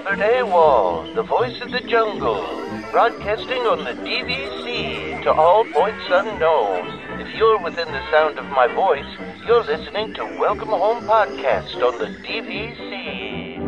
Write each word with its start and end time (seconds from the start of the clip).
Albert 0.00 0.22
Awol, 0.22 1.14
the 1.14 1.22
voice 1.22 1.60
of 1.60 1.70
the 1.72 1.80
jungle, 1.80 2.42
broadcasting 2.90 3.62
on 3.66 3.84
the 3.84 3.92
DVC 4.02 5.22
to 5.24 5.30
all 5.30 5.62
points 5.64 6.06
unknown. 6.08 7.20
If 7.20 7.34
you're 7.34 7.62
within 7.62 7.86
the 7.86 8.10
sound 8.10 8.38
of 8.38 8.46
my 8.46 8.66
voice, 8.68 9.04
you're 9.46 9.62
listening 9.62 10.14
to 10.14 10.24
Welcome 10.38 10.70
Home 10.70 11.04
Podcast 11.04 11.74
on 11.86 11.98
the 11.98 12.06
DVC. 12.26 13.58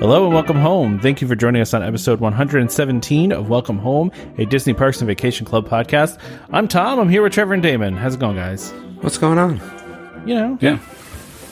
Hello 0.00 0.24
and 0.24 0.32
welcome 0.32 0.56
home. 0.56 0.98
Thank 0.98 1.20
you 1.20 1.28
for 1.28 1.36
joining 1.36 1.60
us 1.60 1.74
on 1.74 1.82
episode 1.82 2.20
117 2.20 3.32
of 3.32 3.50
Welcome 3.50 3.78
Home, 3.78 4.10
a 4.38 4.46
Disney 4.46 4.72
Parks 4.72 5.02
and 5.02 5.06
Vacation 5.06 5.44
Club 5.44 5.68
podcast. 5.68 6.18
I'm 6.54 6.68
Tom. 6.68 6.98
I'm 6.98 7.10
here 7.10 7.22
with 7.22 7.34
Trevor 7.34 7.52
and 7.52 7.62
Damon. 7.62 7.98
How's 7.98 8.14
it 8.14 8.20
going, 8.20 8.36
guys? 8.36 8.72
What's 9.02 9.18
going 9.18 9.36
on? 9.36 9.79
You 10.26 10.34
know, 10.34 10.58
Yeah. 10.60 10.78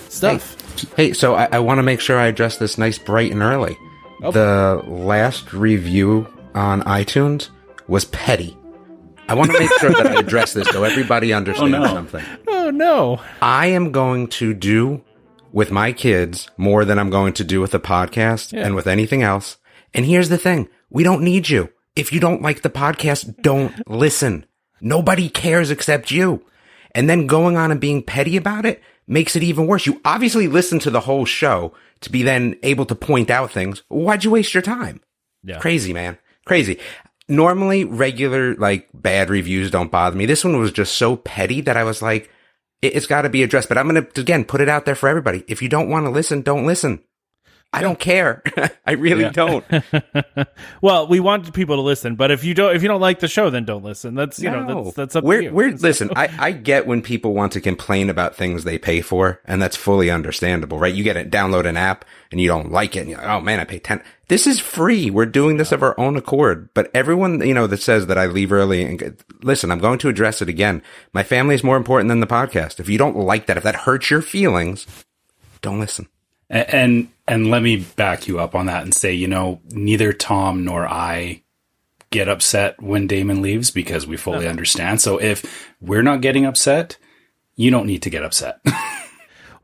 stuff. 0.09 0.57
Hey, 0.97 1.13
so 1.13 1.35
I, 1.35 1.49
I 1.53 1.59
want 1.59 1.79
to 1.79 1.83
make 1.83 2.01
sure 2.01 2.19
I 2.19 2.27
address 2.27 2.59
this 2.59 2.79
nice, 2.79 2.99
bright, 2.99 3.33
and 3.33 3.43
early. 3.43 3.77
Oh. 4.23 4.31
The 4.33 4.83
last 4.87 5.53
review 5.53 6.27
on 6.55 6.83
iTunes 6.83 7.49
was 7.89 8.05
petty. 8.07 8.57
I 9.29 9.35
want 9.35 9.51
to 9.53 9.59
make 9.59 9.71
sure 9.79 9.91
that 9.91 10.07
I 10.07 10.15
address 10.21 10.53
this 10.55 10.69
so 10.69 10.85
everybody 10.85 11.33
oh, 11.35 11.37
understands 11.37 11.73
no. 11.73 11.85
something. 11.87 12.25
Oh 12.47 12.71
no. 12.71 13.21
I 13.43 13.67
am 13.67 13.93
going 13.93 14.29
to 14.29 14.55
do 14.55 15.03
with 15.53 15.71
my 15.71 15.93
kids 15.93 16.49
more 16.57 16.85
than 16.85 16.99
I'm 16.99 17.11
going 17.11 17.33
to 17.35 17.45
do 17.45 17.61
with 17.61 17.71
the 17.73 17.81
podcast 17.81 18.53
Yeah. 18.53 18.65
and 18.67 18.75
with 18.75 18.87
anything 18.87 19.23
else. 19.23 19.57
And 19.95 20.05
here's 20.05 20.29
the 20.29 20.39
thing. 20.39 20.69
We 20.91 21.03
don't 21.05 21.23
need 21.23 21.49
you. 21.49 21.71
If 21.97 22.13
you 22.13 22.21
don't 22.21 22.43
like 22.43 22.63
the 22.63 22.71
podcast, 22.71 23.43
don't 23.43 23.87
listen. 23.89 24.47
Nobody 24.81 25.29
cares 25.29 25.71
except 25.71 26.11
you. 26.11 26.43
And 26.99 27.09
then 27.09 27.29
going 27.29 27.57
on 27.57 27.71
and 27.71 27.81
being 27.81 28.03
petty 28.03 28.37
about 28.37 28.67
it 28.67 28.83
makes 29.07 29.37
it 29.37 29.45
even 29.45 29.69
worse. 29.69 29.87
You 29.87 30.01
obviously 30.05 30.49
listen 30.49 30.81
to 30.81 30.91
the 30.91 30.99
whole 30.99 31.25
show 31.25 31.73
to 32.01 32.11
be 32.11 32.25
then 32.25 32.57
able 32.65 32.87
to 32.87 32.97
point 32.97 33.31
out 33.31 33.53
things. 33.53 33.85
Why'd 33.87 34.25
you 34.25 34.33
waste 34.33 34.53
your 34.53 34.65
time? 34.65 35.01
Yeah. 35.45 35.61
Crazy, 35.61 35.93
man. 35.93 36.19
Crazy. 36.45 36.81
Normally, 37.29 37.85
regular, 37.85 38.57
like, 38.57 38.89
bad 38.93 39.31
reviews 39.31 39.71
don't 39.71 39.93
bother 39.93 40.17
me. 40.17 40.27
This 40.27 40.43
one 40.43 40.59
was 40.59 40.73
just 40.73 40.97
so 40.97 41.15
petty 41.15 41.61
that 41.61 41.77
I 41.77 41.85
was 41.85 42.03
like, 42.03 42.33
it's 42.83 43.07
got 43.07 43.23
to 43.23 43.29
be 43.29 43.45
addressed. 43.45 43.69
But 43.69 43.79
I'm 43.79 43.89
going 43.89 44.05
to, 44.05 44.21
again, 44.21 44.45
put 44.45 44.61
it 44.61 44.69
out 44.69 44.85
there 44.85 44.97
for 44.97 45.09
everybody. 45.09 45.45
If 45.47 45.63
you 45.63 45.69
don't 45.69 45.89
want 45.89 46.05
to 46.07 46.11
listen, 46.11 46.43
don't 46.43 46.67
listen. 46.67 47.05
I 47.71 47.83
don't 47.83 47.99
care. 47.99 48.43
I 48.87 48.93
really 48.93 49.25
Yeah. 49.25 49.31
don't. 49.31 49.65
well, 50.83 51.07
we 51.07 51.21
want 51.21 51.53
people 51.53 51.77
to 51.77 51.83
listen, 51.83 52.17
but 52.17 52.31
if 52.31 52.43
you 52.43 52.55
don't, 52.55 52.75
if 52.75 52.83
you 52.83 52.89
don't 52.89 53.01
like 53.01 53.21
the 53.21 53.29
show, 53.29 53.51
then 53.51 53.67
don't 53.67 53.85
listen. 53.85 54.15
That's 54.15 54.39
you 54.41 54.51
know, 54.51 54.85
that's 54.85 54.97
that's 54.97 55.17
up 55.17 55.25
we're, 55.25 55.39
to 55.39 55.45
you. 55.45 55.53
We're, 55.53 55.71
listen, 55.79 56.11
I, 56.17 56.31
I 56.39 56.53
get 56.53 56.87
when 56.87 57.03
people 57.03 57.35
want 57.35 57.53
to 57.53 57.61
complain 57.61 58.09
about 58.09 58.35
things 58.35 58.65
they 58.65 58.79
pay 58.79 59.03
for, 59.03 59.43
and 59.45 59.61
that's 59.61 59.77
fully 59.77 60.11
understandable, 60.11 60.79
right? 60.79 60.95
You 60.95 61.05
get 61.05 61.19
it, 61.19 61.31
download 61.31 61.67
an 61.67 61.77
app, 61.77 62.07
and 62.33 62.41
you 62.41 62.49
don't 62.49 62.73
like 62.73 62.97
it, 62.97 63.01
and 63.01 63.11
you're 63.11 63.19
like, 63.19 63.29
oh 63.29 63.41
man, 63.43 63.61
I 63.61 63.65
pay 63.65 63.79
10. 63.79 64.03
This 64.29 64.47
is 64.47 64.61
free. 64.61 65.11
We're 65.11 65.27
doing 65.27 65.59
this 65.59 65.71
of 65.73 65.83
our 65.83 65.99
own 66.01 66.17
accord. 66.17 66.71
But 66.73 66.91
everyone, 66.95 67.47
you 67.47 67.55
know, 67.55 67.67
that 67.67 67.83
says 67.83 68.07
that 68.07 68.19
I 68.19 68.27
leave 68.27 68.51
early 68.53 68.83
and 68.83 69.23
listen, 69.43 69.71
I'm 69.71 69.79
going 69.79 69.99
to 70.01 70.09
address 70.09 70.41
it 70.41 70.49
again. 70.49 70.83
My 71.13 71.23
family 71.23 71.55
is 71.55 71.65
more 71.65 71.77
important 71.77 72.09
than 72.09 72.21
the 72.21 72.27
podcast. 72.27 72.81
If 72.81 72.89
you 72.89 72.97
don't 72.99 73.17
like 73.17 73.47
that, 73.47 73.57
if 73.59 73.63
that 73.63 73.75
hurts 73.75 74.11
your 74.11 74.21
feelings, 74.23 74.87
don't 75.63 75.81
listen. 75.81 76.09
And 76.51 77.09
and 77.27 77.51
let 77.51 77.63
me 77.63 77.77
back 77.97 78.27
you 78.27 78.41
up 78.41 78.55
on 78.55 78.67
that 78.67 78.83
and 78.83 78.95
say, 78.95 79.13
you 79.13 79.29
know, 79.29 79.61
neither 79.71 80.13
Tom 80.13 80.65
nor 80.65 80.89
I 80.89 81.43
get 82.11 82.29
upset 82.29 82.83
when 82.83 83.07
Damon 83.07 83.43
leaves 83.43 83.71
because 83.71 84.07
we 84.07 84.17
fully 84.17 84.49
understand. 84.49 85.01
So 85.01 85.21
if 85.21 85.75
we're 85.81 86.03
not 86.03 86.23
getting 86.23 86.47
upset, 86.47 86.97
you 87.55 87.71
don't 87.71 87.87
need 87.87 88.03
to 88.03 88.11
get 88.11 88.25
upset. 88.25 88.61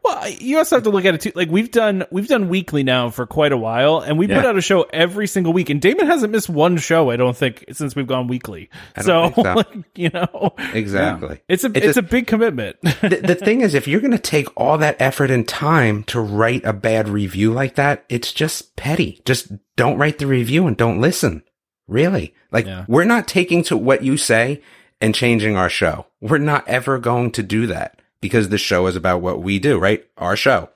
Well, 0.05 0.29
you 0.29 0.59
also 0.59 0.77
have 0.77 0.83
to 0.83 0.91
look 0.91 1.07
at 1.07 1.15
it 1.15 1.21
too. 1.23 1.33
Like 1.35 1.49
we've 1.51 1.71
done, 1.71 2.05
we've 2.11 2.29
done 2.29 2.51
weekly 2.51 2.83
now 2.83 3.09
for 3.09 3.27
quite 3.27 3.53
a 3.53 3.57
while, 3.57 4.01
and 4.01 4.19
we 4.19 4.27
put 4.29 4.45
out 4.45 4.57
a 4.57 4.61
show 4.61 4.83
every 4.93 5.27
single 5.27 5.55
week. 5.55 5.71
And 5.71 5.81
Damon 5.81 6.07
hasn't 6.07 6.31
missed 6.31 6.49
one 6.51 6.77
show, 6.77 7.11
I 7.11 7.17
don't 7.17 7.35
think, 7.37 7.65
since 7.73 7.97
we've 7.97 8.07
gone 8.07 8.29
weekly. 8.29 8.69
so, 9.01 9.33
so. 9.35 9.43
like, 9.55 9.67
you 9.95 10.11
know, 10.11 10.55
Exactly. 10.75 11.41
it's 11.49 11.65
a 11.65 11.69
It's 11.69 11.87
it's, 11.87 11.97
a- 11.97 12.01
a 12.01 12.03
big 12.03 12.27
commitment. 12.27 12.77
the, 12.83 13.21
the 13.25 13.35
thing 13.45 13.63
is, 13.63 13.73
if 13.75 13.89
you're 13.89 14.01
going 14.01 14.11
to 14.11 14.19
take 14.19 14.49
all 14.61 14.77
that 14.79 14.97
effort 15.01 15.31
and 15.31 15.49
time 15.49 16.03
to 16.05 16.21
write 16.21 16.65
a 16.67 16.75
bad 16.75 17.09
review 17.09 17.53
like 17.53 17.77
that, 17.77 18.05
it's 18.11 18.31
just 18.33 18.77
petty. 18.77 19.23
Just 19.25 19.53
don't 19.77 19.97
write 19.97 20.19
the 20.19 20.27
review 20.27 20.67
and 20.67 20.77
don't 20.77 21.01
listen. 21.01 21.43
Really. 21.89 22.35
Like, 22.53 22.67
Yeah. 22.67 22.85
we're 22.89 23.05
not 23.05 23.27
taking 23.27 23.63
to 23.65 23.77
what 23.77 24.03
you 24.05 24.17
say 24.17 24.63
and 25.01 25.15
changing 25.15 25.57
our 25.57 25.69
show. 25.71 26.07
We're 26.21 26.39
not 26.39 26.67
ever 26.69 26.99
going 26.99 27.31
to 27.33 27.43
do 27.43 27.67
that 27.69 27.94
because 28.25 28.49
the 28.49 28.57
show 28.57 28.87
is 28.87 28.97
about 28.97 29.21
what 29.21 29.43
we 29.43 29.59
do, 29.59 29.79
right? 29.79 30.03
Our 30.17 30.35
show. 30.35 30.71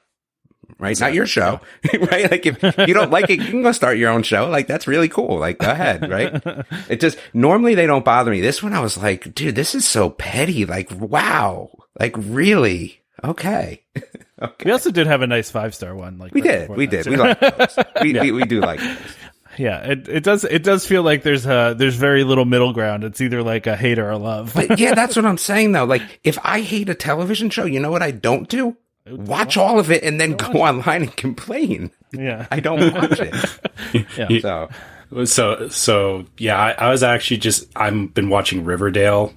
Right? 0.78 1.00
Not 1.00 1.14
your 1.14 1.24
show. 1.24 1.62
right? 1.98 2.30
Like 2.30 2.44
if 2.44 2.62
you 2.86 2.92
don't 2.92 3.10
like 3.10 3.30
it, 3.30 3.40
you 3.40 3.46
can 3.46 3.62
go 3.62 3.72
start 3.72 3.96
your 3.96 4.10
own 4.10 4.22
show. 4.22 4.50
Like 4.50 4.66
that's 4.66 4.86
really 4.86 5.08
cool. 5.08 5.38
Like 5.38 5.56
go 5.56 5.70
ahead, 5.70 6.10
right? 6.10 6.42
It 6.90 7.00
just 7.00 7.16
normally 7.32 7.74
they 7.74 7.86
don't 7.86 8.04
bother 8.04 8.30
me. 8.30 8.42
This 8.42 8.62
one 8.62 8.74
I 8.74 8.80
was 8.80 8.98
like, 8.98 9.34
dude, 9.34 9.54
this 9.54 9.74
is 9.74 9.86
so 9.86 10.10
petty. 10.10 10.66
Like, 10.66 10.90
wow. 10.90 11.70
Like 11.98 12.14
really? 12.18 13.00
Okay. 13.24 13.82
we 14.64 14.70
also 14.70 14.90
did 14.90 15.06
have 15.06 15.22
a 15.22 15.26
nice 15.26 15.50
five 15.50 15.74
star 15.74 15.94
one. 15.94 16.18
Like 16.18 16.34
We 16.34 16.42
right 16.42 16.68
did. 16.68 16.76
We 16.76 16.84
that, 16.84 17.04
did. 17.04 17.06
We 17.06 17.16
like 17.16 17.40
those. 17.40 17.78
We, 18.02 18.20
we, 18.20 18.32
we 18.32 18.44
do 18.44 18.60
like 18.60 18.80
those. 18.80 19.16
Yeah, 19.58 19.80
it, 19.80 20.08
it 20.08 20.24
does 20.24 20.44
it 20.44 20.62
does 20.62 20.86
feel 20.86 21.02
like 21.02 21.22
there's 21.22 21.46
uh 21.46 21.74
there's 21.74 21.96
very 21.96 22.24
little 22.24 22.44
middle 22.44 22.72
ground. 22.72 23.04
It's 23.04 23.20
either 23.20 23.42
like 23.42 23.66
a 23.66 23.76
hate 23.76 23.98
or 23.98 24.10
a 24.10 24.18
love. 24.18 24.52
But 24.54 24.78
yeah, 24.78 24.94
that's 24.94 25.16
what 25.16 25.24
I'm 25.26 25.38
saying 25.38 25.72
though. 25.72 25.84
Like 25.84 26.20
if 26.24 26.38
I 26.44 26.60
hate 26.60 26.88
a 26.88 26.94
television 26.94 27.50
show, 27.50 27.64
you 27.64 27.80
know 27.80 27.90
what 27.90 28.02
I 28.02 28.12
don't 28.12 28.48
do? 28.48 28.76
Watch 29.10 29.56
all 29.56 29.78
of 29.78 29.90
it 29.90 30.02
and 30.02 30.20
then 30.20 30.36
go 30.36 30.52
online 30.52 31.02
and 31.02 31.16
complain. 31.16 31.90
yeah, 32.12 32.46
I 32.50 32.60
don't 32.60 32.92
watch 32.94 33.20
it. 33.20 34.06
yeah. 34.16 34.38
So 34.40 35.24
so 35.24 35.68
so 35.68 36.26
yeah, 36.36 36.58
I, 36.58 36.72
I 36.72 36.90
was 36.90 37.02
actually 37.02 37.38
just 37.38 37.66
I've 37.74 38.14
been 38.14 38.28
watching 38.28 38.64
Riverdale 38.64 39.32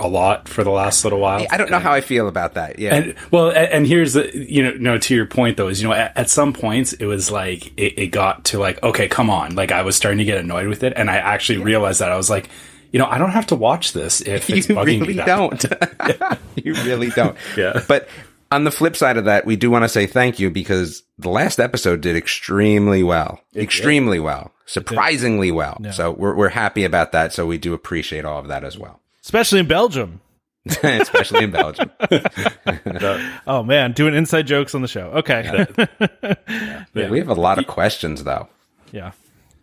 a 0.00 0.08
lot 0.08 0.48
for 0.48 0.64
the 0.64 0.70
last 0.70 1.04
little 1.04 1.20
while. 1.20 1.46
I 1.50 1.56
don't 1.56 1.70
know 1.70 1.78
how 1.78 1.92
I 1.92 2.00
feel 2.00 2.28
about 2.28 2.54
that. 2.54 2.78
Yeah. 2.78 2.94
And 2.94 3.14
well, 3.30 3.48
and, 3.48 3.68
and 3.68 3.86
here's 3.86 4.14
the 4.14 4.30
you 4.34 4.62
know 4.62 4.72
no 4.78 4.98
to 4.98 5.14
your 5.14 5.26
point 5.26 5.56
though 5.56 5.68
is 5.68 5.80
you 5.80 5.88
know 5.88 5.94
at, 5.94 6.16
at 6.16 6.30
some 6.30 6.52
points 6.52 6.92
it 6.94 7.06
was 7.06 7.30
like 7.30 7.66
it, 7.78 7.98
it 7.98 8.06
got 8.08 8.44
to 8.46 8.58
like 8.58 8.82
okay 8.82 9.08
come 9.08 9.30
on 9.30 9.54
like 9.54 9.72
I 9.72 9.82
was 9.82 9.96
starting 9.96 10.18
to 10.18 10.24
get 10.24 10.38
annoyed 10.38 10.68
with 10.68 10.82
it 10.82 10.92
and 10.96 11.10
I 11.10 11.16
actually 11.16 11.58
realized 11.58 12.00
that 12.00 12.10
I 12.10 12.16
was 12.16 12.30
like 12.30 12.48
you 12.92 12.98
know 12.98 13.06
I 13.06 13.18
don't 13.18 13.30
have 13.30 13.46
to 13.48 13.56
watch 13.56 13.92
this 13.92 14.20
if 14.20 14.48
it's 14.50 14.68
you 14.68 14.74
bugging 14.74 15.00
really 15.00 15.06
me 15.08 15.12
that 15.14 15.26
don't. 15.26 15.64
you 16.64 16.74
really 16.74 17.10
don't. 17.10 17.36
Yeah. 17.56 17.82
But 17.86 18.08
on 18.50 18.64
the 18.64 18.70
flip 18.70 18.96
side 18.96 19.16
of 19.16 19.24
that, 19.24 19.44
we 19.44 19.56
do 19.56 19.70
want 19.70 19.84
to 19.84 19.88
say 19.88 20.06
thank 20.06 20.38
you 20.38 20.50
because 20.50 21.02
the 21.18 21.28
last 21.30 21.58
episode 21.58 22.00
did 22.00 22.16
extremely 22.16 23.02
well. 23.02 23.40
extremely 23.54 24.20
well. 24.20 24.52
Surprisingly 24.66 25.52
well. 25.52 25.80
So 25.92 26.10
we're 26.10 26.34
we're 26.34 26.48
happy 26.48 26.84
about 26.84 27.12
that. 27.12 27.32
So 27.32 27.46
we 27.46 27.58
do 27.58 27.72
appreciate 27.72 28.24
all 28.24 28.38
of 28.38 28.48
that 28.48 28.64
as 28.64 28.76
well. 28.76 29.00
Especially 29.26 29.58
in 29.60 29.66
Belgium. 29.66 30.20
Especially 30.82 31.44
in 31.44 31.52
Belgium. 31.52 31.90
Oh 33.46 33.62
man, 33.62 33.92
doing 33.92 34.14
inside 34.14 34.48
jokes 34.48 34.74
on 34.74 34.82
the 34.82 34.88
show. 34.88 35.10
Okay, 35.22 35.64
We 37.10 37.18
have 37.18 37.28
a 37.28 37.34
lot 37.34 37.58
of 37.60 37.66
questions 37.68 38.24
though. 38.24 38.48
yeah. 38.90 39.12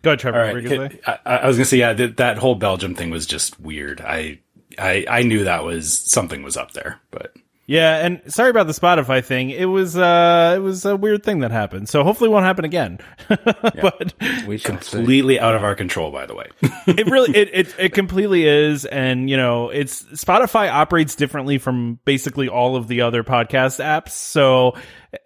Go 0.02 0.10
ahead, 0.10 0.18
Trevor. 0.20 0.38
All 0.40 0.44
What 0.46 0.54
were 0.54 0.60
you 0.60 0.80
right, 0.80 1.02
gonna? 1.04 1.20
I, 1.26 1.36
I 1.36 1.46
was 1.46 1.56
gonna 1.56 1.64
say 1.66 1.76
yeah 1.78 1.92
that, 1.92 2.16
that 2.18 2.38
whole 2.38 2.54
Belgium 2.54 2.94
thing 2.94 3.10
was 3.10 3.26
just 3.26 3.60
weird. 3.60 4.00
I 4.00 4.38
I 4.78 5.04
I 5.08 5.22
knew 5.24 5.44
that 5.44 5.62
was 5.64 5.92
something 5.92 6.42
was 6.42 6.56
up 6.56 6.72
there, 6.72 7.00
but 7.10 7.34
Yeah, 7.66 8.04
and 8.04 8.20
sorry 8.26 8.50
about 8.50 8.66
the 8.66 8.74
Spotify 8.74 9.24
thing. 9.24 9.48
It 9.48 9.64
was 9.64 9.96
uh 9.96 10.52
it 10.56 10.60
was 10.60 10.84
a 10.84 10.96
weird 10.96 11.22
thing 11.22 11.38
that 11.40 11.50
happened. 11.50 11.88
So 11.88 12.04
hopefully 12.04 12.28
it 12.28 12.32
won't 12.32 12.44
happen 12.44 12.64
again. 12.66 12.98
but 13.28 14.12
We 14.46 14.58
should 14.58 14.84
see. 14.84 14.96
completely 14.98 15.40
out 15.40 15.54
of 15.54 15.64
our 15.64 15.74
control. 15.74 16.10
By 16.10 16.26
the 16.26 16.34
way, 16.34 16.46
it 16.86 17.06
really 17.06 17.34
it, 17.34 17.48
it 17.52 17.74
it 17.78 17.94
completely 17.94 18.46
is 18.46 18.84
and 18.84 19.30
you 19.30 19.38
know, 19.38 19.70
it's 19.70 20.02
Spotify 20.02 20.70
operates 20.70 21.14
differently 21.14 21.56
from 21.56 21.98
basically 22.04 22.48
all 22.48 22.76
of 22.76 22.86
the 22.86 23.00
other 23.00 23.24
podcast 23.24 23.82
apps. 23.82 24.10
So 24.10 24.76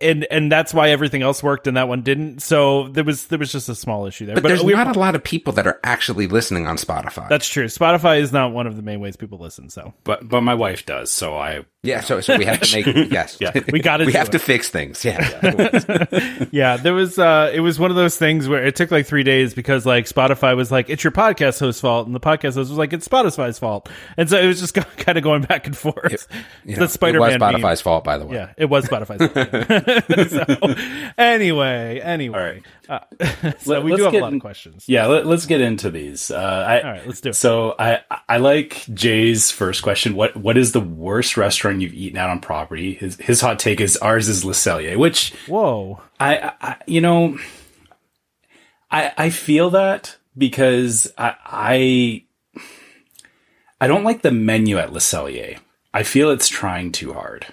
and 0.00 0.26
and 0.31 0.50
that's 0.50 0.73
why 0.75 0.90
everything 0.90 1.23
else 1.23 1.43
worked 1.43 1.67
and 1.67 1.76
that 1.76 1.88
one 1.88 2.02
didn't. 2.02 2.40
So 2.40 2.88
there 2.88 3.05
was 3.05 3.26
there 3.26 3.38
was 3.38 3.52
just 3.52 3.69
a 3.69 3.75
small 3.75 4.06
issue 4.06 4.26
there. 4.26 4.35
But, 4.37 4.44
there's 4.44 4.62
we're- 4.62 4.76
not 4.82 4.96
a 4.96 4.99
lot 4.99 5.14
of 5.14 5.23
people 5.25 5.52
that 5.55 5.67
are 5.67 5.81
actually 5.85 6.26
listening 6.26 6.67
on 6.67 6.76
Spotify. 6.76 7.29
that's 7.29 7.49
true. 7.49 7.67
Spotify 7.67 8.20
is 8.20 8.32
not 8.32 8.52
one 8.52 8.67
of 8.67 8.76
the 8.76 8.82
main 8.82 9.00
ways 9.00 9.17
people 9.17 9.38
listen, 9.38 9.69
so 9.70 9.94
but 10.05 10.29
but 10.29 10.40
my 10.43 10.55
wife 10.55 10.87
does, 10.87 11.11
so 11.12 11.37
I 11.37 11.64
yeah, 11.82 12.00
so 12.00 12.20
so 12.20 12.37
we 12.37 12.44
have 12.44 12.61
to 12.61 12.76
make 12.85 12.87
yes. 13.12 13.37
Yeah, 13.40 13.52
we 13.73 13.81
gotta 13.81 14.05
we 14.05 14.12
have 14.12 14.29
it. 14.29 14.32
to 14.32 14.38
fix 14.38 14.69
things. 14.69 15.05
Yeah. 15.05 15.19
Yeah, 16.50 16.76
there 16.76 16.94
was 16.94 17.19
uh 17.19 17.50
it 17.52 17.61
was 17.61 17.79
one 17.79 17.90
of 17.90 17.96
those 17.96 18.17
things 18.17 18.49
where 18.49 18.64
it 18.64 18.75
took 18.76 18.90
like 18.90 19.06
three 19.06 19.23
days 19.23 19.55
because 19.55 19.85
like 19.87 20.06
Spotify 20.06 20.56
was 20.56 20.70
like, 20.73 20.88
it's 20.90 21.05
your 21.05 21.11
podcast 21.11 21.61
host's 21.61 21.81
fault, 21.81 22.06
and 22.06 22.14
the 22.14 22.20
podcast 22.20 22.55
host 22.55 22.70
was 22.70 22.79
like, 22.79 22.93
it's 22.93 23.06
Spotify's 23.06 23.58
fault. 23.58 23.88
And 24.17 24.29
so 24.29 24.38
it 24.38 24.46
was 24.46 24.61
just 24.61 24.75
kind 24.75 25.19
of 25.19 25.25
going 25.25 25.43
back 25.43 25.67
and 25.67 25.76
forth. 25.76 26.26
You 26.64 26.76
the 26.76 26.88
Spider 26.88 27.19
it 27.19 27.20
was 27.20 27.38
Man 27.38 27.55
Spotify's 27.55 27.81
fault, 27.81 28.05
by 28.05 28.19
the 28.19 28.26
way. 28.26 28.37
Yeah, 28.37 28.52
it 28.56 28.67
was 28.67 28.87
Spotify's 28.87 29.19
fault. 29.69 29.77
so, 30.28 30.75
anyway, 31.16 32.00
anyway. 32.00 32.38
All 32.38 32.44
right. 32.44 32.62
Uh, 32.88 33.52
so 33.60 33.70
Let- 33.72 33.84
we 33.84 33.94
do 33.96 34.04
have 34.04 34.14
a 34.14 34.19
lot 34.19 34.28
in- 34.28 34.36
of 34.36 34.40
questions. 34.40 34.84
Yeah, 34.88 35.06
let, 35.06 35.26
us 35.26 35.46
get 35.46 35.60
into 35.60 35.90
these. 35.90 36.30
Uh, 36.30 36.36
I, 36.36 36.80
All 36.80 36.90
right, 36.90 37.06
let's 37.06 37.20
do 37.20 37.30
it. 37.30 37.34
So 37.34 37.75
I 37.78 38.00
I 38.28 38.38
like 38.38 38.84
Jay's 38.94 39.50
first 39.50 39.82
question. 39.82 40.14
What 40.14 40.36
what 40.36 40.56
is 40.56 40.72
the 40.72 40.80
worst 40.80 41.36
restaurant 41.36 41.80
you've 41.80 41.94
eaten 41.94 42.19
out 42.19 42.30
on 42.30 42.40
property? 42.40 42.94
His 42.94 43.16
his 43.16 43.40
hot 43.40 43.58
take 43.58 43.80
is 43.80 43.96
ours 43.98 44.28
is 44.28 44.44
Le 44.44 44.52
Cellier, 44.54 44.96
which 44.96 45.32
Whoa. 45.46 46.00
I, 46.19 46.52
I 46.60 46.76
you 46.86 47.00
know 47.00 47.38
I 48.90 49.12
I 49.19 49.30
feel 49.30 49.70
that 49.70 50.16
because 50.36 51.12
I 51.19 51.34
I 51.44 52.25
I 53.80 53.86
don't 53.86 54.04
like 54.04 54.22
the 54.22 54.32
menu 54.32 54.78
at 54.78 54.92
Le 54.92 55.00
Cellier. 55.00 55.58
I 55.92 56.02
feel 56.02 56.30
it's 56.30 56.48
trying 56.48 56.92
too 56.92 57.12
hard. 57.12 57.46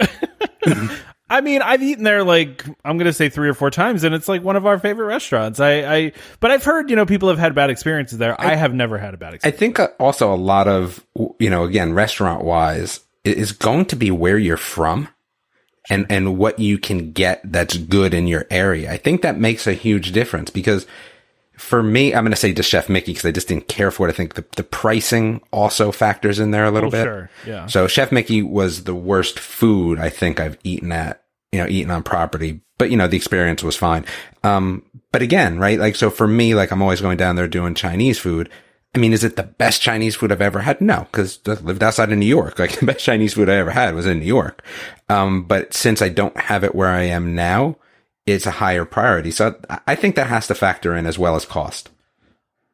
I 1.30 1.40
mean, 1.40 1.62
I've 1.62 1.82
eaten 1.82 2.04
there 2.04 2.24
like 2.24 2.64
I'm 2.84 2.98
gonna 2.98 3.12
say 3.12 3.28
three 3.28 3.48
or 3.48 3.54
four 3.54 3.70
times, 3.70 4.04
and 4.04 4.14
it's 4.14 4.28
like 4.28 4.42
one 4.42 4.56
of 4.56 4.66
our 4.66 4.78
favorite 4.78 5.06
restaurants. 5.06 5.60
I, 5.60 5.96
I 5.96 6.12
but 6.40 6.50
I've 6.50 6.64
heard 6.64 6.90
you 6.90 6.96
know 6.96 7.06
people 7.06 7.28
have 7.28 7.38
had 7.38 7.54
bad 7.54 7.70
experiences 7.70 8.18
there. 8.18 8.40
I, 8.40 8.54
have 8.54 8.74
never 8.74 8.98
had 8.98 9.14
a 9.14 9.16
bad 9.16 9.38
I 9.44 9.50
think 9.50 9.78
uh, 9.78 9.88
also 9.98 10.32
a 10.32 10.36
lot 10.36 10.68
of, 10.68 11.04
you 11.38 11.50
know, 11.50 11.64
again, 11.64 11.92
restaurant 11.92 12.44
wise, 12.44 13.00
is 13.24 13.52
going 13.52 13.86
to 13.86 13.96
be 13.96 14.10
where 14.10 14.38
you're 14.38 14.56
from 14.56 15.08
and, 15.90 16.06
and 16.10 16.38
what 16.38 16.58
you 16.58 16.78
can 16.78 17.12
get 17.12 17.40
that's 17.44 17.76
good 17.76 18.14
in 18.14 18.26
your 18.26 18.46
area. 18.50 18.90
I 18.90 18.96
think 18.96 19.22
that 19.22 19.38
makes 19.38 19.66
a 19.66 19.72
huge 19.72 20.12
difference 20.12 20.50
because 20.50 20.86
for 21.58 21.82
me, 21.82 22.14
I'm 22.14 22.24
going 22.24 22.30
to 22.32 22.36
say 22.36 22.52
just 22.52 22.70
Chef 22.70 22.88
Mickey 22.88 23.12
because 23.12 23.26
I 23.26 23.32
just 23.32 23.48
didn't 23.48 23.68
care 23.68 23.90
for 23.90 24.06
it. 24.08 24.10
I 24.10 24.14
think 24.14 24.34
the, 24.34 24.44
the 24.56 24.62
pricing 24.62 25.40
also 25.52 25.92
factors 25.92 26.38
in 26.38 26.50
there 26.52 26.64
a 26.64 26.70
little 26.70 26.88
Oh, 26.88 26.92
bit. 26.92 27.04
sure, 27.04 27.30
yeah. 27.46 27.66
So 27.66 27.86
Chef 27.86 28.12
Mickey 28.12 28.42
was 28.42 28.84
the 28.84 28.94
worst 28.94 29.38
food 29.38 29.98
I 29.98 30.08
think 30.08 30.40
I've 30.40 30.56
eaten 30.64 30.92
at, 30.92 31.22
you 31.52 31.58
know, 31.60 31.68
eaten 31.68 31.90
on 31.90 32.02
property, 32.02 32.60
but 32.78 32.90
you 32.90 32.96
know, 32.96 33.08
the 33.08 33.16
experience 33.16 33.62
was 33.62 33.76
fine. 33.76 34.04
Um, 34.44 34.84
but 35.12 35.22
again, 35.22 35.58
right? 35.58 35.78
Like, 35.78 35.96
so 35.96 36.10
for 36.10 36.28
me, 36.28 36.54
like 36.54 36.70
I'm 36.70 36.82
always 36.82 37.00
going 37.00 37.16
down 37.16 37.36
there 37.36 37.48
doing 37.48 37.74
Chinese 37.74 38.18
food. 38.18 38.48
I 38.94 38.98
mean, 38.98 39.12
is 39.12 39.22
it 39.24 39.36
the 39.36 39.42
best 39.42 39.82
Chinese 39.82 40.16
food 40.16 40.32
I've 40.32 40.40
ever 40.40 40.60
had? 40.60 40.80
No, 40.80 41.06
because 41.10 41.40
I 41.46 41.52
lived 41.54 41.82
outside 41.82 42.10
of 42.12 42.18
New 42.18 42.24
York. 42.26 42.58
Like 42.58 42.72
the 42.80 42.86
best 42.86 43.04
Chinese 43.04 43.34
food 43.34 43.48
I 43.50 43.56
ever 43.56 43.70
had 43.70 43.94
was 43.94 44.06
in 44.06 44.20
New 44.20 44.26
York. 44.26 44.64
Um, 45.08 45.44
but 45.44 45.74
since 45.74 46.00
I 46.02 46.08
don't 46.08 46.36
have 46.38 46.64
it 46.64 46.74
where 46.74 46.88
I 46.88 47.02
am 47.02 47.34
now, 47.34 47.76
it's 48.34 48.46
a 48.46 48.50
higher 48.52 48.84
priority. 48.84 49.30
So 49.30 49.54
I- 49.70 49.80
I 49.88 49.94
think 49.94 50.16
that 50.16 50.26
has 50.28 50.46
to 50.48 50.54
factor 50.54 50.94
in 50.94 51.06
as 51.06 51.18
well 51.18 51.36
as 51.36 51.44
cost. 51.46 51.90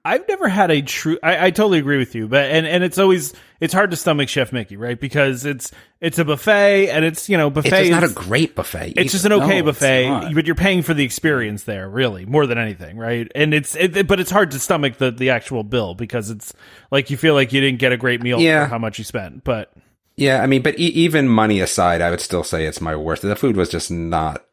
I've 0.06 0.28
never 0.28 0.50
had 0.50 0.70
a 0.70 0.82
true. 0.82 1.18
I, 1.22 1.46
I 1.46 1.50
totally 1.50 1.78
agree 1.78 1.96
with 1.96 2.14
you, 2.14 2.28
but 2.28 2.50
and 2.50 2.66
and 2.66 2.84
it's 2.84 2.98
always 2.98 3.32
it's 3.58 3.72
hard 3.72 3.90
to 3.90 3.96
stomach 3.96 4.28
Chef 4.28 4.52
Mickey, 4.52 4.76
right? 4.76 5.00
Because 5.00 5.46
it's 5.46 5.72
it's 5.98 6.18
a 6.18 6.26
buffet, 6.26 6.90
and 6.90 7.06
it's 7.06 7.30
you 7.30 7.38
know 7.38 7.48
buffet. 7.48 7.68
It's 7.68 7.88
just 7.88 7.90
not 7.90 8.04
a 8.04 8.12
great 8.12 8.54
buffet. 8.54 8.92
It's 8.98 9.12
just 9.12 9.24
an 9.24 9.32
okay 9.32 9.60
No, 9.60 9.64
buffet, 9.72 10.34
but 10.34 10.44
you're 10.44 10.56
paying 10.56 10.82
for 10.82 10.92
the 10.92 11.04
experience 11.04 11.64
there, 11.64 11.88
really, 11.88 12.26
more 12.26 12.46
than 12.46 12.58
anything, 12.58 12.98
right? 12.98 13.32
And 13.34 13.54
it's, 13.54 13.74
it, 13.76 14.06
but 14.06 14.20
it's 14.20 14.30
hard 14.30 14.50
to 14.50 14.58
stomach 14.58 14.98
the 14.98 15.10
the 15.10 15.30
actual 15.30 15.64
bill 15.64 15.94
because 15.94 16.28
it's 16.28 16.52
like 16.90 17.08
you 17.08 17.16
feel 17.16 17.32
like 17.32 17.54
you 17.54 17.62
didn't 17.62 17.78
get 17.78 17.92
a 17.92 17.96
great 17.96 18.20
meal 18.22 18.38
Yeah. 18.38 18.64
for 18.66 18.70
how 18.72 18.78
much 18.78 18.98
you 18.98 19.04
spent. 19.04 19.42
But 19.42 19.72
Yeah, 20.16 20.42
I 20.42 20.46
mean, 20.46 20.60
but 20.60 20.78
e- 20.78 20.82
even 20.88 21.28
money 21.28 21.60
aside, 21.60 22.02
I 22.02 22.10
would 22.10 22.20
still 22.20 22.44
say 22.44 22.66
it's 22.66 22.78
my 22.82 22.94
worst. 22.94 23.22
The 23.22 23.34
food 23.36 23.56
was 23.56 23.70
just 23.70 23.90
not, 23.90 24.44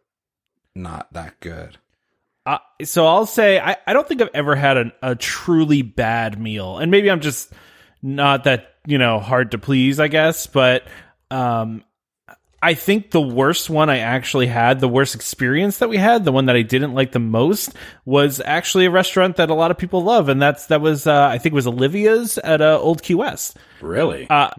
not 0.76 1.12
that 1.14 1.40
good. 1.40 1.78
uh, 2.46 2.58
so 2.84 3.06
I'll 3.06 3.26
say 3.26 3.60
I, 3.60 3.78
I 3.86 3.94
don't 3.94 4.08
think 4.08 4.22
I've 4.22 4.30
ever 4.34 4.56
had 4.56 4.78
an, 4.78 4.92
a 5.02 5.16
truly 5.16 5.82
bad 5.82 6.40
meal, 6.40 6.78
and 6.78 6.90
maybe 6.92 7.10
I'm 7.12 7.22
just 7.22 7.52
not 8.02 8.46
that 8.46 8.76
you 8.88 8.98
know 8.98 9.20
hard 9.20 9.52
to 9.52 9.58
please, 9.58 10.00
I 10.00 10.08
guess. 10.08 10.48
But 10.48 10.88
um, 11.30 11.84
I 12.64 12.74
think 12.74 13.12
the 13.12 13.22
worst 13.22 13.70
one 13.70 13.90
I 13.90 14.00
actually 14.00 14.48
had, 14.48 14.80
the 14.80 14.88
worst 14.88 15.14
experience 15.16 15.80
that 15.80 15.90
we 15.90 15.98
had, 15.98 16.26
the 16.26 16.32
one 16.32 16.46
that 16.48 16.56
I 16.56 16.62
didn't 16.64 16.94
like 16.94 17.12
the 17.12 17.20
most, 17.20 17.76
was 18.06 18.42
actually 18.44 18.86
a 18.86 18.92
restaurant 18.92 19.36
that 19.38 19.50
a 19.50 19.54
lot 19.54 19.72
of 19.72 19.78
people 19.78 20.04
love, 20.04 20.30
and 20.30 20.42
that's 20.42 20.68
that 20.68 20.82
was 20.82 21.06
uh, 21.06 21.28
I 21.28 21.38
think 21.38 21.54
it 21.54 21.56
was 21.56 21.68
Olivia's 21.68 22.38
at 22.40 22.62
uh, 22.62 22.80
Old 22.80 23.04
Key 23.04 23.16
West. 23.16 23.58
Really? 23.82 24.28
Uh, 24.30 24.50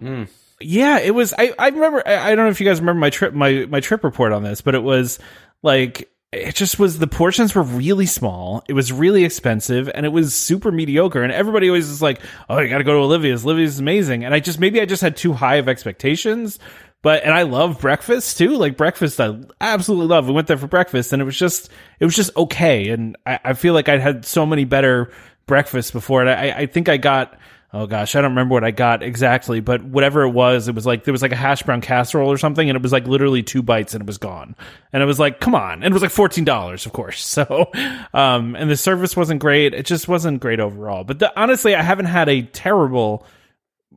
Yeah, 0.61 0.99
it 0.99 1.11
was. 1.11 1.33
I, 1.37 1.53
I 1.59 1.67
remember. 1.69 2.01
I, 2.05 2.31
I 2.31 2.35
don't 2.35 2.45
know 2.45 2.51
if 2.51 2.61
you 2.61 2.67
guys 2.67 2.79
remember 2.79 2.99
my 3.01 3.09
trip 3.09 3.33
my 3.33 3.65
my 3.69 3.81
trip 3.81 4.03
report 4.05 4.31
on 4.31 4.43
this, 4.43 4.61
but 4.61 4.75
it 4.75 4.83
was 4.83 5.19
like 5.63 6.09
it 6.33 6.55
just 6.55 6.79
was 6.79 6.99
the 6.99 7.07
portions 7.07 7.53
were 7.53 7.63
really 7.63 8.05
small. 8.05 8.63
It 8.67 8.73
was 8.73 8.91
really 8.91 9.23
expensive, 9.23 9.89
and 9.93 10.05
it 10.05 10.09
was 10.09 10.35
super 10.35 10.71
mediocre. 10.71 11.23
And 11.23 11.31
everybody 11.31 11.69
always 11.69 11.89
is 11.89 12.01
like, 12.01 12.21
"Oh, 12.49 12.59
you 12.59 12.69
got 12.69 12.79
to 12.79 12.83
go 12.83 12.93
to 12.93 12.99
Olivia's. 12.99 13.45
Olivia's 13.45 13.79
amazing." 13.79 14.25
And 14.25 14.33
I 14.33 14.39
just 14.39 14.59
maybe 14.59 14.81
I 14.81 14.85
just 14.85 15.01
had 15.01 15.15
too 15.15 15.33
high 15.33 15.55
of 15.55 15.69
expectations. 15.69 16.59
But 17.01 17.23
and 17.23 17.33
I 17.33 17.43
love 17.43 17.81
breakfast 17.81 18.37
too. 18.37 18.57
Like 18.57 18.77
breakfast, 18.77 19.19
I 19.19 19.37
absolutely 19.59 20.07
love. 20.07 20.27
We 20.27 20.33
went 20.33 20.47
there 20.47 20.57
for 20.57 20.67
breakfast, 20.67 21.13
and 21.13 21.21
it 21.21 21.25
was 21.25 21.37
just 21.37 21.69
it 21.99 22.05
was 22.05 22.15
just 22.15 22.35
okay. 22.35 22.89
And 22.89 23.17
I, 23.25 23.39
I 23.43 23.53
feel 23.53 23.73
like 23.73 23.89
I'd 23.89 24.01
had 24.01 24.25
so 24.25 24.45
many 24.45 24.65
better 24.65 25.11
breakfasts 25.45 25.91
before. 25.91 26.21
And 26.21 26.29
I, 26.29 26.61
I 26.61 26.65
think 26.65 26.89
I 26.89 26.97
got 26.97 27.37
oh 27.73 27.87
gosh, 27.87 28.15
I 28.15 28.21
don't 28.21 28.31
remember 28.31 28.53
what 28.53 28.63
I 28.63 28.71
got 28.71 29.01
exactly, 29.01 29.59
but 29.59 29.83
whatever 29.83 30.23
it 30.23 30.29
was, 30.29 30.67
it 30.67 30.75
was 30.75 30.85
like 30.85 31.03
there 31.03 31.11
was 31.11 31.21
like 31.21 31.31
a 31.31 31.35
hash 31.35 31.63
brown 31.63 31.81
casserole 31.81 32.31
or 32.31 32.37
something, 32.37 32.69
and 32.69 32.75
it 32.75 32.81
was 32.81 32.91
like 32.91 33.07
literally 33.07 33.41
two 33.41 33.63
bites 33.63 33.93
and 33.93 34.01
it 34.01 34.07
was 34.07 34.17
gone. 34.17 34.55
And 34.93 35.01
it 35.01 35.05
was 35.05 35.19
like, 35.19 35.39
come 35.39 35.55
on, 35.55 35.83
and 35.83 35.85
it 35.85 35.93
was 35.93 36.01
like 36.01 36.11
fourteen 36.11 36.45
dollars, 36.45 36.85
of 36.85 36.93
course. 36.93 37.23
So, 37.33 37.71
um, 38.13 38.55
and 38.55 38.69
the 38.69 38.77
service 38.77 39.17
wasn't 39.17 39.39
great. 39.39 39.73
It 39.73 39.87
just 39.87 40.07
wasn't 40.07 40.39
great 40.39 40.59
overall. 40.59 41.03
But 41.03 41.17
the, 41.17 41.39
honestly, 41.39 41.73
I 41.73 41.81
haven't 41.81 42.05
had 42.05 42.29
a 42.29 42.43
terrible. 42.43 43.25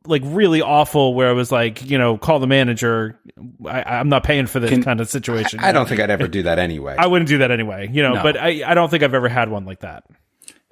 Like 0.08 0.22
really 0.24 0.62
awful, 0.62 1.14
where 1.14 1.28
I 1.28 1.32
was 1.32 1.50
like, 1.50 1.84
you 1.84 1.98
know, 1.98 2.16
call 2.16 2.38
the 2.38 2.46
manager. 2.46 3.18
I, 3.66 3.82
I'm 3.82 4.08
not 4.08 4.22
paying 4.22 4.46
for 4.46 4.60
this 4.60 4.70
Can- 4.70 4.84
kind 4.84 5.00
of 5.00 5.08
situation. 5.08 5.58
I 5.58 5.72
don't 5.72 5.88
think 5.88 6.00
I'd 6.00 6.10
ever 6.10 6.28
do 6.28 6.44
that 6.44 6.60
anyway. 6.60 6.94
I 6.96 7.08
wouldn't 7.08 7.28
do 7.28 7.38
that 7.38 7.50
anyway, 7.50 7.90
you 7.90 8.04
know. 8.04 8.14
No. 8.14 8.22
But 8.22 8.36
I, 8.36 8.62
I 8.64 8.74
don't 8.74 8.88
think 8.88 9.02
I've 9.02 9.14
ever 9.14 9.28
had 9.28 9.48
one 9.50 9.64
like 9.64 9.80
that. 9.80 10.04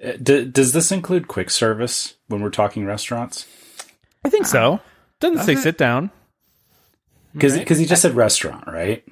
Uh, 0.05 0.17
D- 0.21 0.45
does 0.45 0.73
this 0.73 0.91
include 0.91 1.27
quick 1.27 1.49
service 1.49 2.15
when 2.27 2.41
we're 2.41 2.49
talking 2.49 2.85
restaurants? 2.85 3.47
I 4.23 4.29
think 4.29 4.45
so. 4.45 4.79
Doesn't 5.19 5.43
say 5.43 5.55
sit 5.55 5.77
down. 5.77 6.11
Because 7.33 7.77
he 7.77 7.85
just 7.85 8.01
said 8.01 8.15
restaurant, 8.15 8.67
right? 8.67 9.03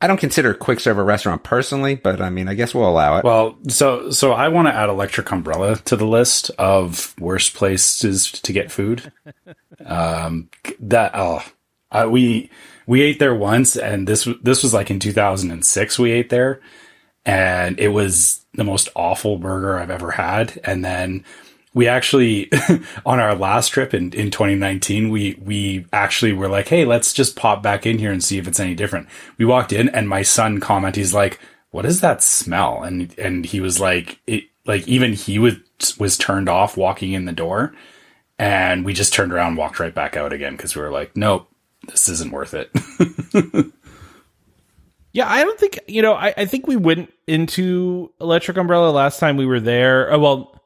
I 0.00 0.06
don't 0.06 0.18
consider 0.18 0.52
quick 0.52 0.80
serve 0.80 0.98
a 0.98 1.02
restaurant 1.02 1.44
personally, 1.44 1.94
but 1.94 2.20
I 2.20 2.28
mean, 2.28 2.46
I 2.46 2.54
guess 2.54 2.74
we'll 2.74 2.88
allow 2.88 3.16
it. 3.16 3.24
Well, 3.24 3.56
so 3.68 4.10
so 4.10 4.32
I 4.32 4.48
want 4.48 4.68
to 4.68 4.74
add 4.74 4.90
Electric 4.90 5.30
Umbrella 5.30 5.76
to 5.76 5.96
the 5.96 6.06
list 6.06 6.50
of 6.58 7.14
worst 7.18 7.54
places 7.54 8.30
to 8.30 8.52
get 8.52 8.70
food. 8.70 9.10
um, 9.86 10.50
that 10.80 11.12
oh, 11.14 11.42
I, 11.90 12.04
we 12.06 12.50
we 12.86 13.00
ate 13.00 13.18
there 13.18 13.34
once, 13.34 13.76
and 13.76 14.06
this 14.06 14.28
this 14.42 14.62
was 14.62 14.74
like 14.74 14.90
in 14.90 15.00
2006. 15.00 15.98
We 15.98 16.10
ate 16.10 16.28
there, 16.28 16.60
and 17.26 17.78
it 17.78 17.88
was 17.88 18.44
the 18.54 18.64
most 18.64 18.88
awful 18.94 19.38
burger 19.38 19.78
I've 19.78 19.90
ever 19.90 20.12
had. 20.12 20.60
And 20.64 20.84
then 20.84 21.24
we 21.72 21.88
actually 21.88 22.50
on 23.06 23.18
our 23.18 23.34
last 23.34 23.68
trip 23.70 23.94
in, 23.94 24.12
in 24.12 24.30
2019 24.30 25.10
we 25.10 25.34
we 25.42 25.86
actually 25.92 26.32
were 26.32 26.48
like 26.48 26.68
hey 26.68 26.84
let's 26.84 27.12
just 27.12 27.34
pop 27.34 27.62
back 27.62 27.84
in 27.84 27.98
here 27.98 28.12
and 28.12 28.22
see 28.22 28.38
if 28.38 28.46
it's 28.46 28.60
any 28.60 28.74
different. 28.74 29.08
We 29.38 29.44
walked 29.44 29.72
in 29.72 29.88
and 29.88 30.08
my 30.08 30.22
son 30.22 30.60
commented 30.60 30.96
he's 30.96 31.14
like 31.14 31.40
what 31.70 31.84
is 31.84 32.00
that 32.00 32.22
smell? 32.22 32.82
And 32.82 33.16
and 33.18 33.44
he 33.44 33.60
was 33.60 33.80
like 33.80 34.20
it 34.26 34.44
like 34.64 34.86
even 34.86 35.12
he 35.14 35.38
was 35.38 35.56
was 35.98 36.16
turned 36.16 36.48
off 36.48 36.76
walking 36.76 37.12
in 37.12 37.24
the 37.24 37.32
door. 37.32 37.74
And 38.38 38.84
we 38.84 38.94
just 38.94 39.12
turned 39.12 39.32
around 39.32 39.56
walked 39.56 39.78
right 39.78 39.94
back 39.94 40.16
out 40.16 40.32
again 40.32 40.56
because 40.56 40.74
we 40.76 40.82
were 40.82 40.90
like 40.90 41.16
nope 41.16 41.48
this 41.88 42.08
isn't 42.08 42.32
worth 42.32 42.54
it 42.54 42.70
Yeah, 45.14 45.30
I 45.30 45.42
don't 45.44 45.58
think 45.58 45.78
you 45.86 46.02
know. 46.02 46.12
I, 46.14 46.34
I 46.36 46.44
think 46.44 46.66
we 46.66 46.76
went 46.76 47.10
into 47.26 48.12
Electric 48.20 48.56
Umbrella 48.58 48.90
last 48.90 49.20
time 49.20 49.36
we 49.36 49.46
were 49.46 49.60
there. 49.60 50.12
Oh, 50.12 50.18
well, 50.18 50.60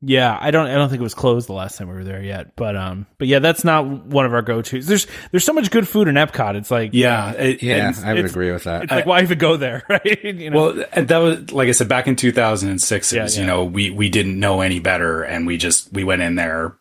yeah, 0.00 0.38
I 0.40 0.52
don't. 0.52 0.68
I 0.68 0.74
don't 0.76 0.88
think 0.88 1.00
it 1.00 1.02
was 1.02 1.14
closed 1.16 1.48
the 1.48 1.52
last 1.52 1.76
time 1.76 1.88
we 1.88 1.94
were 1.94 2.04
there 2.04 2.22
yet. 2.22 2.54
But 2.54 2.76
um, 2.76 3.06
but 3.18 3.26
yeah, 3.26 3.40
that's 3.40 3.64
not 3.64 3.84
one 3.88 4.24
of 4.24 4.32
our 4.32 4.42
go 4.42 4.62
tos. 4.62 4.86
There's 4.86 5.08
there's 5.32 5.42
so 5.44 5.52
much 5.52 5.72
good 5.72 5.88
food 5.88 6.06
in 6.06 6.14
Epcot. 6.14 6.54
It's 6.54 6.70
like 6.70 6.90
yeah 6.92 7.32
it, 7.32 7.60
yeah, 7.60 7.92
I 8.04 8.14
would 8.14 8.24
agree 8.24 8.52
with 8.52 8.62
that. 8.64 8.84
it's 8.84 8.92
like 8.92 9.04
why 9.06 9.20
even 9.22 9.36
go 9.36 9.56
there, 9.56 9.82
right? 9.88 10.24
You 10.24 10.50
know? 10.50 10.56
Well, 10.72 10.84
that 10.94 11.18
was 11.18 11.50
like 11.50 11.66
I 11.66 11.72
said 11.72 11.88
back 11.88 12.06
in 12.06 12.14
2006. 12.14 13.12
It 13.12 13.16
Yeah, 13.16 13.22
was 13.24 13.34
yeah. 13.36 13.40
you 13.40 13.46
know 13.48 13.64
we 13.64 13.90
we 13.90 14.08
didn't 14.08 14.38
know 14.38 14.60
any 14.60 14.78
better, 14.78 15.24
and 15.24 15.44
we 15.44 15.56
just 15.56 15.92
we 15.92 16.04
went 16.04 16.22
in 16.22 16.36
there, 16.36 16.76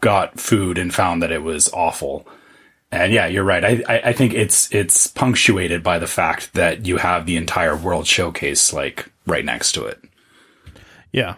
got 0.00 0.40
food, 0.40 0.78
and 0.78 0.94
found 0.94 1.22
that 1.22 1.30
it 1.32 1.42
was 1.42 1.68
awful. 1.74 2.26
And 2.92 3.12
yeah, 3.12 3.26
you're 3.26 3.42
right. 3.42 3.64
I, 3.64 3.82
I 3.88 4.00
I 4.10 4.12
think 4.12 4.34
it's 4.34 4.72
it's 4.72 5.06
punctuated 5.06 5.82
by 5.82 5.98
the 5.98 6.06
fact 6.06 6.52
that 6.54 6.86
you 6.86 6.98
have 6.98 7.24
the 7.26 7.36
entire 7.36 7.74
World 7.74 8.06
Showcase 8.06 8.72
like 8.72 9.10
right 9.26 9.44
next 9.44 9.72
to 9.72 9.86
it. 9.86 9.98
Yeah. 11.10 11.36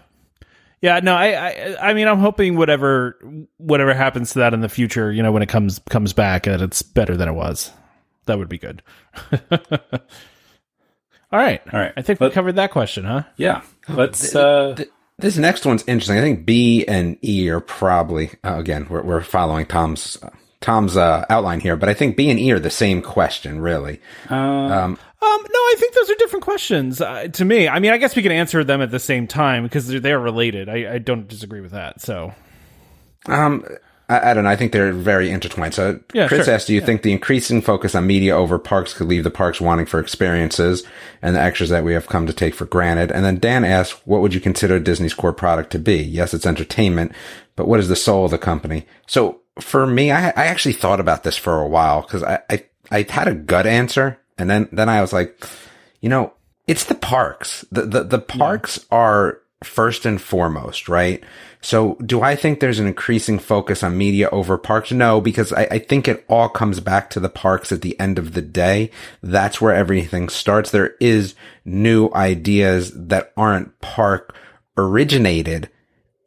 Yeah, 0.83 1.01
no, 1.03 1.15
I, 1.15 1.29
I, 1.29 1.91
I 1.91 1.95
mean, 1.95 2.07
I'm 2.09 2.19
hoping 2.19 2.57
whatever, 2.59 3.19
whatever 3.57 3.95
happens 3.95 4.35
to 4.35 4.41
that 4.41 4.53
in 4.53 4.61
the 4.61 4.69
future, 4.69 5.11
you 5.11 5.23
know, 5.23 5.33
when 5.33 5.43
it 5.43 5.49
comes 5.49 5.81
comes 5.89 6.13
back, 6.13 6.43
that 6.43 6.61
it's 6.61 6.83
better 6.83 7.17
than 7.17 7.27
it 7.27 7.33
was. 7.33 7.71
That 8.27 8.37
would 8.37 8.51
be 8.51 8.59
good. 8.59 8.83
All 11.33 11.41
right, 11.41 11.63
All 11.73 11.81
right. 11.81 11.93
I 11.97 12.03
think 12.03 12.21
we 12.21 12.29
covered 12.31 12.57
that 12.57 12.71
question, 12.71 13.05
huh? 13.05 13.23
Yeah, 13.37 13.63
let's. 13.89 14.35
uh 14.35 14.75
Th- 14.77 14.91
this 15.19 15.37
next 15.39 15.65
one's 15.65 15.85
interesting. 15.87 16.19
I 16.19 16.21
think 16.21 16.45
B 16.45 16.85
and 16.87 17.17
E 17.25 17.49
are 17.49 17.61
probably 17.61 18.31
uh, 18.45 18.57
again 18.59 18.87
we're, 18.91 19.03
we're 19.03 19.21
following 19.23 19.65
Tom's 19.67 20.19
uh, 20.23 20.31
Tom's 20.65 20.97
uh, 20.97 21.27
outline 21.29 21.61
here, 21.61 21.77
but 21.77 21.91
I 21.91 21.95
think 21.95 22.17
B 22.17 22.31
and 22.31 22.41
E 22.41 22.51
are 22.53 22.59
the 22.59 22.71
same 22.71 23.03
question, 23.03 23.61
really. 23.61 24.01
Um, 24.31 24.99
no, 25.53 25.61
I 25.61 25.75
think 25.79 25.95
those 25.95 26.11
are 26.11 26.15
different 26.15 26.45
questions 26.45 27.01
uh, 27.01 27.29
to 27.29 27.45
me. 27.45 27.69
I 27.69 27.81
mean, 27.81 27.93
I 27.93 27.99
guess 27.99 28.17
we 28.17 28.23
can 28.23 28.33
answer 28.33 28.65
them 28.65 28.81
at 28.81 28.91
the 28.91 28.99
same 28.99 29.27
time 29.27 29.63
because 29.65 29.87
they're, 29.87 30.01
they're 30.01 30.19
related. 30.19 30.69
I, 30.71 30.95
I 30.95 30.99
don't 30.99 31.29
disagree 31.29 31.61
with 31.61 31.73
that. 31.73 32.01
So, 32.01 32.33
Um, 33.27 33.65
I, 34.09 34.31
I 34.31 34.35
don't 34.35 34.45
know. 34.45 34.51
I 34.51 34.57
think 34.57 34.73
they're 34.73 34.93
very 34.93 35.31
intertwined. 35.31 35.75
So, 35.75 36.01
Yeah, 36.13 36.29
Chris 36.29 36.47
sure. 36.47 36.55
asked, 36.55 36.67
"Do 36.67 36.75
you 36.75 36.81
think 36.81 37.03
the 37.03 37.13
increasing 37.13 37.61
focus 37.63 37.95
on 37.95 38.07
media 38.07 38.37
over 38.37 38.59
parks 38.59 38.95
could 38.95 39.07
leave 39.09 39.25
the 39.25 39.31
parks 39.31 39.61
wanting 39.61 39.87
for 39.87 40.01
experiences 40.01 40.83
and 41.23 41.37
the 41.37 41.41
extras 41.41 41.71
that 41.71 41.85
we 41.85 41.95
have 41.95 42.07
come 42.07 42.27
to 42.27 42.33
take 42.33 42.55
for 42.55 42.67
granted?" 42.67 43.11
And 43.11 43.25
then 43.25 43.39
Dan 43.39 43.65
asked, 43.65 44.07
"What 44.07 44.21
would 44.21 44.35
you 44.35 44.41
consider 44.41 44.79
Disney's 44.79 45.15
core 45.15 45.33
product 45.33 45.71
to 45.73 45.79
be? 45.79 45.97
Yes, 46.03 46.35
it's 46.35 46.47
entertainment, 46.47 47.13
but 47.57 47.67
what 47.69 47.81
is 47.81 47.89
the 47.89 47.97
soul 47.97 48.25
of 48.27 48.31
the 48.31 48.39
company?" 48.39 48.87
So, 49.07 49.41
for 49.61 49.87
me, 49.87 50.11
I, 50.11 50.29
I 50.31 50.47
actually 50.47 50.75
thought 50.75 51.01
about 51.01 51.23
this 51.23 51.37
for 51.37 51.61
a 51.61 51.69
while 51.69 52.03
because 52.03 52.23
I, 52.23 52.41
I 52.51 52.65
I 52.91 53.07
had 53.09 53.29
a 53.29 53.35
gut 53.35 53.67
answer, 53.67 54.19
and 54.39 54.51
then 54.51 54.69
then 54.73 54.89
I 54.89 55.01
was 55.01 55.13
like, 55.13 55.47
you 56.01 56.09
know, 56.09 56.33
it's 56.67 56.85
the 56.85 56.95
parks. 56.95 57.65
The 57.71 57.83
the, 57.83 58.03
the 58.05 58.19
parks 58.19 58.85
are 58.91 59.41
first 59.63 60.05
and 60.05 60.21
foremost, 60.21 60.89
right? 60.89 61.23
So 61.61 61.95
do 62.05 62.21
I 62.21 62.37
think 62.37 62.61
there's 62.61 62.79
an 62.79 62.87
increasing 62.87 63.39
focus 63.39 63.83
on 63.83 63.97
media 63.97 64.29
over 64.31 64.59
parks? 64.59 64.93
No, 64.93 65.21
because 65.21 65.53
I, 65.53 65.63
I 65.71 65.79
think 65.79 66.07
it 66.07 66.25
all 66.29 66.51
comes 66.51 66.81
back 66.81 67.09
to 67.11 67.21
the 67.21 67.31
parks 67.31 67.73
at 67.73 67.81
the 67.81 67.99
end 67.99 68.19
of 68.19 68.35
the 68.35 68.43
day. 68.43 68.91
That's 69.23 69.61
where 69.61 69.75
everything 69.75 70.29
starts. 70.29 70.71
There 70.71 70.95
is 71.01 71.35
new 71.65 72.11
ideas 72.13 72.93
that 73.09 73.33
aren't 73.37 73.81
park 73.81 74.37
originated 74.77 75.71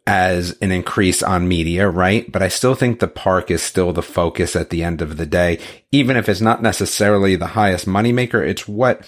as 0.07 0.57
an 0.61 0.71
increase 0.71 1.21
on 1.21 1.49
media, 1.49 1.89
right? 1.89 2.31
But 2.31 2.41
I 2.41 2.47
still 2.47 2.75
think 2.75 2.99
the 2.99 3.09
park 3.09 3.51
is 3.51 3.61
still 3.61 3.91
the 3.91 4.01
focus 4.01 4.55
at 4.55 4.69
the 4.69 4.81
end 4.81 5.01
of 5.01 5.17
the 5.17 5.25
day. 5.25 5.59
Even 5.91 6.15
if 6.15 6.29
it's 6.29 6.39
not 6.39 6.61
necessarily 6.61 7.35
the 7.35 7.47
highest 7.47 7.85
moneymaker, 7.85 8.41
it's 8.41 8.69
what 8.69 9.05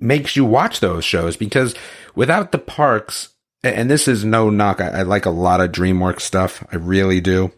makes 0.00 0.34
you 0.34 0.44
watch 0.44 0.80
those 0.80 1.04
shows 1.04 1.36
because 1.36 1.76
without 2.16 2.50
the 2.50 2.58
parks, 2.58 3.28
and 3.62 3.88
this 3.88 4.08
is 4.08 4.24
no 4.24 4.50
knock, 4.50 4.80
I, 4.80 4.88
I 4.88 5.02
like 5.02 5.26
a 5.26 5.30
lot 5.30 5.60
of 5.60 5.70
DreamWorks 5.70 6.22
stuff. 6.22 6.66
I 6.72 6.76
really 6.76 7.20
do. 7.20 7.52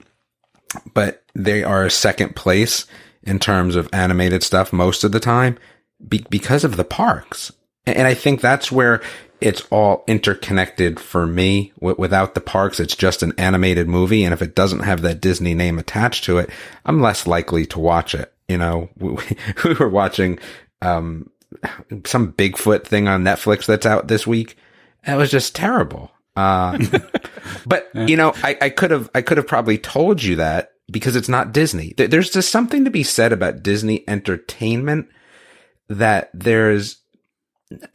But 0.93 1.25
they 1.35 1.65
are 1.65 1.89
second 1.89 2.37
place 2.37 2.85
in 3.23 3.39
terms 3.39 3.77
of 3.77 3.89
animated 3.95 4.43
stuff 4.43 4.75
most 4.75 5.05
of 5.05 5.13
the 5.13 5.21
time 5.21 5.59
be- 6.07 6.27
because 6.29 6.65
of 6.65 6.77
the 6.77 6.85
parks. 6.85 7.51
And 7.87 8.07
I 8.07 8.13
think 8.13 8.41
that's 8.41 8.71
where 8.71 9.03
it's 9.43 9.63
all 9.71 10.05
interconnected 10.07 11.01
for 11.01 11.27
me. 11.27 11.73
W- 11.81 11.97
without 11.99 12.35
the 12.35 12.41
parks, 12.41 12.81
it's 12.81 12.97
just 12.97 13.23
an 13.23 13.33
animated 13.39 13.89
movie. 13.89 14.25
And 14.25 14.33
if 14.33 14.43
it 14.43 14.55
doesn't 14.55 14.81
have 14.81 15.03
that 15.03 15.21
Disney 15.21 15.55
name 15.55 15.79
attached 15.79 16.25
to 16.25 16.39
it, 16.39 16.51
I'm 16.85 17.01
less 17.01 17.27
likely 17.27 17.67
to 17.67 17.81
watch 17.81 18.15
it. 18.15 18.33
You 18.49 18.59
know, 18.59 18.89
we, 18.99 19.19
we 19.65 19.75
were 19.75 19.89
watching, 19.89 20.39
um, 20.81 21.31
some 22.07 22.33
Bigfoot 22.33 22.85
thing 22.85 23.09
on 23.09 23.25
Netflix 23.25 23.67
that's 23.67 23.87
out 23.87 24.09
this 24.09 24.27
week. 24.27 24.57
It 25.07 25.17
was 25.17 25.31
just 25.31 25.55
terrible. 25.55 26.11
Uh, 26.35 26.79
but 27.67 27.91
you 27.95 28.17
know, 28.17 28.33
I, 28.37 28.57
I 28.61 28.71
could 28.71 28.91
have, 28.91 29.11
I 29.15 29.23
could 29.23 29.37
have 29.37 29.47
probably 29.47 29.79
told 29.79 30.23
you 30.23 30.37
that 30.37 30.73
because 30.91 31.17
it's 31.17 31.29
not 31.29 31.53
Disney. 31.53 31.95
There's 31.97 32.31
just 32.31 32.51
something 32.51 32.85
to 32.85 32.91
be 32.91 33.03
said 33.03 33.33
about 33.33 33.63
Disney 33.63 34.05
entertainment 34.09 35.09
that 35.89 36.31
there's, 36.33 37.02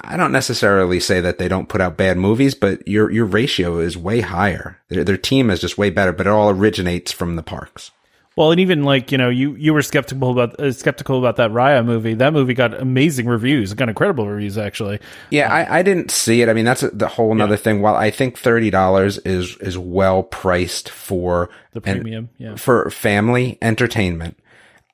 I 0.01 0.17
don't 0.17 0.31
necessarily 0.31 0.99
say 0.99 1.21
that 1.21 1.37
they 1.37 1.47
don't 1.47 1.69
put 1.69 1.81
out 1.81 1.97
bad 1.97 2.17
movies, 2.17 2.55
but 2.55 2.87
your, 2.87 3.11
your 3.11 3.25
ratio 3.25 3.79
is 3.79 3.97
way 3.97 4.21
higher. 4.21 4.79
Their, 4.89 5.03
their 5.03 5.17
team 5.17 5.49
is 5.49 5.59
just 5.61 5.77
way 5.77 5.89
better, 5.89 6.11
but 6.11 6.27
it 6.27 6.31
all 6.31 6.49
originates 6.49 7.11
from 7.11 7.35
the 7.35 7.43
parks. 7.43 7.91
well, 8.35 8.51
and 8.51 8.59
even 8.59 8.83
like 8.83 9.11
you 9.11 9.17
know, 9.17 9.29
you 9.29 9.55
you 9.55 9.73
were 9.73 9.81
skeptical 9.81 10.31
about 10.31 10.59
uh, 10.59 10.71
skeptical 10.71 11.17
about 11.17 11.37
that 11.37 11.49
Raya 11.51 11.83
movie. 11.83 12.13
That 12.13 12.33
movie 12.33 12.53
got 12.53 12.79
amazing 12.79 13.25
reviews, 13.27 13.73
got 13.73 13.89
incredible 13.89 14.27
reviews 14.27 14.57
actually. 14.57 14.99
Yeah, 15.31 15.51
I, 15.51 15.79
I 15.79 15.81
didn't 15.81 16.11
see 16.11 16.41
it. 16.43 16.49
I 16.49 16.53
mean, 16.53 16.65
that's 16.65 16.83
a, 16.83 16.89
the 16.91 17.07
whole 17.07 17.31
another 17.31 17.57
thing. 17.57 17.81
While 17.81 17.95
I 17.95 18.11
think 18.11 18.37
thirty 18.37 18.69
dollars 18.69 19.17
is 19.19 19.57
is 19.57 19.77
well 19.77 20.21
priced 20.23 20.89
for 20.89 21.49
The 21.73 21.81
an- 21.85 21.99
premium, 22.01 22.29
yeah. 22.37 22.55
for 22.55 22.89
family 22.91 23.57
entertainment, 23.61 24.37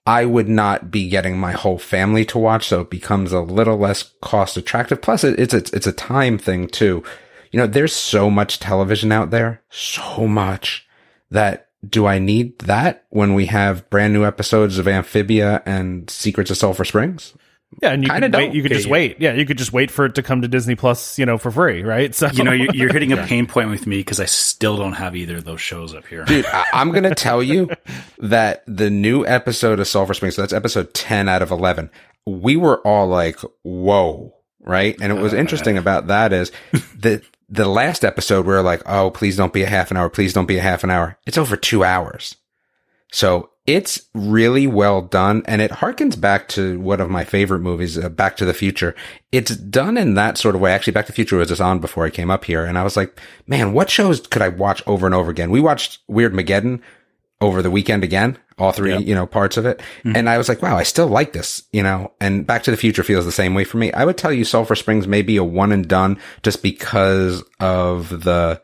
I 0.05 0.25
would 0.25 0.49
not 0.49 0.91
be 0.91 1.07
getting 1.07 1.37
my 1.37 1.53
whole 1.53 1.77
family 1.77 2.25
to 2.25 2.37
watch, 2.37 2.67
so 2.67 2.81
it 2.81 2.89
becomes 2.89 3.31
a 3.31 3.39
little 3.39 3.77
less 3.77 4.11
cost 4.21 4.57
attractive. 4.57 5.01
Plus, 5.01 5.23
it, 5.23 5.39
it's 5.39 5.53
it's 5.53 5.71
it's 5.71 5.87
a 5.87 5.93
time 5.93 6.37
thing 6.37 6.67
too. 6.67 7.03
You 7.51 7.59
know, 7.59 7.67
there's 7.67 7.95
so 7.95 8.29
much 8.29 8.59
television 8.59 9.11
out 9.11 9.29
there, 9.29 9.61
so 9.69 10.27
much 10.27 10.87
that 11.31 11.69
do 11.87 12.05
I 12.05 12.19
need 12.19 12.59
that 12.59 13.05
when 13.09 13.33
we 13.33 13.45
have 13.47 13.89
brand 13.89 14.13
new 14.13 14.25
episodes 14.25 14.77
of 14.77 14.87
Amphibia 14.87 15.61
and 15.65 16.09
Secrets 16.09 16.51
of 16.51 16.57
Sulphur 16.57 16.85
Springs? 16.85 17.33
Yeah, 17.81 17.91
and 17.91 18.03
you 18.03 18.09
Kinda 18.09 18.27
could 18.29 18.35
wait. 18.35 18.53
You 18.53 18.61
could 18.61 18.71
just 18.71 18.85
Okay. 18.85 18.91
wait. 18.91 19.17
Yeah, 19.19 19.33
you 19.33 19.45
could 19.45 19.57
just 19.57 19.73
wait 19.73 19.89
for 19.91 20.05
it 20.05 20.15
to 20.15 20.23
come 20.23 20.41
to 20.41 20.47
Disney 20.47 20.75
Plus, 20.75 21.17
you 21.17 21.25
know, 21.25 21.37
for 21.37 21.51
free, 21.51 21.83
right? 21.83 22.13
So 22.13 22.27
You 22.27 22.43
know, 22.43 22.51
you're, 22.51 22.73
you're 22.73 22.93
hitting 22.93 23.11
a 23.13 23.17
pain 23.27 23.45
point 23.47 23.69
with 23.69 23.87
me 23.87 23.97
because 23.97 24.19
I 24.19 24.25
still 24.25 24.77
don't 24.77 24.93
have 24.93 25.15
either 25.15 25.37
of 25.37 25.45
those 25.45 25.61
shows 25.61 25.93
up 25.95 26.05
here. 26.07 26.23
Dude, 26.25 26.45
I- 26.45 26.65
I'm 26.73 26.91
going 26.91 27.03
to 27.09 27.15
tell 27.15 27.41
you 27.43 27.69
that 28.19 28.63
the 28.67 28.89
new 28.89 29.25
episode 29.25 29.79
of 29.79 29.87
Sulphur 29.87 30.13
Springs, 30.13 30.35
so 30.35 30.41
that's 30.43 30.53
episode 30.53 30.93
10 30.93 31.27
out 31.29 31.41
of 31.41 31.51
11, 31.51 31.89
we 32.25 32.55
were 32.55 32.79
all 32.87 33.07
like, 33.07 33.39
whoa, 33.63 34.33
right? 34.61 34.95
And 35.01 35.11
it 35.11 35.21
was 35.21 35.33
uh, 35.33 35.37
interesting 35.37 35.77
about 35.77 36.07
that 36.07 36.31
is 36.33 36.51
that 36.99 37.23
the 37.49 37.67
last 37.67 38.03
episode, 38.05 38.45
we 38.45 38.53
were 38.53 38.61
like, 38.61 38.81
oh, 38.85 39.11
please 39.11 39.35
don't 39.35 39.53
be 39.53 39.63
a 39.63 39.67
half 39.69 39.91
an 39.91 39.97
hour. 39.97 40.09
Please 40.09 40.33
don't 40.33 40.45
be 40.47 40.57
a 40.57 40.61
half 40.61 40.83
an 40.83 40.89
hour. 40.89 41.17
It's 41.27 41.37
over 41.37 41.55
two 41.57 41.83
hours. 41.83 42.35
So 43.11 43.49
it's 43.65 44.09
really 44.13 44.67
well 44.67 45.01
done. 45.01 45.43
And 45.45 45.61
it 45.61 45.71
harkens 45.71 46.19
back 46.19 46.47
to 46.49 46.79
one 46.79 46.99
of 46.99 47.09
my 47.09 47.23
favorite 47.23 47.59
movies, 47.59 47.97
uh, 47.97 48.09
Back 48.09 48.37
to 48.37 48.45
the 48.45 48.53
Future. 48.53 48.93
It's 49.31 49.55
done 49.55 49.97
in 49.97 50.15
that 50.15 50.37
sort 50.37 50.55
of 50.55 50.61
way. 50.61 50.73
Actually, 50.73 50.93
Back 50.93 51.05
to 51.05 51.11
the 51.11 51.15
Future 51.15 51.37
was 51.37 51.47
just 51.47 51.61
on 51.61 51.79
before 51.79 52.05
I 52.05 52.09
came 52.09 52.29
up 52.29 52.45
here. 52.45 52.65
And 52.65 52.77
I 52.77 52.83
was 52.83 52.97
like, 52.97 53.19
man, 53.47 53.73
what 53.73 53.89
shows 53.89 54.19
could 54.27 54.41
I 54.41 54.49
watch 54.49 54.83
over 54.85 55.05
and 55.05 55.15
over 55.15 55.31
again? 55.31 55.49
We 55.49 55.61
watched 55.61 55.99
Weirdmageddon 56.09 56.81
over 57.41 57.61
the 57.61 57.71
weekend 57.71 58.03
again, 58.05 58.37
all 58.57 58.71
three, 58.71 58.95
you 58.97 59.13
know, 59.13 59.25
parts 59.25 59.57
of 59.57 59.65
it. 59.65 59.81
And 60.15 60.29
I 60.29 60.37
was 60.37 60.47
like, 60.47 60.61
wow, 60.61 60.77
I 60.77 60.83
still 60.83 61.07
like 61.07 61.33
this, 61.33 61.63
you 61.73 61.83
know, 61.83 62.13
and 62.21 62.47
Back 62.47 62.63
to 62.63 62.71
the 62.71 62.77
Future 62.77 63.03
feels 63.03 63.25
the 63.25 63.33
same 63.33 63.53
way 63.53 63.65
for 63.65 63.77
me. 63.77 63.91
I 63.91 64.05
would 64.05 64.17
tell 64.17 64.31
you 64.31 64.45
Sulphur 64.45 64.75
Springs 64.75 65.07
may 65.07 65.21
be 65.23 65.35
a 65.37 65.43
one 65.43 65.73
and 65.73 65.85
done 65.87 66.19
just 66.41 66.63
because 66.63 67.43
of 67.59 68.23
the, 68.23 68.61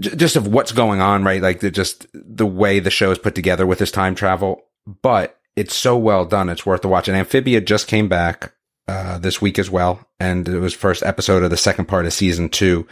just 0.00 0.36
of 0.36 0.48
what's 0.48 0.72
going 0.72 1.00
on, 1.00 1.24
right? 1.24 1.42
Like 1.42 1.60
the, 1.60 1.70
just 1.70 2.06
the 2.12 2.46
way 2.46 2.80
the 2.80 2.90
show 2.90 3.10
is 3.10 3.18
put 3.18 3.34
together 3.34 3.66
with 3.66 3.78
this 3.78 3.90
time 3.90 4.14
travel, 4.14 4.62
but 5.02 5.38
it's 5.56 5.74
so 5.74 5.96
well 5.96 6.24
done. 6.24 6.48
It's 6.48 6.66
worth 6.66 6.82
the 6.82 6.88
watch. 6.88 7.08
And 7.08 7.16
Amphibia 7.16 7.60
just 7.60 7.86
came 7.86 8.08
back, 8.08 8.52
uh, 8.88 9.18
this 9.18 9.40
week 9.40 9.58
as 9.58 9.70
well. 9.70 10.06
And 10.18 10.48
it 10.48 10.58
was 10.58 10.74
first 10.74 11.02
episode 11.02 11.42
of 11.42 11.50
the 11.50 11.56
second 11.56 11.86
part 11.86 12.06
of 12.06 12.12
season 12.12 12.48
two. 12.48 12.86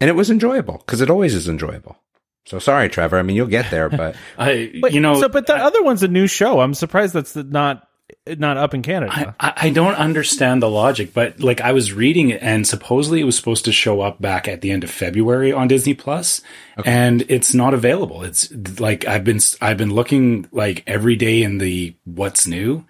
And 0.00 0.08
it 0.08 0.14
was 0.14 0.30
enjoyable 0.30 0.78
because 0.78 1.00
it 1.00 1.10
always 1.10 1.34
is 1.34 1.48
enjoyable. 1.48 1.98
So 2.46 2.58
sorry, 2.58 2.88
Trevor. 2.88 3.18
I 3.18 3.22
mean, 3.22 3.36
you'll 3.36 3.46
get 3.46 3.70
there, 3.70 3.90
but 3.90 4.16
I, 4.38 4.72
But, 4.80 4.92
you 4.92 5.00
know, 5.00 5.20
so 5.20 5.28
but 5.28 5.46
the 5.46 5.54
other 5.54 5.82
one's 5.82 6.02
a 6.02 6.08
new 6.08 6.26
show. 6.26 6.60
I'm 6.60 6.72
surprised 6.72 7.12
that's 7.12 7.36
not 7.36 7.87
not 8.26 8.56
up 8.56 8.74
in 8.74 8.82
Canada. 8.82 9.34
I, 9.40 9.52
I 9.56 9.70
don't 9.70 9.94
understand 9.94 10.62
the 10.62 10.70
logic, 10.70 11.12
but 11.14 11.40
like 11.40 11.60
I 11.60 11.72
was 11.72 11.92
reading 11.92 12.30
it, 12.30 12.42
and 12.42 12.66
supposedly 12.66 13.20
it 13.20 13.24
was 13.24 13.36
supposed 13.36 13.64
to 13.66 13.72
show 13.72 14.00
up 14.00 14.20
back 14.20 14.48
at 14.48 14.60
the 14.60 14.70
end 14.70 14.84
of 14.84 14.90
February 14.90 15.52
on 15.52 15.68
Disney 15.68 15.94
Plus, 15.94 16.40
and 16.84 17.24
it's 17.28 17.54
not 17.54 17.74
available. 17.74 18.22
It's 18.22 18.50
like 18.80 19.06
I've 19.06 19.24
been 19.24 19.40
I've 19.60 19.76
been 19.78 19.94
looking 19.94 20.48
like 20.52 20.84
every 20.86 21.16
day 21.16 21.42
in 21.42 21.58
the 21.58 21.94
what's 22.04 22.46
new, 22.46 22.84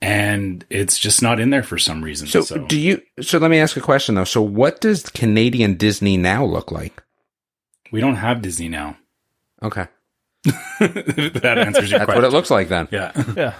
and 0.00 0.64
it's 0.70 0.98
just 0.98 1.22
not 1.22 1.40
in 1.40 1.50
there 1.50 1.62
for 1.62 1.78
some 1.78 2.02
reason. 2.02 2.26
so, 2.26 2.42
So, 2.42 2.58
do 2.66 2.78
you, 2.78 3.02
so 3.20 3.38
let 3.38 3.50
me 3.50 3.58
ask 3.58 3.76
a 3.76 3.80
question 3.80 4.14
though. 4.14 4.24
So 4.24 4.42
what 4.42 4.80
does 4.80 5.02
Canadian 5.04 5.74
Disney 5.74 6.16
now 6.16 6.44
look 6.44 6.70
like? 6.70 7.02
we 7.92 8.00
don't 8.00 8.16
have 8.16 8.42
Disney 8.42 8.68
now. 8.68 8.96
Okay. 9.62 9.86
that 10.44 11.54
answers 11.58 11.90
your 11.90 12.00
That's 12.00 12.04
question. 12.04 12.14
what 12.14 12.24
it 12.24 12.32
looks 12.32 12.50
like 12.50 12.68
then. 12.68 12.88
yeah. 12.90 13.12
yeah. 13.36 13.54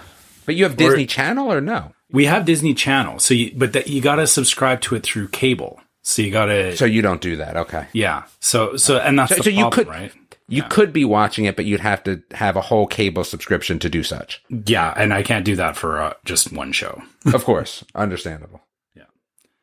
But 0.47 0.55
you 0.55 0.63
have 0.63 0.77
Disney 0.77 1.05
Channel 1.05 1.53
or 1.53 1.61
no? 1.61 1.93
We 2.11 2.25
have 2.25 2.45
Disney 2.45 2.73
Channel, 2.73 3.19
so 3.19 3.33
you, 3.35 3.51
but 3.55 3.73
that 3.73 3.87
you 3.87 4.01
got 4.01 4.15
to 4.15 4.25
subscribe 4.25 4.81
to 4.81 4.95
it 4.95 5.03
through 5.03 5.27
cable. 5.27 5.79
So 6.01 6.21
you 6.21 6.31
got 6.31 6.45
to, 6.45 6.75
So 6.77 6.85
you 6.85 7.01
don't 7.01 7.19
do 7.21 7.35
that. 7.35 7.57
Okay. 7.57 7.85
yeah. 7.91 8.23
So 8.39 8.77
so 8.77 8.97
and 8.97 9.19
that's 9.19 9.35
So, 9.35 9.41
so 9.43 9.49
you 9.49 9.69
could, 9.69 9.87
right? 9.87 10.11
you 10.47 10.63
could 10.63 10.93
be 10.93 11.03
watching 11.03 11.43
it, 11.45 11.57
but 11.57 11.65
you'd 11.65 11.81
have 11.81 12.01
to 12.05 12.23
have 12.31 12.55
a 12.55 12.61
whole 12.61 12.87
cable 12.87 13.25
subscription 13.25 13.77
to 13.79 13.89
do 13.89 14.03
such. 14.03 14.41
Yeah, 14.49 14.93
and 14.95 15.13
I 15.13 15.21
can't 15.21 15.43
do 15.43 15.57
that 15.57 15.75
for 15.75 16.01
uh, 16.01 16.13
just 16.23 16.53
one 16.53 16.71
show. 16.71 17.01
of 17.33 17.43
course. 17.43 17.83
Understandable. 17.93 18.61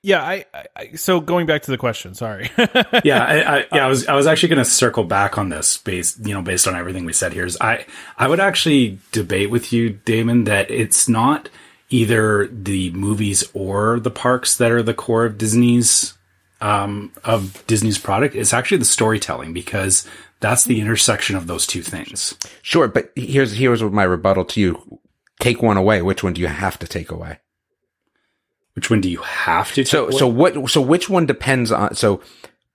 Yeah, 0.04 0.22
I, 0.22 0.44
I- 0.54 0.66
I 0.76 0.92
so 0.96 1.20
going 1.20 1.46
back 1.46 1.62
to 1.62 1.70
the 1.70 1.78
question, 1.78 2.14
sorry. 2.14 2.50
yeah, 3.04 3.24
I, 3.24 3.56
I, 3.58 3.66
yeah, 3.72 3.84
I 3.86 3.88
was 3.88 4.06
I 4.06 4.14
was 4.14 4.26
actually 4.26 4.50
going 4.50 4.58
to 4.64 4.70
circle 4.70 5.04
back 5.04 5.38
on 5.38 5.48
this 5.48 5.78
based 5.78 6.24
you 6.26 6.34
know 6.34 6.42
based 6.42 6.68
on 6.68 6.74
everything 6.76 7.04
we 7.04 7.12
said 7.12 7.32
here. 7.32 7.46
Is 7.46 7.56
I 7.60 7.86
I 8.18 8.28
would 8.28 8.40
actually 8.40 8.98
debate 9.12 9.50
with 9.50 9.72
you, 9.72 9.90
Damon, 9.90 10.44
that 10.44 10.70
it's 10.70 11.08
not 11.08 11.48
either 11.90 12.46
the 12.48 12.90
movies 12.92 13.44
or 13.54 13.98
the 14.00 14.10
parks 14.10 14.56
that 14.58 14.70
are 14.72 14.82
the 14.82 14.94
core 14.94 15.24
of 15.24 15.38
Disney's 15.38 16.14
um, 16.60 17.10
of 17.24 17.64
Disney's 17.66 17.98
product. 17.98 18.34
It's 18.34 18.52
actually 18.54 18.78
the 18.78 18.84
storytelling 18.84 19.52
because 19.52 20.06
That's 20.40 20.64
the 20.64 20.80
intersection 20.80 21.36
of 21.36 21.46
those 21.46 21.66
two 21.66 21.82
things. 21.82 22.34
Sure, 22.62 22.88
but 22.88 23.10
here's 23.16 23.52
here's 23.56 23.82
my 23.82 24.04
rebuttal 24.04 24.44
to 24.46 24.60
you. 24.60 25.00
Take 25.40 25.62
one 25.62 25.78
away. 25.78 26.02
Which 26.02 26.22
one 26.22 26.34
do 26.34 26.40
you 26.42 26.48
have 26.48 26.78
to 26.80 26.86
take 26.86 27.10
away? 27.10 27.38
Which 28.74 28.90
one 28.90 29.00
do 29.00 29.08
you 29.10 29.22
have 29.22 29.72
to? 29.74 29.84
So 29.84 30.10
so 30.10 30.26
what 30.26 30.68
so 30.70 30.80
which 30.80 31.08
one 31.08 31.26
depends 31.26 31.70
on 31.70 31.94
so 31.94 32.20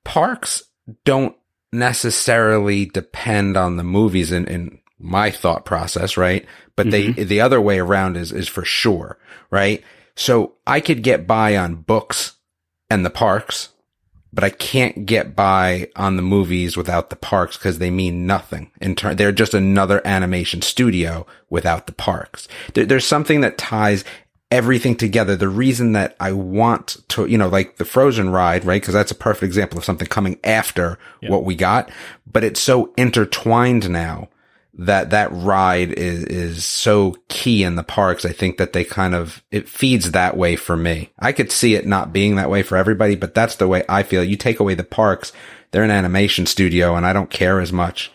parks 0.03 0.63
don't 1.03 1.35
necessarily 1.71 2.85
depend 2.85 3.55
on 3.55 3.77
the 3.77 3.83
movies 3.83 4.31
in, 4.31 4.47
in 4.47 4.79
my 4.97 5.29
thought 5.29 5.65
process, 5.65 6.17
right? 6.17 6.45
But 6.75 6.91
they 6.91 7.07
mm-hmm. 7.07 7.27
the 7.27 7.41
other 7.41 7.59
way 7.61 7.79
around 7.79 8.17
is 8.17 8.31
is 8.31 8.47
for 8.47 8.63
sure, 8.63 9.17
right? 9.51 9.83
So 10.15 10.55
I 10.65 10.79
could 10.79 11.03
get 11.03 11.27
by 11.27 11.55
on 11.57 11.75
books 11.75 12.33
and 12.89 13.05
the 13.05 13.09
parks, 13.09 13.69
but 14.33 14.43
I 14.43 14.49
can't 14.49 15.05
get 15.05 15.35
by 15.35 15.89
on 15.95 16.15
the 16.15 16.21
movies 16.21 16.75
without 16.75 17.09
the 17.09 17.15
parks 17.15 17.57
because 17.57 17.79
they 17.79 17.89
mean 17.89 18.27
nothing. 18.27 18.71
In 18.81 18.95
turn, 18.95 19.15
they're 19.15 19.31
just 19.31 19.53
another 19.53 20.01
animation 20.05 20.61
studio 20.61 21.25
without 21.49 21.87
the 21.87 21.93
parks. 21.93 22.47
There, 22.73 22.85
there's 22.85 23.05
something 23.05 23.41
that 23.41 23.57
ties 23.57 24.03
everything 24.51 24.95
together. 24.95 25.35
The 25.35 25.49
reason 25.49 25.93
that 25.93 26.15
I 26.19 26.31
want 26.31 26.97
to, 27.09 27.25
you 27.27 27.37
know, 27.37 27.49
like 27.49 27.77
the 27.77 27.85
Frozen 27.85 28.31
ride, 28.31 28.65
right? 28.65 28.81
Because 28.81 28.93
that's 28.93 29.11
a 29.11 29.15
perfect 29.15 29.43
example 29.43 29.77
of 29.77 29.85
something 29.85 30.07
coming 30.07 30.39
after 30.43 30.97
what 31.29 31.45
we 31.45 31.55
got, 31.55 31.91
but 32.31 32.43
it's 32.43 32.61
so 32.61 32.93
intertwined 32.97 33.89
now 33.89 34.29
that 34.79 35.09
that 35.09 35.29
ride 35.33 35.91
is 35.91 36.23
is 36.23 36.65
so 36.65 37.15
key 37.27 37.63
in 37.63 37.75
the 37.75 37.83
parks. 37.83 38.23
I 38.25 38.31
think 38.31 38.57
that 38.57 38.73
they 38.73 38.85
kind 38.85 39.13
of 39.13 39.43
it 39.51 39.67
feeds 39.67 40.11
that 40.11 40.37
way 40.37 40.55
for 40.55 40.77
me. 40.77 41.11
I 41.19 41.33
could 41.33 41.51
see 41.51 41.75
it 41.75 41.85
not 41.85 42.13
being 42.13 42.35
that 42.35 42.49
way 42.49 42.63
for 42.63 42.77
everybody, 42.77 43.15
but 43.15 43.35
that's 43.35 43.57
the 43.57 43.67
way 43.67 43.83
I 43.89 44.03
feel. 44.03 44.23
You 44.23 44.37
take 44.37 44.59
away 44.59 44.75
the 44.75 44.83
parks, 44.83 45.33
they're 45.71 45.83
an 45.83 45.91
animation 45.91 46.45
studio, 46.45 46.95
and 46.95 47.05
I 47.05 47.13
don't 47.13 47.29
care 47.29 47.59
as 47.59 47.73
much. 47.73 48.11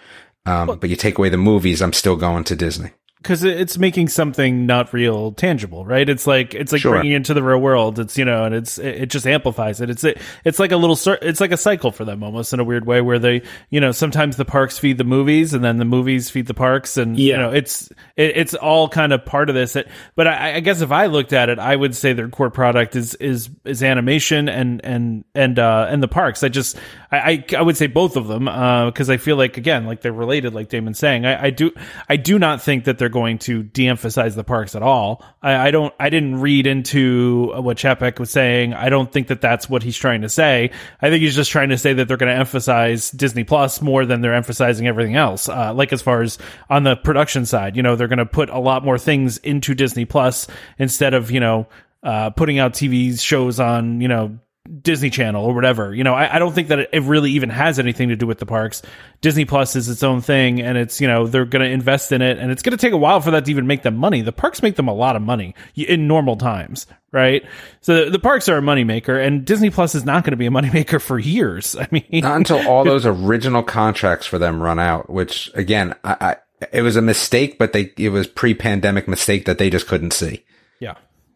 Um, 0.46 0.78
but 0.78 0.90
you 0.90 0.96
take 0.96 1.16
away 1.16 1.28
the 1.28 1.38
movies, 1.38 1.80
I'm 1.80 1.94
still 1.94 2.16
going 2.16 2.44
to 2.44 2.56
Disney. 2.56 2.90
Because 3.24 3.42
it's 3.42 3.78
making 3.78 4.08
something 4.08 4.66
not 4.66 4.92
real 4.92 5.32
tangible, 5.32 5.86
right? 5.86 6.06
It's 6.06 6.26
like 6.26 6.54
it's 6.54 6.72
like 6.72 6.82
Sure. 6.82 6.92
bringing 6.92 7.12
it 7.12 7.16
into 7.16 7.32
the 7.32 7.42
real 7.42 7.58
world. 7.58 7.98
It's 7.98 8.18
you 8.18 8.24
know, 8.26 8.44
and 8.44 8.54
it's 8.54 8.78
it 8.78 9.02
it 9.02 9.06
just 9.06 9.26
amplifies 9.26 9.80
it. 9.80 9.88
It's 9.88 10.04
it, 10.04 10.18
it's 10.44 10.58
like 10.58 10.72
a 10.72 10.76
little 10.76 10.98
it's 11.22 11.40
like 11.40 11.50
a 11.50 11.56
cycle 11.56 11.90
for 11.90 12.04
them 12.04 12.22
almost 12.22 12.52
in 12.52 12.60
a 12.60 12.64
weird 12.64 12.86
way 12.86 13.00
where 13.00 13.18
they 13.18 13.40
you 13.70 13.80
know 13.80 13.92
sometimes 13.92 14.36
the 14.36 14.44
parks 14.44 14.78
feed 14.78 14.98
the 14.98 15.04
movies 15.04 15.54
and 15.54 15.64
then 15.64 15.78
the 15.78 15.86
movies 15.86 16.28
feed 16.28 16.46
the 16.46 16.54
parks 16.54 16.98
and 16.98 17.18
you 17.18 17.36
know 17.38 17.50
it's 17.50 17.90
it, 18.16 18.36
it's 18.36 18.54
all 18.54 18.88
kind 18.88 19.12
of 19.14 19.24
part 19.24 19.48
of 19.48 19.54
this. 19.54 19.74
It, 19.74 19.88
but 20.14 20.28
I, 20.28 20.56
I 20.56 20.60
guess 20.60 20.82
if 20.82 20.92
I 20.92 21.06
looked 21.06 21.32
at 21.32 21.48
it, 21.48 21.58
I 21.58 21.74
would 21.74 21.96
say 21.96 22.12
their 22.12 22.28
core 22.28 22.50
product 22.50 22.94
is 22.94 23.14
is 23.14 23.48
is 23.64 23.82
animation 23.82 24.50
and 24.50 24.84
and 24.84 25.24
and 25.34 25.58
uh 25.58 25.86
and 25.88 26.02
the 26.02 26.08
parks. 26.08 26.44
I 26.44 26.50
just 26.50 26.76
I 27.14 27.30
I, 27.30 27.44
I 27.58 27.62
would 27.62 27.76
say 27.76 27.86
both 27.86 28.16
of 28.16 28.26
them 28.26 28.44
because 28.86 29.10
I 29.10 29.16
feel 29.16 29.36
like 29.36 29.56
again 29.56 29.86
like 29.86 30.00
they're 30.00 30.12
related, 30.12 30.54
like 30.54 30.68
Damon's 30.68 30.98
saying. 30.98 31.26
I, 31.26 31.44
I 31.44 31.50
do 31.50 31.72
I 32.08 32.16
do 32.16 32.38
not 32.38 32.62
think 32.62 32.84
that 32.84 32.98
they're 32.98 33.08
going 33.08 33.38
to 33.40 33.62
de-emphasize 33.62 34.34
the 34.34 34.44
parks 34.44 34.74
at 34.74 34.82
all. 34.82 35.24
I, 35.42 35.68
I 35.68 35.70
don't. 35.70 35.94
I 35.98 36.10
didn't 36.10 36.40
read 36.40 36.66
into 36.66 37.52
what 37.60 37.76
Chapek 37.76 38.18
was 38.18 38.30
saying. 38.30 38.74
I 38.74 38.88
don't 38.88 39.12
think 39.12 39.28
that 39.28 39.40
that's 39.40 39.68
what 39.68 39.82
he's 39.82 39.96
trying 39.96 40.22
to 40.22 40.28
say. 40.28 40.70
I 41.00 41.10
think 41.10 41.22
he's 41.22 41.36
just 41.36 41.50
trying 41.50 41.70
to 41.70 41.78
say 41.78 41.92
that 41.92 42.08
they're 42.08 42.16
going 42.16 42.32
to 42.32 42.38
emphasize 42.38 43.10
Disney 43.10 43.44
Plus 43.44 43.80
more 43.80 44.06
than 44.06 44.20
they're 44.20 44.34
emphasizing 44.34 44.86
everything 44.86 45.16
else. 45.16 45.48
Uh, 45.48 45.72
like 45.74 45.92
as 45.92 46.02
far 46.02 46.22
as 46.22 46.38
on 46.70 46.84
the 46.84 46.96
production 46.96 47.46
side, 47.46 47.76
you 47.76 47.82
know, 47.82 47.96
they're 47.96 48.08
going 48.08 48.18
to 48.18 48.26
put 48.26 48.50
a 48.50 48.58
lot 48.58 48.84
more 48.84 48.98
things 48.98 49.38
into 49.38 49.74
Disney 49.74 50.04
Plus 50.04 50.46
instead 50.78 51.14
of 51.14 51.30
you 51.30 51.40
know 51.40 51.66
uh, 52.02 52.30
putting 52.30 52.58
out 52.58 52.74
TV 52.74 53.18
shows 53.20 53.58
on 53.58 54.00
you 54.00 54.08
know 54.08 54.38
Disney 54.80 55.10
Channel 55.10 55.44
or 55.44 55.54
whatever. 55.54 55.94
You 55.94 56.04
know, 56.04 56.14
I, 56.14 56.36
I 56.36 56.38
don't 56.38 56.54
think 56.54 56.68
that 56.68 56.88
it, 56.90 57.02
really 57.02 57.32
even 57.32 57.50
has 57.50 57.78
anything 57.78 58.08
to 58.08 58.16
do 58.16 58.26
with 58.26 58.38
the 58.38 58.46
parks. 58.46 58.80
Disney 59.20 59.44
Plus 59.44 59.76
is 59.76 59.90
its 59.90 60.02
own 60.02 60.22
thing, 60.22 60.62
and 60.62 60.78
it's 60.78 61.02
you 61.02 61.06
know 61.08 61.26
they're 61.26 61.44
going 61.44 61.64
to 61.64 61.70
invest 61.70 62.12
in 62.12 62.22
it, 62.22 62.38
and 62.38 62.50
it's 62.50 62.62
going 62.62 62.70
to 62.70 62.80
take 62.80 62.94
a 62.94 62.96
while 62.98 63.20
for 63.20 63.30
that 63.32 63.44
to 63.44 63.50
even 63.50 63.66
make 63.66 63.82
them 63.82 63.96
money. 63.96 64.22
The 64.22 64.32
parks 64.32 64.62
make 64.62 64.76
them 64.76 64.88
a 64.88 64.94
lot 64.94 65.16
of 65.16 65.22
money 65.22 65.54
in 65.74 66.08
normal 66.08 66.36
times, 66.36 66.86
right? 67.12 67.44
So 67.82 68.06
the, 68.06 68.12
the 68.12 68.18
parks 68.18 68.48
are 68.48 68.56
a 68.56 68.62
moneymaker, 68.62 69.24
and 69.24 69.44
Disney 69.44 69.68
Plus 69.68 69.94
is 69.94 70.06
not 70.06 70.24
going 70.24 70.32
to 70.32 70.36
be 70.38 70.46
a 70.46 70.50
moneymaker 70.50 71.00
for 71.00 71.18
years. 71.18 71.76
I 71.80 71.86
mean, 71.90 72.06
Not 72.10 72.38
until 72.38 72.66
all 72.66 72.84
those 72.84 73.04
original 73.04 73.62
contracts 73.62 74.26
for 74.26 74.38
them 74.38 74.62
run 74.62 74.78
out, 74.78 75.10
which 75.10 75.50
again, 75.54 75.94
I, 76.04 76.16
I 76.20 76.36
it 76.72 76.80
was 76.80 76.96
a 76.96 77.02
mistake, 77.02 77.58
but 77.58 77.74
they 77.74 77.92
it 77.98 78.08
was 78.08 78.26
pre-pandemic 78.26 79.08
mistake 79.08 79.44
that 79.44 79.58
they 79.58 79.68
just 79.68 79.86
couldn't 79.86 80.12
see. 80.12 80.42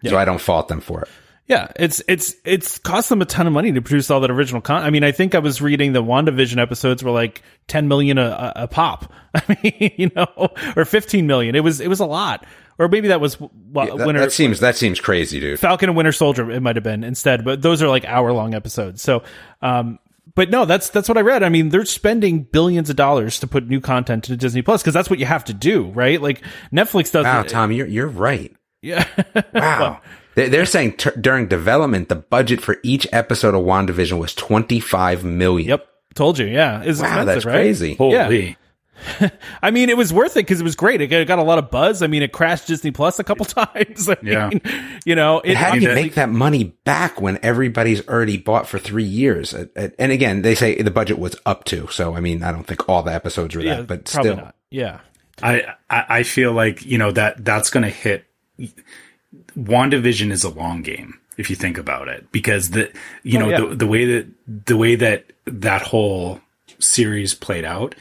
yeah. 0.01 0.11
So 0.13 0.17
I 0.17 0.25
don't 0.25 0.41
fault 0.41 0.69
them 0.69 0.81
for 0.81 1.03
it. 1.03 1.09
Yeah, 1.49 1.73
it's 1.77 2.03
it's 2.07 2.37
it's 2.45 2.79
cost 2.79 3.09
them 3.09 3.23
a 3.23 3.25
ton 3.25 3.47
of 3.47 3.55
money 3.55 3.73
to 3.73 3.81
produce 3.81 4.11
all 4.11 4.21
that 4.21 4.31
original 4.31 4.61
content. 4.61 4.87
I 4.87 4.91
mean, 4.91 5.03
I 5.03 5.13
think 5.13 5.35
I 5.35 5.39
was 5.39 5.63
reading 5.63 5.95
the 5.95 6.03
WandaVision 6.03 6.61
episodes 6.61 7.03
were 7.03 7.11
like 7.11 7.43
ten 7.67 7.89
million 7.89 8.19
a, 8.19 8.53
a, 8.55 8.69
pop. 8.69 9.11
I 9.35 9.59
mean, 9.63 9.93
you 9.97 10.11
know, 10.15 10.51
or 10.77 10.85
fifteen 10.85 11.27
million. 11.27 11.55
It 11.55 11.65
was 11.65 11.81
it 11.81 11.89
was 11.89 12.01
a 12.01 12.07
lot. 12.07 12.45
Or 12.79 12.87
maybe 12.87 13.09
that 13.09 13.21
was 13.21 13.41
well, 13.41 13.97
That, 13.97 14.07
Winter 14.07 14.21
that 14.21 14.33
seems 14.33 14.61
that 14.61 14.77
seems 14.77 15.01
crazy, 15.01 15.41
dude. 15.41 15.59
Falcon 15.59 15.89
and 15.89 15.97
Winter 15.97 16.13
Soldier. 16.13 16.51
It 16.51 16.61
might 16.61 16.77
have 16.77 16.85
been 16.85 17.03
instead, 17.03 17.47
but 17.47 17.63
those 17.63 17.83
are 17.83 17.89
like 17.89 18.05
hour 18.05 18.31
long 18.33 18.55
episodes. 18.55 19.01
So, 19.01 19.23
um, 19.63 19.99
but 20.35 20.51
no, 20.51 20.67
that's 20.67 20.91
that's 20.91 21.09
what 21.09 21.17
I 21.17 21.23
read. 21.23 21.43
I 21.43 21.49
mean, 21.49 21.71
they're 21.71 21.87
spending 21.87 22.43
billions 22.43 22.91
of 22.91 22.97
dollars 22.97 23.41
to 23.41 23.47
put 23.47 23.67
new 23.67 23.81
content 23.81 24.25
to 24.25 24.37
Disney 24.37 24.61
Plus 24.61 24.83
because 24.83 24.95
that's 24.95 25.09
what 25.09 25.19
you 25.19 25.27
have 25.27 25.47
to 25.47 25.55
do, 25.55 25.87
right? 25.93 26.21
Like 26.21 26.43
Netflix 26.71 27.11
doesn't. 27.11 27.25
Wow, 27.25 27.43
Tom, 27.43 27.73
you're 27.73 27.87
you're 27.87 28.07
right. 28.07 28.55
Yeah. 28.83 29.07
Wow. 29.55 30.01
They- 30.03 30.19
They're 30.35 30.67
saying 30.67 30.99
t- 30.99 31.11
during 31.21 31.49
development, 31.49 32.09
the 32.09 32.17
budget 32.17 32.61
for 32.61 32.77
each 32.83 33.07
episode 33.13 33.55
of 33.55 33.65
WandaVision 33.65 34.19
was 34.19 34.35
25 34.35 35.25
million. 35.25 35.69
yep. 35.69 35.89
Told 36.15 36.39
you. 36.39 36.47
Yeah. 36.47 36.83
It's 36.85 37.01
Wow, 37.01 37.25
that's 37.25 37.45
right? 37.45 37.53
crazy. 37.53 37.95
Holy. 37.95 38.57
I 39.63 39.71
mean, 39.71 39.91
it 39.91 39.97
was 39.97 40.13
worth 40.13 40.33
it 40.33 40.41
because 40.41 40.61
it 40.61 40.65
was 40.65 40.75
great. 40.75 41.01
It 41.01 41.07
got, 41.07 41.39
a 41.39 41.43
lot 41.45 41.59
of 41.59 41.71
buzz. 41.71 42.03
I 42.03 42.09
mean, 42.09 42.23
it 42.23 42.33
crashed 42.33 42.67
Disney 42.67 42.91
Plus 42.91 43.21
a 43.21 43.25
couple 43.25 43.45
times. 43.47 44.09
I 44.09 44.17
Yeah. 44.23 44.49
mean, 44.49 44.61
you 45.05 45.15
know, 45.15 45.39
it, 45.41 45.57
How 45.57 45.75
do 45.75 45.81
you 45.81 45.89
make 45.95 46.15
that 46.15 46.29
money 46.31 46.65
back 46.85 47.21
when 47.21 47.39
everybody's 47.43 48.07
already 48.09 48.37
bought 48.39 48.67
for 48.67 48.79
three 48.81 49.05
years? 49.05 49.55
And 49.55 50.13
again, 50.13 50.43
they 50.43 50.57
say 50.57 50.81
the 50.83 50.91
budget 50.91 51.19
was 51.21 51.37
up 51.47 51.63
to. 51.67 51.87
So, 51.93 52.17
I 52.17 52.21
mean, 52.21 52.43
I 52.43 52.51
don't 52.51 52.67
think 52.67 52.89
all 52.89 53.05
the 53.05 53.13
episodes 53.15 53.55
were 53.55 53.63
Yeah, 53.63 53.77
that, 53.77 53.87
but 53.87 54.09
still. 54.09 54.37
not. 54.37 54.57
Yeah. 54.71 55.01
I, 55.41 55.75
I 55.89 56.05
I 56.09 56.23
feel 56.25 56.53
like 56.53 56.85
you 56.85 56.99
know 56.99 57.13
that 57.13 57.45
that's 57.45 57.71
going 57.71 57.85
to 57.85 57.91
hit. 57.91 58.25
WandaVision 59.57 60.31
is 60.31 60.45
a 60.45 60.51
long 60.51 60.83
game 60.83 61.19
if 61.37 61.51
you 61.51 61.57
think 61.57 61.79
about 61.79 62.09
it 62.09 62.31
because 62.33 62.71
the 62.71 62.91
you 63.23 63.39
Oh, 63.39 63.43
know 63.43 63.49
yeah. 63.51 63.61
the, 63.71 63.77
the 63.77 63.87
way 63.87 64.05
that 64.07 64.27
the 64.67 64.77
way 64.77 64.95
that 64.97 65.33
that 65.47 65.83
whole 65.83 66.41
series 66.79 67.35
played 67.35 67.65
out, 67.65 67.95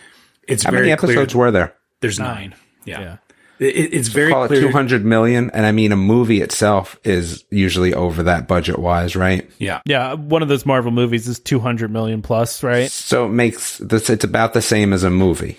it's 0.48 0.63
How 0.63 0.72
very 0.72 0.88
many 0.88 0.98
clear. 0.98 1.12
episodes 1.12 1.36
were 1.36 1.52
there? 1.52 1.74
There's 2.02 2.20
nine. 2.20 2.56
Yeah, 2.86 3.00
Yeah. 3.02 3.18
It, 3.60 3.92
it's 3.94 4.08
very 4.10 4.32
Call 4.32 4.44
it 4.44 4.50
clear. 4.50 4.62
200 4.62 5.04
million. 5.04 5.50
And 5.52 5.66
I 5.66 5.72
mean, 5.72 5.92
a 5.92 5.96
movie 5.96 6.42
itself 6.42 6.96
is 7.04 7.44
usually 7.50 7.92
over 7.92 8.22
that 8.24 8.48
budget 8.48 8.78
wise, 8.78 9.16
right? 9.16 9.50
Yeah, 9.58 9.82
Yeah. 9.86 10.13
One 10.13 10.44
of 10.44 10.48
those 10.48 10.63
Marvel 10.63 10.92
movies 10.92 11.28
is 11.28 11.40
200 11.40 11.90
million 11.92 12.22
plus, 12.22 12.62
right? 12.62 12.92
So 12.92 13.26
it 13.26 13.30
makes 13.30 13.80
this, 13.80 14.12
it's 14.12 14.24
about 14.24 14.54
the 14.54 14.62
same 14.62 14.94
as 14.94 15.04
a 15.04 15.10
movie. 15.10 15.58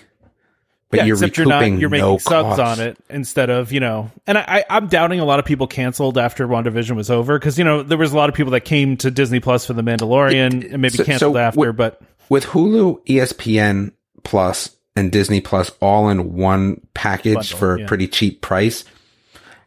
But 0.89 0.97
yeah, 0.97 1.05
you're 1.05 1.15
except 1.17 1.37
recouping 1.37 1.59
you're 1.61 1.71
not, 1.71 1.79
you're 1.81 1.89
making 1.89 2.05
no 2.05 2.17
subs 2.17 2.57
cost. 2.57 2.59
on 2.59 2.79
it 2.87 2.97
instead 3.11 3.51
of, 3.51 3.71
you 3.71 3.79
know, 3.79 4.09
and 4.25 4.39
I, 4.39 4.43
I, 4.47 4.77
I'm 4.77 4.87
doubting 4.87 5.19
a 5.19 5.25
lot 5.25 5.37
of 5.37 5.45
people 5.45 5.67
canceled 5.67 6.17
after 6.17 6.47
WandaVision 6.47 6.95
was 6.95 7.11
over 7.11 7.37
because, 7.37 7.59
you 7.59 7.63
know, 7.63 7.83
there 7.83 7.97
was 7.97 8.11
a 8.11 8.17
lot 8.17 8.29
of 8.29 8.33
people 8.35 8.51
that 8.53 8.61
came 8.61 8.97
to 8.97 9.11
Disney 9.11 9.39
Plus 9.39 9.67
for 9.67 9.73
The 9.73 9.83
Mandalorian 9.83 10.71
and 10.73 10.81
maybe 10.81 10.97
so- 10.97 11.03
canceled 11.03 11.35
so 11.35 11.39
after, 11.39 11.59
what- 11.59 11.75
but 11.75 12.01
with 12.29 12.45
Hulu, 12.45 13.05
ESPN 13.05 13.91
Plus, 14.23 14.75
and 14.95 15.11
Disney 15.11 15.41
Plus 15.41 15.71
all 15.79 16.09
in 16.09 16.33
one 16.33 16.81
package 16.93 17.35
Bundle, 17.35 17.57
for 17.57 17.75
a 17.75 17.79
yeah. 17.81 17.87
pretty 17.87 18.07
cheap 18.07 18.41
price. 18.41 18.83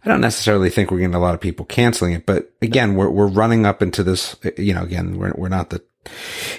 I 0.05 0.09
don't 0.09 0.21
necessarily 0.21 0.69
think 0.69 0.91
we're 0.91 0.99
getting 0.99 1.15
a 1.15 1.21
lot 1.21 1.35
of 1.35 1.41
people 1.41 1.65
canceling 1.65 2.13
it, 2.15 2.27
but 2.27 2.53
again, 2.61 2.97
we're 2.97 3.09
we're 3.09 3.29
running 3.29 3.65
up 3.65 3.83
into 3.83 4.03
this. 4.03 4.35
You 4.59 4.75
know, 4.75 4.83
again, 4.83 5.17
we're 5.17 5.33
we're 5.37 5.49
not 5.49 5.71
the. 5.71 5.83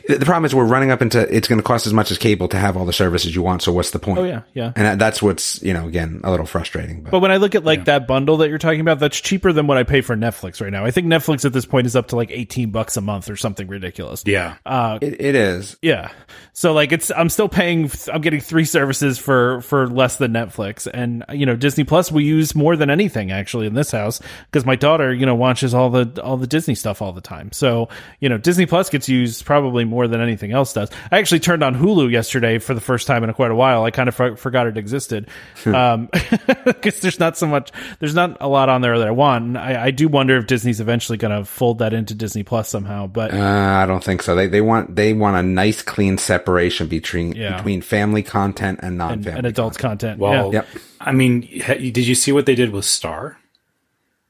The 0.07 0.19
problem 0.25 0.45
is 0.45 0.55
we're 0.55 0.65
running 0.65 0.91
up 0.91 1.01
into 1.01 1.21
it's 1.33 1.47
going 1.47 1.59
to 1.59 1.63
cost 1.63 1.85
as 1.85 1.93
much 1.93 2.11
as 2.11 2.17
cable 2.17 2.47
to 2.49 2.57
have 2.57 2.77
all 2.77 2.85
the 2.85 2.93
services 2.93 3.35
you 3.35 3.41
want. 3.41 3.61
So 3.61 3.71
what's 3.71 3.91
the 3.91 3.99
point? 3.99 4.19
oh, 4.19 4.23
yeah, 4.23 4.41
yeah. 4.53 4.73
and 4.75 4.99
that's 4.99 5.21
what's 5.21 5.61
you 5.61 5.73
know 5.73 5.87
again 5.87 6.21
a 6.23 6.31
little 6.31 6.45
frustrating. 6.45 7.03
But, 7.03 7.11
But 7.11 7.19
when 7.19 7.31
I 7.31 7.37
look 7.37 7.55
at 7.55 7.63
like 7.63 7.85
that 7.85 8.07
bundle 8.07 8.37
that 8.37 8.49
you're 8.49 8.57
talking 8.57 8.81
about, 8.81 8.99
that's 8.99 9.19
cheaper 9.19 9.53
than 9.53 9.67
what 9.67 9.77
I 9.77 9.83
pay 9.83 10.01
for 10.01 10.15
Netflix 10.15 10.61
right 10.61 10.71
now. 10.71 10.85
I 10.85 10.91
think 10.91 11.07
Netflix 11.07 11.45
at 11.45 11.53
this 11.53 11.65
point 11.65 11.87
is 11.87 11.95
up 11.95 12.07
to 12.09 12.15
like 12.15 12.31
18 12.31 12.71
bucks 12.71 12.97
a 12.97 13.01
month 13.01 13.29
or 13.29 13.35
something 13.35 13.67
ridiculous. 13.67 14.23
yeah. 14.25 14.55
Uh, 14.65 14.99
it, 15.01 15.19
it 15.19 15.35
is. 15.35 15.77
Yeah. 15.81 16.11
So 16.53 16.73
like 16.73 16.91
it's 16.91 17.11
I'm 17.11 17.29
still 17.29 17.49
paying 17.49 17.91
I'm 18.11 18.21
getting 18.21 18.41
three 18.41 18.65
services 18.65 19.19
for 19.19 19.61
for 19.61 19.87
less 19.87 20.17
than 20.17 20.33
Netflix 20.33 20.87
and 20.91 21.23
you 21.31 21.45
know 21.45 21.55
Disney 21.55 21.83
Plus 21.83 22.11
we 22.11 22.23
use 22.23 22.55
more 22.55 22.75
than 22.75 22.89
anything 22.89 23.31
actually 23.31 23.67
in 23.67 23.73
this 23.73 23.91
house 23.91 24.21
because 24.45 24.65
my 24.65 24.75
daughter 24.75 25.13
you 25.13 25.25
know 25.25 25.35
watches 25.35 25.73
all 25.73 25.89
the 25.89 26.21
all 26.23 26.37
the 26.37 26.47
Disney 26.47 26.75
stuff 26.75 27.01
all 27.01 27.13
the 27.13 27.21
time. 27.21 27.51
So, 27.51 27.89
you 28.19 28.29
know, 28.29 28.37
Disney 28.37 28.65
Plus 28.65 28.89
gets 28.89 29.09
used 29.09 29.32
probably 29.41 29.85
more 29.85 30.07
than 30.07 30.21
anything 30.21 30.51
else 30.51 30.73
does. 30.73 30.89
I 31.11 31.17
actually 31.19 31.39
turned 31.39 31.63
on 31.63 31.75
Hulu 31.75 32.11
yesterday 32.11 32.59
for 32.59 32.73
the 32.73 32.81
first 32.81 33.07
time 33.07 33.23
in 33.23 33.33
quite 33.33 33.51
a 33.51 33.55
while. 33.55 33.83
I 33.83 33.91
kind 33.91 34.07
of 34.09 34.15
for- 34.15 34.35
forgot 34.35 34.67
it 34.67 34.77
existed 34.77 35.27
um, 35.65 36.09
because 36.65 36.99
there's 36.99 37.19
not 37.19 37.37
so 37.37 37.47
much, 37.47 37.71
there's 37.99 38.13
not 38.15 38.37
a 38.41 38.47
lot 38.47 38.69
on 38.69 38.81
there 38.81 38.99
that 38.99 39.07
I 39.07 39.11
want. 39.11 39.45
And 39.45 39.57
I, 39.57 39.85
I 39.85 39.91
do 39.91 40.07
wonder 40.07 40.37
if 40.37 40.47
Disney's 40.47 40.79
eventually 40.79 41.17
going 41.17 41.37
to 41.37 41.45
fold 41.45 41.79
that 41.79 41.93
into 41.93 42.13
Disney 42.13 42.43
Plus 42.43 42.69
somehow. 42.69 43.07
But 43.07 43.33
Uh, 43.33 43.37
I 43.39 43.85
don't 43.85 44.03
think 44.03 44.21
so. 44.21 44.35
They 44.35 44.47
they 44.47 44.61
want 44.61 44.95
they 44.95 45.13
want 45.13 45.37
a 45.37 45.43
nice 45.43 45.81
clean 45.81 46.17
separation 46.17 46.87
between 46.87 47.33
Yeah. 47.33 47.55
between 47.57 47.81
family 47.81 48.23
content 48.23 48.79
and 48.83 48.97
non 48.97 49.13
and, 49.13 49.23
family 49.23 49.37
and 49.39 49.47
adults 49.47 49.77
content. 49.77 50.19
Well, 50.19 50.53
yeah. 50.53 50.61
Yep. 50.61 50.67
I 51.01 51.11
mean, 51.11 51.41
did 51.41 51.97
you 52.07 52.15
see 52.15 52.31
what 52.31 52.45
they 52.45 52.55
did 52.55 52.71
with 52.71 52.85
Star? 52.85 53.37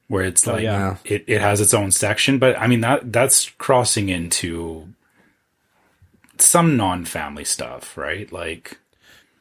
Where 0.08 0.24
it's 0.24 0.46
like 0.46 0.62
yeah. 0.62 0.96
it, 1.04 1.24
it 1.26 1.40
has 1.40 1.60
its 1.60 1.72
own 1.72 1.90
section, 1.90 2.38
but 2.38 2.58
I 2.58 2.66
mean 2.66 2.80
that 2.80 3.12
that's 3.12 3.48
crossing 3.50 4.10
into 4.10 4.88
some 6.38 6.76
non-family 6.76 7.44
stuff, 7.44 7.96
right? 7.96 8.30
Like, 8.32 8.78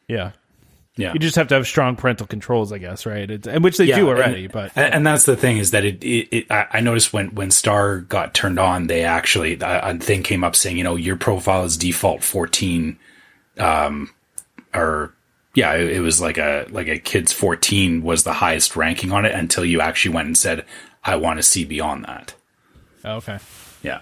yeah. 0.08 0.32
yeah, 0.96 1.14
You 1.14 1.20
just 1.20 1.36
have 1.36 1.48
to 1.50 1.56
have 1.56 1.68
strong 1.68 1.96
parental 1.96 2.28
controls, 2.28 2.72
I 2.72 2.78
guess, 2.78 3.06
right? 3.06 3.30
It's, 3.30 3.48
and 3.48 3.64
which 3.64 3.78
they 3.78 3.88
do 3.88 4.08
already, 4.08 4.46
and, 4.46 4.54
but 4.54 4.72
and, 4.76 5.06
that's 5.06 5.26
the 5.26 5.36
thing 5.36 5.58
is 5.58 5.72
that 5.72 5.86
it, 5.86 6.04
it, 6.04 6.28
it 6.32 6.52
I 6.52 6.68
I 6.72 6.80
noticed 6.80 7.14
when 7.14 7.34
when 7.36 7.52
Star 7.52 8.00
got 8.00 8.34
turned 8.34 8.60
on, 8.60 8.88
they 8.88 9.04
actually 9.04 9.58
a, 9.60 9.80
a 9.90 9.98
thing 9.98 10.24
came 10.24 10.44
up 10.44 10.56
saying, 10.56 10.78
you 10.78 10.84
know, 10.84 10.96
your 10.96 11.16
profile 11.16 11.64
is 11.66 11.78
default 11.78 12.24
fourteen, 12.24 12.98
um, 13.58 14.12
or 14.74 15.14
yeah, 15.54 15.74
it, 15.74 15.98
it 15.98 16.00
was 16.00 16.20
like 16.20 16.38
a 16.38 16.66
like 16.70 16.88
a 16.88 17.00
kid's 17.00 17.32
fourteen 17.32 18.04
was 18.04 18.24
the 18.24 18.34
highest 18.34 18.76
ranking 18.76 19.12
on 19.12 19.26
it 19.26 19.34
until 19.34 19.66
you 19.66 19.82
actually 19.82 20.16
went 20.16 20.28
and 20.28 20.38
said, 20.38 20.66
I 21.04 21.16
want 21.16 21.38
to 21.38 21.44
see 21.44 21.66
beyond 21.66 22.06
that. 22.06 22.34
Oh, 23.06 23.16
okay. 23.18 23.40
Yeah. 23.82 24.00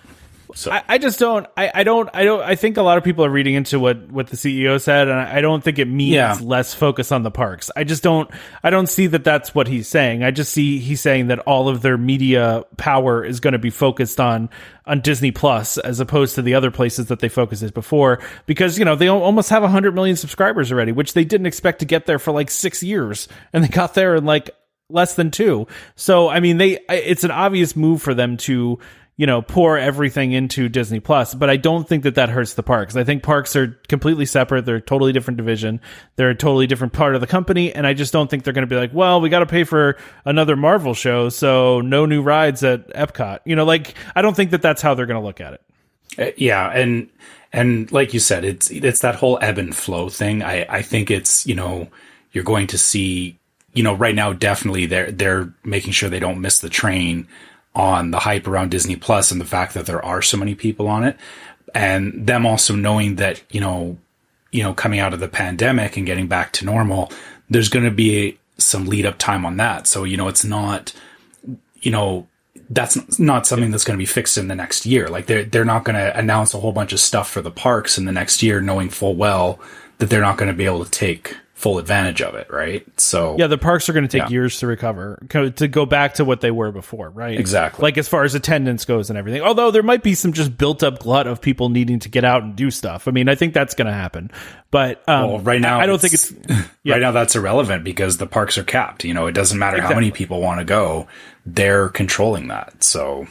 So 0.56 0.72
I, 0.72 0.84
I 0.88 0.98
just 0.98 1.20
don't. 1.20 1.48
I, 1.56 1.72
I 1.74 1.84
don't. 1.84 2.10
I 2.14 2.24
don't. 2.24 2.42
I 2.42 2.56
think 2.56 2.78
a 2.78 2.82
lot 2.82 2.98
of 2.98 3.04
people 3.04 3.24
are 3.26 3.30
reading 3.30 3.54
into 3.56 3.80
what 3.80 4.12
what 4.12 4.28
the 4.28 4.36
CEO 4.36 4.80
said, 4.82 5.08
and 5.08 5.20
I, 5.20 5.38
I 5.38 5.42
don't 5.42 5.64
think 5.64 5.80
it 5.80 5.86
means 5.88 6.14
Yeah. 6.16 6.38
less 6.42 6.74
focus 6.74 7.12
on 7.12 7.24
the 7.24 7.32
parks. 7.32 7.72
I 7.76 7.84
just 7.84 8.04
don't. 8.04 8.30
I 8.64 8.70
don't 8.70 8.88
see 8.88 9.08
that 9.08 9.24
that's 9.24 9.56
what 9.56 9.68
he's 9.68 9.88
saying. 9.88 10.24
I 10.24 10.32
just 10.32 10.52
see 10.52 10.80
he's 10.80 11.02
saying 11.02 11.28
that 11.28 11.40
all 11.40 11.70
of 11.70 11.82
their 11.82 11.98
media 11.98 12.64
power 12.78 13.24
is 13.24 13.40
going 13.40 13.54
to 13.54 13.60
be 13.60 13.70
focused 13.70 14.20
on 14.20 14.50
on 14.86 15.00
Disney 15.02 15.32
Plus 15.32 15.78
as 15.78 16.00
opposed 16.00 16.36
to 16.36 16.42
the 16.42 16.56
other 16.56 16.72
places 16.72 17.08
that 17.08 17.20
they 17.20 17.30
focused 17.30 17.64
it 17.64 17.74
before, 17.74 18.20
because 18.46 18.78
you 18.80 18.86
know 18.86 18.96
they 18.96 19.08
almost 19.08 19.50
have 19.50 19.64
hundred 19.64 19.96
million 19.96 20.16
subscribers 20.16 20.72
already, 20.72 20.92
which 20.92 21.14
they 21.14 21.24
didn't 21.24 21.48
expect 21.48 21.80
to 21.80 21.86
get 21.86 22.06
there 22.06 22.20
for 22.20 22.32
like 22.32 22.50
six 22.50 22.84
years, 22.84 23.28
and 23.54 23.64
they 23.64 23.68
got 23.68 23.94
there 23.94 24.16
in 24.16 24.26
like 24.26 24.50
less 24.90 25.16
than 25.16 25.32
two. 25.32 25.68
So 25.96 26.28
I 26.28 26.42
mean, 26.42 26.58
they 26.58 26.80
it's 26.90 27.24
an 27.24 27.32
obvious 27.32 27.76
move 27.76 28.02
for 28.02 28.14
them 28.14 28.36
to 28.38 28.80
you 29.22 29.28
know 29.28 29.44
pour 29.44 29.78
everything 29.78 30.32
into 30.32 30.68
Disney 30.68 31.00
Plus, 31.00 31.36
but 31.36 31.48
I 31.48 31.56
don't 31.56 31.88
think 31.88 32.02
that 32.04 32.16
that 32.16 32.30
hurts 32.30 32.56
the 32.56 32.64
parks. 32.64 32.96
I 32.96 33.04
think 33.04 33.22
parks 33.22 33.56
are 33.56 33.80
completely 33.88 34.26
separate. 34.26 34.66
They're 34.66 34.78
a 34.78 34.82
totally 34.82 35.12
different 35.12 35.38
division. 35.38 35.80
They're 36.16 36.32
a 36.32 36.36
totally 36.36 36.66
different 36.66 36.94
part 36.94 37.14
of 37.14 37.22
the 37.22 37.28
company, 37.28 37.72
and 37.72 37.86
I 37.86 37.94
just 37.94 38.12
don't 38.12 38.32
think 38.32 38.44
they're 38.44 38.52
going 38.52 38.68
to 38.68 38.76
be 38.76 38.78
like, 38.78 38.96
well, 38.96 39.22
we 39.22 39.30
got 39.30 39.42
to 39.42 39.46
pay 39.46 39.64
for 39.64 39.96
another 40.26 40.56
Marvel 40.56 40.96
show, 40.96 41.30
so 41.30 41.82
no 41.82 42.08
new 42.08 42.24
rides 42.24 42.64
at 42.64 42.88
Epcot. 42.96 43.42
You 43.46 43.56
know, 43.56 43.64
like 43.64 43.94
I 44.16 44.24
don't 44.24 44.36
think 44.36 44.50
that 44.52 44.64
that's 44.64 44.82
how 44.82 44.96
they're 44.96 45.06
going 45.06 45.22
to 45.22 45.26
look 45.28 45.40
at 45.40 45.54
it. 45.54 45.62
Uh, 46.18 46.32
yeah, 46.36 46.72
and 46.72 47.08
and 47.54 47.92
like 47.92 48.16
you 48.16 48.20
said, 48.20 48.44
it's 48.44 48.72
it's 48.72 49.02
that 49.02 49.14
whole 49.14 49.38
ebb 49.40 49.60
and 49.60 49.76
flow 49.76 50.10
thing. 50.10 50.42
I 50.42 50.66
I 50.68 50.82
think 50.82 51.12
it's 51.12 51.46
you 51.46 51.54
know 51.54 51.90
you're 52.32 52.44
going 52.44 52.66
to 52.66 52.78
see 52.80 53.38
you 53.76 53.84
know 53.84 53.94
right 53.94 54.16
now 54.16 54.34
definitely 54.34 54.88
they're 54.88 55.12
they're 55.12 55.54
making 55.64 55.94
sure 55.94 56.10
they 56.10 56.20
don't 56.20 56.42
miss 56.42 56.58
the 56.58 56.70
train 56.70 57.28
on 57.74 58.12
the 58.12 58.20
hype 58.20 58.48
around 58.48 58.72
Disney 58.72 58.96
Plus 58.96 59.32
and 59.32 59.40
the 59.40 59.46
fact 59.46 59.74
that 59.74 59.86
there 59.86 60.04
are 60.04 60.22
so 60.22 60.38
many 60.38 60.56
people 60.56 60.88
on 60.88 61.04
it, 61.04 61.18
and 61.74 62.28
them 62.28 62.46
also 62.46 62.76
knowing 62.76 63.16
that 63.16 63.42
you 63.50 63.62
know 63.62 63.98
you 64.52 64.64
know 64.64 64.74
coming 64.74 65.00
out 65.00 65.14
of 65.14 65.20
the 65.20 65.28
pandemic 65.28 65.98
and 65.98 66.06
getting 66.06 66.28
back 66.28 66.52
to 66.54 66.66
normal, 66.66 67.12
there's 67.50 67.70
going 67.70 67.86
to 67.86 67.92
be 67.92 68.38
some 68.58 68.86
lead 68.86 69.06
up 69.06 69.18
time 69.18 69.46
on 69.46 69.58
that. 69.58 69.88
So 69.88 70.04
you 70.04 70.18
know 70.18 70.28
it's 70.28 70.44
not 70.44 70.94
you 71.82 71.92
know 71.92 72.28
that's 72.70 73.20
not 73.20 73.46
something 73.46 73.72
that's 73.72 73.84
going 73.84 73.98
to 73.98 74.02
be 74.02 74.06
fixed 74.06 74.38
in 74.38 74.48
the 74.48 74.56
next 74.56 74.86
year. 74.86 75.10
Like 75.10 75.26
they're 75.26 75.44
they're 75.44 75.66
not 75.66 75.84
going 75.84 75.96
to 75.96 76.18
announce 76.18 76.54
a 76.54 76.60
whole 76.60 76.72
bunch 76.72 76.94
of 76.94 77.00
stuff 77.00 77.30
for 77.30 77.42
the 77.42 77.52
parks 77.52 77.98
in 77.98 78.06
the 78.06 78.12
next 78.12 78.42
year, 78.42 78.62
knowing 78.62 78.90
full 78.90 79.16
well 79.16 79.60
that 79.98 80.10
they're 80.10 80.22
not 80.22 80.38
going 80.38 80.52
to 80.52 80.58
be 80.58 80.66
able 80.66 80.84
to 80.84 80.92
take 80.92 81.38
full 81.62 81.78
advantage 81.78 82.24
of 82.24 82.34
it, 82.34 82.52
right? 82.52 82.84
So 83.00 83.36
Yeah, 83.38 83.46
the 83.46 83.58
parks 83.58 83.88
are 83.88 83.94
going 83.94 84.08
to 84.08 84.10
take 84.10 84.28
Yeah. 84.30 84.34
years 84.34 84.58
to 84.60 84.68
recover, 84.68 85.24
to 85.30 85.68
go 85.68 85.86
back 85.86 86.16
to 86.16 86.26
what 86.26 86.42
they 86.42 86.50
were 86.50 86.72
before, 86.72 87.12
right? 87.12 87.40
Exactly. 87.40 87.84
Like 87.84 88.00
as 88.00 88.08
far 88.08 88.24
as 88.24 88.34
attendance 88.34 88.84
goes 88.84 89.12
and 89.12 89.20
everything. 89.20 89.44
Although 89.44 89.70
there 89.70 89.84
might 89.84 90.02
be 90.02 90.16
some 90.16 90.34
just 90.34 90.58
built 90.58 90.82
up 90.82 90.98
glut 91.00 91.28
of 91.28 91.40
people 91.40 91.70
needing 91.70 92.00
to 92.00 92.10
get 92.10 92.26
out 92.26 92.42
and 92.42 92.56
do 92.56 92.72
stuff. 92.72 93.08
I 93.08 93.12
mean, 93.12 93.30
I 93.30 93.36
think 93.36 93.54
that's 93.54 93.76
going 93.76 93.86
to 93.86 93.94
happen. 93.94 94.32
But 94.72 95.08
um, 95.08 95.30
well, 95.30 95.40
right 95.40 95.62
now 95.62 95.80
I 95.80 95.86
don't 95.86 96.02
think 96.02 96.14
it's. 96.16 96.34
Yeah. 96.84 96.94
right 96.94 97.02
now 97.02 97.12
that's 97.12 97.36
irrelevant 97.36 97.84
because 97.84 98.18
the 98.18 98.26
parks 98.26 98.58
are 98.58 98.64
capped. 98.64 99.04
You 99.04 99.14
know, 99.14 99.28
it 99.28 99.34
doesn't 99.34 99.60
matter 99.60 99.80
how 99.82 99.94
many 99.94 100.10
people 100.10 100.42
want 100.42 100.62
to 100.62 100.66
go; 100.66 101.06
they're 101.46 101.90
controlling 101.90 102.48
that. 102.48 102.84
So 102.84 103.28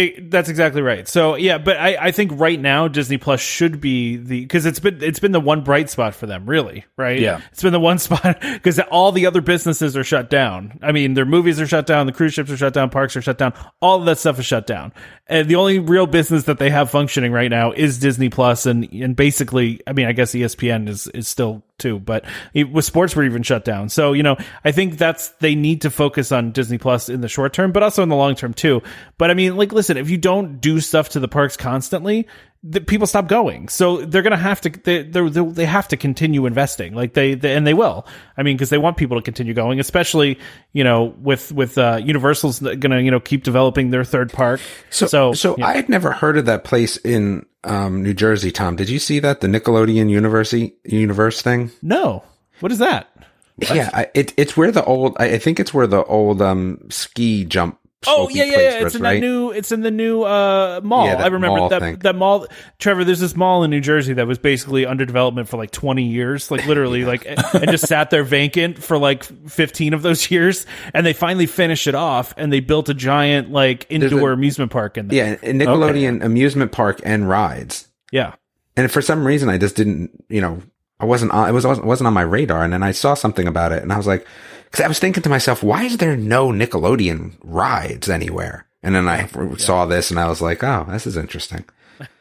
It, 0.00 0.30
that's 0.30 0.48
exactly 0.48 0.82
right. 0.82 1.06
So 1.06 1.34
yeah, 1.34 1.58
but 1.58 1.76
I, 1.76 1.96
I 2.00 2.10
think 2.10 2.32
right 2.34 2.58
now 2.58 2.88
Disney 2.88 3.18
Plus 3.18 3.40
should 3.40 3.80
be 3.80 4.16
the 4.16 4.40
because 4.40 4.66
it's 4.66 4.80
been 4.80 5.02
it's 5.02 5.18
been 5.18 5.32
the 5.32 5.40
one 5.40 5.62
bright 5.62 5.90
spot 5.90 6.14
for 6.14 6.26
them, 6.26 6.46
really, 6.46 6.84
right? 6.96 7.18
Yeah. 7.18 7.40
it's 7.52 7.62
been 7.62 7.72
the 7.72 7.80
one 7.80 7.98
spot 8.00 8.40
because 8.40 8.78
all 8.78 9.12
the 9.12 9.26
other 9.26 9.40
businesses 9.40 9.96
are 9.96 10.04
shut 10.04 10.30
down. 10.30 10.78
I 10.82 10.92
mean, 10.92 11.14
their 11.14 11.26
movies 11.26 11.60
are 11.60 11.66
shut 11.66 11.86
down, 11.86 12.06
the 12.06 12.12
cruise 12.12 12.34
ships 12.34 12.50
are 12.50 12.56
shut 12.56 12.72
down, 12.72 12.90
parks 12.90 13.16
are 13.16 13.22
shut 13.22 13.38
down, 13.38 13.52
all 13.80 14.00
of 14.00 14.06
that 14.06 14.18
stuff 14.18 14.38
is 14.38 14.46
shut 14.46 14.66
down. 14.66 14.92
And 15.26 15.48
the 15.48 15.56
only 15.56 15.78
real 15.78 16.06
business 16.06 16.44
that 16.44 16.58
they 16.58 16.70
have 16.70 16.90
functioning 16.90 17.32
right 17.32 17.50
now 17.50 17.72
is 17.72 17.98
Disney 17.98 18.28
Plus, 18.28 18.66
and 18.66 18.90
and 18.92 19.14
basically, 19.14 19.80
I 19.86 19.92
mean, 19.92 20.06
I 20.06 20.12
guess 20.12 20.32
ESPN 20.32 20.88
is 20.88 21.06
is 21.08 21.28
still 21.28 21.62
too, 21.80 21.98
but 21.98 22.24
it, 22.54 22.70
with 22.70 22.84
sports 22.84 23.16
were 23.16 23.24
even 23.24 23.42
shut 23.42 23.64
down. 23.64 23.88
So 23.88 24.12
you 24.12 24.22
know, 24.22 24.36
I 24.64 24.72
think 24.72 24.98
that's 24.98 25.28
they 25.40 25.54
need 25.54 25.82
to 25.82 25.90
focus 25.90 26.30
on 26.30 26.52
Disney 26.52 26.78
Plus 26.78 27.08
in 27.08 27.20
the 27.20 27.28
short 27.28 27.52
term, 27.52 27.72
but 27.72 27.82
also 27.82 28.02
in 28.02 28.08
the 28.08 28.16
long 28.16 28.34
term 28.34 28.54
too. 28.54 28.82
But 29.18 29.30
I 29.30 29.34
mean, 29.34 29.56
like, 29.56 29.72
listen, 29.72 29.96
if 29.96 30.10
you 30.10 30.18
don't 30.18 30.60
do 30.60 30.80
stuff 30.80 31.10
to 31.10 31.20
the 31.20 31.28
parks 31.28 31.56
constantly, 31.56 32.28
the 32.62 32.80
people 32.80 33.06
stop 33.06 33.26
going. 33.26 33.68
So 33.68 34.04
they're 34.04 34.22
gonna 34.22 34.36
have 34.36 34.60
to 34.62 34.70
they 34.70 35.02
they 35.02 35.28
they 35.28 35.64
have 35.64 35.88
to 35.88 35.96
continue 35.96 36.46
investing, 36.46 36.94
like 36.94 37.14
they, 37.14 37.34
they 37.34 37.54
and 37.54 37.66
they 37.66 37.74
will. 37.74 38.06
I 38.36 38.42
mean, 38.42 38.56
because 38.56 38.70
they 38.70 38.78
want 38.78 38.96
people 38.96 39.16
to 39.16 39.22
continue 39.22 39.54
going, 39.54 39.80
especially 39.80 40.38
you 40.72 40.84
know 40.84 41.14
with 41.20 41.52
with 41.52 41.78
uh, 41.78 42.00
Universal's 42.02 42.60
gonna 42.60 43.00
you 43.00 43.10
know 43.10 43.20
keep 43.20 43.44
developing 43.44 43.90
their 43.90 44.04
third 44.04 44.32
park. 44.32 44.60
So, 44.90 45.06
so 45.06 45.32
so, 45.32 45.56
yeah. 45.58 45.66
I 45.66 45.74
had 45.74 45.88
never 45.88 46.12
heard 46.12 46.36
of 46.36 46.46
that 46.46 46.64
place 46.64 46.98
in 46.98 47.46
um, 47.64 48.02
New 48.02 48.14
Jersey, 48.14 48.50
Tom. 48.50 48.76
Did 48.76 48.90
you 48.90 48.98
see 48.98 49.20
that 49.20 49.40
the 49.40 49.48
Nickelodeon 49.48 50.10
University 50.10 50.74
universe 50.84 51.40
thing? 51.40 51.70
no, 51.82 52.24
what 52.60 52.72
is 52.72 52.78
that? 52.78 53.08
Yeah, 53.56 53.90
I, 53.92 54.08
it, 54.14 54.32
it's 54.36 54.56
where 54.56 54.70
the 54.70 54.84
old. 54.84 55.16
I 55.18 55.38
think 55.38 55.60
it's 55.60 55.74
where 55.74 55.86
the 55.86 56.04
old 56.04 56.40
um, 56.40 56.86
ski 56.90 57.44
jump. 57.44 57.78
Oh 58.06 58.30
yeah, 58.30 58.44
yeah, 58.44 58.52
yeah. 58.52 58.86
It's 58.86 58.94
in 58.94 59.02
right? 59.02 59.14
that 59.14 59.20
new. 59.20 59.50
It's 59.50 59.72
in 59.72 59.82
the 59.82 59.90
new 59.90 60.22
uh, 60.22 60.80
mall. 60.82 61.04
Yeah, 61.06 61.22
I 61.22 61.26
remember 61.26 61.58
mall 61.58 61.68
that 61.68 61.80
thing. 61.82 61.98
that 61.98 62.16
mall. 62.16 62.46
Trevor, 62.78 63.04
there's 63.04 63.20
this 63.20 63.36
mall 63.36 63.62
in 63.62 63.70
New 63.70 63.82
Jersey 63.82 64.14
that 64.14 64.26
was 64.26 64.38
basically 64.38 64.86
under 64.86 65.04
development 65.04 65.48
for 65.48 65.58
like 65.58 65.70
20 65.70 66.04
years, 66.04 66.50
like 66.50 66.66
literally, 66.66 67.04
like, 67.04 67.26
and 67.26 67.38
just 67.70 67.86
sat 67.86 68.08
there 68.08 68.24
vacant 68.24 68.82
for 68.82 68.96
like 68.96 69.24
15 69.24 69.92
of 69.92 70.00
those 70.00 70.30
years. 70.30 70.64
And 70.94 71.04
they 71.04 71.12
finally 71.12 71.44
finished 71.44 71.86
it 71.86 71.94
off, 71.94 72.32
and 72.38 72.50
they 72.50 72.60
built 72.60 72.88
a 72.88 72.94
giant 72.94 73.52
like 73.52 73.86
indoor 73.90 74.30
a- 74.30 74.34
amusement 74.34 74.70
park 74.70 74.96
in 74.96 75.08
there. 75.08 75.38
Yeah, 75.42 75.50
a 75.50 75.52
Nickelodeon 75.52 76.24
amusement 76.24 76.72
park 76.72 77.00
and 77.04 77.28
rides. 77.28 77.88
yeah. 78.10 78.34
And 78.76 78.90
for 78.90 79.02
some 79.02 79.26
reason, 79.26 79.50
I 79.50 79.58
just 79.58 79.76
didn't. 79.76 80.24
You 80.30 80.40
know, 80.40 80.62
I 80.98 81.04
wasn't. 81.04 81.32
On, 81.32 81.46
it 81.46 81.52
was 81.52 81.66
wasn't 81.66 82.06
on 82.06 82.14
my 82.14 82.22
radar. 82.22 82.64
And 82.64 82.72
then 82.72 82.82
I 82.82 82.92
saw 82.92 83.12
something 83.12 83.46
about 83.46 83.72
it, 83.72 83.82
and 83.82 83.92
I 83.92 83.98
was 83.98 84.06
like, 84.06 84.26
because 84.70 84.84
I 84.84 84.88
was 84.88 84.98
thinking 84.98 85.22
to 85.24 85.28
myself, 85.28 85.62
why 85.62 85.84
is 85.84 85.96
there 85.98 86.16
no 86.16 86.48
Nickelodeon 86.48 87.34
rides 87.42 88.08
anywhere? 88.08 88.66
And 88.82 88.94
then 88.94 89.08
I 89.08 89.26
saw 89.58 89.84
this, 89.86 90.10
and 90.10 90.18
I 90.18 90.28
was 90.28 90.40
like, 90.40 90.62
oh, 90.64 90.86
this 90.88 91.06
is 91.06 91.16
interesting. 91.16 91.64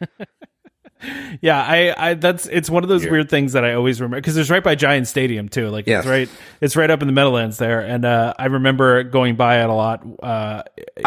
Yeah, 1.42 1.64
I, 1.64 2.10
I, 2.10 2.14
that's 2.16 2.46
it's 2.48 2.70
one 2.70 2.84
of 2.84 2.90
those 2.90 3.06
weird 3.08 3.30
things 3.30 3.54
that 3.54 3.64
I 3.64 3.74
always 3.74 4.02
remember 4.02 4.18
because 4.18 4.36
it's 4.36 4.50
right 4.50 4.62
by 4.62 4.76
Giant 4.76 5.08
Stadium 5.08 5.48
too. 5.48 5.70
Like 5.70 5.88
Yes. 5.88 6.00
it's 6.04 6.10
right, 6.10 6.30
it's 6.60 6.76
right 6.76 6.92
up 6.92 7.02
in 7.02 7.08
the 7.08 7.14
Meadowlands 7.14 7.58
there, 7.58 7.80
and 7.80 8.04
uh, 8.04 8.34
I 8.38 8.48
remember 8.48 9.04
going 9.04 9.38
by 9.38 9.62
it 9.64 9.70
a 9.70 9.74
lot. 9.74 10.06
Uh, 10.22 10.64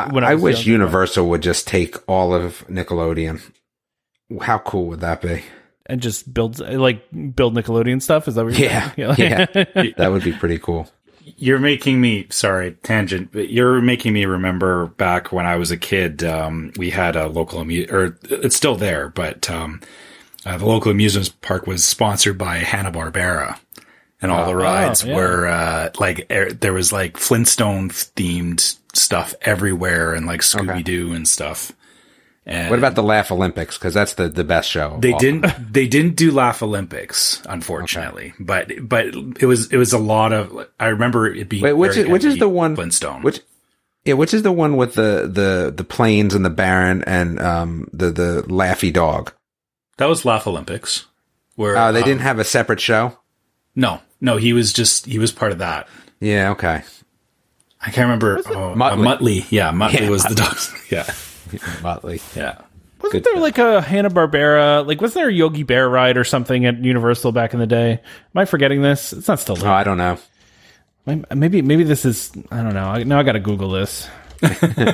when 0.09 0.25
I, 0.25 0.31
I 0.31 0.35
was 0.37 0.43
wish. 0.43 0.67
Universal 0.67 1.29
would 1.29 1.43
just 1.43 1.67
take 1.67 1.97
all 2.09 2.33
of 2.35 2.67
Nickelodeon. 2.69 3.43
How 4.41 4.57
cool 4.57 4.87
would 4.87 5.01
that 5.01 5.21
be? 5.21 5.43
and 5.85 6.01
just 6.01 6.33
build 6.33 6.59
like 6.61 7.05
build 7.37 7.55
Nickelodeon 7.55 8.01
stuff. 8.01 8.29
Is 8.29 8.37
that 8.37 8.47
what 8.47 8.59
you're 8.59 8.71
Yeah, 8.71 8.95
saying? 8.95 9.15
yeah, 9.19 9.83
that 9.99 10.11
would 10.11 10.25
be 10.25 10.33
pretty 10.33 10.59
cool. 10.59 10.89
You're 11.37 11.59
making 11.59 12.01
me 12.01 12.27
sorry 12.31 12.73
tangent, 12.83 13.31
but 13.33 13.51
you're 13.51 13.81
making 13.81 14.13
me 14.13 14.25
remember 14.25 14.87
back 14.87 15.33
when 15.33 15.47
I 15.47 15.57
was 15.57 15.71
a 15.71 15.77
kid. 15.77 16.25
Um, 16.25 16.73
we 16.77 16.91
had 16.91 17.17
a 17.17 17.29
local 17.29 17.61
amu- 17.61 17.87
or 17.91 18.19
it's 18.25 18.57
still 18.57 18.77
there, 18.77 19.09
but 19.09 19.49
um, 19.51 19.81
uh, 20.45 20.59
the 20.59 20.67
local 20.67 20.91
amusement 20.91 21.33
park 21.41 21.67
was 21.67 21.85
sponsored 21.85 22.39
by 22.39 22.59
Hanna 22.59 22.91
Barbera, 22.91 23.59
and 24.21 24.33
all 24.33 24.47
the 24.47 24.57
rides 24.57 25.05
yeah. 25.05 25.15
were 25.15 25.47
uh, 25.47 25.91
like 25.99 26.27
er, 26.31 26.53
there 26.53 26.73
was 26.73 26.93
like 26.93 27.17
Flintstone 27.17 27.89
themed 27.91 28.77
stuff 28.95 29.35
everywhere, 29.43 30.15
and 30.15 30.27
like 30.27 30.41
Scooby 30.41 30.83
Doo 30.83 31.13
and 31.13 31.29
stuff. 31.29 31.73
And 32.45 32.71
What 32.71 32.79
about 32.81 32.97
the 32.97 33.03
Laff-A-Lympics? 33.05 33.79
Because 33.79 33.95
that's 33.95 34.15
the, 34.15 34.29
the 34.29 34.43
best 34.43 34.69
show. 34.69 34.97
they 35.01 35.13
didn't 35.13 35.47
they 35.73 35.87
didn't 35.87 36.17
do 36.17 36.33
Laff-A-Lympics, 36.33 37.43
unfortunately. 37.49 38.35
But 38.41 38.73
but 38.89 39.07
it 39.41 39.47
was 39.47 39.71
it 39.73 39.77
was 39.77 39.93
a 39.93 39.99
lot 39.99 40.33
of 40.33 40.67
I 40.81 40.87
remember 40.89 41.27
it 41.33 41.49
being 41.49 41.63
Wait, 41.63 41.75
which 41.75 41.97
is 41.97 42.09
which 42.09 42.25
is 42.25 42.39
the 42.39 42.49
one? 42.49 42.75
Flintstone. 42.75 43.23
Which 43.23 43.41
yeah, 44.05 44.15
which 44.15 44.35
is 44.35 44.43
the 44.43 44.51
one 44.51 44.77
with 44.77 44.95
the 44.95 45.31
the 45.33 45.73
the 45.77 45.85
planes 45.85 46.35
and 46.35 46.45
the 46.45 46.51
Baron 46.51 47.05
and 47.05 47.39
um 47.41 47.89
the 47.93 48.11
the 48.11 48.43
Laffy 48.49 48.93
dog? 48.93 49.33
that 49.99 50.09
was 50.09 50.25
Laff-A-Lympics. 50.25 51.07
Where 51.55 51.77
Oh, 51.77 51.93
they 51.93 52.01
um, 52.01 52.05
didn't 52.07 52.23
have 52.23 52.39
a 52.41 52.45
separate 52.45 52.81
show. 52.81 53.19
No, 53.77 54.01
no, 54.21 54.37
he 54.39 54.53
was 54.53 54.73
just 54.73 55.07
he 55.07 55.19
was 55.21 55.31
part 55.31 55.53
of 55.53 55.59
that. 55.59 55.87
Yeah, 56.19 56.51
okay. 56.51 56.83
I 57.81 57.87
can't 57.91 58.07
remember. 58.07 58.39
Oh, 58.47 58.75
Muttley. 58.75 58.91
uh, 58.93 58.97
Muttley. 58.97 59.47
Yeah, 59.51 59.71
Muttley 59.71 60.01
Yeah, 60.01 60.09
was 60.11 60.25
the 60.25 60.35
dog. 60.35 60.57
Yeah, 60.91 61.13
Muttley. 61.83 62.21
yeah. 62.37 62.61
Wasn't 63.03 63.25
Good 63.25 63.35
there 63.35 63.41
like 63.43 63.59
a 63.59 63.81
Hanna 63.81 64.11
Barbera? 64.11 64.87
Like, 64.87 65.01
was 65.01 65.13
there 65.15 65.29
a 65.29 65.33
Yogi 65.33 65.65
Bear 65.65 65.89
ride 65.89 66.17
or 66.17 66.23
something 66.25 66.65
at 66.67 66.79
Universal 66.85 67.33
back 67.33 67.53
in 67.53 67.59
the 67.59 67.67
day? 67.67 67.93
Am 67.95 68.01
I 68.37 68.45
forgetting 68.45 68.81
this? 68.83 69.13
It's 69.13 69.27
not 69.27 69.41
still 69.41 69.57
Oh. 69.63 69.69
I 69.71 69.83
don't 69.83 69.99
know. 69.99 70.19
Maybe 71.35 71.63
maybe 71.63 71.83
this 71.83 72.05
is. 72.05 72.31
I 72.53 72.63
don't 72.63 72.75
know. 72.75 72.85
I, 72.87 73.03
now 73.03 73.19
I 73.19 73.25
got 73.25 73.33
to 73.33 73.41
Google 73.41 73.71
this. 73.71 74.09
All 74.43 74.49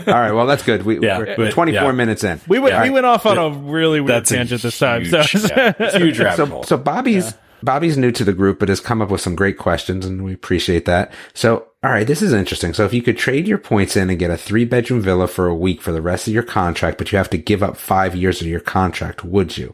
right, 0.07 0.33
well 0.33 0.47
that's 0.47 0.62
good. 0.62 0.83
We, 0.85 1.01
Yeah, 1.01 1.18
we're 1.18 1.37
but- 1.37 1.53
24 1.53 1.83
yeah. 1.83 1.92
minutes 1.92 2.25
in. 2.25 2.40
We 2.49 2.59
went 2.59 2.73
Yeah. 2.75 2.83
we 2.83 2.90
went 2.90 3.05
off 3.07 3.27
on 3.27 3.37
a 3.38 3.51
really 3.51 4.01
weird 4.01 4.16
That's 4.23 4.31
a 4.31 4.37
tangent 4.37 4.62
this 4.62 4.79
time. 4.79 5.03
huge, 5.05 5.11
So 5.33 5.49
yeah, 5.55 5.73
it's 5.79 5.94
a 5.94 5.99
huge 5.99 6.18
rabbit 6.21 6.37
so, 6.37 6.47
hole. 6.47 6.62
so 6.64 6.77
Bobby's 6.79 7.35
Bobby's 7.62 7.99
new 7.99 8.11
to 8.12 8.25
the 8.25 8.33
group, 8.33 8.59
but 8.59 8.68
has 8.71 8.81
come 8.81 9.03
up 9.03 9.11
with 9.11 9.21
some 9.21 9.35
great 9.37 9.59
questions, 9.59 10.07
and 10.07 10.23
we 10.25 10.33
appreciate 10.33 10.85
that. 10.87 11.12
So, 11.35 11.67
all 11.80 11.90
right, 11.90 12.06
this 12.06 12.22
is 12.22 12.32
interesting. 12.32 12.74
So, 12.74 12.84
if 12.84 12.92
you 12.92 13.02
could 13.02 13.16
trade 13.16 13.46
your 13.46 13.58
points 13.58 13.96
in 13.96 14.10
and 14.10 14.18
get 14.18 14.32
a 14.32 14.36
three 14.36 14.64
bedroom 14.64 15.00
villa 15.00 15.28
for 15.28 15.46
a 15.46 15.54
week 15.54 15.80
for 15.80 15.92
the 15.92 16.02
rest 16.02 16.26
of 16.26 16.34
your 16.34 16.42
contract, 16.42 16.98
but 16.98 17.12
you 17.12 17.18
have 17.18 17.30
to 17.30 17.38
give 17.38 17.62
up 17.62 17.76
five 17.76 18.16
years 18.16 18.40
of 18.40 18.48
your 18.48 18.58
contract, 18.58 19.24
would 19.24 19.56
you? 19.56 19.72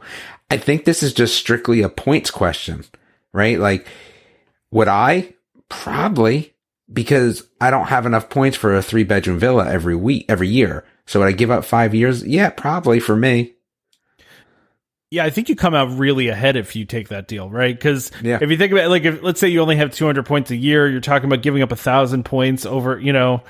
I 0.51 0.59
think 0.59 0.85
this 0.85 1.03
is 1.03 1.15
just 1.15 1.35
strictly 1.35 1.81
a 1.81 1.89
points 1.89 2.31
question, 2.31 2.85
right? 3.33 3.59
Like, 3.59 3.87
would 4.71 4.89
I? 4.89 5.33
Probably, 5.71 6.53
because 6.93 7.49
I 7.59 7.71
don't 7.71 7.87
have 7.87 8.05
enough 8.05 8.29
points 8.29 8.59
for 8.59 8.77
a 8.77 8.83
three 8.83 9.05
bedroom 9.05 9.39
villa 9.39 9.67
every 9.67 9.97
week, 9.97 10.27
every 10.29 10.49
year. 10.49 10.85
So, 11.07 11.21
would 11.21 11.29
I 11.29 11.33
give 11.33 11.51
up 11.51 11.65
five 11.65 11.95
years? 11.95 12.23
Yeah, 12.23 12.51
probably 12.51 13.01
for 13.01 13.17
me. 13.17 13.54
Yeah, 15.11 15.25
I 15.25 15.31
think 15.31 15.49
you 15.49 15.57
come 15.57 15.75
out 15.75 15.97
really 15.99 16.29
ahead 16.29 16.57
if 16.57 16.75
you 16.75 16.85
take 16.85 17.09
that 17.09 17.29
deal, 17.29 17.49
right? 17.49 17.75
Because 17.75 18.11
Yeah. 18.23 18.39
if 18.41 18.51
you 18.51 18.57
think 18.57 18.73
about 18.73 18.85
it, 18.85 18.89
like, 18.89 19.05
if 19.05 19.23
let's 19.23 19.39
say 19.41 19.49
you 19.49 19.61
only 19.61 19.77
have 19.77 19.93
200 19.93 20.25
points 20.27 20.51
a 20.51 20.57
year, 20.57 20.89
you're 20.89 21.01
talking 21.01 21.27
about 21.27 21.43
giving 21.43 21.63
up 21.63 21.71
a 21.73 21.77
thousand 21.77 22.25
points 22.25 22.67
over, 22.67 22.99
you 22.99 23.13
know, 23.13 23.43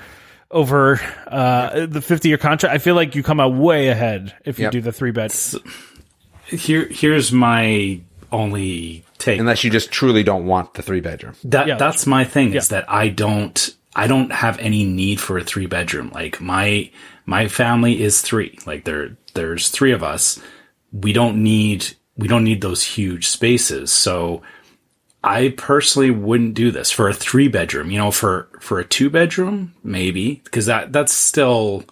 over 0.51 0.99
uh, 1.27 1.85
the 1.87 2.01
50 2.01 2.27
year 2.29 2.37
contract. 2.37 2.73
I 2.73 2.77
feel 2.77 2.95
like 2.95 3.15
you 3.15 3.23
come 3.23 3.39
out 3.39 3.53
way 3.53 3.87
ahead 3.87 4.33
if 4.45 4.59
you 4.59 4.63
Yep. 4.63 4.71
do 4.73 4.81
the 4.81 4.91
three 4.91 5.11
bet. 5.11 5.31
Here, 6.47 6.87
here's 6.89 7.31
my 7.31 7.99
only 8.31 9.03
take. 9.17 9.39
Unless 9.39 9.63
you 9.63 9.71
just 9.71 9.91
truly 9.91 10.21
don't 10.23 10.45
want 10.45 10.75
the 10.75 10.83
three 10.83 10.99
bedroom. 10.99 11.33
That 11.45 11.67
Yeah. 11.67 11.75
that's 11.77 12.05
my 12.05 12.23
thing 12.25 12.53
is 12.53 12.67
that 12.69 12.85
I 12.87 13.07
don't 13.09 13.71
I 13.95 14.07
don't 14.07 14.31
have 14.31 14.59
any 14.59 14.83
need 14.83 15.19
for 15.21 15.37
a 15.37 15.43
three 15.43 15.65
bedroom. 15.67 16.11
Like 16.13 16.39
my 16.41 16.89
my 17.25 17.47
family 17.47 18.01
is 18.03 18.21
three. 18.21 18.59
Like 18.67 18.83
there 18.83 19.17
there's 19.33 19.69
three 19.69 19.91
of 19.93 20.03
us. 20.03 20.39
We 21.01 21.13
don't 21.13 21.43
need 21.43 21.85
we 22.17 22.27
don't 22.27 22.43
need 22.45 22.61
those 22.61 22.81
huge 22.83 23.27
spaces. 23.27 23.91
So 23.91 24.41
I 25.23 25.53
personally 25.57 26.11
wouldn't 26.11 26.53
do 26.53 26.71
this 26.71 26.89
for 26.91 27.09
a 27.09 27.13
three 27.13 27.47
bedroom. 27.49 27.91
You 27.91 27.97
know, 27.97 28.11
for 28.11 28.47
for 28.61 28.79
a 28.79 28.85
two 28.85 29.09
bedroom 29.09 29.73
maybe 29.83 30.41
because 30.45 30.67
that 30.67 30.93
that's 30.93 31.13
still 31.13 31.83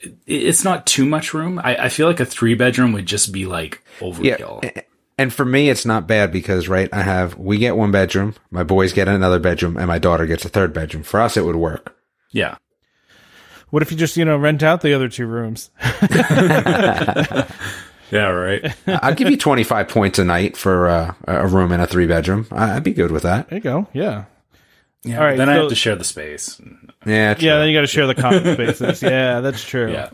it- 0.00 0.14
it's 0.26 0.64
not 0.64 0.86
too 0.86 1.04
much 1.06 1.34
room. 1.34 1.58
I, 1.62 1.76
I 1.76 1.88
feel 1.88 2.06
like 2.06 2.20
a 2.20 2.24
three 2.26 2.54
bedroom 2.54 2.92
would 2.92 3.06
just 3.06 3.32
be 3.32 3.46
like 3.46 3.82
overkill. 4.00 4.64
a- 4.64 4.84
And 5.18 5.32
for 5.32 5.44
me, 5.44 5.68
it's 5.68 5.84
not 5.86 6.06
bad 6.08 6.32
because, 6.32 6.68
right, 6.68 6.88
I 6.92 7.02
have, 7.02 7.36
we 7.36 7.58
get 7.58 7.76
one 7.76 7.90
bedroom, 7.92 8.34
my 8.50 8.62
boys 8.64 8.92
get 8.94 9.08
another 9.08 9.38
bedroom, 9.38 9.76
and 9.76 9.86
my 9.86 9.98
daughter 9.98 10.26
gets 10.26 10.44
a 10.44 10.48
third 10.48 10.72
bedroom. 10.72 11.02
For 11.02 11.20
us, 11.20 11.36
it 11.36 11.44
would 11.44 11.54
work. 11.56 11.94
yeah. 12.30 12.56
What 13.72 13.80
if 13.82 13.90
you 13.90 13.96
just, 13.96 14.16
you 14.18 14.24
know, 14.26 14.36
rent 14.36 14.62
out 14.62 14.82
the 14.82 14.92
other 14.92 15.08
two 15.08 15.26
rooms? 15.26 15.70
Yeah, 18.10 18.26
right. 18.26 18.74
I'll 18.86 19.14
give 19.14 19.30
you 19.30 19.38
25 19.38 19.88
points 19.88 20.18
a 20.18 20.24
night 20.26 20.54
for 20.54 20.86
uh, 20.86 21.14
a 21.26 21.46
room 21.46 21.72
in 21.72 21.80
a 21.80 21.86
three 21.86 22.06
bedroom. 22.06 22.46
I- 22.52 22.76
I'd 22.76 22.84
be 22.84 22.92
good 22.92 23.10
with 23.10 23.22
that. 23.22 23.48
There 23.48 23.56
you 23.56 23.62
go. 23.62 23.88
Yeah. 23.94 24.24
Yeah, 25.02 25.18
All 25.18 25.24
right, 25.24 25.38
then 25.38 25.48
I 25.48 25.54
have 25.54 25.70
to 25.70 25.74
share 25.74 25.96
the 25.96 26.04
space. 26.04 26.60
Yeah, 27.06 27.32
true. 27.32 27.48
Yeah, 27.48 27.56
then 27.60 27.68
you 27.70 27.74
got 27.74 27.80
to 27.80 27.86
share 27.86 28.06
the 28.06 28.14
common 28.14 28.52
spaces. 28.52 29.02
Yeah, 29.02 29.40
that's 29.40 29.64
true. 29.64 29.90
Yeah. 29.90 30.10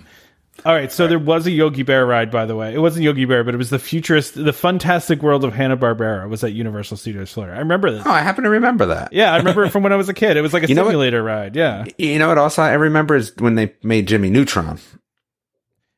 All 0.64 0.74
right, 0.74 0.90
so 0.90 1.06
there 1.06 1.20
was 1.20 1.46
a 1.46 1.50
Yogi 1.52 1.84
Bear 1.84 2.04
ride, 2.04 2.30
by 2.32 2.44
the 2.44 2.56
way. 2.56 2.74
It 2.74 2.78
wasn't 2.78 3.04
Yogi 3.04 3.24
Bear, 3.24 3.44
but 3.44 3.54
it 3.54 3.58
was 3.58 3.70
the 3.70 3.78
futurist, 3.78 4.34
the 4.34 4.50
Funtastic 4.50 5.22
world 5.22 5.44
of 5.44 5.54
Hanna 5.54 5.76
Barbera 5.76 6.28
was 6.28 6.42
at 6.42 6.52
Universal 6.52 6.96
Studios 6.96 7.32
Florida. 7.32 7.54
I 7.56 7.60
remember 7.60 7.92
this. 7.92 8.02
Oh, 8.04 8.10
I 8.10 8.20
happen 8.22 8.42
to 8.44 8.50
remember 8.50 8.86
that. 8.86 9.12
Yeah, 9.12 9.32
I 9.32 9.36
remember 9.38 9.64
it 9.64 9.70
from 9.70 9.84
when 9.84 9.92
I 9.92 9.96
was 9.96 10.08
a 10.08 10.14
kid. 10.14 10.36
It 10.36 10.40
was 10.40 10.52
like 10.52 10.64
a 10.64 10.68
You 10.68 10.74
know 10.74 10.82
what? 10.82 10.90
simulator 10.90 11.22
ride. 11.22 11.54
Yeah, 11.54 11.84
You 11.96 12.18
know 12.18 12.28
what 12.28 12.38
also 12.38 12.62
I 12.62 12.72
remember 12.72 13.14
is 13.14 13.32
when 13.38 13.54
they 13.54 13.72
made 13.84 14.08
Jimmy 14.08 14.30
Neutron. 14.30 14.78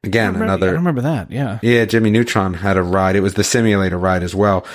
Again, 0.04 0.24
I 0.24 0.26
remember, 0.28 0.44
another. 0.44 0.68
I 0.68 0.72
remember 0.72 1.00
that. 1.02 1.30
Yeah, 1.30 1.58
Yeah, 1.62 1.84
Jimmy 1.86 2.10
Neutron 2.10 2.54
had 2.54 2.76
a 2.76 2.82
ride. 2.82 3.16
It 3.16 3.20
was 3.20 3.34
the 3.34 3.44
simulator 3.44 3.98
ride 3.98 4.22
as 4.22 4.34
well. 4.34 4.66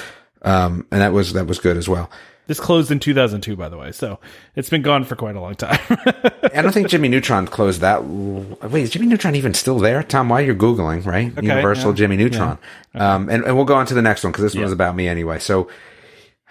Um, 0.41 0.85
and 0.91 1.01
that 1.01 1.13
was, 1.13 1.33
that 1.33 1.47
was 1.47 1.59
good 1.59 1.77
as 1.77 1.87
well. 1.89 2.09
This 2.47 2.59
closed 2.59 2.91
in 2.91 2.99
2002, 2.99 3.55
by 3.55 3.69
the 3.69 3.77
way, 3.77 3.91
so 3.91 4.19
it's 4.55 4.69
been 4.69 4.81
gone 4.81 5.03
for 5.03 5.15
quite 5.15 5.35
a 5.35 5.41
long 5.41 5.55
time. 5.55 5.79
I 5.89 6.61
don't 6.61 6.71
think 6.71 6.89
Jimmy 6.89 7.07
Neutron 7.07 7.47
closed 7.47 7.81
that. 7.81 8.05
Wait, 8.05 8.83
is 8.83 8.89
Jimmy 8.91 9.07
Neutron 9.07 9.35
even 9.35 9.53
still 9.53 9.79
there? 9.79 10.03
Tom, 10.03 10.29
while 10.29 10.41
you're 10.41 10.55
Googling, 10.55 11.05
right? 11.05 11.33
Universal 11.41 11.91
yeah. 11.91 11.95
Jimmy 11.95 12.17
Neutron. 12.17 12.57
Um, 12.93 13.29
and, 13.29 13.43
and 13.43 13.55
we'll 13.55 13.65
go 13.65 13.75
on 13.75 13.85
to 13.87 13.93
the 13.93 14.01
next 14.01 14.23
one 14.23 14.31
because 14.31 14.43
this 14.43 14.55
one's 14.55 14.71
about 14.71 14.95
me 14.95 15.07
anyway. 15.07 15.39
So 15.39 15.69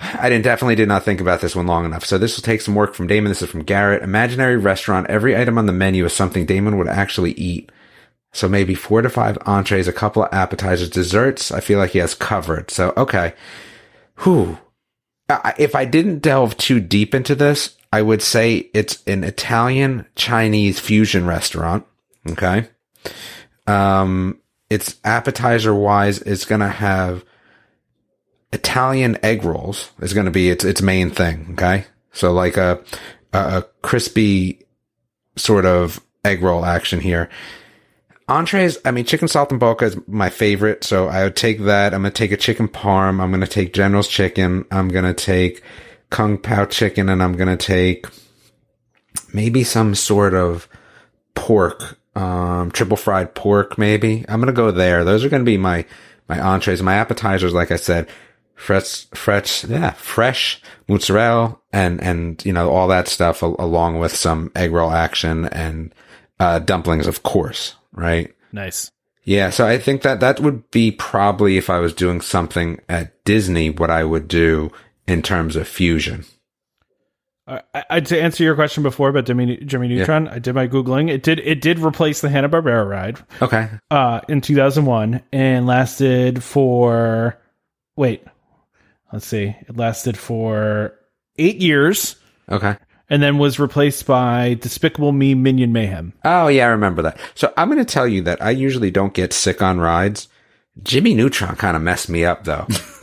I 0.01 0.29
didn't 0.29 0.45
definitely 0.45 0.75
did 0.75 0.89
not 0.89 1.05
think 1.05 1.21
about 1.21 1.41
this 1.41 1.55
one 1.55 1.67
long 1.67 1.85
enough. 1.85 2.05
So 2.05 2.19
this 2.19 2.37
will 2.37 2.43
take 2.43 2.61
some 2.61 2.75
work 2.75 2.95
from 2.95 3.07
Damon. 3.07 3.31
This 3.31 3.43
is 3.43 3.51
from 3.51 3.63
Garrett. 3.63 4.03
Imaginary 4.03 4.57
restaurant. 4.57 5.07
Every 5.09 5.37
item 5.37 5.57
on 5.57 5.67
the 5.67 5.73
menu 5.73 6.05
is 6.05 6.13
something 6.13 6.47
Damon 6.47 6.77
would 6.79 6.89
actually 6.89 7.33
eat. 7.33 7.71
So 8.33 8.49
maybe 8.49 8.75
four 8.75 9.01
to 9.01 9.09
five 9.09 9.39
entrees, 9.47 9.87
a 9.87 9.93
couple 9.93 10.25
of 10.25 10.35
appetizers, 10.35 10.91
desserts. 10.91 11.53
I 11.53 11.61
feel 11.61 11.79
like 11.79 11.91
he 11.91 12.01
has 12.01 12.17
covered. 12.17 12.73
So, 12.73 12.93
okay. 12.97 13.35
Whew. 14.25 14.59
If 15.59 15.75
I 15.75 15.85
didn't 15.85 16.21
delve 16.21 16.57
too 16.57 16.81
deep 16.81 17.15
into 17.15 17.35
this, 17.35 17.77
I 17.93 18.03
would 18.03 18.23
say 18.23 18.71
it's 18.75 19.03
an 19.07 19.25
Italian 19.25 20.07
Chinese 20.17 20.81
fusion 20.81 21.27
restaurant. 21.27 21.87
Okay. 22.29 22.69
Um, 23.67 24.41
it's 24.69 24.97
appetizer 25.05 25.75
wise, 25.75 26.21
it's 26.23 26.45
going 26.45 26.61
to 26.61 26.69
have 26.69 27.25
Italian 28.53 29.19
egg 29.25 29.45
rolls 29.45 29.91
is 30.01 30.13
going 30.13 30.27
to 30.27 30.33
be 30.33 30.51
its, 30.51 30.65
its 30.65 30.83
main 30.83 31.11
thing. 31.11 31.49
Okay. 31.53 31.87
So 32.13 32.33
like 32.33 32.57
a, 32.57 32.83
a 33.33 33.65
crispy 33.83 34.65
sort 35.37 35.65
of 35.65 36.01
egg 36.25 36.43
roll 36.43 36.65
action 36.65 37.01
here. 37.01 37.29
Entrees, 38.27 38.79
I 38.85 38.91
mean, 38.91 39.05
chicken 39.05 39.29
saltimbocca 39.29 39.83
is 39.83 39.99
my 40.07 40.31
favorite, 40.31 40.83
so 40.83 41.09
I 41.09 41.25
would 41.25 41.37
take 41.37 41.61
that. 41.61 41.93
I'm 41.93 42.03
gonna 42.03 42.11
take 42.11 42.33
a 42.33 42.39
chicken 42.39 42.69
parm. 42.69 43.21
I'm 43.21 43.31
gonna 43.31 43.47
take 43.47 43.75
General's 43.75 44.09
chicken. 44.09 44.65
I'm 44.71 44.89
gonna 44.89 45.13
take 45.13 45.63
kung 46.11 46.39
pao 46.39 46.65
chicken, 46.65 47.09
and 47.11 47.23
I'm 47.23 47.37
gonna 47.37 47.57
take 47.57 48.07
maybe 49.35 49.63
some 49.63 49.95
sort 49.95 50.33
of 50.33 50.69
pork, 51.35 51.99
um, 52.15 52.71
triple 52.71 52.97
fried 52.97 53.35
pork. 53.35 53.77
Maybe 53.77 54.25
I'm 54.29 54.41
gonna 54.41 54.53
go 54.53 54.71
there. 54.71 55.05
Those 55.05 55.23
are 55.25 55.29
gonna 55.29 55.45
be 55.45 55.59
my 55.59 55.85
my 56.29 56.41
entrees. 56.41 56.83
My 56.83 56.95
appetizers, 56.95 57.53
like 57.53 57.71
I 57.71 57.77
said, 57.77 58.09
fresh, 58.55 59.07
fresh, 59.15 59.65
yeah, 59.65 59.91
fresh 59.91 60.63
mozzarella 60.89 61.59
and 61.73 62.03
and 62.03 62.45
you 62.47 62.53
know 62.53 62.71
all 62.71 62.89
that 62.89 63.09
stuff, 63.09 63.43
al- 63.43 63.57
along 63.59 63.99
with 63.99 64.17
some 64.17 64.51
egg 64.57 64.73
roll 64.73 64.91
action 64.93 65.45
and 65.47 65.95
uh, 66.41 66.59
dumplings, 66.59 67.07
of 67.07 67.23
course, 67.23 67.75
right? 67.95 68.35
nice. 68.53 68.91
Yeah, 69.27 69.49
so 69.49 69.67
I 69.67 69.79
think 69.79 70.03
that 70.03 70.21
that 70.21 70.41
would 70.41 70.71
be 70.71 70.91
probably 70.91 71.57
if 71.57 71.71
I 71.71 71.79
was 71.79 71.95
doing 71.95 72.21
something 72.21 72.79
at 72.91 73.25
Disney, 73.25 73.71
what 73.71 73.89
I 73.89 74.05
would 74.05 74.29
do 74.29 74.71
in 75.07 75.23
terms 75.23 75.57
of 75.57 75.67
fusion. 75.67 76.27
Uh, 77.47 77.61
I, 77.75 77.85
I, 77.89 78.01
to 78.01 78.21
answer 78.21 78.45
your 78.45 78.55
question 78.55 78.83
before 78.83 79.09
about 79.09 79.25
Jimmy, 79.25 79.57
Jimmy 79.65 79.89
Neutron, 79.89 80.29
I 80.29 80.39
did 80.41 80.55
my 80.55 80.67
googling. 80.69 81.11
It 81.11 81.23
did 81.23 81.39
it 81.41 81.61
did 81.63 81.79
replace 81.79 82.21
the 82.21 82.29
Hanna 82.29 82.49
Barbera 82.51 82.87
ride 82.87 83.19
Okay. 83.41 83.69
uh, 83.91 84.21
in 84.29 84.41
2001 84.43 85.23
and 85.33 85.67
lasted 85.67 86.43
for 86.43 87.39
wait, 87.97 88.25
let's 89.13 89.27
see, 89.27 89.55
it 89.69 89.77
lasted 89.77 90.19
for 90.19 90.95
eight 91.39 91.57
years 91.63 92.17
Okay. 92.51 92.77
And 93.11 93.23
then 93.23 93.39
was 93.39 93.59
replaced 93.59 94.07
by 94.07 94.55
Despicable 94.55 95.13
Me 95.13 95.35
Minion 95.35 95.73
Mayhem. 95.73 96.15
Oh 96.25 96.49
yeah, 96.49 96.65
I 96.67 96.71
remember 96.71 97.03
that. 97.03 97.19
So 97.35 97.53
I'm 97.57 97.69
going 97.69 97.85
to 97.85 97.85
tell 97.85 98.09
you 98.09 98.23
that 98.23 98.41
I 98.43 98.51
usually 98.51 98.91
don't 98.91 99.13
get 99.13 99.33
sick 99.33 99.61
on 99.63 99.79
rides. 99.79 100.29
Jimmy 100.83 101.15
Neutron 101.15 101.57
kind 101.57 101.77
of 101.77 101.83
messed 101.83 102.09
me 102.09 102.25
up 102.25 102.45
though. 102.45 102.67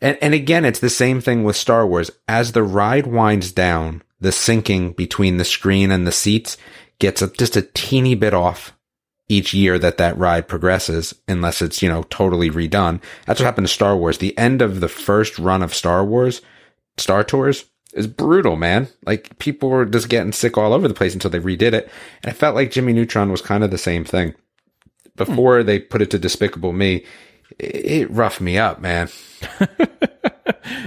and 0.00 0.18
and 0.20 0.34
again, 0.34 0.64
it's 0.64 0.80
the 0.80 0.90
same 0.90 1.20
thing 1.20 1.42
with 1.42 1.56
Star 1.56 1.86
Wars. 1.86 2.10
As 2.28 2.52
the 2.52 2.62
ride 2.62 3.06
winds 3.06 3.50
down, 3.50 4.02
the 4.20 4.28
syncing 4.28 4.94
between 4.94 5.38
the 5.38 5.44
screen 5.44 5.90
and 5.90 6.06
the 6.06 6.12
seats 6.12 6.56
gets 6.98 7.22
a, 7.22 7.28
just 7.28 7.56
a 7.56 7.62
teeny 7.62 8.14
bit 8.14 8.34
off. 8.34 8.72
each 9.28 9.52
year 9.54 9.78
that 9.78 9.98
that 9.98 10.16
ride 10.18 10.48
progresses, 10.48 11.14
unless 11.28 11.60
it's, 11.62 11.82
you 11.82 11.88
know, 11.88 12.02
totally 12.04 12.50
redone. 12.50 13.00
That's 13.26 13.40
what 13.40 13.46
happened 13.46 13.66
to 13.66 13.72
Star 13.72 13.96
Wars. 13.96 14.18
The 14.18 14.36
end 14.38 14.62
of 14.62 14.80
the 14.80 14.88
first 14.88 15.38
run 15.38 15.62
of 15.62 15.74
Star 15.74 16.04
Wars, 16.04 16.40
Star 16.96 17.22
Tours, 17.24 17.66
is 17.98 18.06
brutal, 18.06 18.56
man. 18.56 18.88
Like 19.04 19.38
people 19.38 19.68
were 19.68 19.84
just 19.84 20.08
getting 20.08 20.32
sick 20.32 20.56
all 20.56 20.72
over 20.72 20.88
the 20.88 20.94
place 20.94 21.14
until 21.14 21.30
they 21.30 21.40
redid 21.40 21.72
it. 21.74 21.90
And 22.22 22.30
I 22.30 22.32
felt 22.32 22.54
like 22.54 22.70
Jimmy 22.70 22.92
Neutron 22.92 23.30
was 23.30 23.42
kind 23.42 23.62
of 23.64 23.70
the 23.70 23.78
same 23.78 24.04
thing. 24.04 24.34
Before 25.16 25.62
they 25.62 25.80
put 25.80 26.00
it 26.00 26.10
to 26.12 26.18
Despicable 26.18 26.72
Me, 26.72 27.04
it, 27.58 27.74
it 27.86 28.10
roughed 28.10 28.40
me 28.40 28.56
up, 28.56 28.80
man. 28.80 29.08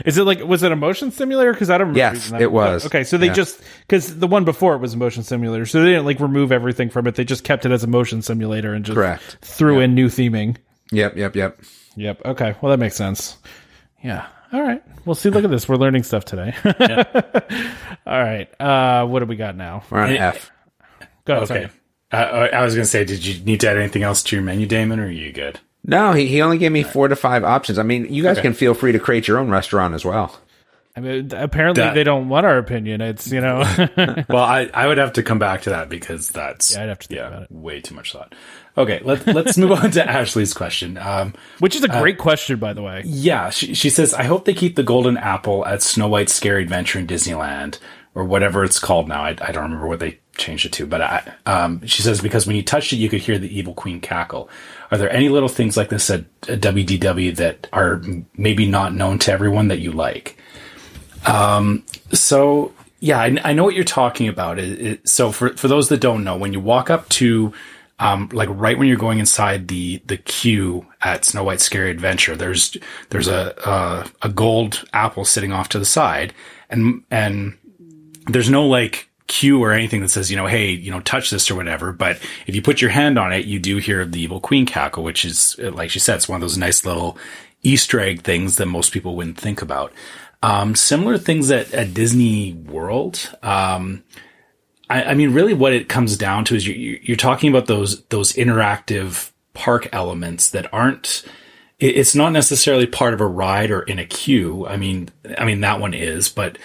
Is 0.05 0.17
it 0.17 0.23
like 0.23 0.43
was 0.43 0.63
it 0.63 0.71
a 0.71 0.75
motion 0.75 1.11
simulator? 1.11 1.51
Because 1.53 1.69
I 1.69 1.77
don't 1.77 1.89
remember. 1.89 2.17
Yes, 2.17 2.31
it 2.39 2.51
was. 2.51 2.85
Okay, 2.85 3.03
so 3.03 3.17
they 3.17 3.27
Yeah. 3.27 3.33
just 3.33 3.61
because 3.81 4.17
the 4.19 4.27
one 4.27 4.45
before 4.45 4.75
it 4.75 4.79
was 4.79 4.93
a 4.93 4.97
motion 4.97 5.23
simulator, 5.23 5.65
so 5.65 5.81
they 5.81 5.89
didn't 5.89 6.05
like 6.05 6.19
remove 6.19 6.51
everything 6.51 6.89
from 6.89 7.07
it. 7.07 7.15
They 7.15 7.23
just 7.25 7.43
kept 7.43 7.65
it 7.65 7.71
as 7.71 7.83
a 7.83 7.87
motion 7.87 8.21
simulator 8.21 8.73
and 8.73 8.85
just 8.85 8.95
Correct. 8.95 9.37
threw 9.41 9.79
in 9.79 9.93
new 9.95 10.07
theming. 10.07 10.57
Yep, 10.91 11.17
yep, 11.17 11.35
yep. 11.35 11.59
Yep. 11.95 12.21
Okay. 12.25 12.55
Well, 12.61 12.69
that 12.71 12.77
makes 12.79 12.95
sense. 12.95 13.37
Yeah. 14.03 14.27
All 14.53 14.61
right. 14.61 14.83
Well, 15.05 15.15
see, 15.15 15.29
look 15.29 15.43
at 15.43 15.49
this. 15.49 15.67
We're 15.69 15.77
learning 15.77 16.03
stuff 16.03 16.25
today. 16.25 16.53
All 18.05 18.21
right. 18.21 18.49
Uh, 18.59 19.05
what 19.07 19.19
do 19.19 19.25
we 19.25 19.35
got 19.35 19.55
now? 19.55 19.83
We're 19.89 19.99
on 19.99 20.09
And- 20.09 20.17
F. 20.17 20.51
Go 21.25 21.37
ahead. 21.37 21.51
Okay. 21.51 21.69
Uh, 22.11 22.15
I 22.51 22.63
was 22.63 22.73
going 22.75 22.83
to 22.83 22.89
say, 22.89 23.05
did 23.05 23.25
you 23.25 23.43
need 23.45 23.61
to 23.61 23.69
add 23.69 23.77
anything 23.77 24.03
else 24.03 24.21
to 24.23 24.35
your 24.35 24.43
menu, 24.43 24.65
Damon, 24.65 24.99
or 24.99 25.05
are 25.05 25.09
you 25.09 25.31
good? 25.31 25.59
No, 25.85 26.11
he, 26.13 26.27
he 26.27 26.41
only 26.41 26.57
gave 26.57 26.71
me 26.71 26.83
four 26.83 27.07
to 27.07 27.15
five 27.15 27.43
options. 27.43 27.79
I 27.79 27.83
mean, 27.83 28.13
you 28.13 28.21
guys 28.23 28.37
Okay. 28.37 28.47
can 28.49 28.53
feel 28.53 28.73
free 28.73 28.91
to 28.91 28.99
create 28.99 29.27
your 29.27 29.37
own 29.37 29.49
restaurant 29.49 29.93
as 29.93 30.03
well. 30.03 30.37
I 30.95 30.99
mean, 30.99 31.31
apparently 31.33 31.81
That- 31.83 31.93
they 31.93 32.03
don't 32.03 32.27
want 32.27 32.45
our 32.45 32.57
opinion. 32.57 32.99
It's 32.99 33.31
you 33.31 33.39
know. 33.39 33.59
Well, 34.27 34.43
I, 34.43 34.69
I 34.73 34.87
would 34.87 34.97
have 34.97 35.13
to 35.13 35.23
come 35.23 35.39
back 35.39 35.61
to 35.61 35.69
that 35.69 35.87
because 35.87 36.29
that's 36.29 36.75
Yeah, 36.75 36.83
I'd 36.83 36.89
have 36.89 36.99
to 36.99 37.07
think 37.07 37.21
about 37.21 37.43
it. 37.43 37.51
way 37.51 37.79
too 37.79 37.95
much 37.95 38.11
thought. 38.11 38.35
Okay, 38.77 39.01
let, 39.03 39.27
let's 39.27 39.57
move 39.57 39.71
on 39.71 39.91
to 39.91 40.09
Ashley's 40.09 40.53
question. 40.53 40.97
Um, 40.97 41.33
Which 41.59 41.75
is 41.75 41.83
a 41.83 41.89
great 41.89 42.17
question, 42.17 42.57
by 42.57 42.73
the 42.73 42.81
way. 42.81 43.03
yeah, 43.05 43.49
she, 43.49 43.73
she 43.73 43.89
says, 43.89 44.13
I 44.13 44.23
hope 44.23 44.45
they 44.45 44.53
keep 44.53 44.75
the 44.75 44.83
golden 44.83 45.17
apple 45.17 45.65
at 45.65 45.81
Snow 45.81 46.07
White's 46.07 46.33
Scary 46.33 46.63
Adventure 46.63 46.99
in 46.99 47.07
Disneyland 47.07 47.79
or 48.15 48.23
whatever 48.23 48.63
it's 48.63 48.79
called 48.79 49.07
now. 49.07 49.23
I, 49.23 49.29
I 49.41 49.51
don't 49.51 49.63
remember 49.63 49.87
what 49.87 49.99
they 49.99 50.19
changed 50.37 50.65
it 50.65 50.71
to, 50.73 50.85
but 50.85 51.01
I, 51.01 51.33
um, 51.45 51.85
she 51.85 52.01
says, 52.01 52.21
because 52.21 52.47
when 52.47 52.55
you 52.55 52.63
touched 52.63 52.93
it, 52.93 52.97
you 52.97 53.09
could 53.09 53.21
hear 53.21 53.37
the 53.37 53.57
evil 53.57 53.73
queen 53.73 53.99
cackle. 53.99 54.49
Are 54.89 54.97
there 54.97 55.11
any 55.11 55.29
little 55.29 55.49
things 55.49 55.75
like 55.75 55.89
this 55.89 56.09
at, 56.09 56.21
at 56.47 56.61
WDW 56.61 57.35
that 57.37 57.67
are 57.73 58.01
maybe 58.37 58.65
not 58.65 58.93
known 58.93 59.19
to 59.19 59.31
everyone 59.31 59.67
that 59.67 59.79
you 59.79 59.91
like? 59.91 60.37
So 62.13 62.73
yeah, 62.99 63.19
I, 63.19 63.35
I 63.43 63.53
know 63.53 63.63
what 63.63 63.75
you're 63.75 63.83
talking 63.83 64.27
about. 64.27 64.59
It, 64.59 64.81
it, 64.81 65.09
so 65.09 65.31
for 65.31 65.55
for 65.57 65.67
those 65.67 65.89
that 65.89 65.99
don't 65.99 66.23
know, 66.23 66.37
when 66.37 66.53
you 66.53 66.59
walk 66.59 66.89
up 66.89 67.09
to 67.09 67.53
um, 68.01 68.29
like 68.33 68.49
right 68.51 68.79
when 68.79 68.87
you're 68.87 68.97
going 68.97 69.19
inside 69.19 69.67
the 69.67 70.01
the 70.07 70.17
queue 70.17 70.87
at 71.03 71.23
Snow 71.23 71.43
White's 71.43 71.63
Scary 71.63 71.91
Adventure, 71.91 72.35
there's 72.35 72.75
there's 73.11 73.27
a 73.27 73.55
uh, 73.65 74.07
a 74.23 74.29
gold 74.29 74.83
apple 74.91 75.23
sitting 75.23 75.53
off 75.53 75.69
to 75.69 75.79
the 75.79 75.85
side, 75.85 76.33
and 76.67 77.03
and 77.11 77.55
there's 78.25 78.49
no 78.49 78.65
like 78.65 79.07
cue 79.27 79.63
or 79.63 79.71
anything 79.71 80.01
that 80.01 80.09
says 80.09 80.29
you 80.29 80.35
know 80.35 80.47
hey 80.47 80.71
you 80.71 80.89
know 80.89 80.99
touch 81.01 81.29
this 81.29 81.51
or 81.51 81.55
whatever. 81.55 81.93
But 81.93 82.19
if 82.47 82.55
you 82.55 82.63
put 82.63 82.81
your 82.81 82.89
hand 82.89 83.19
on 83.19 83.31
it, 83.31 83.45
you 83.45 83.59
do 83.59 83.77
hear 83.77 84.03
the 84.03 84.19
evil 84.19 84.39
queen 84.39 84.65
cackle, 84.65 85.03
which 85.03 85.23
is 85.23 85.55
like 85.59 85.91
she 85.91 85.99
said, 85.99 86.15
it's 86.15 86.27
one 86.27 86.37
of 86.37 86.41
those 86.41 86.57
nice 86.57 86.83
little 86.83 87.19
Easter 87.61 87.99
egg 87.99 88.23
things 88.23 88.55
that 88.55 88.65
most 88.65 88.93
people 88.93 89.15
wouldn't 89.15 89.37
think 89.37 89.61
about. 89.61 89.93
Um, 90.41 90.73
similar 90.73 91.19
things 91.19 91.51
at, 91.51 91.71
at 91.71 91.93
Disney 91.93 92.53
World. 92.53 93.29
Um, 93.43 94.03
I, 94.91 95.03
I 95.11 95.13
mean, 95.13 95.33
really, 95.33 95.53
what 95.53 95.73
it 95.73 95.89
comes 95.89 96.17
down 96.17 96.45
to 96.45 96.55
is 96.55 96.65
you, 96.67 96.73
you- 96.73 96.99
you're 97.03 97.17
talking 97.17 97.49
about 97.49 97.67
those 97.67 98.01
those 98.05 98.33
interactive 98.33 99.31
park 99.53 99.87
elements 99.91 100.49
that 100.51 100.71
aren't. 100.73 101.23
It's 101.79 102.13
not 102.13 102.31
necessarily 102.31 102.85
part 102.85 103.13
of 103.15 103.21
a 103.21 103.25
ride 103.25 103.71
or 103.71 103.81
in 103.81 103.97
a 103.97 104.05
queue. 104.05 104.67
I 104.67 104.77
mean, 104.77 105.09
I 105.37 105.45
mean 105.45 105.61
that 105.61 105.79
one 105.79 105.95
is, 105.95 106.29
but 106.29 106.59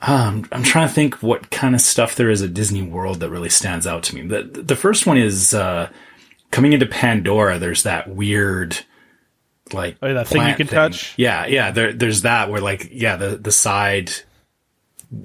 um, 0.00 0.48
I'm 0.50 0.62
trying 0.62 0.88
to 0.88 0.94
think 0.94 1.22
what 1.22 1.50
kind 1.50 1.74
of 1.74 1.80
stuff 1.82 2.14
there 2.16 2.30
is 2.30 2.40
at 2.42 2.54
Disney 2.54 2.82
World 2.82 3.20
that 3.20 3.28
really 3.30 3.50
stands 3.50 3.86
out 3.86 4.02
to 4.04 4.14
me. 4.14 4.22
The 4.26 4.42
the 4.44 4.76
first 4.76 5.06
one 5.06 5.18
is 5.18 5.52
uh, 5.52 5.90
coming 6.52 6.72
into 6.72 6.86
Pandora. 6.86 7.58
There's 7.58 7.82
that 7.82 8.08
weird 8.08 8.78
like 9.72 9.96
Oh, 10.00 10.14
that 10.14 10.28
thing 10.28 10.40
you 10.48 10.54
can 10.54 10.66
touch? 10.68 11.14
Yeah, 11.18 11.44
yeah. 11.46 11.70
There, 11.72 11.92
there's 11.92 12.22
that 12.22 12.50
where 12.50 12.60
like 12.60 12.88
yeah, 12.92 13.16
the 13.16 13.36
the 13.36 13.52
side, 13.52 14.10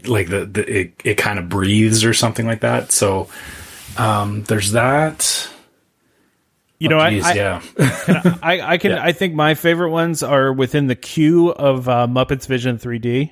like 0.05 0.29
the, 0.29 0.45
the 0.45 0.79
it, 0.79 0.93
it 1.03 1.15
kind 1.15 1.39
of 1.39 1.49
breathes 1.49 2.03
or 2.03 2.13
something 2.13 2.45
like 2.45 2.61
that. 2.61 2.91
So 2.91 3.29
um, 3.97 4.43
there's 4.43 4.71
that. 4.73 5.49
You 6.79 6.89
know, 6.89 6.97
I, 6.97 7.11
Jeez, 7.11 7.23
I, 7.23 7.33
yeah, 7.33 7.61
I, 8.41 8.61
I 8.73 8.77
can. 8.79 8.91
Yeah. 8.91 9.03
I 9.03 9.11
think 9.11 9.35
my 9.35 9.53
favorite 9.53 9.91
ones 9.91 10.23
are 10.23 10.51
within 10.51 10.87
the 10.87 10.95
queue 10.95 11.49
of 11.49 11.87
uh, 11.87 12.07
Muppets 12.07 12.47
Vision 12.47 12.79
3D, 12.79 13.31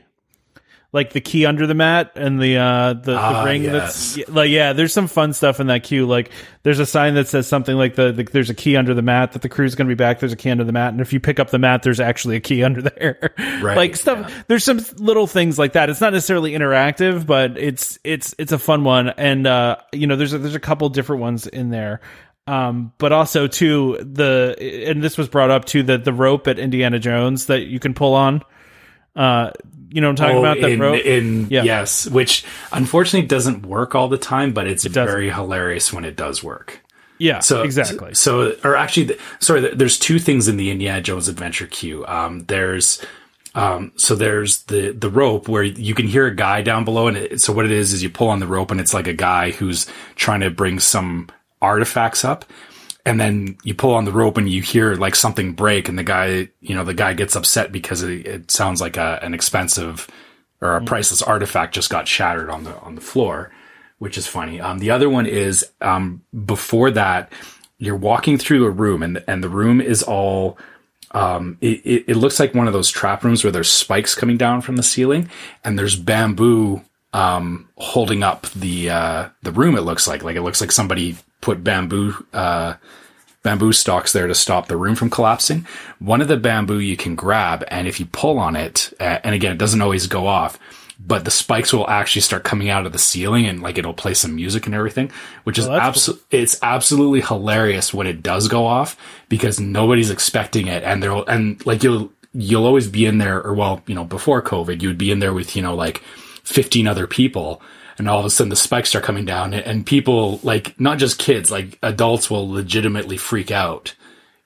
like 0.92 1.14
the 1.14 1.22
key 1.22 1.46
under 1.46 1.68
the 1.68 1.76
mat 1.76 2.14
and 2.16 2.42
the 2.42 2.58
uh, 2.58 2.94
the, 2.94 3.16
Ah, 3.16 3.44
the 3.44 3.50
ring. 3.50 3.64
yes. 3.64 4.16
That's 4.16 4.30
like 4.30 4.50
yeah. 4.50 4.74
There's 4.74 4.92
some 4.92 5.08
fun 5.08 5.34
stuff 5.34 5.60
in 5.60 5.68
that 5.68 5.84
queue. 5.84 6.08
Like 6.08 6.32
there's 6.64 6.80
a 6.80 6.86
sign 6.86 7.14
that 7.14 7.28
says 7.28 7.48
something 7.48 7.76
like 7.78 7.94
the, 7.96 8.12
the 8.12 8.24
there's 8.24 8.50
a 8.50 8.56
key 8.56 8.76
under 8.76 8.96
the 8.96 9.04
mat 9.04 9.34
that 9.34 9.44
the 9.44 9.50
crew's 9.50 9.76
going 9.76 9.88
to 9.88 9.92
be 9.96 9.98
back. 9.98 10.20
There's 10.20 10.34
a 10.34 10.36
key 10.36 10.50
under 10.50 10.64
the 10.64 10.72
mat, 10.72 10.92
and 10.92 11.00
if 11.00 11.14
you 11.14 11.20
pick 11.20 11.40
up 11.40 11.52
the 11.52 11.60
mat, 11.60 11.84
there's 11.84 12.00
actually 12.00 12.38
a 12.38 12.40
key 12.40 12.64
under 12.66 12.82
there. 12.82 13.34
Right, 13.62 13.78
like 13.78 13.96
stuff. 13.96 14.34
There's 14.48 14.64
some 14.64 14.80
little 14.98 15.28
things 15.28 15.60
like 15.60 15.74
that. 15.74 15.90
It's 15.92 16.02
not 16.02 16.14
necessarily 16.14 16.54
interactive, 16.54 17.26
but 17.28 17.58
it's 17.58 18.00
it's 18.04 18.34
it's 18.40 18.52
a 18.52 18.58
fun 18.60 18.84
one. 18.84 19.10
And 19.10 19.46
uh, 19.46 19.78
you 19.94 20.08
know, 20.08 20.16
there's 20.16 20.34
a, 20.34 20.40
there's 20.40 20.56
a 20.56 20.60
couple 20.60 20.90
different 20.90 21.22
ones 21.22 21.46
in 21.46 21.70
there. 21.70 22.02
Um, 22.48 22.94
but 22.98 23.12
also 23.12 23.46
too 23.46 23.98
the 24.02 24.56
and 24.88 25.04
this 25.04 25.20
was 25.20 25.30
brought 25.30 25.52
up 25.52 25.66
too 25.66 25.84
the 25.84 26.00
the 26.00 26.14
rope 26.14 26.48
at 26.48 26.58
Indiana 26.58 26.98
Jones 26.98 27.46
that 27.46 27.68
you 27.68 27.80
can 27.80 27.94
pull 27.94 28.16
on. 28.16 28.42
Uh, 29.16 29.52
you 29.92 30.02
know 30.02 30.08
what 30.10 30.20
I'm 30.22 30.28
talking 30.28 30.38
Oh, 30.38 30.40
about 30.40 30.62
that 30.62 30.72
in, 30.72 30.80
rope. 30.80 31.04
in 31.06 31.48
Yeah. 31.50 31.64
yes, 31.64 32.08
which 32.08 32.46
unfortunately 32.72 33.28
doesn't 33.28 33.66
work 33.66 33.96
all 33.96 34.08
the 34.08 34.18
time, 34.18 34.54
but 34.54 34.68
it's 34.68 34.84
doesn't. 34.84 35.06
very 35.06 35.30
hilarious 35.30 35.92
when 35.94 36.06
it 36.06 36.16
does 36.16 36.44
work. 36.44 36.80
yeah, 37.18 37.40
So 37.40 37.64
exactly. 37.64 38.14
So, 38.14 38.56
or 38.64 38.76
actually, 38.76 39.18
sorry, 39.40 39.74
there's 39.76 40.00
two 40.00 40.20
things 40.20 40.48
in 40.48 40.58
the 40.58 40.72
Indiana 40.72 41.02
Jones 41.02 41.28
Adventure 41.28 41.68
queue. 41.68 42.06
Um, 42.08 42.46
there's 42.46 43.02
um, 43.56 43.92
so 43.98 44.16
there's 44.16 44.64
the 44.64 44.92
the 44.92 45.10
rope 45.10 45.48
where 45.48 45.64
you 45.64 45.96
can 45.96 46.08
hear 46.08 46.28
a 46.28 46.36
guy 46.36 46.62
down 46.62 46.86
below, 46.86 47.08
and 47.08 47.18
it, 47.18 47.42
so 47.42 47.52
what 47.52 47.66
it 47.66 47.72
is 47.72 47.94
is 47.94 48.04
you 48.04 48.10
pull 48.10 48.30
on 48.30 48.40
the 48.40 48.48
rope, 48.48 48.70
and 48.72 48.80
it's 48.80 48.94
like 48.94 49.08
a 49.08 49.14
guy 49.14 49.50
who's 49.52 49.88
trying 50.16 50.42
to 50.42 50.52
bring 50.52 50.80
some 50.80 51.28
artifacts 51.62 52.24
up. 52.24 52.46
And 53.10 53.20
then 53.20 53.58
you 53.64 53.74
pull 53.74 53.96
on 53.96 54.06
the 54.06 54.12
rope 54.12 54.38
and 54.38 54.48
you 54.48 54.62
hear 54.62 54.94
like 54.94 55.16
something 55.16 55.54
break 55.54 55.90
and 55.90 55.98
the 55.98 56.04
guy, 56.04 56.50
you 56.62 56.76
know, 56.76 56.84
the 56.84 56.94
guy 56.94 57.14
gets 57.14 57.36
upset 57.36 57.72
because 57.72 58.04
it, 58.04 58.28
it 58.28 58.52
sounds 58.52 58.82
like 58.82 58.98
a, 58.98 59.18
an 59.24 59.34
expensive 59.34 60.08
or 60.62 60.76
a 60.76 60.84
priceless 60.84 61.24
artifact 61.24 61.74
just 61.74 61.90
got 61.90 62.08
shattered 62.08 62.52
on 62.52 62.66
the, 62.66 62.80
on 62.82 62.94
the 62.94 63.02
floor, 63.02 63.52
which 63.98 64.16
is 64.16 64.28
funny. 64.28 64.62
Um, 64.62 64.78
the 64.78 64.92
other 64.92 65.10
one 65.10 65.26
is, 65.26 65.66
um, 65.82 66.22
before 66.46 66.92
that, 66.92 67.34
you're 67.80 67.96
walking 67.96 68.38
through 68.38 68.68
a 68.68 68.70
room 68.70 69.02
and, 69.02 69.24
and 69.28 69.44
the 69.44 69.50
room 69.50 69.82
is 69.82 70.04
all, 70.04 70.60
um, 71.10 71.58
it, 71.62 71.84
it, 71.84 72.04
it 72.10 72.16
looks 72.16 72.40
like 72.40 72.54
one 72.54 72.68
of 72.68 72.74
those 72.74 72.92
trap 72.92 73.24
rooms 73.24 73.44
where 73.44 73.50
there's 73.52 73.72
spikes 73.72 74.14
coming 74.14 74.38
down 74.38 74.62
from 74.62 74.76
the 74.76 74.84
ceiling 74.84 75.32
and 75.64 75.80
there's 75.80 75.96
bamboo 75.96 76.84
um, 77.14 77.70
holding 77.78 78.24
up 78.24 78.48
the 78.52 78.90
uh, 78.90 79.30
the 79.42 79.52
room. 79.52 79.76
It 79.76 79.82
looks 79.82 80.08
like 80.08 80.24
like 80.24 80.36
it 80.36 80.42
looks 80.42 80.62
like 80.62 80.72
somebody 80.72 81.18
put 81.42 81.64
bamboo 81.64 82.14
uh, 82.34 82.76
bamboo 83.44 83.72
stalks 83.72 84.14
there 84.14 84.28
to 84.28 84.36
stop 84.36 84.68
the 84.68 84.78
room 84.78 84.96
from 84.96 85.10
collapsing. 85.10 85.66
One 86.00 86.22
of 86.22 86.28
the 86.28 86.38
bamboo 86.38 86.80
you 86.80 86.98
can 86.98 87.16
grab, 87.16 87.64
and 87.70 87.88
if 87.88 88.00
you 88.00 88.06
pull 88.06 88.38
on 88.40 88.56
it, 88.56 88.94
uh, 89.00 89.20
and 89.24 89.34
again, 89.34 89.54
it 89.54 89.58
doesn't 89.58 89.82
always 89.82 90.08
go 90.08 90.28
off. 90.28 90.60
But 91.02 91.24
the 91.24 91.32
spikes 91.32 91.72
will 91.72 91.90
actually 91.90 92.24
start 92.24 92.44
coming 92.44 92.70
out 92.70 92.86
of 92.86 92.92
the 92.92 93.00
ceiling, 93.00 93.46
and 93.46 93.62
like 93.62 93.78
it'll 93.78 93.94
play 93.94 94.14
some 94.14 94.36
music 94.36 94.66
and 94.66 94.76
everything, 94.76 95.12
which 95.46 95.58
is 95.58 95.66
Oh, 95.66 95.74
absolutely 95.74 96.26
it's 96.32 96.60
absolutely 96.62 97.22
hilarious 97.22 97.94
when 97.94 98.06
it 98.06 98.22
does 98.22 98.50
go 98.50 98.66
off 98.66 98.98
because 99.30 99.60
nobody's 99.62 100.12
expecting 100.12 100.68
it, 100.68 100.84
and 100.84 101.02
there 101.02 101.14
will 101.14 101.26
and 101.26 101.66
like 101.66 101.84
you'll 101.84 102.12
you'll 102.34 102.66
always 102.66 102.88
be 102.90 103.06
in 103.06 103.18
there, 103.18 103.42
or 103.42 103.54
well, 103.54 103.82
you 103.88 103.96
know, 103.96 104.04
before 104.04 104.42
COVID, 104.42 104.82
you'd 104.82 104.98
be 104.98 105.10
in 105.10 105.20
there 105.20 105.34
with 105.34 105.56
you 105.56 105.62
know 105.62 105.74
like 105.74 106.04
15 106.50 106.88
other 106.88 107.08
people 107.08 107.62
and 107.98 108.10
all 108.10 108.20
of 108.20 108.26
a 108.26 108.30
sudden 108.30 108.50
the 108.50 108.56
spikes 108.56 108.90
start 108.90 109.04
coming 109.04 109.26
down 109.26 109.54
and, 109.54 109.66
and 109.66 109.86
people 109.86 110.40
like 110.44 110.80
not 110.80 110.98
just 110.98 111.20
kids 111.20 111.52
like 111.52 111.78
adults 111.84 112.30
will 112.30 112.50
legitimately 112.50 113.18
freak 113.18 113.52
out 113.52 113.96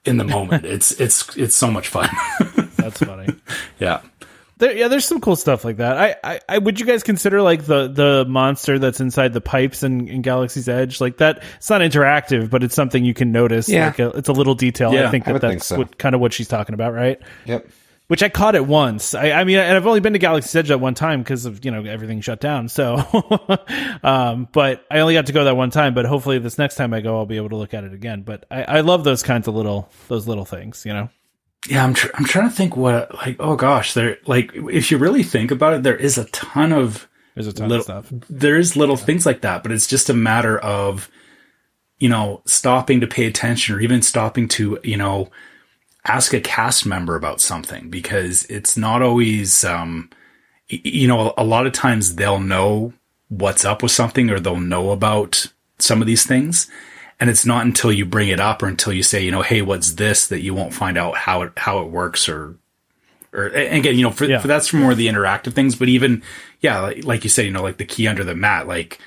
in 0.06 0.18
the 0.18 0.24
moment 0.24 0.66
it's 0.76 0.92
it's 1.00 1.36
it's 1.38 1.56
so 1.56 1.72
much 1.72 1.88
fun 1.88 2.10
That's 2.78 3.00
funny. 3.00 3.34
yeah 3.80 4.02
There, 4.58 4.76
yeah, 4.76 4.88
there's 4.88 5.06
some 5.06 5.20
cool 5.20 5.36
stuff 5.36 5.66
like 5.66 5.78
that. 5.78 5.98
I, 5.98 6.16
I, 6.24 6.39
I, 6.48 6.58
would 6.60 6.80
you 6.80 6.86
guys 6.86 7.02
consider 7.02 7.42
like 7.42 7.66
the 7.66 7.88
the 7.88 8.23
monster 8.27 8.77
that's 8.77 9.00
inside 9.02 9.34
the 9.34 9.42
pipes 9.42 9.82
in, 9.84 10.08
in 10.08 10.21
Galaxy's 10.21 10.69
Edge 10.69 11.02
like 11.02 11.17
that? 11.17 11.44
It's 11.58 11.69
not 11.69 11.82
interactive, 11.82 12.50
but 12.50 12.63
it's 12.63 12.75
something 12.75 13.04
you 13.04 13.15
can 13.15 13.32
notice. 13.32 13.67
Yeah. 13.67 13.88
like 13.88 14.00
a, 14.00 14.10
it's 14.10 14.30
a 14.30 14.32
little 14.32 14.54
detail. 14.54 14.94
Yeah, 14.94 15.08
I 15.08 15.12
think 15.12 15.23
I 15.23 15.25
that 15.25 15.34
would 15.34 15.42
think 15.42 15.54
that's 15.60 15.67
so. 15.67 15.77
what, 15.80 15.98
kind 15.98 16.13
of 16.13 16.21
what 16.21 16.34
she's 16.34 16.48
talking 16.48 16.75
about, 16.75 16.94
right? 16.94 17.19
Yep. 17.46 17.67
Which 18.08 18.21
I 18.21 18.29
caught 18.29 18.56
it 18.56 18.65
once. 18.65 19.15
I, 19.15 19.31
I 19.31 19.43
mean, 19.43 19.58
and 19.58 19.75
I've 19.75 19.87
only 19.87 19.99
been 19.99 20.13
to 20.13 20.19
Galaxy's 20.19 20.56
Edge 20.56 20.67
that 20.67 20.79
one 20.79 20.93
time 20.93 21.21
because 21.21 21.45
of 21.45 21.63
you 21.63 21.71
know 21.71 21.83
everything 21.83 22.21
shut 22.21 22.39
down. 22.39 22.67
So, 22.69 22.97
um, 24.04 24.47
but 24.51 24.85
I 24.91 24.99
only 24.99 25.13
got 25.13 25.27
to 25.27 25.33
go 25.33 25.45
that 25.45 25.58
one 25.58 25.71
time. 25.71 25.93
But 25.93 26.06
hopefully, 26.06 26.39
this 26.39 26.58
next 26.58 26.75
time 26.75 26.93
I 26.93 27.01
go, 27.01 27.17
I'll 27.17 27.25
be 27.25 27.37
able 27.37 27.49
to 27.49 27.56
look 27.56 27.73
at 27.73 27.83
it 27.83 27.93
again. 27.93 28.23
But 28.23 28.45
I, 28.51 28.63
I 28.63 28.79
love 28.81 29.04
those 29.04 29.23
kinds 29.23 29.47
of 29.47 29.56
little 29.56 29.89
those 30.08 30.27
little 30.27 30.45
things, 30.45 30.85
you 30.85 30.93
know. 30.93 31.10
Yeah, 31.67 31.83
I'm 31.83 31.93
tr- 31.93 32.12
I'm 32.13 32.25
trying 32.25 32.49
to 32.49 32.56
think 32.56 32.75
what 32.75 33.15
like 33.15 33.37
oh 33.39 33.56
gosh, 33.56 33.93
there 33.93 34.17
like 34.25 34.51
if 34.54 34.91
you 34.91 34.97
really 34.97 35.23
think 35.23 35.51
about 35.51 35.73
it, 35.73 35.83
there 35.83 35.95
is 35.95 36.17
a 36.17 36.25
ton 36.25 36.73
of 36.73 37.08
There's 37.35 37.47
a 37.47 37.54
ton 37.54 37.69
little, 37.69 37.97
of 37.97 38.06
stuff. 38.06 38.19
There 38.29 38.58
is 38.58 38.75
little 38.75 38.97
things 38.97 39.25
like 39.25 39.41
that, 39.41 39.63
but 39.63 39.71
it's 39.71 39.87
just 39.87 40.10
a 40.10 40.13
matter 40.13 40.60
of 40.60 41.10
you 41.99 42.10
know 42.10 42.41
stopping 42.45 42.99
to 42.99 43.08
pay 43.08 43.25
attention 43.25 43.75
or 43.75 43.79
even 43.79 44.01
stopping 44.01 44.49
to 44.49 44.77
you 44.83 44.97
know 44.97 45.29
ask 46.06 46.33
a 46.33 46.41
cast 46.41 46.85
member 46.85 47.15
about 47.15 47.39
something 47.41 47.89
because 47.89 48.43
it's 48.45 48.75
not 48.75 49.01
always 49.01 49.63
um 49.63 50.10
you 50.67 51.08
know 51.08 51.33
a 51.37 51.43
lot 51.43 51.65
of 51.67 51.73
times 51.73 52.15
they'll 52.15 52.39
know 52.39 52.93
what's 53.29 53.65
up 53.65 53.81
with 53.81 53.91
something 53.91 54.29
or 54.29 54.39
they'll 54.39 54.60
know 54.60 54.91
about 54.91 55.47
some 55.79 56.01
of 56.01 56.08
these 56.08 56.25
things 56.25 56.69
and 57.19 57.29
it's 57.29 57.45
not 57.45 57.65
until 57.65 57.91
you 57.91 58.06
bring 58.06 58.29
it 58.29 58.39
up 58.39 58.62
or 58.62 58.67
until 58.67 58.91
you 58.93 59.04
say 59.04 59.23
you 59.23 59.31
know 59.31 59.41
hey 59.41 59.62
what's 59.62 59.93
this 59.93 60.27
that 60.27 60.41
you 60.41 60.54
won't 60.54 60.73
find 60.73 60.97
out 60.97 61.15
how 61.15 61.41
it 61.41 61.51
how 61.58 61.79
it 61.79 61.89
works 61.89 62.27
or 62.27 62.58
or 63.31 63.45
and 63.47 63.77
again 63.79 63.95
you 63.95 64.04
know 64.04 64.12
for, 64.12 64.25
Yeah. 64.25 64.39
for 64.39 64.47
that's 64.47 64.67
for 64.67 64.77
more 64.77 64.91
of 64.91 64.97
the 64.97 65.08
interactive 65.08 65.54
things 65.54 65.75
but 65.75 65.87
even 65.89 66.21
yeah 66.60 66.79
like, 66.81 67.06
like 67.06 67.23
you 67.23 67.29
said 67.29 67.45
you 67.45 67.51
know 67.51 67.63
like 67.63 67.77
the 67.77 67.85
key 67.85 68.08
under 68.08 68.23
the 68.23 68.35
mat 68.35 68.67
like 68.67 68.99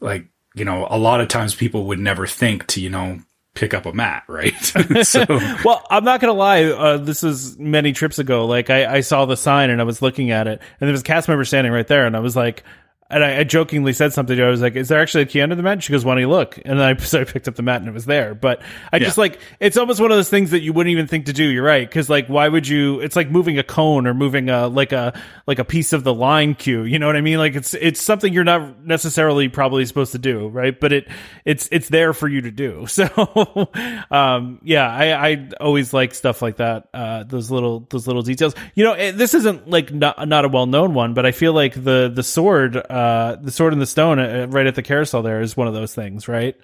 like 0.00 0.26
you 0.54 0.64
know 0.64 0.86
a 0.90 0.98
lot 0.98 1.20
of 1.20 1.28
times 1.28 1.54
people 1.54 1.84
would 1.86 1.98
never 1.98 2.26
think 2.26 2.66
to 2.68 2.80
you 2.80 2.90
know 2.90 3.20
pick 3.54 3.74
up 3.74 3.86
a 3.86 3.92
mat 3.92 4.24
right 4.28 4.54
so 5.02 5.24
Well, 5.64 5.84
I'm 5.90 6.04
not 6.04 6.20
gonna 6.20 6.32
lie. 6.32 6.64
Uh, 6.64 6.96
this 6.98 7.22
was 7.22 7.58
many 7.58 7.92
trips 7.92 8.18
ago. 8.18 8.46
Like 8.46 8.70
I, 8.70 8.96
I 8.96 9.00
saw 9.00 9.26
the 9.26 9.36
sign 9.36 9.70
and 9.70 9.80
I 9.80 9.84
was 9.84 10.02
looking 10.02 10.30
at 10.30 10.46
it, 10.46 10.60
and 10.80 10.86
there 10.88 10.92
was 10.92 11.00
a 11.02 11.04
cast 11.04 11.28
member 11.28 11.44
standing 11.44 11.72
right 11.72 11.86
there, 11.86 12.06
and 12.06 12.16
I 12.16 12.20
was 12.20 12.36
like, 12.36 12.64
and 13.10 13.24
I, 13.24 13.38
I 13.38 13.44
jokingly 13.44 13.92
said 13.92 14.12
something 14.12 14.36
to 14.36 14.42
her. 14.42 14.48
I 14.48 14.50
was 14.50 14.62
like, 14.62 14.76
"Is 14.76 14.88
there 14.88 15.00
actually 15.00 15.24
a 15.24 15.26
key 15.26 15.40
under 15.40 15.54
the 15.54 15.62
mat?" 15.62 15.82
She 15.82 15.92
goes, 15.92 16.04
"Why 16.04 16.14
don't 16.14 16.20
you 16.20 16.28
look?" 16.28 16.58
And 16.64 16.78
then 16.78 16.96
I, 16.96 16.96
so 17.00 17.20
I 17.20 17.24
picked 17.24 17.48
up 17.48 17.56
the 17.56 17.62
mat 17.62 17.80
and 17.80 17.88
it 17.88 17.92
was 17.92 18.06
there. 18.06 18.34
But 18.34 18.62
I 18.92 18.98
just 18.98 19.18
like 19.18 19.40
it's 19.58 19.76
almost 19.76 20.00
one 20.00 20.10
of 20.10 20.16
those 20.16 20.30
things 20.30 20.52
that 20.52 20.60
you 20.60 20.72
wouldn't 20.72 20.92
even 20.92 21.06
think 21.06 21.26
to 21.26 21.32
do. 21.32 21.44
You're 21.44 21.64
right, 21.64 21.88
because 21.88 22.08
like 22.08 22.28
why 22.28 22.48
would 22.48 22.68
you? 22.68 23.00
It's 23.00 23.16
like 23.16 23.30
moving 23.30 23.58
a 23.58 23.62
cone 23.62 24.06
or 24.06 24.14
moving 24.14 24.48
a 24.48 24.68
like 24.68 24.92
a 24.92 25.20
like 25.46 25.58
a 25.58 25.64
piece 25.64 25.92
of 25.92 26.04
the 26.04 26.14
line 26.14 26.54
cue. 26.54 26.82
You 26.84 26.98
know 26.98 27.06
what 27.06 27.16
I 27.16 27.20
mean? 27.20 27.38
Like 27.38 27.56
it's 27.56 27.74
it's 27.74 28.00
something 28.00 28.32
you're 28.32 28.44
not 28.44 28.84
necessarily 28.84 29.48
probably 29.48 29.84
supposed 29.86 30.12
to 30.12 30.18
do, 30.18 30.48
right? 30.48 30.78
But 30.78 30.92
it 30.92 31.08
it's 31.44 31.68
it's 31.72 31.88
there 31.88 32.12
for 32.12 32.28
you 32.28 32.42
to 32.42 32.50
do. 32.50 32.86
So 33.00 33.70
um 34.10 34.60
yeah, 34.62 34.86
I 34.86 35.30
I 35.30 35.48
always 35.58 35.94
like 35.94 36.14
stuff 36.14 36.42
like 36.42 36.56
that. 36.56 36.88
Uh 36.92 37.24
those 37.24 37.50
little 37.50 37.86
those 37.88 38.06
little 38.06 38.22
details. 38.22 38.54
You 38.74 38.84
know, 38.84 38.92
eh, 38.92 39.12
this 39.12 39.32
isn't 39.32 39.70
like 39.70 39.92
not 39.92 40.28
not 40.28 40.44
a 40.44 40.48
well-known 40.48 40.92
one, 40.92 41.14
but 41.14 41.24
I 41.24 41.32
feel 41.32 41.54
like 41.54 41.72
the 41.72 42.12
the 42.14 42.22
sword 42.22 42.76
uh 42.76 42.99
the 43.40 43.50
sword 43.50 43.72
and 43.72 43.80
the 43.82 43.86
stone 43.86 44.18
uh, 44.18 44.46
right 44.48 44.66
at 44.66 44.74
the 44.74 44.82
carousel 44.82 45.22
there 45.22 45.40
is 45.40 45.56
one 45.56 45.66
of 45.68 45.74
those 45.74 45.94
things, 45.94 46.28
right? 46.28 46.56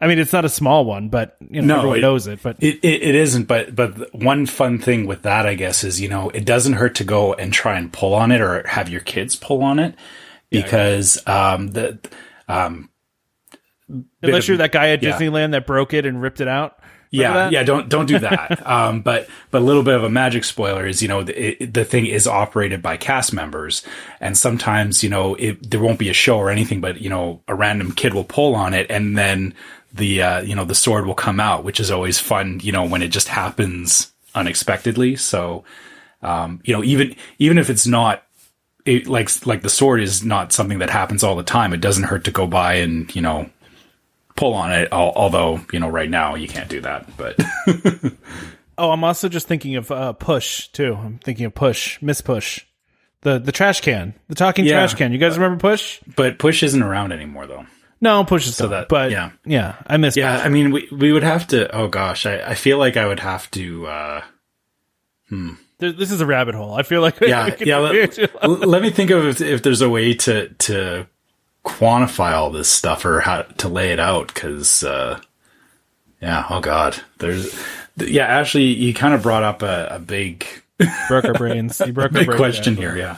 I 0.00 0.06
mean, 0.06 0.18
it's 0.18 0.32
not 0.32 0.44
a 0.44 0.48
small 0.48 0.84
one, 0.84 1.08
but 1.08 1.36
you 1.48 1.60
know, 1.62 1.74
No, 1.74 1.76
everyone 1.78 1.98
it- 1.98 2.02
knows 2.02 2.26
it, 2.26 2.40
but 2.42 2.56
It, 2.62 2.76
it, 2.82 3.02
it 3.02 3.14
isn't, 3.14 3.44
but 3.48 3.74
but 3.74 4.14
one 4.14 4.46
fun 4.46 4.78
thing 4.78 5.06
with 5.06 5.22
that, 5.22 5.46
I 5.46 5.54
guess, 5.54 5.84
is 5.84 6.00
you 6.00 6.08
know 6.08 6.30
it 6.30 6.44
doesn't 6.44 6.74
hurt 6.74 6.94
to 6.96 7.04
go 7.04 7.34
and 7.34 7.52
try 7.52 7.78
and 7.78 7.92
pull 7.92 8.14
on 8.14 8.30
it 8.32 8.40
or 8.40 8.66
have 8.66 8.88
your 8.88 9.00
kids 9.00 9.36
pull 9.36 9.62
on 9.62 9.78
it 9.78 9.94
because 10.50 11.18
um, 11.26 11.68
the 11.68 11.98
um, 12.48 12.90
unless 14.22 14.48
you're 14.48 14.56
that 14.58 14.72
guy 14.72 14.90
at 14.90 15.02
yeah. 15.02 15.12
Disneyland 15.12 15.52
that 15.52 15.66
broke 15.66 15.94
it 15.94 16.06
and 16.06 16.20
ripped 16.20 16.40
it 16.40 16.48
out. 16.48 16.78
Yeah 17.12 17.50
yeah 17.50 17.62
don't 17.62 17.88
don't 17.88 18.06
do 18.06 18.18
that. 18.18 18.66
um, 18.68 19.02
but 19.02 19.28
but 19.50 19.62
a 19.62 19.64
little 19.64 19.82
bit 19.82 19.94
of 19.94 20.02
a 20.02 20.10
magic 20.10 20.44
spoiler 20.44 20.86
is 20.86 21.02
you 21.02 21.08
know 21.08 21.22
the, 21.22 21.62
it, 21.62 21.74
the 21.74 21.84
thing 21.84 22.06
is 22.06 22.26
operated 22.26 22.82
by 22.82 22.96
cast 22.96 23.32
members, 23.32 23.82
and 24.20 24.36
sometimes 24.36 25.04
you 25.04 25.10
know 25.10 25.34
it, 25.36 25.70
there 25.70 25.80
won't 25.80 25.98
be 25.98 26.08
a 26.08 26.14
show 26.14 26.38
or 26.38 26.50
anything, 26.50 26.80
but 26.80 27.00
you 27.00 27.10
know 27.10 27.40
a 27.46 27.54
random 27.54 27.92
kid 27.92 28.14
will 28.14 28.24
pull 28.24 28.54
on 28.54 28.74
it 28.74 28.90
and 28.90 29.16
then 29.16 29.54
the 29.94 30.22
uh, 30.22 30.40
you 30.42 30.54
know 30.54 30.64
the 30.64 30.74
sword 30.74 31.06
will 31.06 31.14
come 31.14 31.38
out, 31.38 31.64
which 31.64 31.80
is 31.80 31.90
always 31.90 32.18
fun. 32.18 32.60
You 32.62 32.72
know 32.72 32.84
when 32.84 33.02
it 33.02 33.08
just 33.08 33.28
happens 33.28 34.12
unexpectedly. 34.34 35.16
So 35.16 35.64
um, 36.22 36.60
you 36.64 36.74
know 36.74 36.82
even 36.82 37.14
even 37.38 37.58
if 37.58 37.68
it's 37.68 37.86
not 37.86 38.24
it, 38.84 39.06
like 39.06 39.30
like 39.46 39.62
the 39.62 39.70
sword 39.70 40.00
is 40.00 40.24
not 40.24 40.52
something 40.52 40.78
that 40.78 40.90
happens 40.90 41.22
all 41.22 41.36
the 41.36 41.42
time. 41.42 41.72
It 41.72 41.80
doesn't 41.80 42.04
hurt 42.04 42.24
to 42.24 42.30
go 42.30 42.46
by 42.46 42.74
and 42.74 43.14
you 43.14 43.22
know 43.22 43.50
pull 44.36 44.54
on 44.54 44.72
it. 44.72 44.88
Although 44.92 45.60
you 45.72 45.80
know 45.80 45.88
right 45.88 46.10
now 46.10 46.34
you 46.34 46.48
can't 46.48 46.68
do 46.68 46.80
that, 46.82 47.06
but 47.16 47.36
Oh, 48.78 48.90
I'm 48.90 49.04
also 49.04 49.28
just 49.28 49.46
thinking 49.46 49.76
of 49.76 49.90
uh, 49.90 50.12
Push 50.14 50.68
too. 50.68 50.94
I'm 50.94 51.18
thinking 51.18 51.44
of 51.46 51.54
Push, 51.54 52.00
Miss 52.02 52.20
Push, 52.20 52.60
the 53.20 53.38
the 53.38 53.52
trash 53.52 53.80
can, 53.80 54.14
the 54.28 54.34
talking 54.34 54.64
Yeah. 54.64 54.72
trash 54.72 54.94
can. 54.94 55.12
You 55.12 55.18
guys 55.18 55.38
remember 55.38 55.60
Push? 55.60 56.00
but 56.16 56.38
push 56.38 56.62
isn't 56.62 56.82
around 56.82 57.12
anymore 57.12 57.46
though. 57.46 57.66
No, 58.00 58.24
Push 58.24 58.48
is 58.48 58.56
so 58.56 58.68
that- 58.68 58.88
but 58.88 59.10
yeah. 59.12 59.30
yeah, 59.44 59.76
I 59.86 59.96
miss. 59.98 60.16
Yeah, 60.16 60.38
I 60.38 60.48
mean 60.48 60.72
we 60.72 60.88
we 60.90 61.12
would 61.12 61.22
have 61.22 61.46
to. 61.48 61.72
Oh 61.76 61.86
gosh, 61.88 62.26
I, 62.26 62.40
I 62.42 62.54
feel 62.54 62.78
like 62.78 62.96
I 62.96 63.06
would 63.06 63.20
have 63.20 63.48
to. 63.52 63.86
uh 63.86 64.22
There- 65.78 65.92
this 65.92 66.10
is 66.10 66.20
a 66.20 66.26
rabbit 66.26 66.54
hole. 66.54 66.74
I 66.74 66.82
feel 66.82 67.00
like 67.02 67.20
Yeah, 67.20 67.54
yeah. 67.60 67.78
Let, 67.78 68.20
let 68.68 68.82
me 68.82 68.90
think 68.90 69.10
of 69.10 69.24
if, 69.26 69.40
if 69.40 69.62
there's 69.62 69.82
a 69.82 69.88
way 69.88 70.14
to 70.14 70.48
to 70.48 71.06
quantify 71.64 72.32
all 72.32 72.50
this 72.50 72.68
stuff 72.68 73.04
or 73.04 73.20
how 73.20 73.42
to 73.42 73.68
lay 73.68 73.92
it 73.92 74.00
out 74.00 74.28
because. 74.32 74.82
uh 74.84 75.20
yeah. 76.20 76.46
Oh 76.50 76.60
God. 76.60 76.96
There's. 77.18 77.52
Yeah. 77.96 78.26
Actually, 78.26 78.66
you 78.74 78.94
kind 78.94 79.12
of 79.12 79.22
brought 79.22 79.42
up 79.42 79.62
a, 79.62 79.88
a 79.92 79.98
big, 79.98 80.46
broke 81.08 81.24
our 81.24 81.34
brains. 81.34 81.80
You 81.84 81.92
broke 81.92 82.12
our 82.12 82.18
big 82.20 82.26
brains 82.26 82.38
question 82.38 82.74
there. 82.76 82.94
here. 82.94 83.16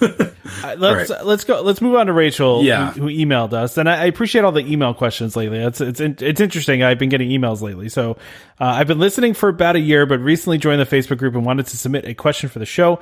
Yeah. 0.00 0.28
Uh, 0.64 0.74
Let's 0.78 1.10
let's 1.24 1.44
go. 1.44 1.60
Let's 1.62 1.80
move 1.80 1.94
on 1.96 2.06
to 2.06 2.12
Rachel, 2.12 2.62
Yeah. 2.62 2.92
who, 2.92 3.02
who 3.02 3.06
emailed 3.08 3.52
us, 3.52 3.78
and 3.78 3.88
I, 3.88 4.02
I 4.02 4.04
appreciate 4.04 4.44
all 4.44 4.52
the 4.52 4.60
email 4.70 4.92
questions 4.94 5.34
lately. 5.34 5.58
It's 5.58 5.80
it's 5.80 5.98
it's 6.00 6.40
interesting. 6.40 6.82
I've 6.82 6.98
been 6.98 7.08
getting 7.08 7.30
emails 7.30 7.62
lately, 7.62 7.88
so 7.88 8.12
uh, 8.60 8.64
I've 8.64 8.86
been 8.86 8.98
listening 9.00 9.34
for 9.34 9.48
about 9.48 9.74
a 9.76 9.80
year, 9.80 10.04
but 10.06 10.20
recently 10.20 10.58
joined 10.58 10.80
the 10.80 10.84
Facebook 10.86 11.18
group 11.18 11.34
and 11.34 11.44
wanted 11.46 11.66
to 11.68 11.76
submit 11.76 12.04
a 12.06 12.14
question 12.14 12.48
for 12.48 12.58
the 12.58 12.66
show. 12.66 13.00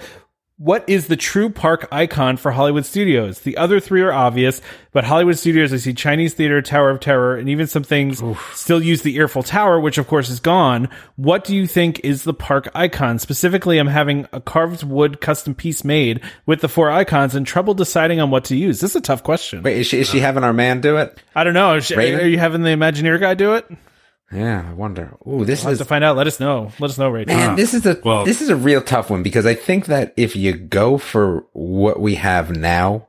What 0.60 0.84
is 0.86 1.06
the 1.06 1.16
true 1.16 1.48
park 1.48 1.88
icon 1.90 2.36
for 2.36 2.52
Hollywood 2.52 2.84
Studios? 2.84 3.40
The 3.40 3.56
other 3.56 3.80
three 3.80 4.02
are 4.02 4.12
obvious, 4.12 4.60
but 4.92 5.04
Hollywood 5.04 5.38
Studios, 5.38 5.72
I 5.72 5.78
see 5.78 5.94
Chinese 5.94 6.34
Theater, 6.34 6.60
Tower 6.60 6.90
of 6.90 7.00
Terror, 7.00 7.34
and 7.34 7.48
even 7.48 7.66
some 7.66 7.82
things 7.82 8.22
still 8.52 8.82
use 8.82 9.00
the 9.00 9.16
Earful 9.16 9.42
Tower, 9.42 9.80
which 9.80 9.96
of 9.96 10.06
course 10.06 10.28
is 10.28 10.38
gone. 10.38 10.90
What 11.16 11.44
do 11.44 11.56
you 11.56 11.66
think 11.66 12.00
is 12.00 12.24
the 12.24 12.34
park 12.34 12.68
icon? 12.74 13.18
Specifically, 13.18 13.78
I'm 13.78 13.86
having 13.86 14.26
a 14.34 14.40
carved 14.42 14.82
wood 14.82 15.22
custom 15.22 15.54
piece 15.54 15.82
made 15.82 16.20
with 16.44 16.60
the 16.60 16.68
four 16.68 16.90
icons 16.90 17.34
and 17.34 17.46
trouble 17.46 17.72
deciding 17.72 18.20
on 18.20 18.30
what 18.30 18.44
to 18.44 18.54
use. 18.54 18.80
This 18.80 18.90
is 18.90 18.96
a 18.96 19.00
tough 19.00 19.22
question. 19.22 19.62
Wait, 19.62 19.78
is 19.78 19.86
she, 19.86 20.00
is 20.00 20.10
she 20.10 20.20
having 20.20 20.44
our 20.44 20.52
man 20.52 20.82
do 20.82 20.98
it? 20.98 21.18
I 21.34 21.42
don't 21.42 21.54
know. 21.54 21.72
Raven? 21.72 22.20
Are 22.20 22.28
you 22.28 22.38
having 22.38 22.60
the 22.64 22.68
Imagineer 22.68 23.18
guy 23.18 23.32
do 23.32 23.54
it? 23.54 23.66
Yeah, 24.32 24.64
I 24.68 24.74
wonder. 24.74 25.16
Ooh, 25.26 25.44
this 25.44 25.60
We'll 25.60 25.70
have 25.70 25.72
is 25.72 25.78
to 25.78 25.84
find 25.84 26.04
out. 26.04 26.16
Let 26.16 26.26
us 26.28 26.38
know. 26.38 26.70
Let 26.78 26.90
us 26.90 26.98
know, 26.98 27.08
Rachel. 27.08 27.34
man. 27.34 27.56
This 27.56 27.74
is 27.74 27.84
a 27.84 28.00
Well- 28.04 28.24
this 28.24 28.40
is 28.40 28.48
a 28.48 28.56
real 28.56 28.80
tough 28.80 29.10
one 29.10 29.22
because 29.22 29.44
I 29.44 29.54
think 29.54 29.86
that 29.86 30.14
if 30.16 30.36
you 30.36 30.52
go 30.52 30.98
for 30.98 31.44
what 31.52 32.00
we 32.00 32.14
have 32.16 32.56
now, 32.56 33.08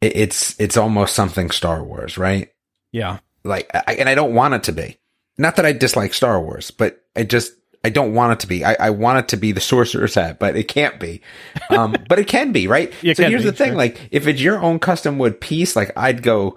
it, 0.00 0.16
it's 0.16 0.58
it's 0.60 0.76
almost 0.76 1.14
something 1.14 1.50
Star 1.50 1.82
Wars, 1.82 2.18
right? 2.18 2.50
Yeah. 2.92 3.18
Like, 3.42 3.70
I, 3.74 3.94
and 3.94 4.08
I 4.08 4.14
don't 4.14 4.34
want 4.34 4.54
it 4.54 4.64
to 4.64 4.72
be. 4.72 4.98
Not 5.36 5.56
that 5.56 5.66
I 5.66 5.72
dislike 5.72 6.14
Star 6.14 6.40
Wars, 6.40 6.70
but 6.70 7.02
I 7.16 7.24
just 7.24 7.52
I 7.82 7.90
don't 7.90 8.14
want 8.14 8.32
it 8.32 8.40
to 8.40 8.46
be. 8.46 8.64
I, 8.64 8.76
I 8.80 8.90
want 8.90 9.18
it 9.18 9.28
to 9.28 9.36
be 9.36 9.52
the 9.52 9.60
Sorcerer's 9.60 10.14
Hat, 10.14 10.38
but 10.38 10.56
it 10.56 10.68
can't 10.68 10.98
be. 10.98 11.20
Um, 11.70 11.94
but 12.08 12.18
it 12.18 12.26
can 12.26 12.52
be, 12.52 12.66
right? 12.66 12.92
It 13.02 13.16
so 13.16 13.28
here's 13.28 13.42
be, 13.44 13.50
the 13.50 13.56
thing: 13.56 13.70
sure. 13.70 13.76
like, 13.76 14.08
if 14.10 14.26
it's 14.26 14.40
your 14.40 14.60
own 14.60 14.78
custom 14.78 15.18
wood 15.18 15.40
piece, 15.40 15.76
like 15.76 15.92
I'd 15.96 16.22
go, 16.22 16.56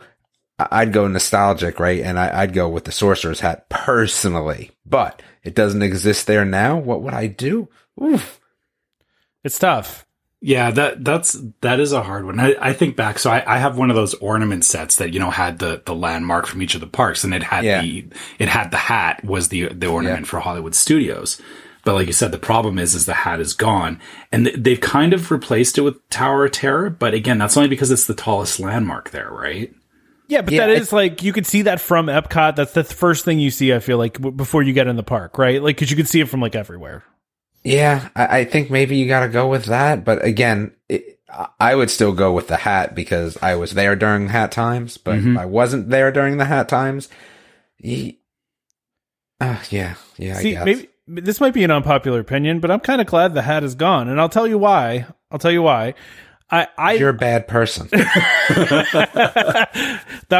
I'd 0.60 0.94
go 0.94 1.08
nostalgic, 1.08 1.80
right? 1.80 2.02
And 2.02 2.18
I, 2.18 2.42
I'd 2.42 2.54
go 2.54 2.68
with 2.68 2.86
the 2.86 2.92
Sorcerer's 2.92 3.42
Hat 3.42 3.70
personally. 3.70 4.72
But 4.86 5.22
it 5.44 5.54
doesn't 5.56 5.84
exist 5.84 6.26
there 6.28 6.46
now. 6.46 6.78
What 6.78 7.02
would 7.04 7.14
I 7.14 7.28
do? 7.28 7.70
Oof. 8.02 8.40
It's 9.44 9.60
tough. 9.60 10.06
Yeah, 10.40 10.70
that 10.72 11.04
that's 11.04 11.36
that 11.62 11.80
is 11.80 11.94
a 11.94 12.04
hard 12.04 12.26
one. 12.26 12.40
I, 12.40 12.56
I 12.62 12.74
think 12.74 12.96
back, 12.96 13.18
so 13.18 13.32
I, 13.32 13.56
I 13.56 13.58
have 13.58 13.76
one 13.78 13.90
of 13.90 13.96
those 13.96 14.14
ornament 14.16 14.66
sets 14.66 14.98
that 14.98 15.12
you 15.12 15.20
know 15.20 15.32
had 15.32 15.58
the 15.58 15.82
the 15.86 15.96
landmark 15.96 16.46
from 16.46 16.62
each 16.62 16.76
of 16.76 16.82
the 16.82 16.86
parks, 16.88 17.24
and 17.24 17.34
it 17.34 17.42
had 17.42 17.64
Yeah. 17.66 17.82
the 17.82 18.06
it 18.38 18.48
had 18.48 18.70
the 18.70 18.78
hat 18.78 19.24
was 19.24 19.50
the 19.50 19.70
the 19.70 19.88
ornament 19.88 20.28
for 20.28 20.40
Hollywood 20.40 20.76
Studios. 20.76 21.42
But 21.84 21.96
like 21.96 22.06
you 22.08 22.14
said, 22.14 22.32
the 22.32 22.38
problem 22.38 22.78
is 22.78 22.94
is 22.94 23.08
the 23.08 23.14
hat 23.16 23.40
is 23.40 23.54
gone, 23.54 24.00
and 24.32 24.46
th- 24.46 24.58
they've 24.60 24.80
kind 24.82 25.12
of 25.14 25.32
replaced 25.32 25.80
it 25.80 25.82
with 25.82 26.08
Tower 26.10 26.46
of 26.46 26.52
Terror. 26.52 26.92
But 26.92 27.16
again, 27.16 27.40
that's 27.40 27.58
only 27.58 27.70
because 27.70 27.90
it's 27.90 28.06
the 28.06 28.14
tallest 28.14 28.60
landmark 28.60 29.10
there, 29.10 29.32
right? 29.32 29.74
Yeah, 30.28 30.42
but 30.42 30.54
Yeah, 30.54 30.68
that 30.68 30.78
is 30.78 30.92
like 30.92 31.24
you 31.24 31.32
could 31.34 31.46
see 31.46 31.64
that 31.64 31.80
from 31.80 32.08
Epcot. 32.08 32.56
That's 32.56 32.74
the 32.74 32.84
first 32.84 33.24
thing 33.26 33.40
you 33.40 33.50
see. 33.52 33.74
I 33.74 33.80
feel 33.80 33.98
like 33.98 34.14
w- 34.16 34.36
before 34.36 34.62
you 34.64 34.74
get 34.74 34.88
in 34.88 34.96
the 34.96 35.04
park, 35.04 35.38
right? 35.38 35.62
Like 35.62 35.76
because 35.78 35.90
you 35.90 35.98
could 35.98 36.08
see 36.08 36.20
it 36.20 36.28
from 36.30 36.42
like 36.42 36.56
everywhere. 36.56 37.04
Yeah, 37.64 38.10
I, 38.16 38.40
I 38.40 38.46
think 38.46 38.70
maybe 38.70 38.98
you 38.98 39.08
got 39.08 39.22
to 39.22 39.30
go 39.30 39.48
with 39.48 39.66
that. 39.66 40.04
But 40.06 40.24
again, 40.24 40.74
it, 40.90 41.20
I- 41.60 41.76
would 41.76 41.90
still 41.90 42.14
go 42.14 42.34
with 42.34 42.48
the 42.48 42.58
hat 42.58 42.96
because 42.96 43.38
I 43.42 43.56
was 43.56 43.72
there 43.74 43.96
during 43.96 44.28
hat 44.30 44.52
times. 44.52 44.98
But 44.98 45.20
if 45.20 45.38
I 45.38 45.46
wasn't 45.46 45.90
there 45.90 46.12
during 46.12 46.38
the 46.38 46.46
hat 46.46 46.68
times, 46.70 47.10
ye- 47.78 48.20
uh, 49.40 49.60
yeah, 49.70 49.96
yeah. 50.18 50.38
I 50.38 50.42
see, 50.42 50.52
guess. 50.52 50.66
maybe 50.66 50.90
this 51.08 51.40
might 51.40 51.54
be 51.54 51.64
an 51.64 51.72
unpopular 51.72 52.20
opinion, 52.20 52.60
but 52.60 52.70
I'm 52.72 52.80
kind 52.82 53.00
of 53.02 53.08
glad 53.08 53.34
the 53.34 53.42
hat 53.42 53.64
is 53.64 53.76
gone, 53.76 54.10
and 54.10 54.20
I'll 54.20 54.30
tell 54.30 54.48
you 54.48 54.58
why. 54.58 55.06
I'll 55.32 55.40
tell 55.40 55.52
you 55.52 55.62
why. 55.62 55.94
I, 56.50 56.68
I 56.78 56.94
You're 56.94 57.10
a 57.10 57.14
bad 57.14 57.50
person. 57.50 57.90
that 57.92 59.68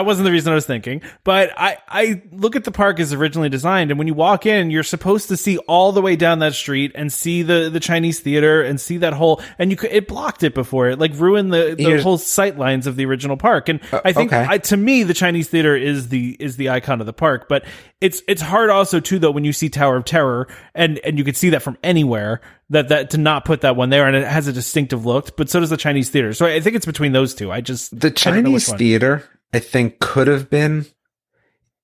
wasn't 0.06 0.24
the 0.26 0.32
reason 0.32 0.54
I 0.54 0.56
was 0.56 0.66
thinking, 0.66 1.02
but 1.26 1.52
I, 1.58 1.80
I 1.90 2.22
look 2.32 2.56
at 2.56 2.64
the 2.64 2.72
park 2.72 3.02
as 3.02 3.12
originally 3.12 3.50
designed, 3.50 3.92
and 3.92 3.98
when 3.98 4.08
you 4.08 4.14
walk 4.14 4.46
in, 4.46 4.72
you're 4.72 4.84
supposed 4.84 5.28
to 5.30 5.38
see 5.38 5.58
all 5.58 5.92
the 5.92 6.02
way 6.02 6.16
down 6.16 6.40
that 6.40 6.54
street 6.54 6.94
and 6.96 7.12
see 7.12 7.44
the, 7.44 7.70
the 7.70 7.82
Chinese 7.82 8.22
theater 8.22 8.62
and 8.62 8.80
see 8.80 9.00
that 9.00 9.12
whole, 9.12 9.42
and 9.60 9.70
you 9.70 9.76
could, 9.76 9.92
it 9.92 10.08
blocked 10.08 10.44
it 10.44 10.54
before 10.54 10.88
it 10.88 10.98
like 10.98 11.12
ruined 11.16 11.52
the, 11.52 11.76
the 11.78 11.84
Here's- 11.84 12.04
whole 12.04 12.18
sight 12.18 12.58
lines 12.58 12.88
of 12.88 12.96
the 12.96 13.06
original 13.06 13.36
park. 13.36 13.68
And 13.68 13.82
uh, 13.92 14.00
I 14.06 14.14
think, 14.14 14.32
okay. 14.32 14.46
I, 14.48 14.60
to 14.60 14.78
me, 14.78 15.04
the 15.04 15.14
Chinese 15.14 15.50
theater 15.50 15.76
is 15.76 16.08
the, 16.08 16.38
is 16.40 16.56
the 16.56 16.70
icon 16.70 17.02
of 17.02 17.06
the 17.06 17.12
park, 17.14 17.50
but 17.50 17.66
it's, 18.02 18.22
it's 18.28 18.42
hard 18.42 18.70
also 18.70 19.00
too, 19.00 19.20
though, 19.20 19.32
when 19.32 19.44
you 19.46 19.54
see 19.54 19.70
Tower 19.70 19.98
of 19.98 20.06
Terror 20.06 20.48
and, 20.76 21.00
and 21.00 21.18
you 21.18 21.24
could 21.24 21.36
see 21.38 21.50
that 21.52 21.62
from 21.64 21.78
anywhere 21.84 22.42
that, 22.70 22.90
that 22.90 23.10
to 23.12 23.18
not 23.18 23.44
put 23.46 23.62
that 23.62 23.76
one 23.76 23.90
there 23.90 24.06
and 24.08 24.16
it 24.16 24.28
has 24.28 24.48
a 24.48 24.54
distinctive 24.54 25.06
look, 25.06 25.36
but 25.38 25.50
so 25.50 25.60
does 25.60 25.70
the 25.70 25.78
Chinese 25.78 26.10
theater. 26.10 26.34
So 26.34 26.46
I 26.46 26.60
think 26.60 26.76
it's 26.76 26.86
between 26.86 27.12
those 27.12 27.34
two. 27.34 27.52
I 27.52 27.62
just, 27.62 27.98
The 28.00 28.08
I 28.08 28.10
don't 28.10 28.44
know 28.44 28.52
which 28.52 28.66
Chinese 28.66 28.70
one. 28.70 28.78
theater, 28.78 29.24
I 29.54 29.60
think, 29.60 30.00
could 30.00 30.28
have 30.28 30.50
been 30.50 30.86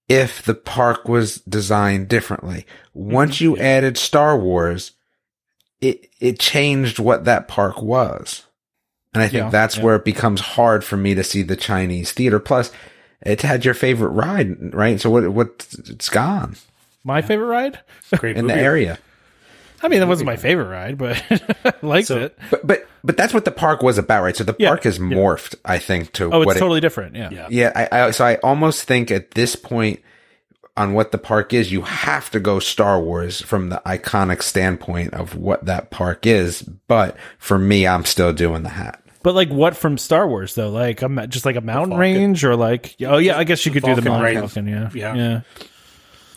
if 0.09 0.43
the 0.43 0.53
park 0.53 1.07
was 1.07 1.36
designed 1.41 2.09
differently. 2.09 2.66
Once 2.93 3.36
Mm-hmm. 3.38 3.43
you 3.45 3.57
added 3.57 3.97
Star 3.97 4.38
Wars, 4.38 4.91
it 5.82 6.09
it 6.20 6.39
changed 6.39 6.99
what 6.99 7.26
that 7.26 7.47
park 7.47 7.82
was. 7.82 8.45
And 9.14 9.22
I 9.24 9.28
think 9.28 9.43
Yeah, 9.45 9.49
that's 9.49 9.78
yeah. 9.78 9.84
where 9.84 9.95
it 9.95 10.05
becomes 10.05 10.41
hard 10.41 10.84
for 10.84 10.97
me 10.97 11.16
to 11.16 11.24
see 11.24 11.41
the 11.41 11.55
Chinese 11.55 12.11
theater. 12.11 12.39
Plus, 12.39 12.72
it 13.26 13.41
had 13.41 13.65
your 13.65 13.74
favorite 13.74 14.09
ride, 14.09 14.74
right? 14.74 14.99
So 14.99 15.09
what 15.09 15.28
what 15.30 15.67
it's 15.89 16.09
gone 16.09 16.55
my 17.03 17.21
favorite 17.21 17.47
ride. 17.47 17.80
Great 18.17 18.38
in 18.38 18.47
the 18.47 18.55
area. 18.55 18.97
I 19.82 19.89
mean, 19.89 19.99
that 19.99 20.07
wasn't 20.07 20.28
my 20.28 20.38
favorite 20.38 20.69
ride, 20.69 20.97
but 20.97 21.21
I 21.65 21.74
liked 21.86 22.07
So- 22.07 22.17
it. 22.19 22.39
But 22.49 22.65
but 22.65 22.88
but 23.03 23.17
that's 23.17 23.34
what 23.34 23.43
the 23.43 23.51
park 23.51 23.84
was 23.84 23.97
about, 23.97 24.24
right? 24.24 24.36
So 24.36 24.45
the 24.45 24.55
Yeah, 24.57 24.69
park 24.69 24.84
has 24.84 24.97
morphed, 24.99 25.55
I 25.65 25.80
think, 25.80 26.13
to 26.13 26.32
Oh, 26.32 26.41
it's 26.41 26.45
what 26.47 26.55
it 26.55 26.59
totally 26.61 26.80
different. 26.80 27.15
Yeah. 27.17 27.30
Yeah. 27.32 27.47
Yeah, 27.49 27.71
I, 27.91 28.03
I 28.05 28.11
so 28.11 28.24
I 28.26 28.36
almost 28.38 28.84
think 28.84 29.11
at 29.11 29.32
this 29.32 29.57
point 29.57 29.99
on 30.78 30.93
what 30.93 31.11
the 31.11 31.17
park 31.17 31.53
is, 31.53 31.69
you 31.71 31.82
have 31.82 32.32
to 32.32 32.39
go 32.39 32.59
Star 32.59 32.99
Wars 33.01 33.41
from 33.41 33.67
the 33.69 33.82
iconic 33.86 34.41
standpoint 34.41 35.13
of 35.13 35.36
what 35.36 35.65
that 35.65 35.89
park 35.91 36.26
is. 36.26 36.61
But 36.61 37.17
for 37.38 37.59
me, 37.59 37.86
I'm 37.86 38.05
still 38.05 38.32
doing 38.32 38.63
the 38.63 38.69
hat. 38.69 39.03
But 39.24 39.34
like, 39.36 39.49
what 39.49 39.76
from 39.76 39.97
Star 39.97 40.28
Wars 40.28 40.53
though? 40.55 40.69
Like, 40.69 41.01
a, 41.01 41.09
ma- 41.09 41.26
just 41.26 41.45
like 41.45 41.55
a 41.55 41.61
mountain 41.61 41.97
range, 41.97 42.43
or 42.43 42.55
like, 42.55 42.95
oh 43.01 43.17
yeah, 43.17 43.38
I 43.38 43.45
guess 43.45 43.65
you 43.65 43.71
could 43.71 43.84
do 43.84 43.95
the 43.95 44.01
Mountain 44.01 44.21
Millennium 44.21 44.41
right. 44.43 44.51
Falcon. 44.51 44.67
Yeah, 44.67 44.89
Yeah. 44.93 45.15
yeah. 45.15 45.41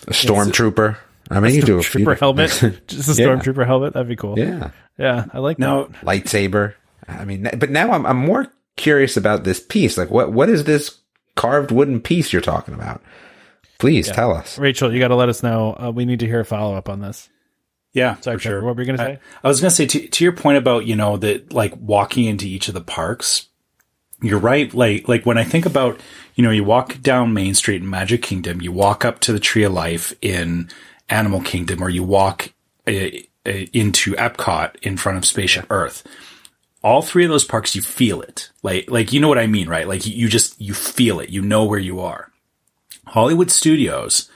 A 0.06 0.10
stormtrooper. 0.12 0.96
I 1.30 1.40
mean, 1.40 1.54
you 1.56 1.62
do 1.62 1.78
a 1.78 1.82
few 1.82 2.04
Trooper 2.04 2.14
helmet, 2.20 2.50
just 2.86 3.18
a 3.18 3.20
Yeah. 3.20 3.28
stormtrooper 3.28 3.66
helmet. 3.66 3.94
That'd 3.94 4.08
be 4.08 4.14
cool. 4.14 4.38
yeah, 4.38 4.70
yeah, 4.96 5.24
I 5.32 5.40
like 5.40 5.58
Now, 5.58 5.84
that. 5.84 6.00
lightsaber. 6.02 6.74
I 7.08 7.24
mean, 7.24 7.48
but 7.58 7.70
now 7.70 7.90
I'm 7.90 8.06
I'm 8.06 8.16
more 8.18 8.46
curious 8.76 9.16
about 9.16 9.42
this 9.44 9.58
piece. 9.58 9.98
Like, 9.98 10.10
what 10.10 10.32
what 10.32 10.48
is 10.48 10.62
this 10.64 10.98
carved 11.34 11.72
wooden 11.72 12.00
piece 12.00 12.32
you're 12.32 12.40
talking 12.42 12.74
about? 12.74 13.02
Please 13.78 14.08
tell 14.08 14.32
us. 14.32 14.58
Rachel, 14.58 14.92
you 14.94 15.00
got 15.00 15.08
to 15.08 15.16
let 15.16 15.28
us 15.28 15.42
know. 15.42 15.76
Uh, 15.78 15.90
we 15.90 16.04
need 16.06 16.20
to 16.20 16.26
hear 16.26 16.40
a 16.40 16.44
follow 16.44 16.74
up 16.76 16.88
on 16.88 17.00
this. 17.00 17.28
Yeah, 17.96 18.16
Sorry, 18.20 18.38
sure. 18.38 18.62
what 18.62 18.76
were 18.76 18.82
you 18.82 18.86
gonna 18.86 18.98
say? 18.98 19.18
I 19.42 19.48
was 19.48 19.58
going 19.58 19.70
to 19.70 19.74
say 19.74 19.86
to, 19.86 20.06
to 20.06 20.22
your 20.22 20.34
point 20.34 20.58
about, 20.58 20.84
you 20.84 20.94
know, 20.94 21.16
that 21.16 21.54
like 21.54 21.74
walking 21.78 22.26
into 22.26 22.46
each 22.46 22.68
of 22.68 22.74
the 22.74 22.82
parks, 22.82 23.46
you're 24.20 24.38
right. 24.38 24.72
Like, 24.74 25.08
like 25.08 25.24
when 25.24 25.38
I 25.38 25.44
think 25.44 25.64
about, 25.64 25.98
you 26.34 26.44
know, 26.44 26.50
you 26.50 26.62
walk 26.62 27.00
down 27.00 27.32
Main 27.32 27.54
Street 27.54 27.80
in 27.80 27.88
Magic 27.88 28.20
Kingdom, 28.20 28.60
you 28.60 28.70
walk 28.70 29.06
up 29.06 29.20
to 29.20 29.32
the 29.32 29.40
Tree 29.40 29.62
of 29.64 29.72
Life 29.72 30.12
in 30.20 30.68
Animal 31.08 31.40
Kingdom, 31.40 31.82
or 31.82 31.88
you 31.88 32.02
walk 32.02 32.52
uh, 32.86 32.92
into 33.46 34.12
Epcot 34.12 34.76
in 34.82 34.98
front 34.98 35.16
of 35.16 35.24
Spaceship 35.24 35.66
Earth. 35.70 36.06
All 36.84 37.00
three 37.00 37.24
of 37.24 37.30
those 37.30 37.44
parks, 37.44 37.74
you 37.74 37.80
feel 37.80 38.20
it. 38.20 38.50
Like, 38.62 38.90
like, 38.90 39.10
you 39.10 39.20
know 39.20 39.28
what 39.28 39.38
I 39.38 39.46
mean, 39.46 39.70
right? 39.70 39.88
Like 39.88 40.06
you 40.06 40.28
just, 40.28 40.60
you 40.60 40.74
feel 40.74 41.18
it. 41.18 41.30
You 41.30 41.40
know 41.40 41.64
where 41.64 41.78
you 41.78 42.00
are. 42.00 42.30
Hollywood 43.06 43.50
Studios, 43.50 44.30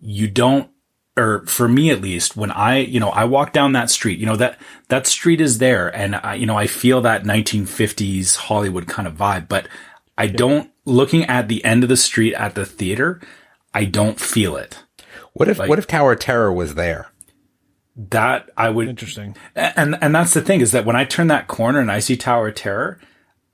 you 0.00 0.26
don't 0.26 0.70
or 1.16 1.46
for 1.46 1.66
me 1.68 1.90
at 1.90 2.00
least, 2.00 2.36
when 2.36 2.50
I, 2.50 2.78
you 2.78 3.00
know, 3.00 3.08
I 3.08 3.24
walk 3.24 3.52
down 3.52 3.72
that 3.72 3.90
street, 3.90 4.18
you 4.18 4.26
know, 4.26 4.36
that, 4.36 4.60
that 4.88 5.06
street 5.06 5.40
is 5.40 5.58
there 5.58 5.94
and 5.94 6.16
I, 6.16 6.34
you 6.34 6.46
know, 6.46 6.56
I 6.56 6.66
feel 6.66 7.00
that 7.02 7.24
1950s 7.24 8.36
Hollywood 8.36 8.86
kind 8.86 9.08
of 9.08 9.14
vibe, 9.14 9.48
but 9.48 9.66
I 10.18 10.26
don't, 10.26 10.70
looking 10.84 11.24
at 11.24 11.48
the 11.48 11.64
end 11.64 11.82
of 11.82 11.88
the 11.88 11.96
street 11.96 12.34
at 12.34 12.54
the 12.54 12.66
theater, 12.66 13.20
I 13.72 13.84
don't 13.84 14.20
feel 14.20 14.56
it. 14.56 14.82
What 15.32 15.48
if 15.48 15.58
what 15.58 15.78
if 15.78 15.86
Tower 15.86 16.12
of 16.12 16.20
Terror 16.20 16.50
was 16.50 16.76
there? 16.76 17.08
That 17.94 18.48
I 18.56 18.70
would, 18.70 18.88
Interesting. 18.88 19.36
and, 19.54 19.98
and 20.00 20.14
that's 20.14 20.32
the 20.32 20.40
thing 20.40 20.60
is 20.60 20.72
that 20.72 20.86
when 20.86 20.96
I 20.96 21.04
turn 21.04 21.26
that 21.26 21.48
corner 21.48 21.80
and 21.80 21.90
I 21.90 21.98
see 21.98 22.16
Tower 22.16 22.48
of 22.48 22.54
Terror, 22.54 22.98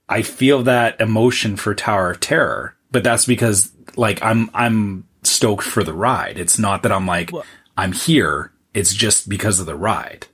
I 0.07 0.21
feel 0.21 0.63
that 0.63 0.99
emotion 1.01 1.57
for 1.57 1.73
Tower 1.75 2.11
of 2.11 2.19
Terror, 2.19 2.75
but 2.91 3.03
that's 3.03 3.25
because 3.25 3.71
like 3.97 4.23
I'm, 4.23 4.49
I'm 4.53 5.05
stoked 5.27 5.63
for 5.63 5.83
the 5.83 5.93
ride. 5.93 6.37
It's 6.37 6.59
not 6.59 6.83
that 6.83 6.91
I'm 6.91 7.07
like, 7.07 7.31
I'm 7.77 7.91
here. 7.91 8.51
It's 8.73 8.93
just 8.93 9.29
because 9.29 9.59
of 9.59 9.65
the 9.65 9.75
ride. 9.75 10.27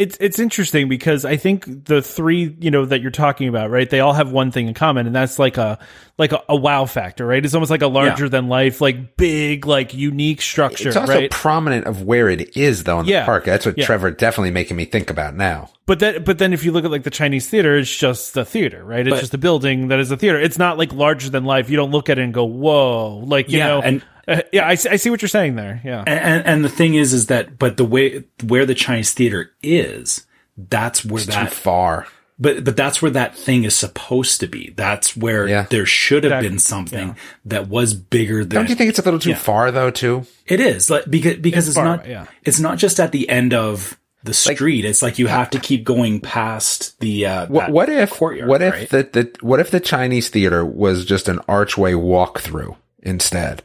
It's 0.00 0.16
it's 0.18 0.38
interesting 0.38 0.88
because 0.88 1.26
I 1.26 1.36
think 1.36 1.84
the 1.84 2.00
three 2.00 2.56
you 2.58 2.70
know 2.70 2.86
that 2.86 3.02
you're 3.02 3.10
talking 3.10 3.48
about, 3.48 3.68
right? 3.68 3.88
They 3.90 4.00
all 4.00 4.14
have 4.14 4.32
one 4.32 4.50
thing 4.50 4.66
in 4.66 4.72
common, 4.72 5.06
and 5.06 5.14
that's 5.14 5.38
like 5.38 5.58
a 5.58 5.78
like 6.16 6.32
a, 6.32 6.40
a 6.48 6.56
wow 6.56 6.86
factor, 6.86 7.26
right? 7.26 7.44
It's 7.44 7.52
almost 7.52 7.70
like 7.70 7.82
a 7.82 7.86
larger 7.86 8.26
than 8.26 8.48
life, 8.48 8.80
like 8.80 9.18
big, 9.18 9.66
like 9.66 9.92
unique 9.92 10.40
structure, 10.40 10.88
It's 10.88 10.96
also 10.96 11.12
right? 11.12 11.30
prominent 11.30 11.86
of 11.86 12.02
where 12.04 12.30
it 12.30 12.56
is, 12.56 12.84
though, 12.84 13.00
in 13.00 13.06
Yeah. 13.06 13.20
the 13.20 13.26
park. 13.26 13.44
That's 13.44 13.66
what 13.66 13.76
Yeah. 13.76 13.84
Trevor 13.84 14.10
definitely 14.10 14.52
making 14.52 14.78
me 14.78 14.86
think 14.86 15.10
about 15.10 15.34
now. 15.36 15.68
But 15.84 15.98
then, 15.98 16.24
but 16.24 16.38
then 16.38 16.54
if 16.54 16.64
you 16.64 16.72
look 16.72 16.86
at 16.86 16.90
like 16.90 17.02
the 17.02 17.10
Chinese 17.10 17.48
theater, 17.50 17.76
it's 17.76 17.94
just 17.94 18.34
a 18.38 18.44
theater, 18.46 18.82
right? 18.82 19.06
It's 19.06 19.10
But- 19.16 19.20
just 19.20 19.34
a 19.34 19.38
building 19.38 19.88
that 19.88 19.98
is 20.00 20.10
a 20.10 20.16
theater. 20.16 20.40
It's 20.40 20.58
not 20.58 20.78
like 20.78 20.94
larger 20.94 21.28
than 21.28 21.44
life. 21.44 21.68
You 21.68 21.76
don't 21.76 21.90
look 21.90 22.08
at 22.08 22.18
it 22.18 22.22
and 22.22 22.32
go, 22.32 22.44
"Whoa!" 22.44 23.18
Like 23.26 23.50
you 23.50 23.58
Yeah, 23.58 23.66
know, 23.68 23.80
and- 23.82 24.02
uh, 24.30 24.42
yeah, 24.52 24.66
I, 24.66 24.74
see- 24.76 24.88
I 24.88 24.96
see 24.96 25.10
what 25.10 25.20
you're 25.22 25.28
saying 25.28 25.56
there. 25.56 25.80
Yeah, 25.84 26.04
And, 26.06 26.20
and, 26.20 26.46
and 26.46 26.64
the 26.64 26.68
thing 26.70 26.94
is, 26.94 27.12
is 27.12 27.26
that, 27.26 27.58
but 27.58 27.76
the 27.76 27.84
way, 27.84 28.24
where 28.46 28.64
the 28.64 28.74
Chinese 28.74 29.12
theater 29.12 29.50
is, 29.62 30.24
that's 30.56 31.04
where 31.04 31.20
Too 31.24 31.30
that, 31.32 31.52
far. 31.52 32.06
but, 32.38 32.64
but 32.64 32.76
that's 32.76 33.02
where 33.02 33.10
that 33.12 33.34
thing 33.36 33.64
is 33.64 33.74
supposed 33.76 34.40
to 34.40 34.46
be. 34.46 34.72
That's 34.76 35.16
where 35.16 35.46
Yeah. 35.48 35.66
there 35.70 35.86
should 35.86 36.24
have 36.24 36.32
Exactly. 36.32 36.48
been 36.48 36.58
something 36.58 37.16
that 37.46 37.68
was 37.68 37.94
bigger 37.94 38.44
than 38.44 38.56
Don't 38.60 38.68
you 38.68 38.74
think 38.74 38.90
it's 38.90 38.98
a 38.98 39.02
little 39.02 39.20
too 39.20 39.34
far, 39.34 39.70
though? 39.70 39.90
Too. 39.90 40.26
It 40.46 40.60
is 40.60 40.88
like 40.90 41.04
because 41.10 41.36
because 41.36 41.66
it's, 41.68 41.74
far 41.76 41.84
not 41.84 42.00
away, 42.00 42.10
yeah. 42.10 42.26
it's 42.44 42.60
not 42.60 42.78
just 42.78 42.98
at 43.00 43.12
the 43.12 43.28
end 43.28 43.52
of 43.54 43.96
the 44.22 44.34
street. 44.34 44.84
it's 44.84 45.00
like 45.00 45.18
you 45.18 45.28
have 45.28 45.48
to 45.48 45.58
keep 45.58 45.82
going 45.82 46.20
past 46.20 46.98
the 47.00 47.24
uh 47.24 47.46
What, 47.46 47.60
that 47.66 47.72
what 47.72 47.88
if? 47.88 48.10
courtyard, 48.10 48.48
what 48.50 48.60
if 48.60 48.74
right? 48.74 48.90
the, 48.90 49.02
the 49.04 49.36
what 49.40 49.60
if 49.60 49.70
the 49.70 49.80
Chinese 49.80 50.28
theater 50.28 50.62
was 50.62 51.06
just 51.06 51.26
an 51.28 51.40
archway 51.48 51.92
walkthrough 51.94 52.76
instead, 53.02 53.62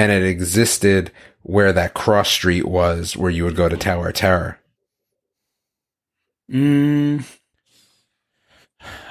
and 0.00 0.10
it 0.10 0.22
existed 0.22 1.12
where 1.42 1.74
that 1.74 1.92
cross 1.92 2.30
street 2.30 2.66
was, 2.66 3.18
where 3.18 3.30
you 3.30 3.44
would 3.44 3.54
go 3.54 3.68
to 3.68 3.76
Tower 3.76 4.12
Terror? 4.12 4.58
Mm, 6.50 7.22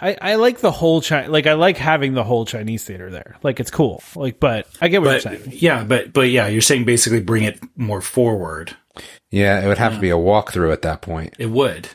I, 0.01 0.17
I 0.19 0.35
like 0.35 0.59
the 0.59 0.71
whole 0.71 0.99
China, 0.99 1.29
like 1.29 1.45
I 1.45 1.53
like 1.53 1.77
having 1.77 2.15
the 2.15 2.23
whole 2.23 2.43
Chinese 2.43 2.83
theater 2.83 3.11
there. 3.11 3.37
Like 3.43 3.59
it's 3.59 3.69
cool. 3.69 4.01
Like, 4.15 4.39
but 4.39 4.67
I 4.81 4.87
get 4.87 5.01
what 5.01 5.23
but 5.23 5.31
you're 5.31 5.39
saying. 5.39 5.53
yeah, 5.59 5.83
but 5.83 6.11
but 6.11 6.29
yeah, 6.29 6.47
you're 6.47 6.61
saying 6.61 6.85
basically 6.85 7.21
bring 7.21 7.43
it 7.43 7.59
more 7.75 8.01
forward. 8.01 8.75
Yeah, 9.29 9.63
it 9.63 9.67
would 9.67 9.77
have 9.77 9.93
to 9.93 9.99
be 9.99 10.09
a 10.09 10.15
walkthrough 10.15 10.73
at 10.73 10.81
that 10.81 11.01
point. 11.01 11.35
It 11.37 11.51
would. 11.51 11.87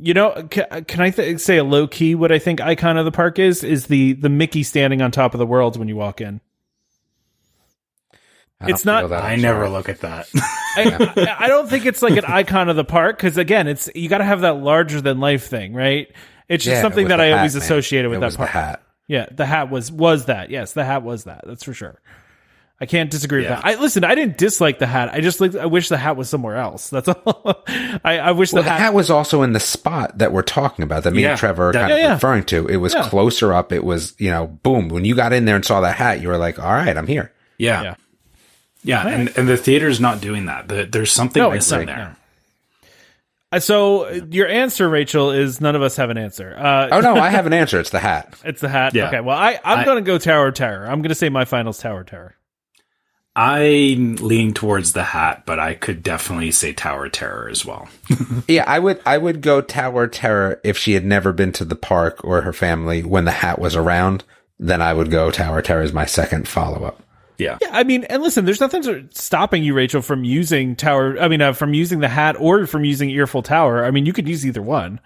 You 0.00 0.14
know, 0.14 0.46
can, 0.50 0.84
can 0.84 1.00
I 1.00 1.10
th- 1.10 1.40
say 1.40 1.56
a 1.56 1.64
low 1.64 1.86
key? 1.86 2.16
What 2.16 2.32
I 2.32 2.40
think 2.40 2.60
icon 2.60 2.96
of 2.96 3.04
the 3.04 3.12
park 3.12 3.38
is 3.38 3.62
is 3.62 3.86
the 3.86 4.14
the 4.14 4.28
Mickey 4.28 4.64
standing 4.64 5.02
on 5.02 5.12
top 5.12 5.34
of 5.34 5.38
the 5.38 5.46
world 5.46 5.76
when 5.76 5.86
you 5.86 5.96
walk 5.96 6.20
in. 6.20 6.40
I 8.60 8.70
It's 8.70 8.84
not- 8.84 9.08
that, 9.10 9.22
I 9.22 9.32
I'm 9.34 9.40
never 9.40 9.68
look 9.68 9.88
at 9.88 10.00
that. 10.00 10.26
I, 10.76 11.12
I- 11.38 11.44
I 11.44 11.48
don't 11.48 11.68
think 11.70 11.86
it's 11.86 12.02
like 12.02 12.16
an 12.16 12.24
icon 12.24 12.68
of 12.68 12.76
the 12.76 12.84
park 12.84 13.16
because 13.16 13.36
again, 13.36 13.68
it's 13.68 13.88
you 13.94 14.08
got 14.08 14.18
to 14.18 14.24
have 14.24 14.40
that 14.40 14.56
larger 14.56 15.00
than 15.00 15.20
life 15.20 15.46
thing, 15.46 15.74
right? 15.74 16.10
It's 16.48 16.64
just 16.64 16.76
Yeah, 16.76 16.82
something 16.82 17.04
with 17.04 17.10
that 17.10 17.20
I 17.20 17.26
hat, 17.26 17.36
always 17.38 17.54
man. 17.54 17.62
associated 17.62 18.08
with 18.08 18.16
It 18.18 18.20
that 18.20 18.26
was 18.26 18.36
park. 18.36 18.48
The 18.48 18.52
hat. 18.58 18.82
Yeah, 19.06 19.26
the 19.30 19.46
hat 19.46 19.70
was 19.70 19.92
was 19.92 20.26
that. 20.26 20.50
Yes, 20.50 20.72
the 20.72 20.84
hat 20.84 21.02
was 21.02 21.24
that. 21.24 21.44
That's 21.46 21.62
for 21.62 21.72
sure. 21.72 22.00
I 22.80 22.86
can't 22.86 23.10
disagree 23.10 23.42
Yeah. 23.44 23.56
with 23.56 23.62
that. 23.64 23.78
I 23.78 23.80
listen. 23.80 24.04
I 24.04 24.14
didn't 24.14 24.38
dislike 24.38 24.78
the 24.78 24.86
hat. 24.86 25.08
I 25.12 25.20
just 25.20 25.40
like. 25.40 25.54
I 25.56 25.66
wish 25.66 25.88
the 25.88 25.96
hat 25.96 26.16
was 26.16 26.28
somewhere 26.28 26.56
else. 26.56 26.90
That's 26.90 27.08
all. 27.08 27.62
I, 28.04 28.18
I 28.18 28.30
wish 28.32 28.52
Well, 28.52 28.62
the 28.62 28.66
the 28.68 28.72
hat. 28.72 28.80
hat 28.80 28.94
was 28.94 29.10
also 29.10 29.42
in 29.42 29.52
the 29.52 29.60
spot 29.60 30.18
that 30.18 30.32
we're 30.32 30.42
talking 30.42 30.82
about 30.84 31.04
that 31.04 31.12
me 31.12 31.22
Yeah, 31.22 31.30
and 31.30 31.38
Trevor 31.38 31.70
are 31.70 31.72
that- 31.72 31.80
kind 31.80 31.92
of 31.92 31.98
Yeah, 31.98 32.04
yeah. 32.06 32.12
referring 32.14 32.44
to. 32.44 32.66
It 32.66 32.76
was 32.76 32.92
Yeah. 32.94 33.08
closer 33.08 33.52
up. 33.52 33.72
It 33.72 33.84
was, 33.84 34.14
you 34.18 34.30
know, 34.30 34.46
boom. 34.46 34.88
When 34.88 35.04
you 35.04 35.14
got 35.16 35.32
in 35.32 35.44
there 35.44 35.56
and 35.56 35.64
saw 35.64 35.80
that 35.82 35.96
hat, 35.96 36.20
you 36.20 36.28
were 36.28 36.38
like, 36.38 36.58
all 36.58 36.72
right, 36.72 36.96
I'm 36.96 37.06
here. 37.06 37.32
Yeah. 37.58 37.94
Yeah. 38.82 39.06
Yeah. 39.06 39.14
And 39.14 39.32
and 39.38 39.48
the 39.48 39.56
theater's 39.56 40.00
not 40.00 40.20
doing 40.20 40.46
that. 40.46 40.68
The, 40.68 40.84
there's 40.90 41.12
something 41.12 41.40
No, 41.42 41.50
it's 41.52 41.70
missing 41.70 41.86
not, 41.86 41.96
there. 41.96 42.16
Uh, 43.50 43.58
so 43.60 44.02
uh, 44.04 44.20
your 44.30 44.46
answer, 44.46 44.88
Rachel, 44.88 45.30
is 45.30 45.60
none 45.60 45.74
of 45.74 45.80
us 45.82 45.96
have 45.96 46.10
an 46.10 46.18
answer. 46.18 46.54
Uh, 46.56 46.88
Oh, 46.92 47.00
no, 47.00 47.14
I 47.14 47.30
have 47.30 47.46
an 47.46 47.54
answer. 47.54 47.80
It's 47.80 47.90
the 47.90 47.98
hat. 47.98 48.34
It's 48.44 48.60
the 48.60 48.68
hat. 48.68 48.94
Yeah. 48.94 49.08
Okay. 49.08 49.20
Well, 49.20 49.36
I 49.38 49.58
I'm 49.64 49.80
I- 49.80 49.84
gonna 49.84 50.02
go 50.02 50.18
Tower 50.18 50.48
of 50.48 50.54
Terror. 50.54 50.86
I'm 50.86 51.00
gonna 51.02 51.14
say 51.14 51.28
my 51.28 51.44
finals 51.44 51.78
Tower 51.78 52.00
of 52.02 52.06
Terror. 52.08 52.34
I 53.36 53.96
lean 54.20 54.52
towards 54.52 54.94
the 54.94 55.04
hat, 55.04 55.44
but 55.46 55.60
I 55.60 55.74
could 55.74 56.02
definitely 56.02 56.50
say 56.50 56.72
Tower 56.72 57.08
Terror 57.08 57.48
as 57.48 57.64
well. 57.64 57.88
Yeah, 58.48 58.64
I 58.66 58.78
would 58.80 59.00
I 59.06 59.16
would 59.18 59.42
go 59.42 59.60
Tower 59.60 60.08
Terror 60.08 60.60
if 60.64 60.76
she 60.76 60.92
had 60.94 61.04
never 61.04 61.32
been 61.32 61.52
to 61.52 61.64
the 61.64 61.76
park 61.76 62.24
or 62.24 62.40
her 62.42 62.52
family 62.52 63.02
when 63.02 63.24
the 63.26 63.30
hat 63.30 63.58
was 63.60 63.76
around. 63.76 64.24
Then 64.58 64.82
I 64.82 64.92
would 64.92 65.10
go 65.10 65.30
Tower 65.30 65.62
Terror 65.62 65.82
as 65.82 65.92
my 65.92 66.04
second 66.06 66.48
follow 66.48 66.84
up. 66.84 67.02
Yeah. 67.38 67.58
Yeah, 67.62 67.70
I 67.72 67.84
mean, 67.84 68.04
and 68.04 68.22
listen, 68.22 68.44
there's 68.44 68.60
nothing 68.60 69.08
stopping 69.12 69.62
you, 69.62 69.72
Rachel, 69.74 70.02
from 70.02 70.24
using 70.24 70.76
tower. 70.76 71.18
I 71.18 71.28
mean, 71.28 71.40
uh, 71.40 71.52
from 71.52 71.72
using 71.72 72.00
the 72.00 72.08
hat 72.08 72.36
or 72.38 72.66
from 72.66 72.84
using 72.84 73.10
earful 73.10 73.42
tower. 73.42 73.84
I 73.84 73.92
mean, 73.92 74.06
you 74.06 74.12
could 74.12 74.28
use 74.28 74.44
either 74.44 74.60
one. 74.60 75.00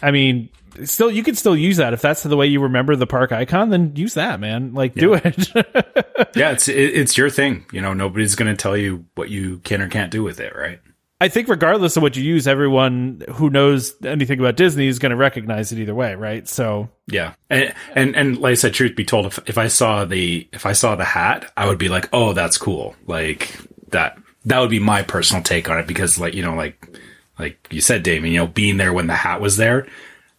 I 0.00 0.12
mean, 0.12 0.48
still, 0.84 1.10
you 1.10 1.24
could 1.24 1.36
still 1.36 1.56
use 1.56 1.78
that 1.78 1.92
if 1.92 2.00
that's 2.00 2.22
the 2.22 2.36
way 2.36 2.46
you 2.46 2.60
remember 2.60 2.94
the 2.94 3.06
park 3.06 3.32
icon. 3.32 3.70
Then 3.70 3.96
use 3.96 4.14
that, 4.14 4.38
man. 4.38 4.74
Like, 4.74 4.94
do 4.94 5.14
it. 5.14 5.48
Yeah, 6.34 6.50
it's 6.50 6.68
it, 6.68 6.76
it's 6.76 7.16
your 7.16 7.30
thing. 7.30 7.64
You 7.72 7.80
know, 7.80 7.94
nobody's 7.94 8.34
going 8.34 8.54
to 8.54 8.60
tell 8.60 8.76
you 8.76 9.06
what 9.14 9.28
you 9.28 9.58
can 9.58 9.80
or 9.80 9.88
can't 9.88 10.10
do 10.10 10.22
with 10.22 10.40
it, 10.40 10.54
right? 10.54 10.80
I 11.20 11.28
think 11.28 11.48
regardless 11.48 11.96
of 11.96 12.02
what 12.02 12.16
you 12.16 12.22
use, 12.22 12.46
everyone 12.46 13.24
who 13.34 13.50
knows 13.50 13.94
anything 14.04 14.38
about 14.38 14.56
Disney 14.56 14.86
is 14.86 15.00
going 15.00 15.10
to 15.10 15.16
recognize 15.16 15.72
it 15.72 15.78
either 15.80 15.94
way, 15.94 16.14
right? 16.14 16.46
So 16.46 16.88
Yeah, 17.08 17.34
and 17.50 17.74
and 17.94 18.14
and 18.14 18.38
like 18.38 18.52
I 18.52 18.54
said, 18.54 18.74
truth 18.74 18.94
be 18.94 19.04
told, 19.04 19.26
if 19.26 19.38
if 19.46 19.58
I 19.58 19.66
saw 19.66 20.04
the 20.04 20.48
if 20.52 20.64
I 20.64 20.72
saw 20.72 20.94
the 20.94 21.04
hat, 21.04 21.50
I 21.56 21.66
would 21.66 21.78
be 21.78 21.88
like, 21.88 22.08
oh, 22.12 22.34
that's 22.34 22.56
cool. 22.56 22.94
Like 23.06 23.58
that 23.88 24.18
that 24.44 24.60
would 24.60 24.70
be 24.70 24.78
my 24.78 25.02
personal 25.02 25.42
take 25.42 25.68
on 25.68 25.78
it 25.78 25.86
because, 25.88 26.18
like 26.18 26.34
you 26.34 26.42
know, 26.42 26.54
like 26.54 26.98
like 27.38 27.66
you 27.70 27.80
said, 27.80 28.04
Damon, 28.04 28.30
you 28.30 28.38
know, 28.38 28.46
being 28.46 28.76
there 28.76 28.92
when 28.92 29.08
the 29.08 29.14
hat 29.14 29.40
was 29.40 29.56
there, 29.56 29.88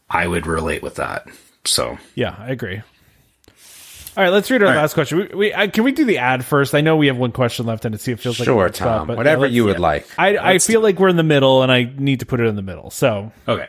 I 0.10 0.28
would 0.28 0.48
relate 0.48 0.82
with 0.82 0.96
that. 0.96 1.28
So 1.66 1.98
yeah, 2.16 2.36
I 2.40 2.50
agree. 2.52 2.82
All 4.20 4.26
right, 4.26 4.32
let's 4.34 4.52
read 4.52 4.62
our 4.64 4.76
last 4.76 4.96
question. 4.96 5.18
We, 5.20 5.28
we 5.34 5.54
uh, 5.54 5.70
can 5.70 5.86
we 5.86 5.94
do 5.94 6.04
the 6.04 6.18
ad 6.18 6.44
first? 6.44 6.76
I 6.76 6.82
know 6.82 6.98
we 6.98 7.08
have 7.08 7.16
one 7.16 7.32
question 7.32 7.66
left, 7.66 7.86
and 7.86 7.96
it 7.96 8.02
see 8.02 8.12
it 8.12 8.20
feels 8.20 8.38
like 8.38 8.44
Sure, 8.48 8.68
spot, 8.68 8.76
Tom. 8.98 9.08
but, 9.08 9.16
Whatever 9.16 9.44
let's- 9.44 9.54
you 9.54 9.64
would 9.64 9.80
like. 9.80 10.06
I, 10.20 10.38
I 10.38 10.58
feel 10.60 10.82
like 10.82 11.00
we're 11.00 11.08
in 11.08 11.16
the 11.16 11.24
middle, 11.24 11.64
and 11.64 11.72
I 11.72 11.90
need 11.98 12.20
to 12.20 12.26
put 12.26 12.42
it 12.42 12.48
in 12.48 12.58
the 12.58 12.62
middle. 12.62 12.90
So 12.92 13.32
okay, 13.48 13.68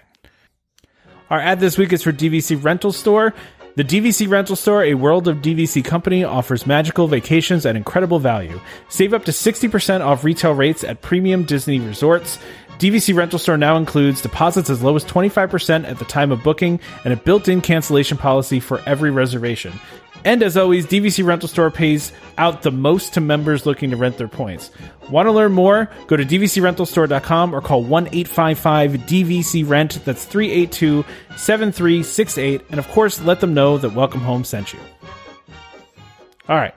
Our 1.31 1.39
ad 1.39 1.61
this 1.61 1.79
week 1.79 1.93
is 1.93 2.03
for 2.03 2.11
DVC 2.11 2.57
Rental 2.65 2.91
Store. 2.91 3.33
The 3.77 3.85
DVC 3.85 4.29
Rental 4.29 4.57
Store, 4.57 4.83
a 4.83 4.95
World 4.95 5.29
of 5.29 5.37
DVC 5.37 5.85
company, 5.85 6.25
offers 6.25 6.67
magical 6.67 7.07
vacations 7.07 7.65
at 7.65 7.77
incredible 7.77 8.19
value. 8.19 8.61
Save 8.89 9.15
up 9.15 9.25
to 9.27 9.31
60% 9.31 10.01
off 10.05 10.25
retail 10.25 10.53
rates 10.53 10.83
at 10.83 11.01
premium 11.01 11.45
Disney 11.45 11.79
resorts. 11.79 12.41
DVC 12.81 13.15
Rental 13.15 13.39
Store 13.39 13.59
now 13.59 13.77
includes 13.77 14.23
deposits 14.23 14.71
as 14.71 14.83
low 14.83 14.97
as 14.97 15.05
25% 15.05 15.87
at 15.87 15.99
the 15.99 16.05
time 16.07 16.33
of 16.33 16.43
booking 16.43 16.81
and 17.05 17.13
a 17.13 17.17
built 17.17 17.47
in 17.47 17.61
cancellation 17.61 18.17
policy 18.17 18.59
for 18.59 18.81
every 18.87 19.11
reservation. 19.11 19.79
And 20.25 20.43
as 20.43 20.57
always, 20.57 20.87
DVC 20.87 21.23
Rental 21.23 21.47
Store 21.47 21.71
pays 21.71 22.11
out 22.39 22.63
the 22.63 22.71
most 22.71 23.13
to 23.15 23.21
members 23.21 23.67
looking 23.67 23.91
to 23.91 23.97
rent 23.97 24.17
their 24.17 24.29
points. 24.29 24.71
Want 25.11 25.27
to 25.27 25.33
learn 25.33 25.53
more? 25.53 25.91
Go 26.07 26.17
to 26.17 26.25
DVCRentalStore.com 26.25 27.55
or 27.55 27.61
call 27.61 27.83
1 27.83 28.07
855 28.15 28.93
DVC 28.93 29.69
Rent. 29.69 30.03
That's 30.07 30.25
382 30.25 31.05
7368. 31.37 32.63
And 32.71 32.79
of 32.79 32.89
course, 32.89 33.21
let 33.21 33.41
them 33.41 33.53
know 33.53 33.77
that 33.77 33.93
Welcome 33.93 34.23
Home 34.23 34.45
sent 34.45 34.73
you. 34.73 34.81
All 36.49 36.57
right. 36.57 36.75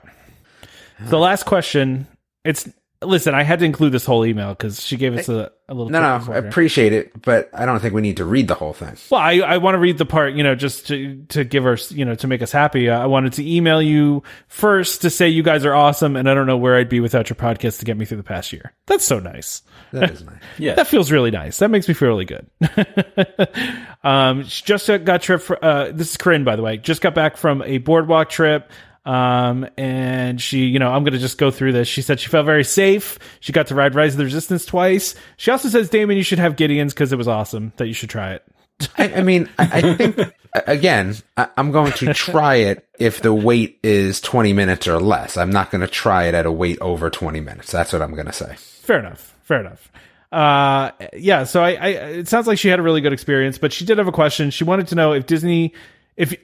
The 1.00 1.18
last 1.18 1.46
question. 1.46 2.06
It's 2.44 2.68
listen. 3.04 3.34
I 3.34 3.42
had 3.42 3.60
to 3.60 3.64
include 3.64 3.92
this 3.92 4.04
whole 4.04 4.24
email 4.26 4.50
because 4.50 4.82
she 4.82 4.96
gave 4.96 5.16
us 5.16 5.28
a, 5.28 5.52
a 5.68 5.74
little. 5.74 5.90
No, 5.90 6.00
no, 6.00 6.32
I 6.32 6.36
appreciate 6.36 6.92
it, 6.92 7.22
but 7.22 7.50
I 7.52 7.66
don't 7.66 7.80
think 7.80 7.94
we 7.94 8.02
need 8.02 8.18
to 8.18 8.24
read 8.24 8.48
the 8.48 8.54
whole 8.54 8.72
thing. 8.72 8.96
Well, 9.10 9.20
I, 9.20 9.34
I 9.38 9.56
want 9.58 9.74
to 9.74 9.78
read 9.78 9.98
the 9.98 10.04
part, 10.04 10.34
you 10.34 10.42
know, 10.42 10.54
just 10.54 10.88
to, 10.88 11.22
to 11.28 11.44
give 11.44 11.66
us, 11.66 11.92
you 11.92 12.04
know, 12.04 12.14
to 12.16 12.26
make 12.26 12.42
us 12.42 12.52
happy. 12.52 12.88
Uh, 12.88 12.98
I 12.98 13.06
wanted 13.06 13.34
to 13.34 13.48
email 13.48 13.80
you 13.80 14.22
first 14.48 15.02
to 15.02 15.10
say 15.10 15.28
you 15.28 15.42
guys 15.42 15.64
are 15.64 15.74
awesome, 15.74 16.16
and 16.16 16.28
I 16.28 16.34
don't 16.34 16.46
know 16.46 16.56
where 16.56 16.76
I'd 16.76 16.88
be 16.88 17.00
without 17.00 17.28
your 17.30 17.36
podcast 17.36 17.78
to 17.78 17.84
get 17.84 17.96
me 17.96 18.04
through 18.04 18.18
the 18.18 18.22
past 18.22 18.52
year. 18.52 18.72
That's 18.86 19.04
so 19.04 19.18
nice. 19.18 19.62
That 19.92 20.10
is 20.10 20.24
nice. 20.24 20.40
yeah, 20.58 20.74
That 20.74 20.86
feels 20.86 21.10
really 21.10 21.30
nice. 21.30 21.58
That 21.58 21.70
makes 21.70 21.88
me 21.88 21.94
feel 21.94 22.08
really 22.08 22.24
good. 22.24 22.46
um, 24.04 24.44
she 24.44 24.64
just 24.64 24.86
got 25.04 25.22
trip. 25.22 25.40
For, 25.40 25.62
uh, 25.64 25.92
this 25.92 26.10
is 26.10 26.16
Corinne, 26.16 26.44
by 26.44 26.56
the 26.56 26.62
way. 26.62 26.76
Just 26.76 27.00
got 27.00 27.14
back 27.14 27.36
from 27.36 27.62
a 27.62 27.78
boardwalk 27.78 28.28
trip. 28.28 28.70
Um, 29.04 29.68
and 29.76 30.40
she, 30.40 30.66
you 30.66 30.78
know, 30.78 30.90
I'm 30.90 31.04
going 31.04 31.12
to 31.12 31.18
just 31.18 31.38
go 31.38 31.50
through 31.50 31.72
this. 31.72 31.88
She 31.88 32.02
said 32.02 32.20
she 32.20 32.28
felt 32.28 32.46
very 32.46 32.64
safe. 32.64 33.18
She 33.40 33.52
got 33.52 33.66
to 33.66 33.74
ride 33.74 33.94
Rise 33.94 34.14
of 34.14 34.18
the 34.18 34.24
Resistance 34.24 34.64
twice. 34.64 35.14
She 35.36 35.50
also 35.50 35.68
says, 35.68 35.90
Damon, 35.90 36.16
you 36.16 36.22
should 36.22 36.38
have 36.38 36.56
Gideon's 36.56 36.94
because 36.94 37.12
it 37.12 37.16
was 37.16 37.28
awesome, 37.28 37.72
that 37.76 37.86
you 37.86 37.94
should 37.94 38.10
try 38.10 38.32
it. 38.32 38.44
I, 38.98 39.14
I 39.14 39.22
mean, 39.22 39.48
I, 39.58 39.68
I 39.72 39.94
think 39.94 40.34
again, 40.66 41.16
I, 41.36 41.48
I'm 41.56 41.70
going 41.70 41.92
to 41.92 42.14
try 42.14 42.56
it 42.56 42.86
if 42.98 43.20
the 43.20 43.32
wait 43.32 43.78
is 43.82 44.20
20 44.20 44.52
minutes 44.52 44.88
or 44.88 45.00
less. 45.00 45.36
I'm 45.36 45.50
not 45.50 45.70
going 45.70 45.82
to 45.82 45.88
try 45.88 46.24
it 46.24 46.34
at 46.34 46.46
a 46.46 46.52
wait 46.52 46.78
over 46.80 47.10
20 47.10 47.40
minutes. 47.40 47.70
That's 47.70 47.92
what 47.92 48.02
I'm 48.02 48.14
going 48.14 48.26
to 48.26 48.32
say. 48.32 48.56
Fair 48.56 48.98
enough. 48.98 49.36
Fair 49.42 49.60
enough. 49.60 49.92
Uh, 50.32 50.90
yeah. 51.12 51.44
So 51.44 51.62
I, 51.62 51.72
I, 51.72 51.88
it 51.88 52.28
sounds 52.28 52.46
like 52.46 52.58
she 52.58 52.68
had 52.68 52.80
a 52.80 52.82
really 52.82 53.00
good 53.00 53.12
experience, 53.12 53.58
but 53.58 53.72
she 53.72 53.84
did 53.84 53.98
have 53.98 54.08
a 54.08 54.12
question. 54.12 54.50
She 54.50 54.64
wanted 54.64 54.88
to 54.88 54.94
know 54.94 55.12
if 55.12 55.26
Disney, 55.26 55.74
if, 56.16 56.34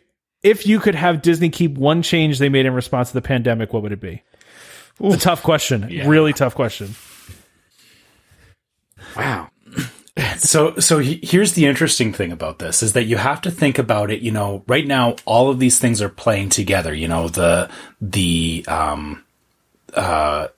if 0.43 0.67
you 0.67 0.81
could 0.81 0.95
have 0.95 1.23
Disney 1.23 1.51
keep 1.51 1.77
one 1.77 2.03
change 2.03 2.39
they 2.39 2.49
made 2.49 2.67
in 2.67 2.75
response 2.75 3.09
to 3.09 3.15
the 3.15 3.23
pandemic, 3.23 3.73
what 3.73 3.83
would 3.83 3.93
it 3.93 4.01
be? 4.01 4.23
It's 5.01 5.17
a 5.17 5.19
tough 5.19 5.43
question. 5.43 5.83
Really 6.07 6.33
tough 6.33 6.55
question. 6.55 6.95
Wow. 9.17 9.51
so 10.39 10.77
so 10.79 10.99
here's 10.99 11.55
the 11.55 11.67
interesting 11.67 12.13
thing 12.13 12.33
about 12.33 12.59
this 12.59 12.83
is 12.83 12.93
that 12.93 13.05
you 13.05 13.17
have 13.17 13.41
to 13.41 13.51
think 13.51 13.79
about 13.79 14.11
it 14.11 14.21
you 14.21 14.31
know 14.31 14.63
right 14.67 14.87
now 14.87 15.15
all 15.25 15.51
of 15.51 15.59
these 15.59 15.79
things 15.79 16.03
are 16.03 16.09
playing 16.09 16.49
together 16.49 16.93
you 16.93 17.07
know 17.07 17.29
the 17.29 17.71
the 18.01 18.65
um 18.67 19.25
uh 19.95 20.49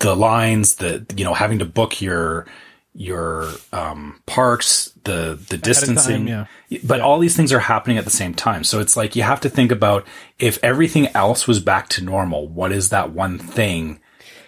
the 0.00 0.14
lines 0.14 0.76
the 0.76 1.06
you 1.16 1.24
know 1.24 1.34
having 1.34 1.60
to 1.60 1.64
book 1.64 2.00
your 2.02 2.46
your 2.92 3.48
um 3.72 4.20
parks 4.26 4.92
the 5.04 5.38
the 5.48 5.56
distancing 5.56 6.26
yeah. 6.26 6.46
but 6.82 7.00
all 7.00 7.18
these 7.20 7.36
things 7.36 7.52
are 7.52 7.60
happening 7.60 7.96
at 7.96 8.04
the 8.04 8.10
same 8.10 8.34
time 8.34 8.64
so 8.64 8.80
it's 8.80 8.96
like 8.96 9.14
you 9.14 9.22
have 9.22 9.40
to 9.40 9.48
think 9.48 9.70
about 9.70 10.04
if 10.40 10.58
everything 10.62 11.06
else 11.14 11.46
was 11.46 11.60
back 11.60 11.88
to 11.88 12.02
normal 12.02 12.48
what 12.48 12.72
is 12.72 12.88
that 12.88 13.12
one 13.12 13.38
thing 13.38 14.00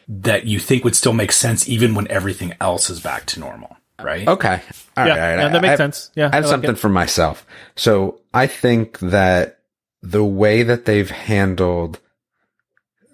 that 0.09 0.45
you 0.45 0.59
think 0.59 0.83
would 0.83 0.97
still 0.97 1.13
make 1.13 1.31
sense 1.31 1.69
even 1.69 1.95
when 1.95 2.09
everything 2.11 2.53
else 2.61 2.91
is 2.91 3.01
back 3.01 3.25
to 3.27 3.39
normal 3.39 3.77
right 4.03 4.27
Okay. 4.27 4.61
All 4.97 5.07
Yeah, 5.07 5.17
right. 5.17 5.43
yeah, 5.43 5.49
that 5.49 5.63
makes 5.63 5.73
I 5.75 5.77
sense. 5.77 6.11
Yeah, 6.17 6.25
I 6.33 6.35
have 6.35 6.35
I 6.35 6.39
like 6.41 6.51
something 6.51 6.71
it. 6.73 6.79
for 6.79 6.89
myself. 6.89 7.47
So 7.77 8.21
I 8.35 8.49
think 8.49 8.99
that 8.99 9.61
the 10.03 10.25
way 10.25 10.65
that 10.65 10.85
they've 10.85 11.09
handled 11.11 12.01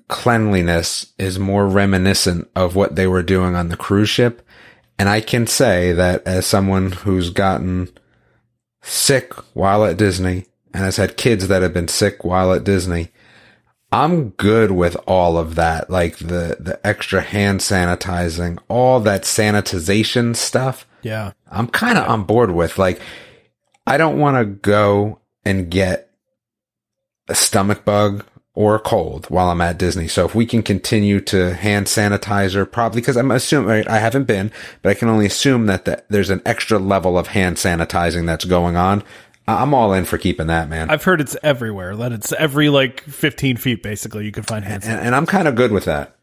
cleanliness 0.08 1.12
is 1.18 1.38
more 1.38 1.66
reminiscent 1.68 2.48
of 2.56 2.74
what 2.74 2.96
they 2.96 3.06
were 3.06 3.22
doing 3.22 3.54
on 3.54 3.68
the 3.68 3.76
cruise 3.76 4.08
ship. 4.08 4.40
And 4.98 5.08
I 5.08 5.20
can 5.20 5.46
say 5.46 5.92
that 5.92 6.26
as 6.26 6.46
someone 6.46 6.92
who's 6.92 7.30
gotten 7.30 7.88
sick 8.82 9.32
while 9.54 9.84
at 9.84 9.96
Disney 9.96 10.46
and 10.74 10.84
has 10.84 10.96
had 10.96 11.16
kids 11.16 11.48
that 11.48 11.62
have 11.62 11.72
been 11.72 11.88
sick 11.88 12.24
while 12.24 12.52
at 12.52 12.64
Disney, 12.64 13.10
I'm 13.90 14.30
good 14.30 14.70
with 14.72 14.96
all 15.06 15.38
of 15.38 15.54
that, 15.54 15.88
like 15.88 16.18
the, 16.18 16.56
the 16.60 16.78
extra 16.84 17.20
hand 17.20 17.60
sanitizing, 17.60 18.58
all 18.68 19.00
that 19.00 19.22
sanitization 19.22 20.36
stuff. 20.36 20.86
Yeah. 21.02 21.32
I'm 21.50 21.68
kind 21.68 21.96
of 21.96 22.08
on 22.08 22.24
board 22.24 22.50
with 22.50 22.76
like, 22.76 23.00
I 23.86 23.96
don't 23.96 24.18
want 24.18 24.36
to 24.36 24.44
go 24.44 25.20
and 25.44 25.70
get 25.70 26.10
a 27.28 27.34
stomach 27.34 27.84
bug 27.84 28.24
or 28.58 28.74
a 28.74 28.80
cold 28.80 29.24
while 29.26 29.50
I'm 29.50 29.60
at 29.60 29.78
Disney. 29.78 30.08
So 30.08 30.24
if 30.24 30.34
we 30.34 30.44
can 30.44 30.64
continue 30.64 31.20
to 31.20 31.54
hand 31.54 31.86
sanitizer, 31.86 32.68
probably 32.68 33.00
because 33.00 33.16
I'm 33.16 33.30
assuming 33.30 33.68
right, 33.68 33.88
I 33.88 34.00
haven't 34.00 34.24
been, 34.24 34.50
but 34.82 34.90
I 34.90 34.94
can 34.94 35.08
only 35.08 35.26
assume 35.26 35.66
that 35.66 35.84
the, 35.84 36.02
there's 36.08 36.28
an 36.28 36.42
extra 36.44 36.80
level 36.80 37.16
of 37.16 37.28
hand 37.28 37.54
sanitizing 37.54 38.26
that's 38.26 38.44
going 38.44 38.74
on. 38.74 39.04
I'm 39.46 39.74
all 39.74 39.92
in 39.92 40.04
for 40.04 40.18
keeping 40.18 40.48
that, 40.48 40.68
man. 40.68 40.90
I've 40.90 41.04
heard 41.04 41.20
it's 41.20 41.36
everywhere. 41.40 41.94
That 41.94 42.10
it's 42.10 42.32
every 42.32 42.68
like 42.68 43.00
15 43.02 43.58
feet, 43.58 43.80
basically, 43.80 44.24
you 44.24 44.32
can 44.32 44.42
find 44.42 44.64
hand 44.64 44.82
and, 44.86 45.00
and 45.02 45.14
I'm 45.14 45.24
kind 45.24 45.46
of 45.46 45.54
good 45.54 45.70
with 45.70 45.84
that. 45.84 46.16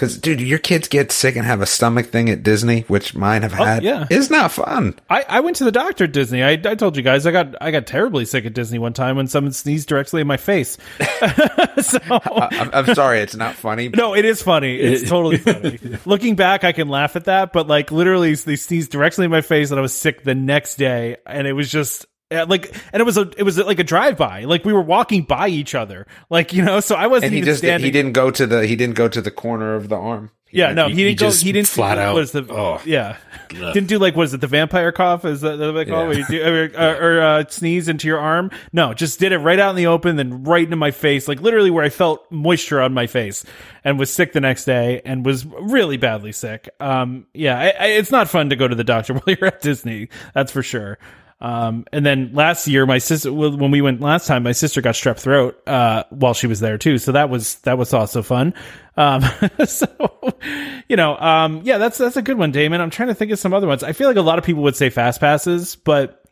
Yeah. 0.00 0.08
Cause 0.08 0.18
dude, 0.18 0.40
your 0.40 0.58
kids 0.58 0.88
get 0.88 1.12
sick 1.12 1.36
and 1.36 1.44
have 1.44 1.60
a 1.60 1.66
stomach 1.66 2.06
thing 2.06 2.30
at 2.30 2.42
Disney, 2.42 2.82
which 2.82 3.14
mine 3.14 3.42
have 3.42 3.58
oh, 3.58 3.64
had. 3.64 3.82
yeah. 3.82 4.06
It's 4.10 4.30
not 4.30 4.52
fun. 4.52 4.98
I, 5.08 5.24
I 5.28 5.40
went 5.40 5.56
to 5.56 5.64
the 5.64 5.72
doctor 5.72 6.04
at 6.04 6.12
Disney. 6.12 6.42
I, 6.42 6.52
I 6.52 6.74
told 6.74 6.96
you 6.96 7.02
guys 7.02 7.26
I 7.26 7.32
got 7.32 7.54
I 7.60 7.70
got 7.70 7.86
terribly 7.86 8.24
sick 8.24 8.46
at 8.46 8.54
Disney 8.54 8.78
one 8.78 8.92
time 8.92 9.16
when 9.16 9.26
someone 9.26 9.52
sneezed 9.52 9.88
directly 9.88 10.20
in 10.20 10.26
my 10.26 10.36
face. 10.36 10.78
so 11.82 11.98
I'm, 12.10 12.70
I'm 12.72 12.94
sorry. 12.94 13.20
It's 13.20 13.36
not 13.36 13.54
funny. 13.54 13.88
no, 13.88 14.14
it 14.14 14.24
is 14.24 14.42
funny. 14.42 14.76
It's 14.76 15.08
totally 15.08 15.38
funny. 15.38 15.78
Looking 16.04 16.36
back, 16.36 16.64
I 16.64 16.72
can 16.72 16.88
laugh 16.88 17.16
at 17.16 17.24
that, 17.26 17.52
but 17.52 17.66
like 17.66 17.90
literally, 17.90 18.34
they 18.34 18.56
sneezed 18.56 18.90
directly 18.90 19.24
in 19.24 19.30
my 19.30 19.40
face, 19.40 19.70
and 19.70 19.78
I 19.78 19.82
was 19.82 19.94
sick 19.94 20.22
the 20.22 20.34
next 20.34 20.76
day, 20.76 21.16
and 21.26 21.46
it 21.46 21.52
was 21.52 21.70
just. 21.70 22.06
Yeah, 22.30 22.44
Like 22.44 22.74
and 22.92 23.00
it 23.00 23.04
was 23.04 23.16
a 23.16 23.30
it 23.36 23.42
was 23.42 23.58
like 23.58 23.78
a 23.78 23.84
drive 23.84 24.16
by 24.16 24.44
like 24.44 24.64
we 24.64 24.72
were 24.72 24.82
walking 24.82 25.22
by 25.22 25.48
each 25.48 25.74
other 25.74 26.06
like 26.28 26.52
you 26.52 26.62
know 26.64 26.80
so 26.80 26.94
I 26.94 27.06
wasn't 27.06 27.26
and 27.26 27.32
he 27.34 27.38
even 27.38 27.46
just 27.46 27.58
standing 27.58 27.84
he 27.84 27.90
didn't 27.90 28.12
go 28.12 28.30
to 28.30 28.46
the 28.46 28.66
he 28.66 28.76
didn't 28.76 28.94
go 28.96 29.08
to 29.08 29.20
the 29.20 29.30
corner 29.30 29.74
of 29.74 29.88
the 29.88 29.96
arm. 29.96 30.30
Yeah, 30.52 30.72
no, 30.72 30.88
You- 30.88 30.96
he 30.96 31.04
didn't 31.04 31.20
go. 31.20 31.30
He 31.30 31.52
didn't 31.52 31.68
flat 31.68 31.96
out- 31.96 32.16
Was 32.16 32.32
the 32.32 32.44
oh. 32.50 32.80
yeah? 32.84 33.18
Didn't 33.50 33.86
do 33.86 34.00
like 34.00 34.16
was 34.16 34.34
it 34.34 34.40
the 34.40 34.48
vampire 34.48 34.90
cough? 34.90 35.24
Is 35.24 35.42
that 35.42 35.58
what 35.60 35.72
they 35.72 35.84
call 35.84 36.10
it? 36.10 36.18
Yeah. 36.18 36.26
Do, 36.28 36.42
or, 36.42 36.70
or, 36.76 36.96
or 37.18 37.22
uh, 37.22 37.44
sneeze 37.48 37.88
into 37.88 38.08
your 38.08 38.18
arm? 38.18 38.50
No, 38.72 38.92
just 38.92 39.20
did 39.20 39.30
it 39.30 39.38
right 39.38 39.60
out 39.60 39.70
in 39.70 39.76
the 39.76 39.86
open, 39.86 40.16
then 40.16 40.42
right 40.42 40.64
into 40.64 40.74
my 40.76 40.90
face, 40.90 41.28
like 41.28 41.40
literally 41.40 41.70
where 41.70 41.84
I 41.84 41.88
felt 41.88 42.28
moisture 42.32 42.80
on 42.80 42.92
my 42.92 43.06
face, 43.06 43.44
and 43.84 43.96
was 43.96 44.12
sick 44.12 44.32
the 44.32 44.40
next 44.40 44.64
day, 44.64 45.00
and 45.04 45.24
was 45.24 45.46
really 45.46 45.96
badly 45.98 46.32
sick. 46.32 46.68
Um, 46.80 47.26
yeah, 47.32 47.56
I, 47.56 47.66
I, 47.78 47.86
it's 47.90 48.10
not 48.10 48.28
fun 48.28 48.50
to 48.50 48.56
go 48.56 48.66
to 48.66 48.74
the 48.74 48.82
doctor 48.84 49.14
while 49.14 49.22
you're 49.26 49.46
at 49.46 49.62
Disney. 49.62 50.08
That's 50.34 50.50
for 50.50 50.64
sure. 50.64 50.98
Um, 51.40 51.86
and 51.92 52.04
then 52.04 52.32
last 52.34 52.66
year, 52.68 52.84
my 52.84 52.98
sister, 52.98 53.32
when 53.32 53.70
we 53.70 53.80
went 53.80 54.00
last 54.00 54.26
time, 54.26 54.42
my 54.42 54.52
sister 54.52 54.80
got 54.82 54.94
strep 54.94 55.18
throat, 55.18 55.60
uh, 55.66 56.04
while 56.10 56.34
she 56.34 56.46
was 56.46 56.60
there 56.60 56.76
too. 56.76 56.98
So 56.98 57.12
that 57.12 57.30
was, 57.30 57.56
that 57.60 57.78
was 57.78 57.94
also 57.94 58.22
fun. 58.22 58.52
Um, 58.96 59.22
so, 59.66 59.86
you 60.88 60.96
know, 60.96 61.16
um, 61.16 61.62
yeah, 61.64 61.78
that's, 61.78 61.96
that's 61.96 62.16
a 62.16 62.22
good 62.22 62.36
one, 62.36 62.52
Damon. 62.52 62.80
I'm 62.80 62.90
trying 62.90 63.08
to 63.08 63.14
think 63.14 63.32
of 63.32 63.38
some 63.38 63.54
other 63.54 63.66
ones. 63.66 63.82
I 63.82 63.92
feel 63.92 64.08
like 64.08 64.18
a 64.18 64.22
lot 64.22 64.38
of 64.38 64.44
people 64.44 64.62
would 64.64 64.76
say 64.76 64.90
fast 64.90 65.20
passes, 65.20 65.76
but 65.76 66.22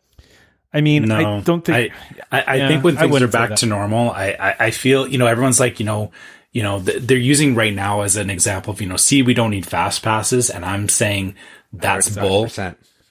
I 0.73 0.83
mean, 0.83 1.07
No, 1.07 1.17
I 1.17 1.41
don't 1.41 1.65
think, 1.65 1.93
I, 2.31 2.39
I, 2.39 2.45
I 2.47 2.57
Yeah, 2.57 2.69
think 2.69 2.85
when 2.85 2.99
I 2.99 3.01
things 3.01 3.23
are 3.23 3.29
back 3.29 3.57
to 3.57 3.67
normal, 3.67 4.11
I, 4.11 4.37
I, 4.39 4.57
I 4.67 4.71
feel 4.71 5.07
you 5.07 5.17
know 5.17 5.27
everyone's 5.27 5.59
like 5.59 5.81
you 5.81 5.87
know 5.87 6.13
you 6.53 6.63
know 6.63 6.81
th- 6.83 7.03
they're 7.03 7.17
using 7.17 7.55
right 7.55 7.73
now 7.75 8.03
as 8.03 8.17
an 8.17 8.29
example 8.29 8.75
of 8.75 8.81
you 8.83 8.87
know 8.87 8.99
see 8.99 9.23
we 9.23 9.33
don't 9.33 9.51
need 9.51 9.65
fast 9.65 10.03
passes, 10.03 10.51
and 10.51 10.65
I'm 10.67 10.89
saying 10.91 11.37
that's 11.73 12.09
bull. 12.11 12.49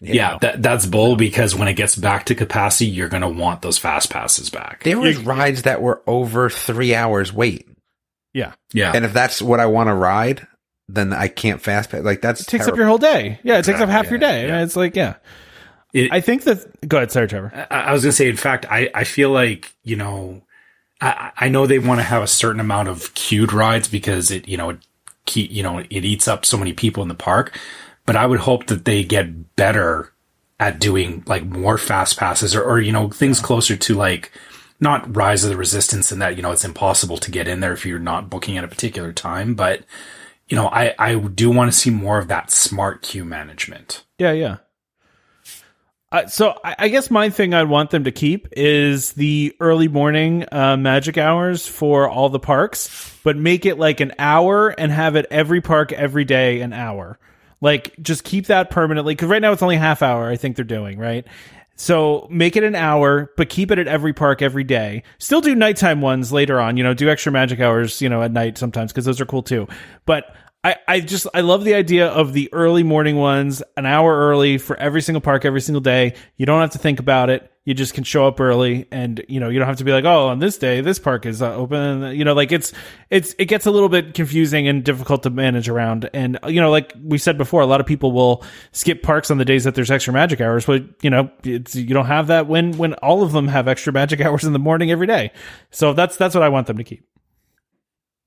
100%. 0.02 0.14
Yeah, 0.14 0.38
that, 0.42 0.62
that's 0.62 0.86
bull 0.86 1.16
because 1.16 1.56
when 1.56 1.68
it 1.68 1.74
gets 1.74 1.96
back 1.96 2.26
to 2.26 2.36
capacity, 2.36 2.86
you're 2.88 3.10
gonna 3.10 3.30
want 3.30 3.62
those 3.62 3.78
fast 3.78 4.10
passes 4.12 4.50
back. 4.50 4.84
There 4.84 5.00
was 5.00 5.18
rides 5.18 5.64
that 5.64 5.82
were 5.82 6.02
over 6.08 6.50
three 6.50 6.94
hours 6.94 7.34
wait. 7.34 7.68
yeah, 8.34 8.54
Yeah, 8.74 8.92
And 8.94 9.06
if 9.06 9.14
that's 9.14 9.42
what 9.42 9.60
I 9.60 9.66
want 9.66 9.88
to 9.88 9.94
ride, 9.94 10.46
then 10.88 11.14
I 11.14 11.28
can't 11.28 11.62
fast 11.62 11.90
pass. 11.90 12.04
Like 12.04 12.22
that's 12.22 12.42
it 12.42 12.48
takes 12.48 12.68
up 12.68 12.76
your 12.76 12.86
whole 12.86 12.98
day. 13.00 13.40
Yeah, 13.44 13.58
it 13.58 13.66
takes 13.66 13.80
up 13.82 13.90
half 13.90 14.06
Yeah, 14.06 14.10
your 14.12 14.20
day. 14.20 14.48
yeah. 14.48 14.62
It's 14.64 14.76
like, 14.76 14.96
yeah, 14.96 15.16
It- 15.94 16.12
I 16.12 16.22
think 16.22 16.44
that, 16.44 16.88
go 16.88 16.98
ahead. 16.98 17.12
Sorry, 17.12 17.28
Trevor. 17.28 17.52
I, 17.72 17.76
I 17.82 17.92
was 17.94 18.04
gonna 18.04 18.12
say, 18.12 18.30
in 18.30 18.38
fact, 18.38 18.66
I, 18.70 18.90
I 18.94 19.04
feel 19.04 19.32
like 19.32 19.74
you 19.84 19.96
know, 19.96 20.44
I, 21.02 21.32
I 21.38 21.50
know 21.50 21.66
they 21.66 21.80
want 21.80 22.00
to 22.00 22.04
have 22.04 22.22
a 22.24 22.28
certain 22.28 22.60
amount 22.60 22.88
of 22.90 23.14
queued 23.16 23.52
rides 23.54 23.88
because 23.88 24.30
it 24.32 24.48
you 24.48 24.58
know 24.58 24.70
it 24.72 24.78
keep 25.26 25.52
you 25.52 25.64
know 25.64 25.80
it 25.80 25.92
eats 26.06 26.28
up 26.28 26.46
so 26.46 26.58
many 26.58 26.74
people 26.74 27.02
in 27.04 27.10
the 27.10 27.16
park, 27.16 27.58
but 28.08 28.16
I 28.16 28.26
would 28.26 28.40
hope 28.40 28.66
that 28.68 28.86
they 28.86 29.04
get 29.04 29.56
better 29.56 30.12
at 30.60 30.80
doing 30.80 31.24
like 31.28 31.46
more 31.46 31.78
fast 31.78 32.18
passes 32.18 32.56
or, 32.56 32.64
or 32.64 32.80
you 32.80 32.92
know 32.92 33.10
things 33.10 33.40
closer 33.40 33.76
to 33.76 33.94
like 33.94 34.32
not 34.80 35.16
rise 35.16 35.44
of 35.44 35.52
the 35.52 35.58
resistance 35.58 36.12
and 36.12 36.20
that 36.22 36.36
you 36.36 36.42
know 36.42 36.52
it's 36.52 36.66
impossible 36.66 37.18
to 37.18 37.30
get 37.30 37.48
in 37.48 37.60
there 37.60 37.74
if 37.74 37.86
you're 37.86 38.00
not 38.00 38.30
booking 38.30 38.58
at 38.58 38.64
a 38.64 38.68
particular 38.68 39.14
time 39.14 39.54
but 39.54 39.84
you 40.48 40.56
know 40.56 40.68
i 40.70 40.96
i 40.98 41.16
do 41.16 41.52
want 41.52 41.72
to 41.72 41.78
see 41.78 41.92
more 41.92 42.18
of 42.18 42.28
that 42.28 42.50
smart 42.50 43.04
queue 43.04 43.26
management 43.26 44.04
Yeah, 44.18 44.32
yeah. 44.32 44.58
Uh, 46.10 46.26
so 46.26 46.58
I, 46.64 46.76
I 46.80 46.88
guess 46.88 47.12
my 47.12 47.30
thing 47.30 47.54
I'd 47.54 47.68
want 47.68 47.90
them 47.90 48.06
to 48.06 48.12
keep 48.12 48.48
is 48.54 49.12
the 49.14 49.54
early 49.60 49.90
morning 49.90 50.46
uh, 50.52 50.78
magic 50.78 51.18
hours 51.18 51.68
for 51.68 52.10
all 52.10 52.30
the 52.30 52.40
parks, 52.40 53.20
but 53.26 53.36
make 53.36 53.66
it 53.66 53.78
like 53.78 54.00
an 54.00 54.14
hour 54.18 54.70
and 54.70 54.90
have 54.90 55.18
it 55.18 55.26
every 55.30 55.60
park 55.60 55.92
every 55.92 56.24
day 56.24 56.62
an 56.62 56.72
hour. 56.72 57.20
Like 57.62 57.96
just 58.02 58.24
keep 58.24 58.48
that 58.48 58.70
permanently 58.70 59.16
because 59.16 59.30
right 59.30 59.42
now 59.42 59.52
it's 59.52 59.64
only 59.64 59.78
half 59.78 60.02
hour. 60.02 60.30
I 60.30 60.36
think 60.36 60.56
they're 60.56 60.66
doing 60.66 61.00
right. 61.00 61.26
So 61.76 62.28
make 62.32 62.56
it 62.56 62.64
an 62.64 62.74
hour, 62.76 63.32
but 63.38 63.50
keep 63.50 63.70
it 63.70 63.78
at 63.78 63.88
every 63.88 64.12
park 64.12 64.42
every 64.42 64.64
day. 64.64 65.04
Still 65.20 65.42
do 65.42 65.54
nighttime 65.54 66.02
ones 66.02 66.32
later 66.32 66.60
on. 66.60 66.76
You 66.76 66.84
know, 66.84 66.96
do 66.96 67.08
extra 67.08 67.32
magic 67.32 67.60
hours. 67.60 68.02
You 68.02 68.10
know, 68.10 68.24
at 68.24 68.32
night 68.32 68.58
sometimes 68.58 68.92
because 68.92 69.06
those 69.06 69.22
are 69.22 69.26
cool 69.26 69.44
too. 69.44 69.68
But 70.06 70.36
I, 70.68 70.76
I 70.86 71.00
just 71.00 71.28
I 71.34 71.40
love 71.42 71.64
the 71.64 71.76
idea 71.76 72.08
of 72.08 72.34
the 72.34 72.50
early 72.52 72.84
morning 72.84 73.16
ones, 73.16 73.64
an 73.78 73.86
hour 73.86 74.14
early 74.14 74.58
for 74.58 74.76
every 74.76 75.02
single 75.02 75.22
park 75.22 75.46
every 75.46 75.62
single 75.62 75.80
day. 75.80 76.14
You 76.36 76.46
don't 76.46 76.60
have 76.60 76.72
to 76.72 76.78
think 76.78 77.00
about 77.00 77.30
it. 77.30 77.50
You 77.64 77.74
just 77.74 77.94
can 77.94 78.04
show 78.04 78.28
up 78.28 78.42
early, 78.42 78.86
and 78.92 79.24
you 79.30 79.40
know 79.40 79.48
you 79.48 79.60
don't 79.60 79.68
have 79.70 79.78
to 79.78 79.86
be 79.86 79.94
like, 79.94 80.04
oh, 80.04 80.28
on 80.28 80.40
this 80.40 80.58
day 80.58 80.82
this 80.82 81.00
park 81.00 81.26
is 81.26 81.42
uh, 81.42 81.56
open. 81.56 82.14
You 82.18 82.26
know, 82.26 82.34
like 82.34 82.52
it's 82.52 82.74
it's 83.10 83.34
it 83.40 83.46
gets 83.46 83.66
a 83.66 83.72
little 83.72 83.88
bit 83.88 84.14
confusing 84.14 84.68
and 84.68 84.84
difficult 84.84 85.24
to 85.24 85.30
manage 85.30 85.70
around. 85.70 86.10
And 86.14 86.38
you 86.48 86.60
know, 86.60 86.70
like 86.70 86.94
we 87.02 87.18
said 87.18 87.38
before, 87.38 87.62
a 87.62 87.66
lot 87.66 87.80
of 87.80 87.88
people 87.88 88.12
will 88.12 88.44
skip 88.74 89.04
parks 89.04 89.32
on 89.32 89.38
the 89.38 89.46
days 89.46 89.64
that 89.64 89.74
there's 89.74 89.90
extra 89.90 90.12
magic 90.12 90.42
hours, 90.42 90.66
but 90.66 90.84
you 91.02 91.10
know, 91.10 91.32
it's 91.46 91.76
you 91.76 91.94
don't 91.94 92.08
have 92.08 92.28
that 92.28 92.48
when 92.48 92.74
when 92.78 92.94
all 92.96 93.24
of 93.24 93.32
them 93.32 93.48
have 93.48 93.70
extra 93.70 93.94
magic 93.94 94.20
hours 94.26 94.44
in 94.44 94.52
the 94.52 94.60
morning 94.60 94.92
every 94.92 95.08
day. 95.08 95.32
So 95.72 95.94
that's 95.94 96.18
that's 96.18 96.36
what 96.36 96.44
I 96.44 96.50
want 96.50 96.68
them 96.68 96.76
to 96.76 96.84
keep. 96.84 97.08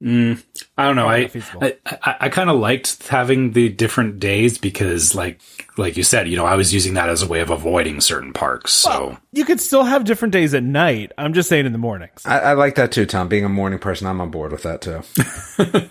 Mm, 0.02 0.42
I 0.78 0.86
don't 0.86 0.96
know. 0.96 1.08
I. 1.08 1.30
I, 1.60 1.76
I, 1.86 2.16
I 2.20 2.28
kind 2.30 2.48
of 2.48 2.58
liked 2.58 3.06
having 3.08 3.52
the 3.52 3.68
different 3.68 4.18
days 4.18 4.56
because, 4.56 5.14
like 5.14 5.40
like 5.76 5.96
you 5.96 6.02
said, 6.02 6.28
you 6.28 6.36
know, 6.36 6.46
I 6.46 6.54
was 6.54 6.72
using 6.72 6.94
that 6.94 7.08
as 7.10 7.22
a 7.22 7.26
way 7.26 7.40
of 7.40 7.50
avoiding 7.50 8.00
certain 8.00 8.32
parks. 8.32 8.72
So 8.72 9.18
You 9.32 9.44
could 9.44 9.60
still 9.60 9.84
have 9.84 10.04
different 10.04 10.32
days 10.32 10.54
at 10.54 10.62
night. 10.62 11.12
I'm 11.18 11.34
just 11.34 11.48
saying 11.48 11.66
in 11.66 11.72
the 11.72 11.78
mornings. 11.78 12.22
I, 12.24 12.38
I 12.38 12.52
like 12.54 12.76
that 12.76 12.92
too, 12.92 13.04
Tom. 13.04 13.28
Being 13.28 13.44
a 13.44 13.48
morning 13.50 13.78
person, 13.78 14.06
I'm 14.06 14.20
on 14.20 14.30
board 14.30 14.52
with 14.52 14.62
that 14.62 14.80
too. 14.80 15.02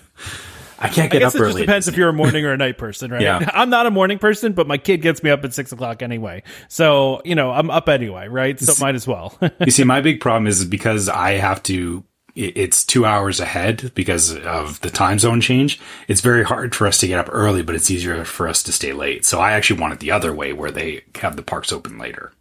I 0.82 0.88
can't 0.88 1.12
I 1.12 1.18
get 1.18 1.18
guess 1.18 1.34
up 1.34 1.40
it 1.40 1.44
early. 1.44 1.52
just 1.52 1.58
depends 1.66 1.88
if 1.88 1.96
you're 1.96 2.08
a 2.08 2.12
morning 2.12 2.44
or 2.46 2.52
a 2.52 2.56
night 2.56 2.78
person, 2.78 3.10
right? 3.10 3.20
Yeah. 3.20 3.50
I'm 3.54 3.68
not 3.68 3.84
a 3.86 3.90
morning 3.90 4.18
person, 4.18 4.54
but 4.54 4.66
my 4.66 4.78
kid 4.78 5.02
gets 5.02 5.22
me 5.22 5.28
up 5.28 5.44
at 5.44 5.52
six 5.52 5.72
o'clock 5.72 6.02
anyway. 6.02 6.42
So, 6.68 7.20
you 7.24 7.34
know, 7.34 7.50
I'm 7.50 7.68
up 7.70 7.88
anyway, 7.90 8.28
right? 8.28 8.58
So 8.58 8.82
might 8.82 8.94
as 8.94 9.06
well. 9.06 9.38
you 9.60 9.70
see, 9.70 9.84
my 9.84 10.00
big 10.00 10.20
problem 10.20 10.46
is 10.46 10.64
because 10.64 11.08
I 11.10 11.32
have 11.32 11.62
to. 11.64 12.02
It- 12.34 12.56
It's 12.56 12.84
two 12.84 13.04
hours 13.06 13.40
ahead 13.40 13.92
because 13.94 14.36
of 14.36 14.80
the 14.80 14.90
time 14.90 15.18
zone 15.18 15.40
change. 15.40 15.80
It's 16.08 16.20
very 16.20 16.44
hard 16.44 16.74
for 16.74 16.86
us 16.86 16.98
to 16.98 17.06
get 17.06 17.18
up 17.18 17.28
early, 17.30 17.62
but 17.62 17.74
it's 17.74 17.90
easier 17.90 18.24
for 18.24 18.48
us 18.48 18.62
to 18.64 18.72
stay 18.72 18.92
late. 18.92 19.24
So 19.24 19.40
I 19.40 19.52
actually 19.52 19.80
want 19.80 19.94
it 19.94 20.00
the 20.00 20.10
other 20.12 20.32
way, 20.34 20.52
where 20.52 20.70
they 20.70 21.02
have 21.20 21.36
the 21.36 21.42
parks 21.42 21.72
open 21.72 21.98
later. 21.98 22.32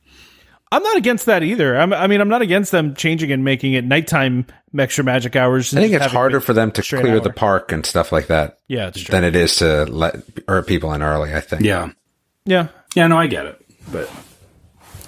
I'm 0.71 0.83
not 0.83 0.97
against 0.97 1.25
that 1.25 1.41
either. 1.41 1.75
I'm, 1.79 1.91
I 1.93 2.05
mean, 2.05 2.21
I'm 2.21 2.29
not 2.29 2.43
against 2.43 2.71
them 2.71 2.93
changing 2.93 3.31
and 3.31 3.43
making 3.43 3.73
it 3.73 3.83
nighttime 3.83 4.45
extra 4.77 5.03
magic 5.03 5.35
hours. 5.35 5.75
I 5.75 5.81
think 5.81 5.93
it's 5.93 6.05
harder 6.05 6.39
for 6.41 6.53
them 6.53 6.69
to 6.73 6.83
clear 6.83 7.13
hour. 7.15 7.19
the 7.21 7.31
park 7.33 7.71
and 7.71 7.83
stuff 7.83 8.11
like 8.11 8.27
that 8.27 8.59
Yeah, 8.67 8.89
it's 8.89 9.01
true. 9.01 9.11
than 9.11 9.23
it 9.23 9.35
is 9.35 9.55
to 9.57 9.85
let 9.85 10.17
or 10.47 10.61
people 10.61 10.93
in 10.93 11.01
early. 11.01 11.33
I 11.33 11.39
think. 11.39 11.63
Yeah, 11.63 11.89
Yeah. 12.45 12.67
yeah, 12.93 13.07
no, 13.07 13.17
I 13.17 13.25
get 13.25 13.47
it, 13.47 13.59
but 13.91 14.07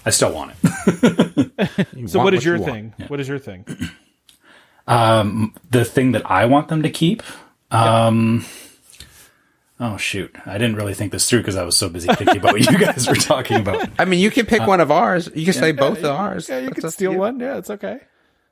I 0.03 0.09
still 0.09 0.34
want 0.34 0.53
it. 0.63 1.51
So 2.07 2.17
want 2.17 2.25
what 2.25 2.34
is 2.34 2.39
what 2.39 2.43
your 2.45 2.55
you 2.55 2.61
want. 2.63 2.73
thing? 2.73 2.93
What 3.07 3.19
is 3.19 3.27
your 3.27 3.38
thing? 3.39 3.63
The 5.69 5.85
thing 5.85 6.11
that 6.13 6.29
I 6.29 6.45
want 6.45 6.67
them 6.67 6.83
to 6.83 6.89
keep. 6.89 7.23
Um, 7.71 8.45
Oh 9.83 9.97
shoot! 9.97 10.35
I 10.45 10.59
didn't 10.59 10.75
really 10.75 10.93
think 10.93 11.11
this 11.11 11.27
through 11.27 11.39
because 11.39 11.55
I 11.55 11.63
was 11.63 11.75
so 11.75 11.89
busy 11.89 12.07
thinking 12.13 12.37
about 12.37 12.53
what 12.53 12.69
you 12.69 12.77
guys 12.77 13.07
were 13.07 13.15
talking 13.15 13.57
about. 13.57 13.89
I 13.99 14.05
mean, 14.05 14.19
you 14.19 14.29
can 14.29 14.45
pick 14.45 14.61
one 14.67 14.79
of 14.79 14.91
ours. 14.91 15.27
You 15.33 15.43
can 15.43 15.55
say 15.55 15.71
both 15.71 15.97
of 15.99 16.05
ours. 16.05 16.47
Yeah, 16.47 16.59
you 16.59 16.67
That's 16.67 16.81
can 16.81 16.91
steal 16.91 17.13
you. 17.13 17.17
one. 17.17 17.39
Yeah, 17.39 17.57
it's 17.57 17.71
okay. 17.71 17.99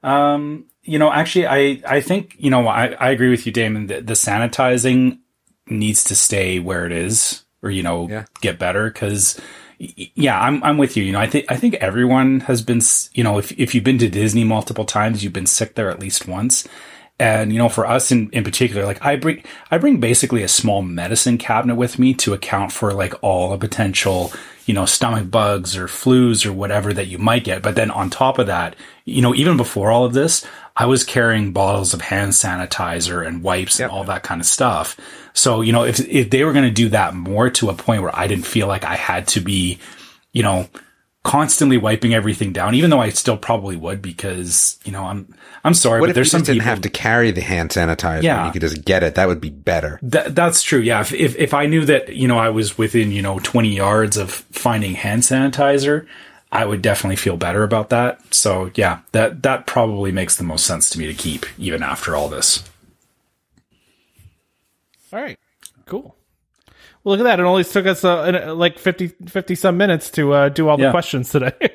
Um, 0.02 0.66
you 0.82 0.98
know, 0.98 1.12
actually, 1.12 1.46
I 1.46 1.82
I 1.86 2.02
think 2.02 2.36
you 2.40 2.50
know 2.50 2.68
I 2.68 2.88
I 3.00 3.12
agree 3.12 3.30
with 3.30 3.46
you, 3.46 3.52
Damon. 3.52 3.86
The, 3.86 4.02
the 4.02 4.14
sanitizing 4.14 5.20
needs 5.68 6.04
to 6.06 6.16
stay 6.16 6.58
where 6.58 6.88
it 6.88 6.92
is, 6.92 7.44
or 7.62 7.70
you 7.70 7.84
know, 7.84 8.10
Yeah. 8.10 8.26
get 8.42 8.58
better 8.58 8.90
because. 8.90 9.40
Yeah, 9.80 10.38
I'm 10.38 10.62
I'm 10.64 10.78
with 10.78 10.98
you. 10.98 11.04
You 11.06 11.14
know, 11.14 11.20
I 11.20 11.28
think 11.28 11.46
I 11.48 11.56
think 11.56 11.76
everyone 11.76 12.42
has 12.42 12.62
been. 12.62 12.82
You 13.14 13.24
know, 13.24 13.38
if 13.38 13.58
if 13.58 13.74
you've 13.74 13.84
been 13.84 13.98
to 14.00 14.10
Disney 14.10 14.44
multiple 14.44 14.84
times, 14.84 15.24
you've 15.24 15.34
been 15.34 15.46
sick 15.46 15.76
there 15.76 15.90
at 15.90 16.00
least 16.00 16.28
once. 16.28 16.68
And 17.18 17.52
you 17.52 17.58
know, 17.58 17.70
for 17.70 17.86
us 17.86 18.12
in, 18.12 18.30
in 18.32 18.44
particular, 18.44 18.86
like 18.86 19.06
I 19.06 19.16
bring 19.16 19.44
I 19.72 19.78
bring 19.78 20.00
basically 20.00 20.44
a 20.44 20.48
small 20.50 20.82
medicine 20.82 21.38
cabinet 21.38 21.76
with 21.76 21.98
me 21.98 22.14
to 22.16 22.34
account 22.34 22.72
for 22.72 22.94
like 22.94 23.14
all 23.22 23.50
the 23.50 23.58
potential, 23.58 24.34
you 24.66 24.74
know, 24.74 24.86
stomach 24.86 25.30
bugs 25.32 25.78
or 25.78 25.88
flus 25.88 26.46
or 26.46 26.54
whatever 26.54 26.94
that 26.94 27.08
you 27.08 27.18
might 27.18 27.46
get. 27.46 27.62
But 27.62 27.76
then 27.76 27.92
on 27.92 28.10
top 28.10 28.38
of 28.38 28.48
that, 28.48 28.76
you 29.06 29.22
know, 29.22 29.36
even 29.36 29.58
before 29.58 29.92
all 29.92 30.06
of 30.06 30.14
this, 30.14 30.46
I 30.80 30.86
was 30.86 31.04
carrying 31.04 31.52
bottles 31.52 31.94
of 31.94 32.00
hand 32.02 32.32
sanitizer 32.32 33.26
and 33.28 33.44
wipes 33.44 33.80
Yep. 33.80 33.90
and 33.90 33.98
all 33.98 34.06
that 34.06 34.24
kind 34.24 34.40
of 34.40 34.48
stuff. 34.48 34.96
So, 35.34 35.60
you 35.62 35.74
know, 35.74 35.84
if 35.84 36.00
if 36.00 36.30
they 36.30 36.44
were 36.46 36.54
going 36.54 36.66
to 36.66 36.72
do 36.72 36.90
that 36.90 37.14
more 37.14 37.50
to 37.52 37.70
a 37.70 37.74
point 37.74 38.02
where 38.02 38.18
I 38.18 38.28
didn't 38.28 38.46
feel 38.48 38.68
like 38.68 38.86
I 38.86 38.96
had 38.96 39.28
to 39.30 39.42
be, 39.42 39.78
you 40.32 40.42
know, 40.42 40.68
constantly 41.24 41.78
wiping 41.78 42.14
everything 42.14 42.54
down, 42.54 42.76
even 42.76 42.90
though 42.90 43.02
I 43.02 43.10
still 43.10 43.38
probably 43.38 43.76
would 43.76 44.02
because, 44.02 44.80
you 44.86 44.92
know, 44.94 45.04
I'm 45.04 45.28
I'm 45.66 45.74
sorry, 45.74 46.00
What 46.00 46.06
but 46.08 46.10
if 46.12 46.16
there's 46.16 46.28
you 46.28 46.32
some 46.32 46.42
didn't 46.44 46.56
people 46.60 46.70
have 46.70 46.82
to 46.82 46.90
carry 46.90 47.32
the 47.32 47.42
hand 47.42 47.72
sanitizer? 47.72 48.24
Yeah. 48.24 48.38
and 48.38 48.46
you 48.48 48.54
could 48.54 48.62
just 48.62 48.86
get 48.86 49.04
it. 49.04 49.16
That 49.16 49.28
would 49.28 49.42
be 49.42 49.50
better. 49.50 50.00
That, 50.02 50.34
that's 50.34 50.64
true. 50.64 50.80
Yeah. 50.80 51.02
If, 51.02 51.12
if, 51.14 51.36
if 51.36 51.54
I 51.54 51.66
knew 51.66 51.84
that, 51.86 52.16
you 52.16 52.28
know, 52.30 52.40
I 52.40 52.50
was 52.50 52.78
within, 52.78 53.12
you 53.12 53.22
know, 53.22 53.40
20 53.40 53.76
yards 53.76 54.16
of 54.16 54.32
finding 54.32 54.94
hand 54.96 55.24
sanitizer, 55.24 56.08
I 56.52 56.66
would 56.66 56.82
definitely 56.82 57.16
feel 57.18 57.38
better 57.38 57.64
about 57.64 57.90
that. 57.90 58.34
So 58.34 58.72
yeah, 58.76 59.00
that, 59.12 59.44
that 59.44 59.68
probably 59.68 60.12
makes 60.12 60.36
the 60.38 60.44
most 60.44 60.66
sense 60.66 60.90
to 60.92 61.00
me 61.00 61.06
to 61.08 61.14
keep 61.14 61.46
even 61.60 61.84
after 61.84 62.16
all 62.16 62.28
this. 62.30 62.64
All 65.14 65.22
right. 65.22 65.38
Cool. 65.86 66.16
Well, 67.04 67.16
look 67.18 67.20
at 67.20 67.24
that. 67.30 67.40
It 67.40 67.44
only 67.44 67.64
took 67.64 67.86
us 67.86 68.04
uh, 68.04 68.48
uh, 68.50 68.54
like 68.56 68.78
50, 68.78 69.08
50 69.28 69.56
some 69.56 69.78
minutes 69.78 70.10
to 70.12 70.34
uh, 70.34 70.50
do 70.50 70.68
all 70.70 70.78
the 70.78 70.84
Yeah. 70.84 70.92
questions 70.92 71.30
today. 71.30 71.54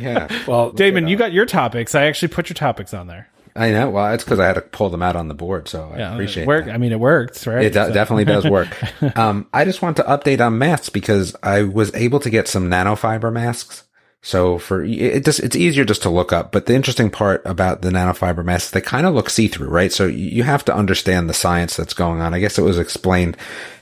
Yeah. 0.00 0.28
Well, 0.48 0.70
Damon, 0.72 1.06
you 1.08 1.16
got 1.16 1.32
your 1.32 1.46
topics. 1.46 1.94
I 1.94 2.06
actually 2.06 2.28
put 2.28 2.48
your 2.48 2.54
topics 2.54 2.92
on 2.94 3.06
there. 3.06 3.28
I 3.54 3.70
know. 3.70 3.90
Well, 3.90 4.12
it's 4.12 4.24
because 4.24 4.40
I 4.40 4.46
had 4.46 4.54
to 4.54 4.60
pull 4.60 4.88
them 4.90 5.02
out 5.02 5.14
on 5.14 5.28
the 5.28 5.34
board, 5.34 5.68
so 5.68 5.92
I 5.94 5.98
appreciate 6.12 6.44
it 6.44 6.46
worked. 6.48 6.66
that. 6.66 6.74
I 6.74 6.78
mean, 6.78 6.90
it 6.90 6.98
works, 6.98 7.46
right? 7.46 7.64
It 7.64 7.74
de- 7.74 7.86
So- 7.86 7.92
definitely 7.92 8.24
does 8.24 8.44
work. 8.44 8.76
um, 9.16 9.46
I 9.52 9.64
just 9.64 9.82
want 9.82 9.98
to 9.98 10.02
update 10.04 10.44
on 10.44 10.58
masks 10.58 10.88
because 10.88 11.36
I 11.44 11.62
was 11.62 11.94
able 11.94 12.18
to 12.20 12.30
get 12.30 12.48
some 12.48 12.68
nanofiber 12.68 13.32
masks. 13.32 13.84
So 14.24 14.56
for 14.56 14.82
it 14.82 15.22
just 15.22 15.40
it's 15.40 15.54
easier 15.54 15.84
just 15.84 16.00
to 16.02 16.10
look 16.10 16.32
up. 16.32 16.50
But 16.50 16.64
the 16.64 16.74
interesting 16.74 17.10
part 17.10 17.42
about 17.44 17.82
the 17.82 17.90
nanofiber 17.90 18.42
masks, 18.42 18.70
they 18.70 18.80
kind 18.80 19.04
of 19.04 19.12
look 19.12 19.28
see 19.28 19.48
through, 19.48 19.68
right? 19.68 19.92
So 19.92 20.06
you 20.06 20.44
have 20.44 20.64
to 20.64 20.74
understand 20.74 21.28
the 21.28 21.34
science 21.34 21.76
that's 21.76 21.92
going 21.92 22.22
on. 22.22 22.32
I 22.32 22.38
guess 22.38 22.58
it 22.58 22.62
was 22.62 22.78
explained 22.78 23.36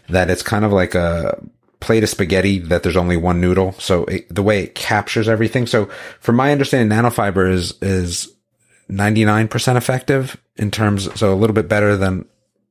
that 0.08 0.30
it's 0.30 0.42
kind 0.42 0.64
of 0.64 0.72
like 0.72 0.96
a 0.96 1.40
plate 1.78 2.02
of 2.02 2.08
spaghetti 2.08 2.58
that 2.58 2.82
there's 2.82 2.96
only 2.96 3.16
one 3.16 3.40
noodle. 3.40 3.72
So 3.78 4.04
it, 4.06 4.34
the 4.34 4.42
way 4.42 4.64
it 4.64 4.74
captures 4.74 5.28
everything. 5.28 5.68
So 5.68 5.86
from 6.18 6.34
my 6.34 6.50
understanding, 6.50 6.98
nanofiber 6.98 7.48
is 7.48 7.74
is 7.80 8.28
99% 8.90 9.76
effective 9.76 10.36
in 10.56 10.72
terms, 10.72 11.08
so 11.18 11.32
a 11.32 11.36
little 11.36 11.54
bit 11.54 11.68
better 11.68 11.96
than 11.96 12.26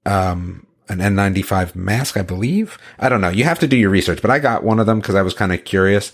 um, 0.05 0.67
an 0.89 0.99
N95 0.99 1.73
mask, 1.73 2.17
I 2.17 2.21
believe. 2.21 2.77
I 2.99 3.07
don't 3.07 3.21
know. 3.21 3.29
You 3.29 3.45
have 3.45 3.59
to 3.59 3.67
do 3.67 3.77
your 3.77 3.89
research, 3.89 4.21
but 4.21 4.29
I 4.29 4.39
got 4.39 4.65
one 4.65 4.81
of 4.81 4.87
them 4.87 4.99
because 4.99 5.15
I 5.15 5.21
was 5.21 5.33
kind 5.33 5.53
of 5.53 5.63
curious. 5.63 6.11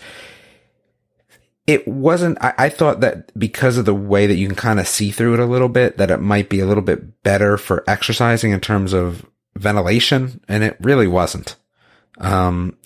It 1.68 1.86
wasn't, 1.86 2.42
I, 2.42 2.54
I 2.56 2.68
thought 2.70 3.00
that 3.00 3.38
because 3.38 3.76
of 3.76 3.84
the 3.84 3.94
way 3.94 4.26
that 4.26 4.36
you 4.36 4.46
can 4.46 4.56
kind 4.56 4.80
of 4.80 4.88
see 4.88 5.10
through 5.10 5.34
it 5.34 5.40
a 5.40 5.44
little 5.44 5.68
bit, 5.68 5.98
that 5.98 6.10
it 6.10 6.16
might 6.16 6.48
be 6.48 6.60
a 6.60 6.66
little 6.66 6.82
bit 6.82 7.22
better 7.22 7.58
for 7.58 7.84
exercising 7.86 8.52
in 8.52 8.60
terms 8.60 8.94
of 8.94 9.26
ventilation, 9.54 10.40
and 10.48 10.64
it 10.64 10.78
really 10.80 11.06
wasn't. 11.06 11.56
Um, 12.16 12.78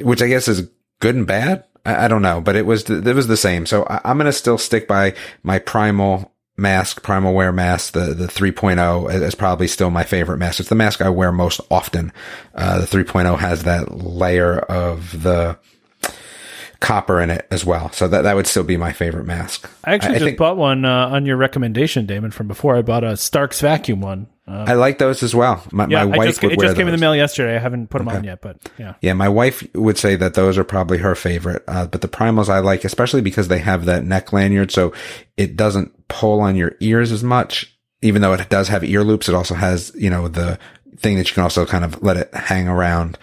which 0.00 0.20
I 0.20 0.28
guess 0.28 0.46
is 0.46 0.68
good 1.00 1.14
and 1.14 1.26
bad. 1.26 1.64
I, 1.86 2.04
I 2.04 2.08
don't 2.08 2.20
know, 2.20 2.42
but 2.42 2.54
it 2.54 2.66
was, 2.66 2.84
th- 2.84 3.02
it 3.02 3.14
was 3.14 3.28
the 3.28 3.36
same. 3.38 3.64
So 3.64 3.84
I, 3.84 4.02
I'm 4.04 4.18
going 4.18 4.26
to 4.26 4.32
still 4.32 4.58
stick 4.58 4.86
by 4.86 5.14
my 5.42 5.58
primal 5.58 6.30
mask, 6.58 7.02
primal 7.02 7.32
wear 7.32 7.50
mask, 7.50 7.94
the, 7.94 8.12
the 8.12 8.26
3.0 8.26 9.22
is 9.22 9.34
probably 9.34 9.68
still 9.68 9.88
my 9.88 10.04
favorite 10.04 10.36
mask. 10.36 10.60
It's 10.60 10.68
the 10.68 10.74
mask 10.74 11.00
I 11.00 11.08
wear 11.08 11.32
most 11.32 11.62
often. 11.70 12.12
Uh, 12.54 12.80
the 12.80 12.86
3.0 12.86 13.38
has 13.38 13.62
that 13.62 13.96
layer 13.96 14.58
of 14.58 15.22
the 15.22 15.58
copper 16.80 17.20
in 17.20 17.30
it 17.30 17.46
as 17.50 17.64
well. 17.64 17.90
So 17.92 18.06
that, 18.08 18.22
that 18.22 18.36
would 18.36 18.46
still 18.46 18.64
be 18.64 18.76
my 18.76 18.92
favorite 18.92 19.24
mask. 19.26 19.68
I 19.84 19.94
actually 19.94 20.10
I 20.10 20.14
just 20.14 20.24
think- 20.24 20.38
bought 20.38 20.56
one 20.56 20.84
uh, 20.84 21.08
on 21.08 21.26
your 21.26 21.36
recommendation, 21.36 22.06
Damon, 22.06 22.30
from 22.30 22.46
before. 22.48 22.76
I 22.76 22.82
bought 22.82 23.04
a 23.04 23.16
Starks 23.16 23.60
vacuum 23.60 24.00
one. 24.00 24.28
Uh, 24.46 24.64
I 24.66 24.74
like 24.74 24.96
those 24.96 25.22
as 25.22 25.34
well. 25.34 25.62
My, 25.72 25.86
yeah, 25.88 26.04
my 26.04 26.14
I 26.14 26.18
wife 26.18 26.28
just, 26.28 26.42
would 26.42 26.52
it 26.52 26.60
just 26.60 26.76
came 26.76 26.86
in 26.86 26.92
the 26.92 26.98
mail 26.98 27.14
yesterday. 27.14 27.54
I 27.54 27.58
haven't 27.58 27.88
put 27.90 27.98
them 27.98 28.08
on 28.08 28.24
yet, 28.24 28.40
but 28.40 28.56
yeah. 28.78 28.94
Yeah, 29.02 29.12
my 29.12 29.28
wife 29.28 29.66
would 29.74 29.98
say 29.98 30.16
that 30.16 30.32
those 30.32 30.56
are 30.56 30.64
probably 30.64 30.98
her 30.98 31.14
favorite. 31.14 31.62
Uh, 31.68 31.86
but 31.86 32.00
the 32.00 32.08
primals 32.08 32.48
I 32.48 32.60
like, 32.60 32.84
especially 32.84 33.20
because 33.20 33.48
they 33.48 33.58
have 33.58 33.84
that 33.84 34.04
neck 34.04 34.32
lanyard, 34.32 34.70
so 34.70 34.94
it 35.36 35.54
doesn't 35.54 36.08
pull 36.08 36.40
on 36.40 36.56
your 36.56 36.76
ears 36.80 37.12
as 37.12 37.22
much. 37.22 37.76
Even 38.00 38.22
though 38.22 38.32
it 38.32 38.48
does 38.48 38.68
have 38.68 38.84
ear 38.84 39.04
loops, 39.04 39.28
it 39.28 39.34
also 39.34 39.54
has, 39.54 39.92
you 39.94 40.08
know, 40.08 40.28
the 40.28 40.58
thing 40.96 41.16
that 41.18 41.28
you 41.28 41.34
can 41.34 41.42
also 41.42 41.66
kind 41.66 41.84
of 41.84 42.02
let 42.02 42.16
it 42.16 42.32
hang 42.32 42.68
around 42.68 43.18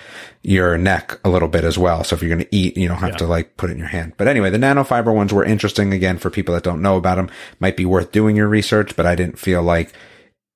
your 0.45 0.77
neck 0.77 1.19
a 1.23 1.29
little 1.29 1.47
bit 1.47 1.63
as 1.63 1.77
well. 1.77 2.03
So 2.03 2.15
if 2.15 2.21
you're 2.21 2.29
going 2.29 2.45
to 2.45 2.55
eat, 2.55 2.77
you 2.77 2.87
don't 2.87 2.97
have 2.97 3.17
to 3.17 3.25
like 3.25 3.57
put 3.57 3.69
it 3.69 3.73
in 3.73 3.79
your 3.79 3.87
hand. 3.87 4.13
But 4.15 4.27
anyway, 4.27 4.51
the 4.51 4.59
nanofiber 4.59 5.13
ones 5.13 5.33
were 5.33 5.43
interesting 5.43 5.91
again 5.91 6.19
for 6.19 6.29
people 6.29 6.53
that 6.53 6.63
don't 6.63 6.81
know 6.83 6.97
about 6.97 7.15
them. 7.15 7.29
Might 7.59 7.75
be 7.75 7.85
worth 7.85 8.11
doing 8.11 8.35
your 8.35 8.47
research, 8.47 8.95
but 8.95 9.07
I 9.07 9.15
didn't 9.15 9.39
feel 9.39 9.63
like 9.63 9.93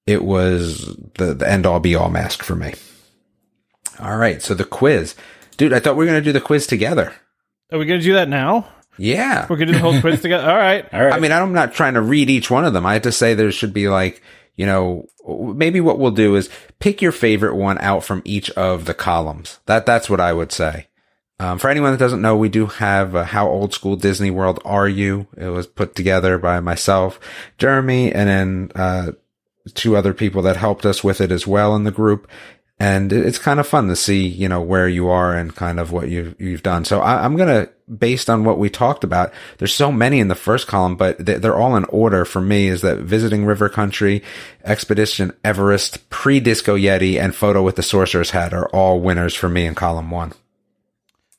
it 0.05 0.23
was 0.23 0.95
the, 1.15 1.33
the 1.33 1.49
end 1.49 1.65
all 1.65 1.79
be 1.79 1.95
all 1.95 2.09
mask 2.09 2.43
for 2.43 2.55
me. 2.55 2.75
All 3.99 4.17
right. 4.17 4.41
So 4.41 4.53
the 4.53 4.63
quiz, 4.63 5.15
dude, 5.57 5.73
I 5.73 5.79
thought 5.79 5.95
we 5.95 6.05
were 6.05 6.11
going 6.11 6.21
to 6.21 6.29
do 6.29 6.33
the 6.33 6.41
quiz 6.41 6.67
together. 6.67 7.13
Are 7.71 7.79
we 7.79 7.85
going 7.85 7.99
to 7.99 8.05
do 8.05 8.13
that 8.13 8.29
now? 8.29 8.67
Yeah. 8.97 9.47
We're 9.49 9.57
going 9.57 9.69
to 9.69 9.73
do 9.73 9.79
the 9.79 9.91
whole 9.91 10.01
quiz 10.01 10.21
together? 10.21 10.47
All 10.49 10.57
right. 10.57 10.85
All 10.93 11.03
right. 11.03 11.13
I 11.13 11.19
mean, 11.19 11.31
I'm 11.31 11.53
not 11.53 11.73
trying 11.73 11.95
to 11.95 12.01
read 12.01 12.29
each 12.29 12.51
one 12.51 12.65
of 12.65 12.73
them. 12.73 12.85
I 12.85 12.93
had 12.93 13.03
to 13.03 13.11
say 13.11 13.33
there 13.33 13.51
should 13.51 13.73
be 13.73 13.89
like, 13.89 14.21
you 14.59 14.65
know, 14.65 15.07
maybe 15.55 15.79
what 15.79 15.99
we'll 15.99 16.11
do 16.11 16.35
is 16.35 16.49
pick 16.79 17.01
your 17.01 17.13
favorite 17.13 17.55
one 17.55 17.77
out 17.77 18.03
from 18.03 18.21
each 18.25 18.51
of 18.51 18.83
the 18.83 18.93
columns. 18.93 19.57
That, 19.67 19.85
that's 19.85 20.09
what 20.09 20.19
I 20.19 20.33
would 20.33 20.51
say. 20.51 20.87
Um, 21.39 21.59
for 21.59 21.69
anyone 21.69 21.91
that 21.91 21.97
doesn't 21.97 22.21
know, 22.21 22.35
we 22.35 22.49
do 22.49 22.65
have 22.65 23.15
uh, 23.15 23.23
How 23.23 23.47
Old 23.47 23.73
School 23.73 23.95
Disney 23.95 24.31
World 24.31 24.59
Are 24.65 24.89
You? 24.89 25.27
It 25.37 25.47
was 25.47 25.65
put 25.65 25.95
together 25.95 26.37
by 26.37 26.59
myself, 26.59 27.21
Jeremy, 27.57 28.11
and 28.11 28.27
then, 28.27 28.71
uh, 28.75 29.11
two 29.75 29.95
other 29.95 30.13
people 30.13 30.41
that 30.41 30.57
helped 30.57 30.85
us 30.85 31.05
with 31.05 31.21
it 31.21 31.31
as 31.31 31.47
well 31.47 31.73
in 31.73 31.85
the 31.85 31.91
group. 31.91 32.29
And 32.81 33.11
it's 33.11 33.37
kind 33.37 33.59
of 33.59 33.67
fun 33.67 33.89
to 33.89 33.95
see, 33.97 34.25
you 34.25 34.47
know, 34.47 34.61
where 34.61 34.87
you 34.87 35.09
are 35.09 35.35
and 35.35 35.53
kind 35.53 35.81
of 35.81 35.91
what 35.91 36.07
you've, 36.07 36.39
you've 36.39 36.63
done. 36.63 36.85
So 36.85 37.01
I, 37.01 37.25
I'm 37.25 37.35
going 37.35 37.49
to, 37.49 37.69
based 37.93 38.29
on 38.29 38.45
what 38.45 38.57
we 38.57 38.69
talked 38.69 39.03
about, 39.03 39.33
there's 39.57 39.73
so 39.73 39.91
many 39.91 40.21
in 40.21 40.29
the 40.29 40.35
first 40.35 40.65
column, 40.67 40.95
but 40.95 41.17
they- 41.25 41.35
they're 41.39 41.57
all 41.57 41.75
in 41.75 41.83
order 41.85 42.23
for 42.23 42.39
me 42.39 42.67
is 42.69 42.79
that 42.81 42.99
visiting 42.99 43.45
river 43.45 43.67
country, 43.67 44.23
expedition 44.63 45.33
Everest, 45.43 46.09
pre-disco 46.09 46.77
Yeti 46.77 47.19
and 47.21 47.35
photo 47.35 47.61
with 47.61 47.75
the 47.75 47.83
sorcerer's 47.83 48.31
hat 48.31 48.53
are 48.53 48.69
all 48.69 49.01
winners 49.01 49.35
for 49.35 49.49
me 49.49 49.65
in 49.65 49.75
column 49.75 50.09
one. 50.09 50.31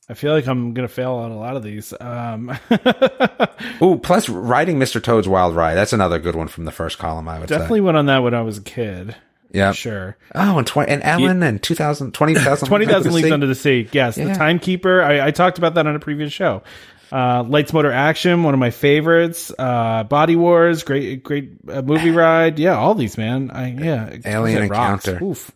I 0.07 0.13
feel 0.13 0.33
like 0.33 0.45
I'm 0.45 0.75
going 0.75 0.87
to 0.87 0.93
fail 0.93 1.13
on 1.13 1.31
a 1.31 1.39
lot 1.39 1.55
of 1.55 1.63
these. 1.63 1.91
Um, 1.99 2.55
Ooh, 3.81 3.97
plus 3.97 4.29
riding 4.29 4.77
Mr. 4.77 5.01
Toad's 5.01 5.27
Wild 5.27 5.55
Ride. 5.55 5.73
That's 5.75 5.93
another 5.93 6.19
good 6.19 6.35
one 6.35 6.49
from 6.49 6.65
the 6.65 6.71
first 6.71 6.99
column, 6.99 7.27
I 7.27 7.39
would 7.39 7.47
definitely 7.49 7.77
say. 7.79 7.81
went 7.81 7.97
on 7.97 8.05
that 8.07 8.19
when 8.19 8.33
I 8.35 8.41
was 8.41 8.57
a 8.59 8.61
kid. 8.61 9.15
Yeah. 9.53 9.71
Sure. 9.73 10.15
Oh, 10.33 10.57
and 10.57 10.65
20, 10.67 10.91
and 10.91 11.03
Ellen 11.03 11.43
and 11.43 11.61
2000, 11.61 12.11
20,000 12.13 12.67
20,000 12.67 13.11
Leagues 13.13 13.31
Under 13.31 13.47
the 13.47 13.55
Sea. 13.55 13.87
Yes. 13.91 14.17
Yeah. 14.17 14.27
The 14.27 14.33
Timekeeper. 14.35 15.01
I, 15.01 15.27
I 15.27 15.31
talked 15.31 15.57
about 15.57 15.75
that 15.75 15.85
on 15.87 15.95
a 15.95 15.99
previous 15.99 16.31
show. 16.31 16.63
Uh, 17.11 17.43
Lights 17.43 17.73
Motor 17.73 17.91
Action, 17.91 18.43
one 18.43 18.53
of 18.53 18.59
my 18.61 18.69
favorites. 18.71 19.51
Uh, 19.59 20.03
Body 20.03 20.37
Wars, 20.37 20.83
great, 20.83 21.21
great 21.23 21.51
uh, 21.69 21.81
movie 21.81 22.09
ride. 22.11 22.57
Yeah, 22.57 22.77
all 22.77 22.95
these, 22.95 23.17
man. 23.17 23.51
I, 23.51 23.71
yeah. 23.73 24.15
Alien 24.23 24.63
it 24.63 24.69
rocks. 24.69 25.07
Encounter. 25.07 25.25
Oof. 25.25 25.51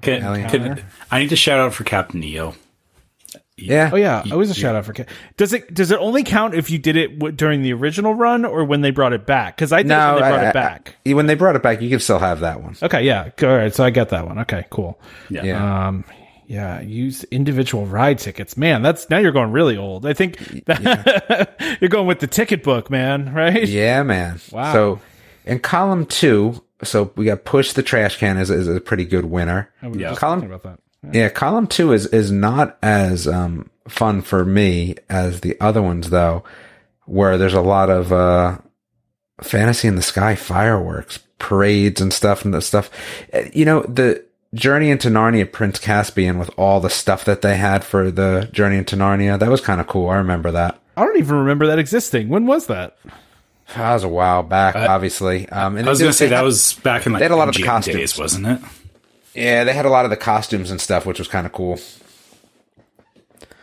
Can- 0.00 0.22
Alien 0.22 0.48
can- 0.48 0.84
I 1.10 1.18
need 1.18 1.28
to 1.28 1.36
shout 1.36 1.60
out 1.60 1.74
for 1.74 1.84
Captain 1.84 2.24
EO. 2.24 2.54
Yeah. 3.60 3.90
Oh 3.92 3.96
yeah, 3.96 4.22
always 4.32 4.50
a 4.50 4.54
shout 4.54 4.74
out 4.76 4.84
for. 4.84 4.92
Ca- 4.92 5.04
Does 5.36 5.52
it 5.52 5.72
does 5.74 5.90
it 5.90 5.98
only 5.98 6.22
count 6.24 6.54
if 6.54 6.70
you 6.70 6.78
did 6.78 6.96
it 6.96 7.18
w- 7.18 7.34
during 7.34 7.62
the 7.62 7.72
original 7.72 8.14
run 8.14 8.44
or 8.44 8.64
when 8.64 8.80
they 8.80 8.90
brought 8.90 9.12
it 9.12 9.26
back? 9.26 9.56
Because 9.56 9.72
I 9.72 9.78
think 9.78 9.88
No, 9.88 10.14
when 10.14 10.22
they 10.22 10.28
brought 10.30 10.40
I- 10.44 10.48
it 10.48 10.54
back. 10.54 10.94
I- 11.06 11.12
when 11.14 11.26
they 11.26 11.34
brought 11.34 11.56
it 11.56 11.62
back, 11.62 11.80
you 11.82 11.90
can 11.90 12.00
still 12.00 12.18
have 12.18 12.40
that 12.40 12.62
one. 12.62 12.76
okay, 12.82 13.02
yeah, 13.02 13.30
all 13.42 13.48
right. 13.48 13.74
So 13.74 13.84
I 13.84 13.90
get 13.90 14.08
that 14.10 14.26
one. 14.26 14.38
Okay, 14.40 14.64
cool. 14.70 15.00
Yeah. 15.28 15.44
Yeah. 15.44 15.88
Um, 15.88 16.04
yeah, 16.46 16.80
use 16.80 17.22
individual 17.24 17.86
ride 17.86 18.18
tickets, 18.18 18.56
man. 18.56 18.82
That's 18.82 19.08
now 19.08 19.18
you're 19.18 19.30
going 19.30 19.52
really 19.52 19.76
old. 19.76 20.04
I 20.04 20.14
think 20.14 20.36
you're 21.80 21.88
going 21.88 22.06
with 22.06 22.18
the 22.20 22.26
ticket 22.26 22.62
book, 22.62 22.90
man. 22.90 23.32
Right? 23.32 23.66
Yeah, 23.68 24.02
man. 24.02 24.40
Wow. 24.50 24.72
So 24.72 25.00
in 25.44 25.60
column 25.60 26.06
two, 26.06 26.60
so 26.82 27.12
we 27.16 27.26
got 27.26 27.44
push 27.44 27.72
the 27.72 27.82
trash 27.82 28.16
can 28.18 28.36
is, 28.36 28.50
is 28.50 28.66
a 28.68 28.80
pretty 28.80 29.04
good 29.04 29.26
winner. 29.26 29.70
I 29.82 29.88
was 29.88 29.98
Yeah. 29.98 30.08
just 30.08 30.20
Column- 30.20 30.42
about 30.42 30.62
that. 30.64 30.78
Yeah, 31.12 31.28
column 31.30 31.66
two 31.66 31.92
is 31.92 32.06
is 32.06 32.30
not 32.30 32.76
as 32.82 33.26
um, 33.26 33.70
fun 33.88 34.22
for 34.22 34.44
me 34.44 34.96
as 35.08 35.40
the 35.40 35.56
other 35.60 35.80
ones, 35.82 36.10
though, 36.10 36.44
where 37.06 37.38
there's 37.38 37.54
a 37.54 37.62
lot 37.62 37.88
of 37.88 38.12
uh, 38.12 38.58
fantasy 39.40 39.88
in 39.88 39.96
the 39.96 40.02
sky 40.02 40.34
fireworks, 40.34 41.18
parades, 41.38 42.00
and 42.00 42.12
stuff, 42.12 42.44
and 42.44 42.52
the 42.52 42.60
stuff. 42.60 42.90
Uh, 43.32 43.42
You 43.54 43.64
know, 43.64 43.80
the 43.82 44.24
Journey 44.52 44.90
into 44.90 45.08
Narnia, 45.08 45.50
Prince 45.50 45.78
Caspian, 45.78 46.38
with 46.38 46.50
all 46.58 46.80
the 46.80 46.90
stuff 46.90 47.24
that 47.24 47.40
they 47.40 47.56
had 47.56 47.82
for 47.84 48.10
the 48.10 48.48
Journey 48.52 48.76
into 48.78 48.96
Narnia, 48.96 49.38
that 49.38 49.48
was 49.48 49.60
kind 49.60 49.80
of 49.80 49.86
cool. 49.86 50.08
I 50.10 50.16
remember 50.16 50.50
that. 50.50 50.78
I 50.96 51.04
don't 51.04 51.18
even 51.18 51.36
remember 51.36 51.66
that 51.68 51.78
existing. 51.78 52.28
When 52.28 52.46
was 52.46 52.66
that? 52.66 52.98
That 53.74 53.94
was 53.94 54.02
a 54.04 54.08
while 54.08 54.42
back, 54.42 54.74
obviously. 54.74 55.48
Um, 55.48 55.76
and 55.76 55.86
I 55.86 55.90
was 55.90 56.00
going 56.00 56.10
to 56.10 56.16
say 56.16 56.28
that 56.28 56.42
was 56.42 56.74
back 56.82 57.06
in 57.06 57.12
like 57.12 57.20
they 57.20 57.24
had 57.24 57.30
a 57.30 57.36
lot 57.36 57.48
of 57.48 57.54
the 57.54 57.62
costumes. 57.62 57.96
days, 57.96 58.18
wasn't 58.18 58.46
it? 58.48 58.60
Yeah, 59.34 59.64
they 59.64 59.72
had 59.72 59.86
a 59.86 59.90
lot 59.90 60.04
of 60.04 60.10
the 60.10 60.16
costumes 60.16 60.70
and 60.70 60.80
stuff, 60.80 61.06
which 61.06 61.18
was 61.18 61.28
kind 61.28 61.46
of 61.46 61.52
cool. 61.52 61.78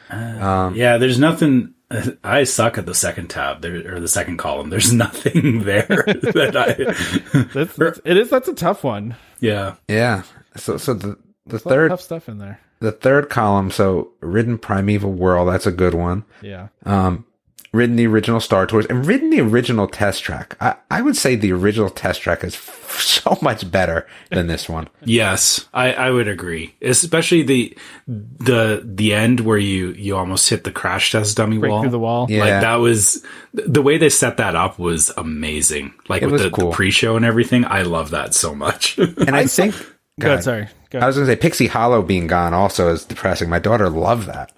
Uh, 0.10 0.16
um, 0.16 0.76
yeah, 0.76 0.98
there's 0.98 1.20
nothing. 1.20 1.74
I 2.24 2.44
suck 2.44 2.78
at 2.78 2.86
the 2.86 2.96
second 2.96 3.30
tab 3.30 3.62
there 3.62 3.96
or 3.96 4.00
the 4.00 4.08
second 4.08 4.38
column. 4.38 4.70
There's 4.70 4.94
nothing 5.06 5.64
there 5.64 5.86
that 6.08 6.56
I. 6.56 7.44
That's, 7.54 7.76
that's 7.76 8.00
it 8.06 8.18
is. 8.18 8.30
That's 8.30 8.48
a 8.48 8.54
tough 8.54 8.84
one. 8.84 9.16
Yeah, 9.40 9.76
Yeah. 9.88 10.24
So, 10.56 10.78
so 10.78 10.94
the 10.96 11.18
the 11.46 11.56
A 11.56 11.56
lot 11.56 11.56
of 11.56 11.62
third 11.62 11.90
tough 11.90 12.02
stuff 12.02 12.28
in 12.30 12.40
there. 12.40 12.60
the 12.80 12.92
third 12.92 13.30
column. 13.30 13.70
So, 13.70 14.12
ridden 14.22 14.58
primeval 14.58 15.12
world. 15.14 15.48
That's 15.50 15.68
a 15.68 15.72
good 15.72 15.94
one. 15.94 16.26
Yeah. 16.42 16.70
Um, 16.86 17.26
Ridden 17.74 17.96
the 17.98 18.08
original 18.08 18.40
Star 18.40 18.66
Tours 18.66 18.86
and 18.86 19.06
ridden 19.06 19.30
the 19.30 19.42
original 19.42 19.88
test 19.88 20.24
track. 20.24 20.56
I, 20.62 20.76
I 20.90 21.02
would 21.02 21.18
say 21.18 21.36
the 21.36 21.52
original 21.52 21.90
test 21.90 22.22
track 22.22 22.44
is 22.44 22.56
f- 22.56 23.00
so 23.02 23.38
much 23.42 23.70
better 23.70 24.08
than 24.32 24.48
this 24.48 24.70
one. 24.70 24.88
yes, 25.04 25.68
I, 25.74 25.92
I 25.94 26.10
would 26.12 26.28
agree. 26.28 26.74
Especially 26.82 27.44
the 27.44 27.78
the 28.08 28.82
the 28.86 29.14
end 29.14 29.42
where 29.42 29.58
you 29.58 29.90
you 29.90 30.16
almost 30.16 30.50
hit 30.50 30.64
the 30.64 30.72
crash 30.72 31.12
test 31.12 31.36
dummy 31.38 31.58
Break 31.58 31.72
wall. 31.72 31.82
through 31.82 31.92
the 31.92 32.00
wall. 32.00 32.28
Yeah. 32.30 32.40
Like 32.42 32.62
that 32.62 32.76
was 32.78 33.24
the 33.54 33.82
way 33.82 33.98
they 33.98 34.10
set 34.10 34.38
that 34.38 34.56
up 34.56 34.80
was 34.80 35.12
amazing. 35.18 35.94
Like 36.08 36.22
It 36.22 36.26
with 36.28 36.34
was 36.34 36.42
the, 36.44 36.52
cool. 36.52 36.70
the 36.70 36.76
pre-show 36.76 37.16
and 37.18 37.26
everything, 37.26 37.66
I 37.66 37.82
love 37.82 38.12
that 38.12 38.34
so 38.34 38.56
much. 38.56 38.98
And 39.18 39.36
I, 39.36 39.46
think. 39.46 39.76
Go 40.20 40.30
ahead. 40.32 40.44
Sorry. 40.44 40.68
Go 40.90 41.00
I 41.00 41.06
was 41.08 41.16
going 41.18 41.28
to 41.28 41.34
say 41.34 41.36
Pixie 41.36 41.68
Hollow 41.68 42.02
being 42.02 42.28
gone 42.28 42.54
also 42.54 42.90
is 42.94 43.04
depressing. 43.04 43.50
My 43.50 43.60
daughter 43.60 43.90
loved 43.90 44.28
that. 44.28 44.52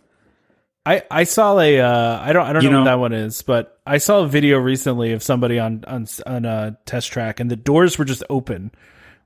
I, 0.86 1.04
I 1.12 1.24
saw 1.26 1.60
a 1.60 1.80
uh, 1.80 2.20
I 2.22 2.34
don't 2.34 2.46
I 2.48 2.54
don't 2.54 2.64
You 2.64 2.70
know, 2.72 2.80
what 2.80 2.86
that 2.86 3.00
one 3.00 3.14
is, 3.14 3.42
but 3.42 3.80
I 3.86 3.98
saw 4.00 4.20
a 4.22 4.28
video 4.28 4.58
recently 4.58 5.12
of 5.14 5.22
somebody 5.22 5.60
on 5.60 5.84
on 5.86 6.08
on 6.26 6.46
a 6.46 6.78
test 6.86 7.12
track, 7.12 7.40
and 7.40 7.52
the 7.52 7.56
doors 7.56 7.98
were 8.00 8.06
just 8.06 8.24
open. 8.30 8.72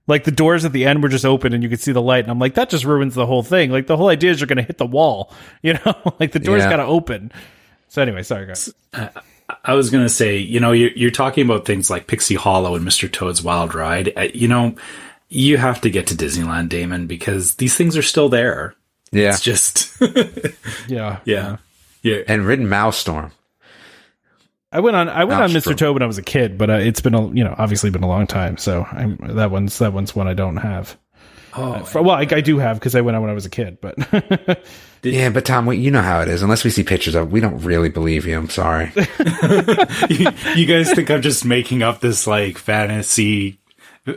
Like 0.06 0.26
the 0.26 0.32
doors 0.32 0.66
at 0.66 0.74
the 0.74 0.86
end 0.86 1.02
were 1.02 1.10
just 1.10 1.26
open, 1.26 1.54
and 1.54 1.64
you 1.64 1.70
could 1.70 1.80
see 1.80 1.94
the 1.94 2.02
light. 2.02 2.26
And 2.26 2.32
I'm 2.32 2.40
like, 2.40 2.56
that 2.56 2.70
just 2.70 2.84
ruins 2.84 3.16
the 3.16 3.26
whole 3.26 3.44
thing. 3.44 3.72
Like 3.72 3.88
the 3.88 3.96
whole 3.96 4.10
idea 4.10 4.32
is 4.32 4.42
you're 4.42 4.48
going 4.48 4.58
to 4.58 4.64
hit 4.64 4.78
the 4.78 4.86
wall, 4.86 5.32
you 5.62 5.74
know. 5.76 6.14
like 6.20 6.34
the 6.34 6.40
doors 6.40 6.64
Yeah. 6.64 6.70
got 6.72 6.78
to 6.78 6.86
open. 6.86 7.32
So 7.88 8.02
anyway, 8.02 8.24
sorry 8.24 8.48
guys. 8.48 8.74
I 9.64 9.74
was 9.76 9.90
going 9.92 10.04
to 10.04 10.10
say, 10.10 10.38
you 10.40 10.60
know, 10.60 10.72
you're, 10.72 10.92
you're 10.92 11.12
talking 11.12 11.46
about 11.46 11.66
things 11.66 11.90
like 11.90 12.08
Pixie 12.08 12.36
Hollow 12.36 12.76
and 12.76 12.86
Mr. 12.86 13.10
Toad's 13.12 13.44
Wild 13.44 13.76
Ride. 13.76 14.12
Uh, 14.18 14.28
You 14.34 14.48
know, 14.48 14.76
you 15.30 15.58
have 15.58 15.80
to 15.82 15.90
get 15.90 16.08
to 16.08 16.16
Disneyland, 16.16 16.70
Damon, 16.70 17.08
because 17.08 17.56
these 17.56 17.76
things 17.76 17.96
are 17.96 18.02
still 18.02 18.28
there. 18.30 18.76
Yeah. 19.14 19.30
It's 19.30 19.42
just, 19.42 19.96
Yeah, 20.88 21.20
yeah. 21.26 21.58
Yeah. 22.02 22.18
And 22.28 22.46
ridden 22.46 22.68
Maelstrom. 22.68 23.32
I 24.72 24.80
went 24.80 24.96
on 24.98 25.08
I 25.08 25.24
went 25.24 25.40
on 25.40 25.52
Mr. 25.52 25.64
true. 25.66 25.76
Toad 25.76 25.94
when 25.94 26.04
I 26.04 26.08
was 26.08 26.18
a 26.18 26.24
kid, 26.24 26.58
but 26.58 26.70
uh, 26.70 26.74
it's 26.74 27.00
been 27.00 27.14
a 27.14 27.28
you 27.30 27.44
know 27.44 27.54
obviously 27.58 27.92
been 27.92 28.02
a 28.04 28.08
long 28.08 28.26
time. 28.26 28.58
So 28.58 28.84
I'm, 28.92 29.18
that 29.36 29.52
one's 29.52 29.78
that 29.78 29.94
one's 29.94 30.16
one 30.16 30.28
I 30.28 30.34
don't 30.34 30.58
have. 30.58 30.98
Oh, 31.56 31.84
For- 31.84 32.02
well, 32.02 32.16
I, 32.16 32.22
I 32.22 32.42
do 32.42 32.58
have 32.58 32.80
because 32.80 32.96
I 32.96 33.02
went 33.02 33.16
on 33.16 33.22
when 33.22 33.30
I 33.30 33.36
was 33.36 33.46
a 33.46 33.50
kid, 33.52 33.78
but 33.80 33.96
Yeah, 35.04 35.30
but 35.30 35.46
Tom, 35.46 35.66
we, 35.68 35.78
you 35.78 35.92
know 35.92 36.02
how 36.02 36.22
it 36.22 36.28
is. 36.28 36.42
Unless 36.42 36.64
we 36.64 36.70
see 36.72 36.84
pictures 36.84 37.14
of, 37.14 37.28
it, 37.28 37.32
we 37.32 37.40
don't 37.42 37.60
really 37.60 37.90
believe 37.90 38.26
you. 38.26 38.36
I'm 38.38 38.50
sorry. 38.50 38.92
you, 40.10 40.28
you 40.56 40.66
guys 40.66 40.92
think 40.94 41.12
I'm 41.12 41.22
just 41.22 41.46
making 41.46 41.84
up 41.84 42.00
this 42.00 42.26
like 42.26 42.58
fantasy, 42.58 43.60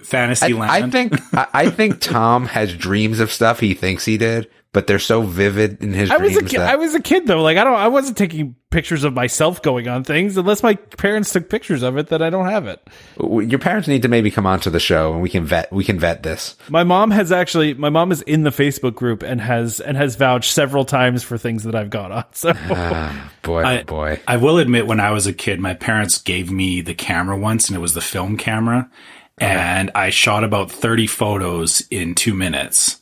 fantasy 0.02 0.54
I, 0.54 0.58
land? 0.58 0.70
I 0.70 0.88
think 0.90 1.34
I, 1.34 1.46
I 1.52 1.70
think 1.70 2.00
Tom 2.00 2.46
has 2.46 2.74
dreams 2.74 3.20
of 3.20 3.30
stuff 3.32 3.60
he 3.60 3.74
thinks 3.74 4.04
he 4.04 4.16
did, 4.16 4.48
but 4.76 4.86
they're 4.86 4.98
so 4.98 5.22
vivid 5.22 5.82
in 5.82 5.94
his 5.94 6.10
I 6.10 6.18
was 6.18 6.36
a 6.36 6.42
kid. 6.44 6.60
that 6.60 6.68
I 6.68 6.76
was 6.76 6.94
a 6.94 7.00
kid 7.00 7.26
though. 7.26 7.40
Like 7.40 7.56
I 7.56 7.64
don't. 7.64 7.72
I 7.78 7.88
wasn't 7.88 8.18
taking 8.18 8.54
pictures 8.70 9.04
of 9.04 9.14
myself 9.14 9.62
going 9.62 9.88
on 9.88 10.04
things 10.04 10.36
unless 10.36 10.62
my 10.62 10.74
parents 10.74 11.32
took 11.32 11.48
pictures 11.48 11.82
of 11.82 11.96
it. 11.96 12.08
That 12.08 12.20
I 12.20 12.28
don't 12.28 12.44
have 12.44 12.66
it. 12.66 12.86
your 13.18 13.58
parents 13.58 13.88
need 13.88 14.02
to 14.02 14.08
maybe 14.08 14.30
come 14.30 14.44
onto 14.44 14.68
the 14.68 14.78
show 14.78 15.14
and 15.14 15.22
we 15.22 15.30
can 15.30 15.46
vet 15.46 15.72
we 15.72 15.82
can 15.82 15.98
vet 15.98 16.22
this. 16.22 16.56
My 16.68 16.84
mom 16.84 17.10
has 17.10 17.32
actually. 17.32 17.72
My 17.72 17.88
mom 17.88 18.12
is 18.12 18.20
in 18.20 18.42
the 18.42 18.50
Facebook 18.50 18.94
group 18.94 19.22
and 19.22 19.40
has 19.40 19.80
and 19.80 19.96
has 19.96 20.16
vouched 20.16 20.52
several 20.52 20.84
times 20.84 21.22
for 21.22 21.38
things 21.38 21.64
that 21.64 21.74
I've 21.74 21.88
gone 21.90 22.12
on. 22.12 22.24
So 22.32 22.52
Ah, 22.54 23.32
boy, 23.42 23.62
I, 23.62 23.80
oh 23.80 23.84
boy. 23.84 24.20
I 24.28 24.36
will 24.36 24.58
admit, 24.58 24.86
when 24.86 25.00
I 25.00 25.10
was 25.12 25.26
a 25.26 25.32
kid, 25.32 25.58
my 25.58 25.72
parents 25.72 26.18
gave 26.18 26.52
me 26.52 26.82
the 26.82 26.94
camera 26.94 27.38
once, 27.38 27.68
and 27.70 27.76
it 27.76 27.80
was 27.80 27.94
the 27.94 28.02
film 28.02 28.36
camera, 28.36 28.90
and 29.38 29.90
I 29.94 30.10
shot 30.10 30.44
about 30.44 30.70
thirty 30.70 31.06
photos 31.06 31.80
in 31.90 32.14
two 32.14 32.34
minutes, 32.34 33.00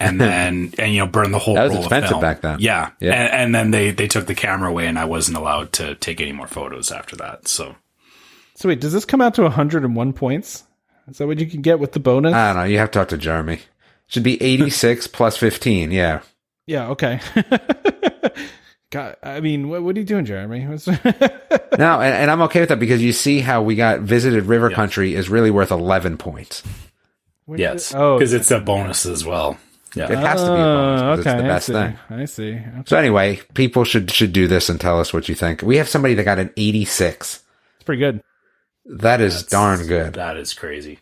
and 0.00 0.20
then 0.20 0.72
and 0.78 0.92
you 0.92 0.98
know 1.00 1.06
burn 1.06 1.30
the 1.32 1.38
whole. 1.38 1.54
That 1.54 1.64
was 1.64 1.70
roll 1.74 1.80
of 1.80 1.84
expensive 1.86 2.08
film. 2.10 2.20
back 2.20 2.40
then. 2.40 2.58
Yeah, 2.60 2.90
Yeah. 3.00 3.12
And, 3.12 3.32
and 3.34 3.54
then 3.54 3.70
they 3.70 3.90
they 3.90 4.08
took 4.08 4.26
the 4.26 4.34
camera 4.34 4.70
away, 4.70 4.86
and 4.86 4.98
I 4.98 5.04
wasn't 5.04 5.36
allowed 5.36 5.72
to 5.74 5.94
take 5.94 6.20
any 6.20 6.32
more 6.32 6.46
photos 6.46 6.90
after 6.90 7.16
that. 7.16 7.46
So 7.48 7.76
so 8.54 8.68
wait, 8.68 8.80
does 8.80 8.92
this 8.92 9.04
come 9.04 9.20
out 9.20 9.34
to 9.34 9.42
101 9.42 10.12
points? 10.12 10.64
Is 11.08 11.18
that 11.18 11.26
what 11.26 11.38
you 11.38 11.46
can 11.46 11.62
get 11.62 11.78
with 11.80 11.92
the 11.92 12.00
bonus? 12.00 12.34
I 12.34 12.52
don't 12.52 12.62
know. 12.62 12.68
You 12.68 12.78
have 12.78 12.90
to 12.90 12.98
talk 12.98 13.08
to 13.08 13.18
Jeremy. 13.18 13.60
Should 14.06 14.22
be 14.22 14.40
86 14.42 15.06
plus 15.12 15.36
15. 15.36 15.90
Yeah. 15.92 16.20
yeah. 16.66 16.88
Okay. 16.88 17.20
God, 18.90 19.16
I 19.22 19.38
mean, 19.40 19.68
what, 19.68 19.82
what 19.82 19.96
are 19.96 20.00
you 20.00 20.04
doing, 20.04 20.24
Jeremy? 20.24 20.66
What's- 20.66 20.86
No, 21.78 22.00
and, 22.00 22.14
and 22.14 22.30
I'm 22.30 22.42
okay 22.42 22.60
with 22.60 22.70
that 22.70 22.80
because 22.80 23.00
you 23.00 23.12
see 23.12 23.38
how 23.38 23.62
we 23.62 23.76
got 23.76 24.00
visited 24.00 24.44
river 24.46 24.68
country 24.70 25.14
is 25.14 25.28
really 25.30 25.50
worth 25.52 25.70
11 25.70 26.16
points. 26.18 26.62
where 27.46 27.56
did 27.56 27.62
yes, 27.62 27.92
it- 27.92 27.96
oh, 27.96 28.18
because 28.18 28.32
it's 28.32 28.50
a 28.50 28.58
bonus 28.60 29.06
as 29.06 29.24
well. 29.24 29.56
It 29.96 30.08
has 30.10 30.40
to 30.42 30.46
be 30.48 30.52
a 30.52 30.56
bonus 30.56 31.00
'cause 31.00 31.26
Oh, 31.26 31.30
okay, 31.30 31.30
it's 31.30 31.42
the 31.42 31.48
best 31.48 31.66
see. 31.66 31.72
thing. 31.72 31.98
I 32.10 32.24
see. 32.24 32.52
Okay. 32.54 32.82
So 32.86 32.96
anyway, 32.96 33.40
people 33.54 33.84
should 33.84 34.10
should 34.10 34.32
do 34.32 34.46
this 34.46 34.68
and 34.68 34.80
tell 34.80 35.00
us 35.00 35.12
what 35.12 35.28
you 35.28 35.34
think. 35.34 35.62
We 35.62 35.76
have 35.78 35.88
somebody 35.88 36.14
that 36.14 36.24
got 36.24 36.38
an 36.38 36.50
86. 36.56 37.40
It's 37.76 37.84
pretty 37.84 38.00
good. 38.00 38.22
That 38.86 39.20
is 39.20 39.42
darn 39.44 39.86
good. 39.86 40.14
that 40.14 40.36
is 40.36 40.52
crazy. 40.54 40.98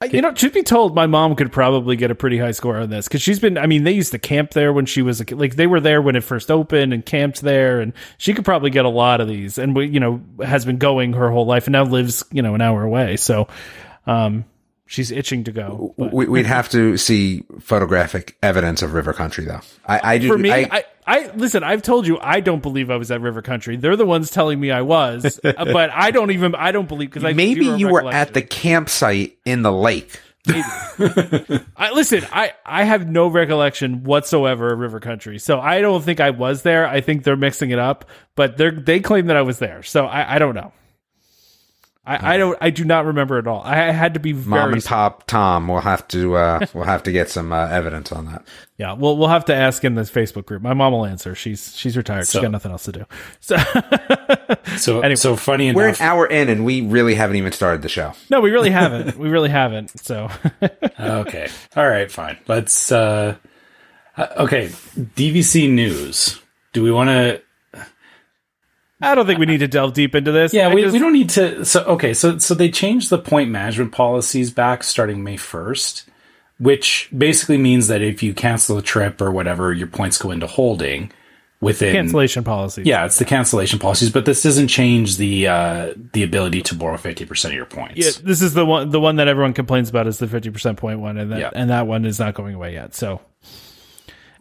I- 0.00 0.06
You 0.06 0.20
know, 0.20 0.32
truth 0.32 0.52
be 0.54 0.62
told, 0.62 0.94
my 0.94 1.06
mom 1.06 1.34
could 1.36 1.50
probably 1.52 1.94
get 1.96 2.10
a 2.10 2.14
pretty 2.14 2.36
high 2.38 2.50
score 2.50 2.76
on 2.78 2.90
this 2.90 3.06
because 3.08 3.22
she's 3.22 3.38
been. 3.38 3.56
I 3.56 3.66
mean, 3.66 3.84
they 3.84 3.92
used 3.92 4.10
to 4.12 4.18
camp 4.18 4.50
there 4.50 4.72
when 4.72 4.86
she 4.86 5.00
was 5.02 5.20
a, 5.20 5.34
like 5.34 5.54
they 5.56 5.66
were 5.68 5.80
there 5.80 6.02
when 6.02 6.16
it 6.16 6.24
first 6.24 6.50
opened 6.50 6.92
and 6.92 7.06
camped 7.06 7.40
there, 7.40 7.80
and 7.80 7.92
she 8.18 8.34
could 8.34 8.44
probably 8.44 8.70
get 8.70 8.84
a 8.84 8.88
lot 8.90 9.20
of 9.20 9.28
these. 9.28 9.56
And 9.56 9.74
we, 9.74 9.86
you 9.86 10.00
know, 10.00 10.20
has 10.44 10.64
been 10.64 10.76
going 10.78 11.12
her 11.14 11.30
whole 11.30 11.46
life 11.46 11.66
and 11.66 11.72
now 11.72 11.84
lives 11.84 12.24
you 12.32 12.42
know 12.42 12.54
an 12.54 12.60
hour 12.60 12.82
away. 12.82 13.16
So, 13.16 13.48
um, 14.06 14.44
she's 14.86 15.10
itching 15.10 15.44
to 15.44 15.52
go. 15.52 15.94
But 15.96 16.12
We, 16.12 16.26
we'd 16.26 16.46
have 16.46 16.68
to 16.70 16.96
see 16.96 17.44
photographic 17.60 18.36
evidence 18.42 18.82
of 18.82 18.94
river 18.94 19.12
country, 19.12 19.44
though. 19.44 19.60
I, 19.86 20.14
I 20.14 20.18
do. 20.18 20.28
for 20.28 20.38
me, 20.38 20.50
I, 20.50 20.68
I, 20.70 20.84
I, 21.06 21.30
listen. 21.34 21.62
I've 21.62 21.82
told 21.82 22.06
you 22.06 22.18
I 22.18 22.40
don't 22.40 22.62
believe 22.62 22.90
I 22.90 22.96
was 22.96 23.10
at 23.10 23.20
River 23.20 23.42
Country. 23.42 23.76
They're 23.76 23.96
the 23.96 24.06
ones 24.06 24.30
telling 24.30 24.58
me 24.58 24.70
I 24.70 24.82
was, 24.82 25.38
uh, 25.44 25.52
but 25.64 25.90
I 25.90 26.10
don't 26.10 26.30
even. 26.30 26.54
I 26.54 26.72
don't 26.72 26.88
believe 26.88 27.10
because 27.10 27.24
I 27.24 27.32
maybe 27.32 27.66
you 27.66 27.88
were 27.88 28.10
at 28.10 28.34
the 28.34 28.42
campsite 28.42 29.36
in 29.44 29.62
the 29.62 29.72
lake. 29.72 30.20
I 30.46 31.90
listen, 31.94 32.22
I 32.30 32.52
I 32.66 32.84
have 32.84 33.08
no 33.08 33.28
recollection 33.28 34.04
whatsoever 34.04 34.72
of 34.72 34.78
River 34.78 35.00
Country, 35.00 35.38
so 35.38 35.58
I 35.58 35.80
don't 35.80 36.02
think 36.02 36.20
I 36.20 36.30
was 36.30 36.62
there. 36.62 36.86
I 36.86 37.00
think 37.00 37.24
they're 37.24 37.34
mixing 37.34 37.70
it 37.70 37.78
up, 37.78 38.04
but 38.34 38.58
they 38.58 38.70
they 38.70 39.00
claim 39.00 39.26
that 39.26 39.36
I 39.36 39.42
was 39.42 39.58
there, 39.58 39.82
so 39.82 40.04
I 40.04 40.34
I 40.34 40.38
don't 40.38 40.54
know. 40.54 40.72
I, 42.06 42.34
I 42.34 42.36
don't 42.36 42.58
I 42.60 42.68
do 42.70 42.84
not 42.84 43.06
remember 43.06 43.38
at 43.38 43.46
all. 43.46 43.62
I 43.64 43.76
had 43.92 44.12
to 44.14 44.20
be 44.20 44.32
very 44.32 44.60
Mom 44.60 44.72
and 44.74 44.84
Pop 44.84 45.26
Tom 45.26 45.68
will 45.68 45.80
have 45.80 46.06
to 46.08 46.36
uh, 46.36 46.66
we'll 46.74 46.84
have 46.84 47.02
to 47.04 47.12
get 47.12 47.30
some 47.30 47.50
uh, 47.52 47.66
evidence 47.68 48.12
on 48.12 48.26
that. 48.26 48.44
yeah. 48.76 48.92
We'll 48.92 49.16
we'll 49.16 49.28
have 49.28 49.46
to 49.46 49.54
ask 49.54 49.82
in 49.84 49.94
this 49.94 50.10
Facebook 50.10 50.44
group. 50.44 50.60
My 50.60 50.74
mom 50.74 50.92
will 50.92 51.06
answer. 51.06 51.34
She's 51.34 51.74
she's 51.76 51.96
retired. 51.96 52.26
So- 52.26 52.38
she's 52.38 52.42
got 52.42 52.50
nothing 52.50 52.72
else 52.72 52.84
to 52.84 52.92
do. 52.92 53.04
So 53.40 53.56
So 54.76 55.00
Anyway. 55.02 55.16
so 55.16 55.36
funny 55.36 55.72
We're 55.72 55.84
an 55.84 55.88
enough. 55.90 56.00
hour 56.02 56.26
in 56.26 56.48
and 56.50 56.64
we 56.64 56.82
really 56.82 57.14
haven't 57.14 57.36
even 57.36 57.52
started 57.52 57.80
the 57.82 57.88
show. 57.88 58.12
no, 58.30 58.40
we 58.40 58.50
really 58.50 58.70
haven't. 58.70 59.16
We 59.16 59.28
really 59.30 59.48
haven't. 59.50 59.98
So 60.00 60.28
okay. 61.00 61.48
All 61.76 61.88
right, 61.88 62.10
fine. 62.10 62.36
Let's 62.48 62.92
uh 62.92 63.36
uh, 64.16 64.26
okay, 64.38 64.68
DVC 64.96 65.68
news. 65.70 66.40
Do 66.72 66.82
we 66.82 66.92
want 66.92 67.08
to 67.08 67.42
I 69.00 69.14
don't 69.14 69.26
think 69.26 69.38
we 69.40 69.46
need 69.46 69.58
to 69.58 69.68
delve 69.68 69.92
deep 69.92 70.14
into 70.14 70.32
this. 70.32 70.54
Yeah, 70.54 70.68
I 70.68 70.74
we, 70.74 70.82
just- 70.82 70.92
we 70.92 70.98
don't 70.98 71.12
need 71.12 71.30
to 71.30 71.64
so 71.64 71.84
okay, 71.84 72.14
so 72.14 72.38
so 72.38 72.54
they 72.54 72.70
changed 72.70 73.10
the 73.10 73.18
point 73.18 73.50
management 73.50 73.92
policies 73.92 74.50
back 74.50 74.82
starting 74.84 75.22
May 75.24 75.36
1st, 75.36 76.04
which 76.58 77.08
basically 77.16 77.58
means 77.58 77.88
that 77.88 78.02
if 78.02 78.22
you 78.22 78.32
cancel 78.34 78.78
a 78.78 78.82
trip 78.82 79.20
or 79.20 79.30
whatever, 79.30 79.72
your 79.72 79.88
points 79.88 80.16
go 80.18 80.30
into 80.30 80.46
holding 80.46 81.10
within 81.60 81.92
cancellation 81.94 82.44
policies. 82.44 82.86
Yeah, 82.86 83.04
it's 83.06 83.18
the 83.18 83.24
cancellation 83.24 83.78
policies, 83.78 84.10
but 84.10 84.26
this 84.26 84.42
doesn't 84.42 84.68
change 84.68 85.16
the 85.16 85.48
uh 85.48 85.94
the 86.12 86.22
ability 86.22 86.62
to 86.62 86.74
borrow 86.74 86.96
50% 86.96 87.44
of 87.46 87.52
your 87.52 87.64
points. 87.66 87.96
Yeah, 87.96 88.10
this 88.22 88.42
is 88.42 88.54
the 88.54 88.64
one 88.64 88.90
the 88.90 89.00
one 89.00 89.16
that 89.16 89.28
everyone 89.28 89.54
complains 89.54 89.88
about 89.90 90.06
is 90.06 90.18
the 90.18 90.28
fifty 90.28 90.50
percent 90.50 90.78
point 90.78 91.00
one, 91.00 91.18
and 91.18 91.32
that 91.32 91.40
Yeah. 91.40 91.50
and 91.54 91.70
that 91.70 91.86
one 91.86 92.04
is 92.04 92.18
not 92.20 92.34
going 92.34 92.54
away 92.54 92.74
yet. 92.74 92.94
So, 92.94 93.20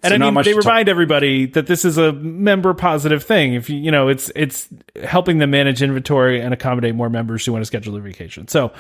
and 0.04 0.12
So 0.12 0.16
I 0.16 0.18
mean, 0.18 0.34
they 0.36 0.44
to 0.44 0.54
talk- 0.54 0.66
remind 0.66 0.90
everybody 0.90 1.46
that 1.48 1.66
this 1.68 1.86
is 1.86 1.98
a 1.98 2.12
member 2.14 2.74
positive 2.74 3.24
thing. 3.24 3.54
If 3.54 3.70
you 3.70 3.78
you 3.78 3.92
know, 3.92 4.10
it's 4.10 4.32
it's 4.36 4.68
helping 5.04 5.38
them 5.40 5.52
manage 5.52 5.82
inventory 5.82 6.42
and 6.42 6.54
accommodate 6.54 6.94
more 6.96 7.10
members 7.10 7.46
who 7.46 7.52
want 7.54 7.62
to 7.62 7.66
schedule 7.66 7.94
their 7.94 8.02
vacation. 8.02 8.48
So, 8.48 8.72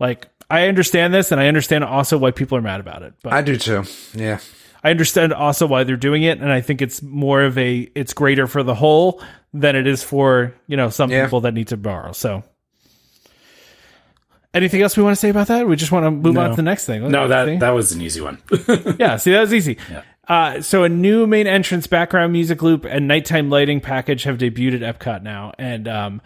like, 0.00 0.28
I 0.50 0.68
understand 0.68 1.14
this, 1.14 1.32
and 1.32 1.40
I 1.40 1.48
understand 1.48 1.84
also 1.84 2.18
why 2.18 2.30
people 2.32 2.58
are 2.58 2.62
mad 2.62 2.80
about 2.80 3.02
it. 3.02 3.14
But 3.22 3.32
I 3.32 3.42
do 3.42 3.56
too. 3.56 3.84
Yeah. 4.14 4.38
I 4.84 4.90
understand 4.90 5.32
also 5.32 5.66
why 5.68 5.84
they're 5.84 5.96
doing 5.96 6.24
it, 6.24 6.40
and 6.40 6.50
I 6.50 6.60
think 6.60 6.82
it's 6.82 7.00
more 7.02 7.42
of 7.42 7.56
a 7.56 7.88
it's 7.94 8.12
greater 8.12 8.48
for 8.48 8.62
the 8.64 8.74
whole 8.74 9.22
than 9.54 9.76
it 9.76 9.86
is 9.86 10.02
for 10.02 10.52
you 10.66 10.76
know 10.76 10.90
some 10.90 11.10
Yeah. 11.10 11.24
people 11.24 11.42
that 11.42 11.54
need 11.54 11.68
to 11.68 11.76
borrow. 11.76 12.10
So, 12.12 12.42
anything 14.54 14.82
else 14.82 14.96
we 14.96 15.02
want 15.02 15.14
to 15.14 15.20
say 15.20 15.28
about 15.28 15.46
that? 15.48 15.66
We 15.68 15.76
just 15.76 15.92
want 15.92 16.04
to 16.04 16.10
move 16.10 16.36
on 16.36 16.50
to 16.50 16.56
the 16.56 16.62
next 16.62 16.86
thing. 16.86 17.08
No, 17.10 17.24
See? 17.26 17.28
that 17.28 17.60
that 17.60 17.70
was 17.70 17.92
an 17.92 18.00
easy 18.02 18.20
one. 18.20 18.38
yeah, 18.98 19.16
see 19.16 19.30
that 19.32 19.40
was 19.42 19.54
easy. 19.54 19.78
Uh, 20.28 20.60
so 20.60 20.84
a 20.84 20.88
new 20.88 21.26
main 21.26 21.46
entrance, 21.46 21.86
background 21.86 22.32
music 22.32 22.62
loop, 22.62 22.84
and 22.84 23.08
nighttime 23.08 23.50
lighting 23.50 23.80
package 23.80 24.22
have 24.22 24.38
debuted 24.38 24.82
at 24.82 24.98
Epcot 24.98 25.22
now, 25.22 25.52
and 25.58 25.88
um, 25.88 26.22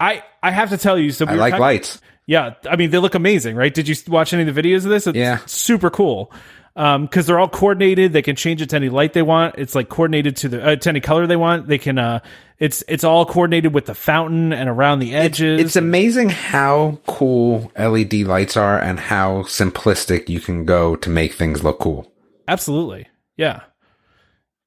I 0.00 0.22
I 0.42 0.50
have 0.50 0.70
to 0.70 0.78
tell 0.78 0.98
you, 0.98 1.10
so 1.10 1.26
we 1.26 1.32
I 1.32 1.34
like 1.34 1.52
talk- 1.52 1.60
lights. 1.60 2.00
yeah, 2.26 2.54
I 2.68 2.76
mean 2.76 2.90
they 2.90 2.98
look 2.98 3.14
amazing, 3.14 3.54
right? 3.54 3.72
Did 3.72 3.86
you 3.86 3.94
watch 4.08 4.32
any 4.32 4.48
of 4.48 4.54
the 4.54 4.62
videos 4.62 4.78
of 4.84 4.90
this? 4.90 5.06
It's 5.06 5.16
Yeah. 5.16 5.38
super 5.46 5.90
cool. 5.90 6.32
Um, 6.76 7.06
because 7.06 7.26
they're 7.26 7.40
all 7.40 7.48
coordinated. 7.48 8.12
They 8.12 8.22
can 8.22 8.36
change 8.36 8.62
it 8.62 8.70
to 8.70 8.76
any 8.76 8.88
light 8.88 9.12
they 9.12 9.22
want. 9.22 9.56
It's 9.58 9.74
like 9.74 9.88
coordinated 9.88 10.36
to 10.36 10.48
the 10.48 10.64
uh, 10.64 10.76
to 10.76 10.88
any 10.88 11.00
color 11.00 11.26
they 11.26 11.34
want. 11.36 11.66
They 11.66 11.78
can. 11.78 11.98
Uh, 11.98 12.20
it's 12.60 12.84
it's 12.86 13.02
all 13.02 13.26
coordinated 13.26 13.74
with 13.74 13.86
the 13.86 13.94
fountain 13.94 14.52
and 14.52 14.68
around 14.70 15.00
the 15.00 15.12
edges. 15.14 15.60
It's 15.60 15.74
amazing 15.76 16.28
how 16.30 17.00
cool 17.08 17.72
LED 17.76 18.14
lights 18.24 18.56
are 18.56 18.78
and 18.78 19.00
how 19.00 19.42
simplistic 19.42 20.28
you 20.28 20.38
can 20.40 20.64
go 20.64 20.94
to 20.96 21.10
make 21.10 21.32
things 21.34 21.64
look 21.64 21.80
cool. 21.80 22.10
Absolutely. 22.46 23.08
Yeah. 23.38 23.60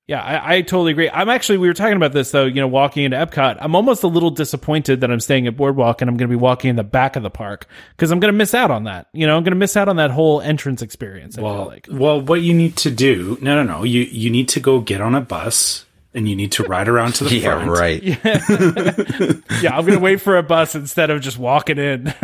Yeah, 0.07 0.21
I, 0.21 0.55
I 0.55 0.61
totally 0.61 0.91
agree. 0.91 1.09
I'm 1.09 1.29
actually, 1.29 1.59
we 1.59 1.67
were 1.69 1.73
talking 1.73 1.95
about 1.95 2.11
this 2.11 2.31
though, 2.31 2.43
you 2.45 2.55
know, 2.55 2.67
walking 2.67 3.03
into 3.03 3.15
Epcot. 3.15 3.57
I'm 3.61 3.75
almost 3.75 4.03
a 4.03 4.07
little 4.07 4.31
disappointed 4.31 5.01
that 5.01 5.11
I'm 5.11 5.21
staying 5.21 5.47
at 5.47 5.55
Boardwalk 5.55 6.01
and 6.01 6.09
I'm 6.09 6.17
going 6.17 6.27
to 6.29 6.35
be 6.35 6.41
walking 6.41 6.69
in 6.69 6.75
the 6.75 6.83
back 6.83 7.15
of 7.15 7.23
the 7.23 7.29
park 7.29 7.65
because 7.95 8.11
I'm 8.11 8.19
going 8.19 8.33
to 8.33 8.37
miss 8.37 8.53
out 8.53 8.71
on 8.71 8.85
that. 8.85 9.07
You 9.13 9.25
know, 9.25 9.37
I'm 9.37 9.43
going 9.43 9.53
to 9.53 9.57
miss 9.59 9.77
out 9.77 9.87
on 9.87 9.97
that 9.97 10.11
whole 10.11 10.41
entrance 10.41 10.81
experience. 10.81 11.37
I 11.37 11.41
feel 11.41 11.45
Well, 11.53 11.65
like. 11.67 11.87
well, 11.89 12.19
what 12.19 12.41
you 12.41 12.53
need 12.53 12.75
to 12.77 12.91
do? 12.91 13.37
No, 13.41 13.55
no, 13.55 13.63
no. 13.77 13.83
You 13.83 14.01
you 14.01 14.29
need 14.29 14.49
to 14.49 14.59
go 14.59 14.81
get 14.81 14.99
on 14.99 15.15
a 15.15 15.21
bus 15.21 15.85
and 16.13 16.27
you 16.27 16.35
need 16.35 16.51
to 16.53 16.63
ride 16.63 16.89
around 16.89 17.13
to 17.15 17.23
the 17.23 17.35
Yeah, 17.37 17.63
front. 17.63 17.71
right. 17.71 18.03
Yeah, 19.63 19.77
I'm 19.77 19.85
gonna 19.85 19.99
wait 19.99 20.19
for 20.19 20.35
a 20.37 20.43
bus 20.43 20.75
instead 20.75 21.09
of 21.09 21.21
just 21.21 21.37
walking 21.37 21.77
in. 21.77 22.13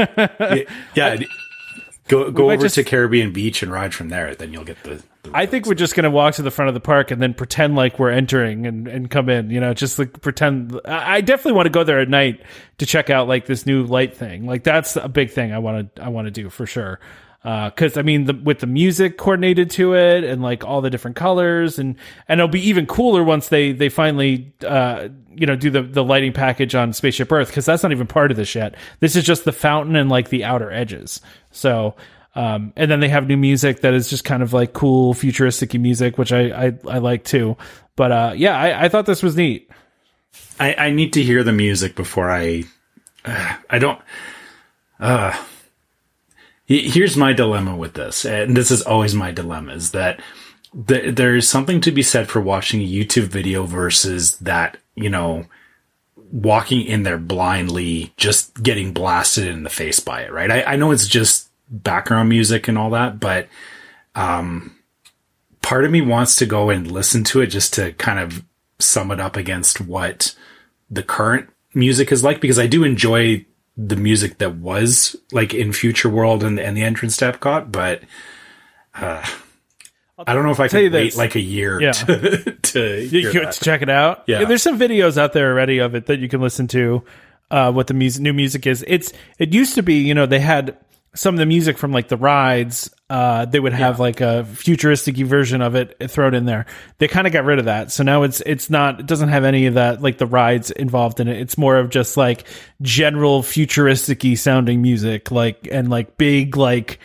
Yeah. 0.95 1.17
Go 2.07 2.31
go 2.31 2.51
over 2.51 2.63
just- 2.63 2.75
to 2.75 2.83
Caribbean 2.83 3.31
Beach 3.33 3.61
and 3.63 3.71
ride 3.71 3.93
from 3.93 4.09
there. 4.09 4.33
Then 4.35 4.53
you'll 4.53 4.63
get 4.63 4.81
the. 4.83 5.03
the 5.23 5.31
I 5.33 5.45
think 5.45 5.65
we're 5.65 5.73
just 5.73 5.95
gonna 5.95 6.09
walk 6.09 6.35
to 6.35 6.41
the 6.41 6.51
front 6.51 6.69
of 6.69 6.73
the 6.73 6.79
park 6.79 7.11
and 7.11 7.21
then 7.21 7.33
pretend 7.33 7.75
like 7.75 7.99
we're 7.99 8.11
entering 8.11 8.65
and, 8.65 8.87
and 8.87 9.09
come 9.09 9.29
in. 9.29 9.49
You 9.49 9.59
know, 9.59 9.73
just 9.73 9.99
like 9.99 10.21
pretend. 10.21 10.79
I 10.85 11.15
I 11.15 11.21
definitely 11.21 11.53
want 11.53 11.65
to 11.65 11.71
go 11.71 11.83
there 11.83 11.99
at 11.99 12.09
night 12.09 12.41
to 12.77 12.85
check 12.85 13.09
out 13.09 13.27
like 13.27 13.45
this 13.45 13.65
new 13.65 13.83
light 13.83 14.15
thing. 14.15 14.45
Like 14.45 14.63
that's 14.63 14.95
a 14.95 15.09
big 15.09 15.31
thing 15.31 15.51
I 15.51 15.59
want 15.59 15.95
to 15.95 16.03
I 16.03 16.09
want 16.09 16.27
to 16.27 16.31
do 16.31 16.49
for 16.49 16.65
sure. 16.65 16.99
Because 17.47 17.95
I 17.95 18.01
mean, 18.01 18.25
the, 18.25 18.33
with 18.33 18.59
the 18.59 18.67
music 18.67 19.17
coordinated 19.17 19.69
to 19.71 19.93
it 19.93 20.23
and 20.23 20.41
like 20.41 20.65
all 20.65 20.81
the 20.81 20.89
different 20.89 21.15
colors, 21.15 21.79
and 21.79 21.95
and 22.27 22.39
it'll 22.39 22.49
be 22.49 22.67
even 22.67 22.85
cooler 22.85 23.23
once 23.23 23.47
they 23.47 23.71
they 23.71 23.87
finally 23.87 24.53
uh, 24.65 25.07
you 25.33 25.45
know 25.45 25.55
do 25.55 25.69
the 25.69 25.81
the 25.81 26.03
lighting 26.03 26.33
package 26.33 26.75
on 26.75 26.91
Spaceship 26.91 27.31
Earth 27.31 27.47
because 27.47 27.65
that's 27.65 27.83
not 27.83 27.93
even 27.93 28.07
part 28.07 28.31
of 28.31 28.37
this 28.37 28.53
yet. 28.53 28.75
This 28.99 29.15
is 29.15 29.23
just 29.23 29.45
the 29.45 29.53
fountain 29.53 29.95
and 29.95 30.09
like 30.09 30.29
the 30.29 30.43
outer 30.43 30.71
edges. 30.71 31.21
So 31.51 31.95
um, 32.37 32.71
and 32.75 32.91
then 32.91 32.99
they 32.99 33.09
have 33.09 33.27
new 33.27 33.35
music 33.35 33.81
that 33.81 33.95
is 33.95 34.11
just 34.11 34.23
kind 34.23 34.43
of 34.43 34.53
like 34.53 34.71
cool 34.71 35.15
futuristic 35.15 35.73
music, 35.73 36.19
which 36.19 36.31
I, 36.31 36.67
I, 36.67 36.73
I 36.87 36.97
like 36.99 37.23
too. 37.23 37.57
But 37.95 38.11
uh, 38.11 38.33
yeah, 38.35 38.55
I, 38.55 38.85
I 38.85 38.89
thought 38.89 39.07
this 39.07 39.23
was 39.23 39.35
neat. 39.35 39.71
I, 40.59 40.75
I 40.75 40.91
need 40.91 41.13
to 41.13 41.23
hear 41.23 41.43
the 41.43 41.51
music 41.51 41.95
before 41.95 42.29
I. 42.29 42.65
Uh, 43.25 43.55
I 43.71 43.79
don't. 43.79 43.99
Uh, 44.99 45.35
here's 46.67 47.17
my 47.17 47.33
dilemma 47.33 47.75
with 47.75 47.93
this, 47.93 48.25
and 48.25 48.55
this 48.55 48.71
is 48.71 48.81
always 48.81 49.15
my 49.15 49.31
dilemma: 49.31 49.73
is 49.73 49.91
that 49.91 50.21
th- 50.87 51.15
there's 51.15 51.47
something 51.47 51.81
to 51.81 51.91
be 51.91 52.03
said 52.03 52.27
for 52.29 52.41
watching 52.41 52.81
a 52.81 52.87
YouTube 52.87 53.27
video 53.27 53.63
versus 53.63 54.37
that, 54.37 54.77
you 54.95 55.09
know, 55.09 55.45
walking 56.31 56.81
in 56.81 57.03
there 57.03 57.17
blindly, 57.17 58.13
just 58.17 58.61
getting 58.61 58.91
blasted 58.91 59.47
in 59.47 59.63
the 59.63 59.69
face 59.69 59.99
by 59.99 60.21
it. 60.21 60.31
Right? 60.31 60.51
I, 60.51 60.63
I 60.63 60.75
know 60.75 60.91
it's 60.91 61.07
just 61.07 61.49
background 61.69 62.29
music 62.29 62.67
and 62.67 62.77
all 62.77 62.89
that, 62.91 63.19
but 63.19 63.47
um, 64.15 64.75
part 65.61 65.85
of 65.85 65.91
me 65.91 66.01
wants 66.01 66.35
to 66.37 66.45
go 66.45 66.69
and 66.69 66.91
listen 66.91 67.23
to 67.25 67.41
it 67.41 67.47
just 67.47 67.73
to 67.75 67.93
kind 67.93 68.19
of 68.19 68.43
sum 68.79 69.11
it 69.11 69.19
up 69.19 69.35
against 69.35 69.81
what 69.81 70.35
the 70.89 71.03
current 71.03 71.49
music 71.73 72.11
is 72.11 72.23
like 72.23 72.41
because 72.41 72.59
I 72.59 72.67
do 72.67 72.83
enjoy 72.83 73.45
the 73.77 73.95
music 73.95 74.39
that 74.39 74.55
was 74.55 75.15
like 75.31 75.53
in 75.53 75.71
Future 75.71 76.09
World 76.09 76.43
and, 76.43 76.59
and 76.59 76.75
the 76.75 76.81
entrance 76.83 77.15
to 77.17 77.31
Epcot, 77.31 77.71
but 77.71 78.01
uh, 78.95 79.23
I 80.25 80.33
don't 80.33 80.43
know 80.43 80.51
if 80.51 80.59
I 80.59 80.67
can 80.67 80.79
wait 80.79 80.89
this. 80.89 81.15
like 81.17 81.35
a 81.35 81.39
year 81.39 81.79
Yeah. 81.79 81.91
to, 81.91 82.51
to 82.61 83.01
You 83.03 83.31
to 83.31 83.51
check 83.51 83.81
it 83.83 83.89
out. 83.89 84.23
Yeah. 84.27 84.45
there's 84.45 84.63
some 84.63 84.79
videos 84.79 85.17
out 85.17 85.33
there 85.33 85.51
already 85.51 85.77
of 85.77 85.93
it 85.95 86.07
that 86.07 86.19
you 86.19 86.27
can 86.27 86.41
listen 86.41 86.67
to. 86.69 87.03
Uh, 87.49 87.71
what 87.71 87.87
the 87.87 87.93
music, 87.93 88.21
new 88.21 88.33
music 88.33 88.67
is. 88.67 88.83
It's 88.87 89.13
it 89.39 89.53
used 89.53 89.75
to 89.75 89.83
be, 89.83 89.99
you 89.99 90.13
know, 90.13 90.25
they 90.25 90.39
had 90.41 90.75
some 91.13 91.35
of 91.35 91.39
the 91.39 91.45
music 91.45 91.77
from 91.77 91.93
like 91.93 92.09
the 92.09 92.17
rides. 92.17 92.89
Uh, 93.09 93.45
they 93.45 93.59
would 93.59 93.71
have 93.71 94.01
like 94.01 94.19
a 94.19 94.43
futuristic 94.43 95.15
version 95.15 95.61
of 95.61 95.75
it 95.75 95.95
thrown 96.09 96.33
in 96.33 96.43
there. 96.43 96.65
They 96.97 97.07
kind 97.07 97.25
of 97.25 97.31
got 97.31 97.45
rid 97.45 97.57
of 97.57 97.65
that, 97.65 97.89
so 97.89 98.03
now 98.03 98.23
it's 98.23 98.41
it's 98.41 98.69
not. 98.69 98.99
It 98.99 99.05
doesn't 99.05 99.29
have 99.29 99.45
any 99.45 99.65
of 99.67 99.75
that 99.75 100.01
like 100.01 100.17
the 100.17 100.25
rides 100.25 100.71
involved 100.71 101.21
in 101.21 101.29
it. 101.29 101.39
It's 101.39 101.57
more 101.57 101.77
of 101.77 101.89
just 101.89 102.17
like 102.17 102.45
general 102.81 103.43
futuristic 103.43 104.23
sounding 104.37 104.81
music, 104.81 105.31
like 105.31 105.69
and 105.71 105.89
like 105.89 106.17
big 106.17 106.57
like. 106.57 106.99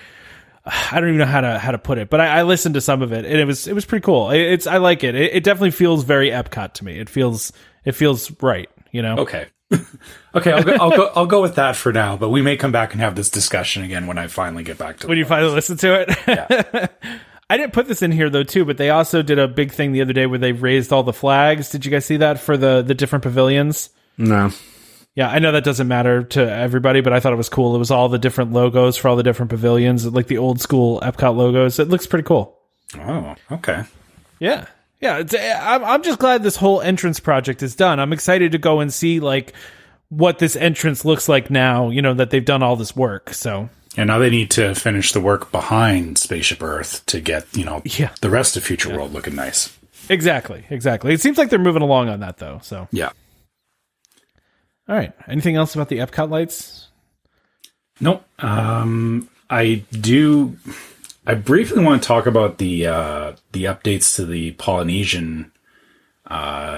I 0.64 1.00
don't 1.00 1.09
even 1.09 1.18
know 1.18 1.26
how 1.26 1.40
to 1.40 1.59
how 1.59 1.72
to 1.72 1.78
put 1.78 1.98
it, 1.98 2.09
but 2.11 2.20
I, 2.20 2.38
I 2.38 2.42
listened 2.42 2.74
to 2.74 2.80
some 2.80 3.03
of 3.03 3.12
it 3.12 3.24
and 3.24 3.34
it 3.34 3.44
was 3.44 3.66
it 3.66 3.72
was 3.72 3.84
pretty 3.84 4.05
cool. 4.05 4.30
It, 4.30 4.40
it's 4.40 4.66
I 4.66 4.76
like 4.78 5.03
it. 5.03 5.14
it. 5.14 5.34
It 5.34 5.44
definitely 5.44 5.72
feels 5.72 6.05
very 6.05 6.30
Epcot 6.30 6.74
to 6.74 6.84
me. 6.84 6.98
It 6.98 7.09
feels 7.09 7.53
it 7.84 7.92
feels 7.92 8.30
right. 8.40 8.70
You 8.92 9.03
know. 9.03 9.16
Okay. 9.18 9.46
okay, 10.34 10.52
I'll 10.52 10.62
go, 10.62 10.72
I'll 10.72 10.90
go. 10.90 11.12
I'll 11.14 11.26
go 11.26 11.42
with 11.42 11.56
that 11.56 11.76
for 11.76 11.92
now. 11.92 12.16
But 12.16 12.30
we 12.30 12.42
may 12.42 12.56
come 12.56 12.72
back 12.72 12.92
and 12.92 13.00
have 13.00 13.14
this 13.14 13.30
discussion 13.30 13.82
again 13.82 14.06
when 14.06 14.18
I 14.18 14.26
finally 14.26 14.64
get 14.64 14.78
back 14.78 14.98
to. 14.98 15.06
It. 15.06 15.08
When 15.08 15.18
you 15.18 15.24
finally 15.24 15.52
listen 15.52 15.76
to 15.78 16.00
it. 16.00 16.90
I 17.50 17.56
didn't 17.58 17.74
put 17.74 17.86
this 17.86 18.00
in 18.00 18.12
here 18.12 18.30
though 18.30 18.44
too, 18.44 18.64
but 18.64 18.78
they 18.78 18.90
also 18.90 19.20
did 19.20 19.38
a 19.38 19.46
big 19.46 19.72
thing 19.72 19.92
the 19.92 20.00
other 20.00 20.14
day 20.14 20.24
where 20.26 20.38
they 20.38 20.52
raised 20.52 20.92
all 20.92 21.02
the 21.02 21.12
flags. 21.12 21.68
Did 21.68 21.84
you 21.84 21.90
guys 21.90 22.06
see 22.06 22.16
that 22.18 22.40
for 22.40 22.56
the 22.56 22.82
the 22.82 22.94
different 22.94 23.22
pavilions? 23.22 23.90
No. 24.16 24.50
Yeah, 25.14 25.28
I 25.28 25.40
know 25.40 25.52
that 25.52 25.64
doesn't 25.64 25.88
matter 25.88 26.22
to 26.22 26.50
everybody, 26.50 27.02
but 27.02 27.12
I 27.12 27.20
thought 27.20 27.34
it 27.34 27.36
was 27.36 27.50
cool. 27.50 27.74
It 27.74 27.78
was 27.78 27.90
all 27.90 28.08
the 28.08 28.18
different 28.18 28.52
logos 28.52 28.96
for 28.96 29.08
all 29.08 29.16
the 29.16 29.22
different 29.22 29.50
pavilions, 29.50 30.06
like 30.06 30.26
the 30.26 30.38
old 30.38 30.60
school 30.62 31.00
Epcot 31.00 31.36
logos. 31.36 31.78
It 31.78 31.88
looks 31.88 32.06
pretty 32.06 32.24
cool. 32.24 32.58
oh, 32.98 33.34
okay. 33.50 33.84
Yeah. 34.38 34.66
Yeah. 35.03 35.18
It's, 35.18 35.34
I'm, 35.34 35.84
I'm 35.84 36.03
just 36.03 36.18
glad 36.18 36.42
this 36.42 36.57
whole 36.57 36.80
entrance 36.80 37.20
project 37.20 37.62
is 37.62 37.76
done. 37.76 38.00
I'm 38.00 38.12
excited 38.14 38.53
to 38.53 38.59
go 38.59 38.80
and 38.80 38.90
see 38.92 39.20
like 39.20 39.53
what 40.09 40.38
this 40.38 40.57
entrance 40.57 41.05
looks 41.05 41.28
like 41.28 41.50
now, 41.50 41.90
you 41.90 42.00
know, 42.00 42.14
that 42.14 42.30
they've 42.30 42.44
done 42.44 42.62
all 42.62 42.76
this 42.76 42.94
work. 42.96 43.34
So 43.34 43.68
And 43.96 44.07
now 44.07 44.18
they 44.18 44.30
need 44.30 44.50
to 44.53 44.74
finish 44.74 45.12
the 45.12 45.20
work 45.20 45.50
behind 45.53 46.16
Spaceship 46.18 46.62
Earth 46.62 47.05
to 47.07 47.20
get 47.20 47.46
you 47.57 47.64
know 47.64 47.82
Yeah. 47.84 48.11
the 48.22 48.30
rest 48.30 48.57
of 48.57 48.62
Future 48.64 48.90
World 48.90 49.12
looking 49.12 49.34
nice. 49.34 49.76
exactly. 50.09 50.64
Exactly. 50.70 51.12
It 51.12 51.20
seems 51.20 51.36
like 51.38 51.50
they're 51.50 51.59
moving 51.59 51.82
along 51.82 52.09
on 52.09 52.20
that 52.20 52.38
though. 52.38 52.61
So, 52.62 52.88
Yeah. 52.92 53.11
all 54.88 54.96
right. 54.96 55.12
Anything 55.28 55.57
else 55.57 55.74
about 55.74 55.88
the 55.88 55.98
Epcot 55.98 56.30
lights? 56.30 56.88
Nope. 58.00 58.24
Um, 58.38 59.28
I 59.50 59.84
do. 59.92 60.57
I 61.26 61.34
briefly 61.34 61.84
want 61.84 62.02
to 62.02 62.06
talk 62.06 62.26
about 62.26 62.58
the 62.58 62.86
uh, 62.86 63.32
the 63.52 63.64
updates 63.64 64.16
to 64.16 64.26
the 64.26 64.52
Polynesian. 64.52 65.52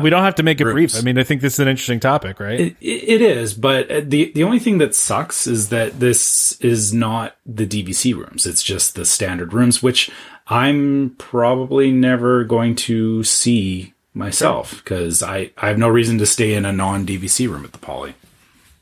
we 0.03 0.11
don't 0.11 0.23
have 0.23 0.35
to 0.37 0.43
make 0.43 0.61
it 0.61 0.65
brief. 0.65 0.97
I 0.97 1.01
mean, 1.01 1.19
I 1.19 1.23
think 1.23 1.41
this 1.41 1.55
is 1.55 1.61
an 1.61 1.69
interesting 1.69 2.01
topic, 2.01 2.41
right? 2.41 2.61
It, 2.61 2.77
it 2.81 3.23
is, 3.23 3.55
but 3.55 3.91
uh, 3.91 4.01
the 4.05 4.33
the 4.33 4.45
only 4.45 4.59
thing 4.59 4.79
that 4.79 4.95
sucks 4.95 5.47
is 5.47 5.71
that 5.71 6.01
this 6.01 6.59
is 6.61 6.93
not 6.93 7.37
the 7.47 7.67
DVC 7.67 8.15
rooms. 8.15 8.47
It's 8.47 8.63
just 8.63 8.95
the 8.95 9.05
standard 9.05 9.53
rooms, 9.53 9.83
which 9.83 10.11
I'm 10.49 11.15
probably 11.19 11.91
never 11.91 12.45
going 12.45 12.75
to 12.77 13.25
see 13.25 13.95
myself 14.13 14.83
because 14.85 15.23
I, 15.23 15.51
I 15.57 15.69
have 15.69 15.79
no 15.79 15.89
reason 15.89 16.19
to 16.19 16.27
stay 16.27 16.55
in 16.55 16.65
a 16.65 16.73
non 16.73 17.07
DVC 17.07 17.49
room 17.49 17.65
at 17.65 17.73
the 17.73 17.79
Poly. 17.79 18.15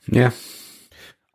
Yeah. 0.06 0.32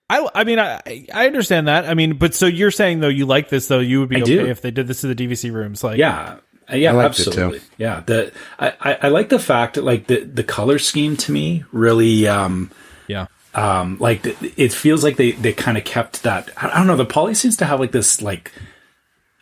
I, 0.09 0.27
I 0.33 0.43
mean, 0.45 0.57
I, 0.59 0.81
I 1.13 1.27
understand 1.27 1.67
that. 1.67 1.85
I 1.85 1.93
mean, 1.93 2.17
but 2.17 2.33
so 2.33 2.45
you're 2.45 2.71
saying 2.71 3.01
though, 3.01 3.09
you 3.09 3.25
like 3.25 3.49
this 3.49 3.67
though, 3.67 3.79
you 3.79 3.99
would 3.99 4.09
be 4.09 4.17
I 4.17 4.21
okay 4.21 4.35
do. 4.37 4.45
if 4.47 4.61
they 4.61 4.71
did 4.71 4.87
this 4.87 5.01
to 5.01 5.13
the 5.13 5.15
DVC 5.15 5.51
rooms, 5.51 5.83
like 5.83 5.97
Yeah. 5.97 6.37
Uh, 6.71 6.75
Yeah, 6.75 6.91
liked 6.93 7.19
it, 7.19 7.23
too. 7.23 7.29
absolutely. 7.29 7.61
Yeah, 7.77 8.03
the 8.05 8.31
I, 8.59 8.73
I, 8.79 8.93
I 9.03 9.07
like 9.09 9.29
the 9.29 9.39
fact 9.39 9.75
that 9.75 9.83
like 9.83 10.07
the 10.07 10.23
the 10.23 10.43
color 10.43 10.79
scheme 10.79 11.17
to 11.17 11.31
me 11.31 11.63
really 11.71 12.27
um 12.27 12.71
yeah. 13.07 13.27
um 13.53 13.97
like 13.99 14.21
the, 14.23 14.53
it 14.57 14.71
feels 14.73 15.03
like 15.03 15.17
they 15.17 15.31
they 15.31 15.53
kind 15.53 15.77
of 15.77 15.83
kept 15.85 16.23
that 16.23 16.49
I 16.57 16.69
I 16.69 16.77
don't 16.77 16.87
know 16.87 16.95
the 16.97 17.05
poly 17.05 17.33
seems 17.35 17.57
to 17.57 17.65
have 17.65 17.79
like 17.79 17.91
this 17.91 18.21
like 18.21 18.51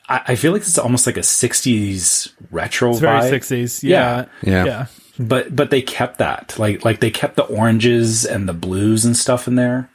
I, 0.08 0.22
I 0.30 0.36
feel 0.36 0.52
like 0.52 0.62
it's 0.62 0.78
almost 0.78 1.08
like 1.08 1.18
a 1.18 1.22
60s 1.22 2.32
retro 2.52 2.92
It's 2.92 3.00
very 3.00 3.20
vibe. 3.22 3.32
60s. 3.40 3.84
Yeah. 3.84 4.26
Yeah. 4.44 4.66
Yeah. 4.66 4.86
but 5.20 5.56
but 5.56 5.70
they 5.72 5.82
kept 5.82 6.18
that 6.20 6.56
like 6.60 6.84
like 6.86 7.00
they 7.02 7.12
kept 7.12 7.36
the 7.36 7.44
oranges 7.46 8.26
and 8.26 8.48
the 8.50 8.54
blues 8.54 9.06
and 9.06 9.16
stuff 9.18 9.48
in 9.48 9.56
there 9.56 9.90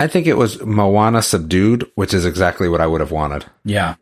I 0.00 0.06
think 0.06 0.26
it 0.26 0.38
was 0.38 0.60
Moana 0.62 1.20
subdued, 1.20 1.88
which 1.94 2.14
is 2.14 2.24
exactly 2.24 2.70
what 2.70 2.80
I 2.80 2.86
would 2.86 3.02
have 3.02 3.12
wanted. 3.12 3.44
yeah 3.64 3.96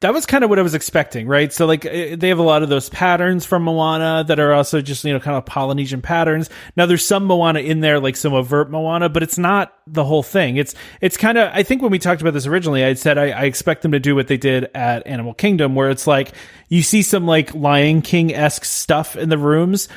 That 0.00 0.14
was 0.14 0.24
kind 0.24 0.42
of 0.42 0.50
what 0.50 0.58
I 0.58 0.62
was 0.62 0.74
expecting, 0.74 1.26
right? 1.26 1.52
So 1.52 1.66
like 1.66 1.84
eh, 1.84 2.16
they 2.16 2.28
have 2.30 2.38
a 2.38 2.42
lot 2.42 2.62
of 2.62 2.70
those 2.70 2.88
patterns 2.88 3.44
from 3.44 3.62
Moana 3.62 4.24
that 4.28 4.40
are 4.40 4.54
also 4.54 4.80
just, 4.80 5.04
you 5.04 5.12
know, 5.12 5.20
kind 5.20 5.36
of 5.36 5.44
Polynesian 5.44 6.00
patterns. 6.00 6.48
Now 6.74 6.86
there's 6.86 7.04
some 7.04 7.26
Moana 7.26 7.60
in 7.60 7.80
there, 7.80 8.00
like 8.00 8.16
some 8.16 8.32
overt 8.32 8.70
Moana, 8.70 9.10
but 9.10 9.22
it's 9.22 9.36
not 9.36 9.74
the 9.86 10.04
whole 10.04 10.22
thing. 10.22 10.56
It's, 10.56 10.74
it's 11.02 11.18
kind 11.18 11.36
of, 11.36 11.50
I 11.52 11.62
think 11.62 11.82
when 11.82 11.90
we 11.90 11.98
talked 11.98 12.22
about 12.22 12.32
this 12.32 12.46
originally, 12.46 12.82
I 12.82 12.94
said 12.94 13.18
I, 13.18 13.30
I 13.30 13.42
expect 13.44 13.82
them 13.82 13.92
to 13.92 14.00
do 14.00 14.14
what 14.14 14.28
they 14.28 14.38
did 14.38 14.70
at 14.74 15.06
Animal 15.06 15.34
Kingdom, 15.34 15.74
where 15.74 15.90
it's 15.90 16.06
like 16.06 16.32
you 16.70 16.82
see 16.82 17.02
some 17.02 17.26
like 17.26 17.54
Lion 17.54 18.00
King 18.00 18.34
esque 18.34 18.64
stuff 18.64 19.16
in 19.16 19.28
the 19.28 19.38
rooms. 19.38 19.88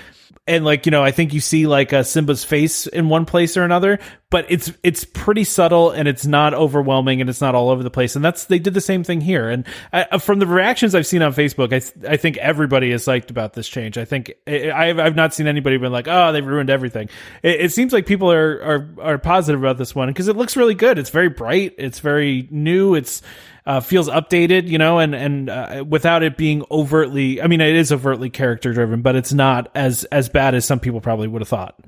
And 0.50 0.66
like, 0.66 0.88
you 0.88 0.91
know, 0.91 1.04
I 1.04 1.12
think 1.12 1.36
you 1.36 1.41
see 1.41 1.68
like 1.68 1.93
a 1.93 2.04
Simba's 2.04 2.43
face 2.43 2.88
in 2.88 3.08
one 3.08 3.26
place 3.26 3.56
or 3.56 3.64
another, 3.64 4.00
but 4.32 4.47
it's, 4.50 4.72
it's 4.82 5.06
pretty 5.06 5.43
subtle 5.43 5.91
and 5.91 6.08
it's 6.08 6.26
not 6.26 6.56
overwhelming 6.56 7.22
and 7.22 7.30
it's 7.30 7.39
not 7.39 7.54
all 7.54 7.70
over 7.70 7.84
the 7.84 7.91
place. 7.91 8.16
And 8.16 8.26
that's, 8.26 8.45
they 8.45 8.58
did 8.58 8.74
the 8.74 8.82
same 8.82 9.04
thing 9.04 9.22
here. 9.22 9.47
And 9.47 9.68
uh, 9.93 10.18
from 10.18 10.39
the 10.39 10.47
reactions 10.47 10.95
I've 10.95 11.06
seen 11.06 11.22
on 11.22 11.34
Facebook, 11.34 11.72
I, 11.72 12.12
I 12.12 12.18
think 12.18 12.38
everybody 12.38 12.91
is 12.91 13.06
psyched 13.06 13.30
about 13.30 13.54
this 13.54 13.68
change. 13.68 14.00
I 14.00 14.06
think 14.06 14.34
I've, 14.47 14.97
I've 14.97 15.16
not 15.16 15.36
seen 15.36 15.45
anybody 15.45 15.78
been 15.78 15.91
like, 15.91 16.08
oh, 16.08 16.32
they've 16.32 16.43
ruined 16.43 16.71
everything. 16.71 17.09
It, 17.43 17.62
it 17.62 17.71
seems 17.71 17.93
like 17.93 18.08
people 18.08 18.32
are, 18.32 18.63
are, 18.63 18.89
are 19.01 19.17
positive 19.20 19.62
about 19.62 19.78
this 19.78 19.93
one 19.93 20.08
because 20.08 20.30
it 20.30 20.36
looks 20.36 20.58
really 20.58 20.74
good. 20.74 20.97
It's 20.97 21.12
very 21.12 21.30
bright. 21.30 21.76
It's 21.78 22.00
very 22.00 22.47
new. 22.50 22.96
It's, 22.96 23.21
uh, 23.70 23.79
feels 23.79 24.09
updated, 24.09 24.67
you 24.67 24.79
know, 24.79 24.97
and 24.97 25.13
and 25.13 25.47
uh, 25.47 25.86
without 25.87 26.24
it 26.24 26.37
being 26.37 26.66
overtly, 26.71 27.39
I 27.39 27.46
mean, 27.46 27.62
it 27.62 27.75
is 27.75 27.91
overtly 27.91 28.32
character 28.32 28.74
driven, 28.74 29.04
but 29.04 29.16
it's 29.16 29.32
not 29.32 29.70
as 29.75 30.05
as 30.05 30.28
bad 30.28 30.55
as 30.55 30.66
some 30.66 30.79
people 30.79 31.01
probably 31.01 31.28
would 31.28 31.41
have 31.41 31.50
thought. 31.50 31.79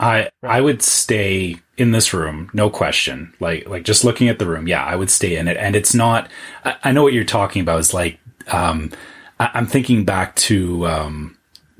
I 0.00 0.30
I 0.42 0.62
would 0.62 0.80
stay 0.80 1.56
in 1.76 1.90
this 1.90 2.14
room, 2.14 2.50
no 2.54 2.70
question. 2.70 3.34
Like 3.40 3.68
like 3.68 3.82
just 3.84 4.04
looking 4.04 4.30
at 4.30 4.38
the 4.38 4.46
room, 4.46 4.66
yeah, 4.66 4.82
I 4.82 4.96
would 4.96 5.10
stay 5.10 5.36
in 5.36 5.48
it. 5.48 5.58
And 5.58 5.76
it's 5.76 5.94
not. 5.94 6.30
I, 6.64 6.76
I 6.84 6.92
know 6.92 7.02
what 7.02 7.12
you're 7.12 7.24
talking 7.24 7.60
about. 7.60 7.80
Is 7.80 7.92
like 7.92 8.18
um, 8.50 8.90
I, 9.38 9.50
I'm 9.52 9.66
thinking 9.66 10.06
back 10.06 10.34
to 10.36 10.86
um, 10.86 11.36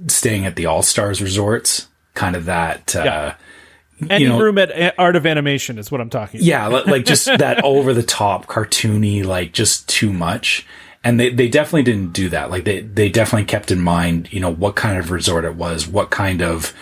staying 0.08 0.44
at 0.44 0.56
the 0.56 0.66
All 0.66 0.82
Stars 0.82 1.22
resorts, 1.22 1.88
kind 2.12 2.36
of 2.36 2.44
that. 2.44 2.94
Uh, 2.94 3.02
Yeah. 3.04 3.34
Any 4.08 4.26
know- 4.26 4.40
room 4.40 4.58
at 4.58 4.94
Art 4.98 5.16
of 5.16 5.26
Animation 5.26 5.78
is 5.78 5.90
what 5.90 6.00
I'm 6.00 6.10
talking. 6.10 6.40
Yeah, 6.42 6.68
li- 6.68 6.84
like 6.86 7.04
just 7.04 7.26
that 7.38 7.64
over 7.64 7.94
the 7.94 8.02
top 8.02 8.46
cartoony, 8.46 9.24
like 9.24 9.52
just 9.52 9.88
too 9.88 10.12
much. 10.12 10.66
And 11.04 11.18
they, 11.18 11.30
they 11.30 11.48
definitely 11.48 11.84
didn't 11.84 12.12
do 12.12 12.28
that. 12.30 12.50
Like 12.50 12.64
they, 12.64 12.80
they 12.80 13.08
definitely 13.08 13.46
kept 13.46 13.70
in 13.70 13.80
mind, 13.80 14.32
you 14.32 14.40
know, 14.40 14.52
what 14.52 14.74
kind 14.76 14.98
of 14.98 15.10
resort 15.10 15.44
it 15.44 15.54
was, 15.54 15.86
what 15.86 16.10
kind 16.10 16.42
of 16.42 16.74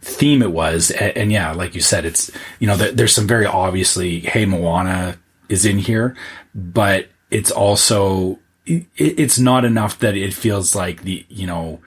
theme 0.00 0.40
it 0.40 0.52
was. 0.52 0.90
And, 0.92 1.16
and 1.16 1.32
yeah, 1.32 1.52
like 1.52 1.74
you 1.74 1.80
said, 1.80 2.04
it's, 2.04 2.30
you 2.60 2.66
know, 2.66 2.76
there, 2.76 2.92
there's 2.92 3.12
some 3.12 3.26
very 3.26 3.44
obviously, 3.44 4.20
hey, 4.20 4.46
Moana 4.46 5.18
is 5.48 5.64
in 5.66 5.78
here, 5.78 6.16
but 6.54 7.08
it's 7.30 7.50
also, 7.50 8.38
it, 8.64 8.86
it's 8.96 9.38
not 9.38 9.64
enough 9.64 9.98
that 9.98 10.16
it 10.16 10.32
feels 10.32 10.74
like 10.74 11.02
the, 11.02 11.26
you 11.28 11.46
know, 11.46 11.80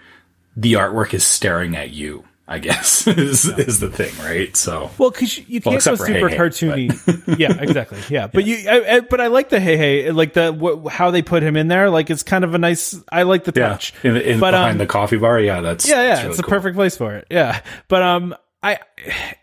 the 0.57 0.73
artwork 0.73 1.13
is 1.13 1.25
staring 1.25 1.75
at 1.77 1.91
you, 1.91 2.25
I 2.51 2.57
guess 2.57 3.05
is, 3.07 3.45
is 3.45 3.79
the 3.79 3.89
thing, 3.91 4.11
right? 4.25 4.57
So, 4.57 4.89
Well, 4.97 5.11
because 5.11 5.37
you 5.37 5.61
Well, 5.63 5.73
can't 5.79 5.85
go 5.85 6.03
super 6.03 6.29
Hey 6.29 6.35
cartoony. 6.35 7.37
yeah, 7.39 7.53
exactly. 7.61 7.99
Yeah, 8.09 8.25
but 8.25 8.43
you, 8.43 8.67
I, 8.67 8.95
I, 8.95 8.99
but 9.01 9.21
I 9.21 9.27
like 9.27 9.49
the 9.49 9.59
hey 9.59 9.77
hey, 9.77 10.11
like 10.11 10.33
the 10.33 10.51
wh- 10.51 10.91
how 10.91 11.11
they 11.11 11.21
put 11.21 11.43
him 11.43 11.55
in 11.55 11.67
there. 11.67 11.91
Like 11.91 12.09
it's 12.09 12.23
kind 12.23 12.43
of 12.43 12.55
a 12.55 12.57
nice. 12.57 12.99
I 13.11 13.23
like 13.23 13.43
the 13.43 13.53
yeah, 13.55 13.69
touch. 13.69 13.93
in, 14.03 14.17
in, 14.17 14.39
but 14.39 14.51
behind 14.51 14.71
um, 14.73 14.77
the 14.79 14.87
coffee 14.87 15.17
bar. 15.17 15.39
Yeah, 15.39 15.61
that's, 15.61 15.87
yeah, 15.87 16.01
yeah, 16.01 16.07
that's 16.07 16.19
really 16.21 16.29
it's 16.29 16.37
the 16.37 16.43
cool. 16.43 16.49
perfect 16.49 16.75
place 16.75 16.97
for 16.97 17.15
it. 17.15 17.27
Yeah, 17.29 17.61
but 17.87 18.01
um, 18.01 18.35
I, 18.63 18.79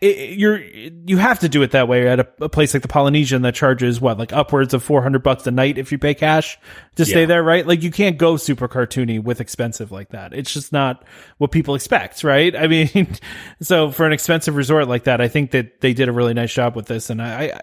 it, 0.01 0.37
you're 0.37 0.57
you 0.59 1.17
have 1.17 1.39
to 1.39 1.49
do 1.49 1.61
it 1.63 1.71
that 1.71 1.87
way 1.87 2.07
at 2.07 2.19
a, 2.19 2.27
a 2.41 2.49
place 2.49 2.73
like 2.73 2.81
the 2.83 2.87
Polynesian 2.87 3.41
that 3.41 3.55
charges 3.55 3.99
what 3.99 4.17
like 4.17 4.31
upwards 4.33 4.73
of 4.73 4.83
four 4.83 5.01
hundred 5.01 5.23
bucks 5.23 5.47
a 5.47 5.51
night 5.51 5.77
if 5.77 5.91
you 5.91 5.97
pay 5.97 6.13
cash 6.13 6.59
to 6.95 7.05
stay 7.05 7.21
Yeah. 7.21 7.25
there, 7.27 7.43
right? 7.43 7.65
Like 7.65 7.83
you 7.83 7.91
can't 7.91 8.17
go 8.17 8.37
super 8.37 8.67
cartoony 8.67 9.21
with 9.21 9.41
expensive 9.41 9.91
like 9.91 10.09
that. 10.09 10.33
It's 10.33 10.53
just 10.53 10.71
not 10.71 11.03
what 11.37 11.51
people 11.51 11.75
expect, 11.75 12.23
right? 12.23 12.55
I 12.55 12.67
mean, 12.67 13.15
so 13.61 13.91
for 13.91 14.05
an 14.05 14.13
expensive 14.13 14.55
resort 14.55 14.87
like 14.87 15.05
that, 15.05 15.21
I 15.21 15.27
think 15.27 15.51
that 15.51 15.81
they 15.81 15.93
did 15.93 16.09
a 16.09 16.11
really 16.11 16.33
nice 16.33 16.53
job 16.53 16.75
with 16.75 16.85
this, 16.85 17.09
and 17.09 17.21
I 17.21 17.27
I, 17.45 17.61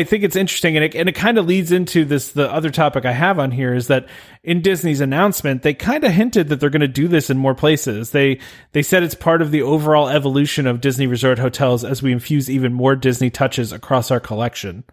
I 0.00 0.04
think 0.04 0.24
it's 0.24 0.36
interesting, 0.36 0.76
and 0.76 0.84
it 0.84 0.94
and 0.94 1.08
it 1.08 1.14
kind 1.14 1.38
of 1.38 1.46
leads 1.46 1.72
into 1.72 2.04
this 2.04 2.32
the 2.32 2.50
other 2.50 2.70
topic 2.70 3.04
I 3.04 3.12
have 3.12 3.38
on 3.38 3.50
here 3.50 3.74
is 3.74 3.88
that 3.88 4.08
in 4.42 4.62
Disney's 4.62 5.00
announcement, 5.00 5.62
they 5.62 5.74
kind 5.74 6.04
of 6.04 6.12
hinted 6.12 6.48
that 6.48 6.60
they're 6.60 6.70
going 6.70 6.80
to 6.80 6.88
do 6.88 7.08
this 7.08 7.30
in 7.30 7.36
more 7.38 7.54
places. 7.54 8.10
They 8.10 8.40
they 8.72 8.82
said 8.82 9.02
it's 9.02 9.14
part 9.14 9.42
of 9.42 9.50
the 9.50 9.62
overall 9.62 10.08
evolution 10.08 10.66
of 10.66 10.80
Disney 10.80 11.06
Resort 11.06 11.33
hotels 11.38 11.84
as 11.84 12.02
we 12.02 12.12
infuse 12.12 12.50
even 12.50 12.72
more 12.72 12.96
Disney 12.96 13.30
touches 13.30 13.72
across 13.72 14.10
our 14.10 14.20
collection. 14.20 14.84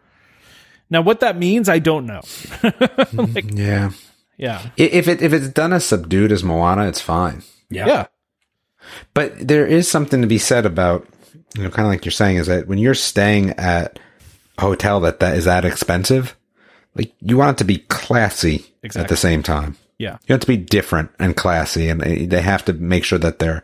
Now, 0.90 1.02
what 1.02 1.22
that 1.22 1.38
means, 1.38 1.70
I 1.70 1.80
don't 1.80 2.06
know. 2.06 2.22
Mm-hmm. 3.12 3.58
Yeah. 3.58 3.92
Yeah, 4.38 4.70
If 4.76 5.08
it 5.08 5.22
if 5.22 5.34
it's 5.34 5.50
done 5.50 5.72
as 5.72 5.86
subdued 5.86 6.32
as 6.32 6.44
Moana, 6.44 6.88
it's 6.88 7.02
fine. 7.02 7.44
Yeah. 7.70 7.86
yeah, 7.86 8.06
But 9.14 9.48
there 9.48 9.68
is 9.68 9.88
something 9.88 10.22
to 10.22 10.28
be 10.28 10.40
said 10.40 10.66
about, 10.66 11.08
you 11.56 11.62
know, 11.64 11.70
kind 11.70 11.86
of 11.86 11.92
like 11.92 12.06
you're 12.06 12.12
saying, 12.12 12.38
is 12.38 12.48
that 12.48 12.68
when 12.68 12.80
you're 12.80 12.96
staying 12.96 13.52
at 13.52 14.00
a 14.58 14.62
hotel 14.62 15.00
that 15.02 15.20
that 15.20 15.38
is 15.38 15.46
that 15.46 15.64
expensive, 15.64 16.36
like 16.96 17.14
you 17.22 17.38
want 17.38 17.58
it 17.58 17.58
to 17.60 17.66
be 17.66 17.80
classy 17.90 18.66
at 18.96 19.08
the 19.10 19.16
same 19.16 19.44
time. 19.44 19.78
yeah. 20.00 20.18
You 20.28 20.34
want 20.34 20.44
it 20.44 20.46
to 20.48 20.58
be 20.58 20.58
different 20.58 21.12
and 21.20 21.38
classy, 21.38 21.88
and 21.88 22.02
they 22.02 22.26
they 22.26 22.42
have 22.42 22.66
to 22.66 22.74
make 22.74 23.04
sure 23.04 23.20
that 23.20 23.38
they're 23.38 23.62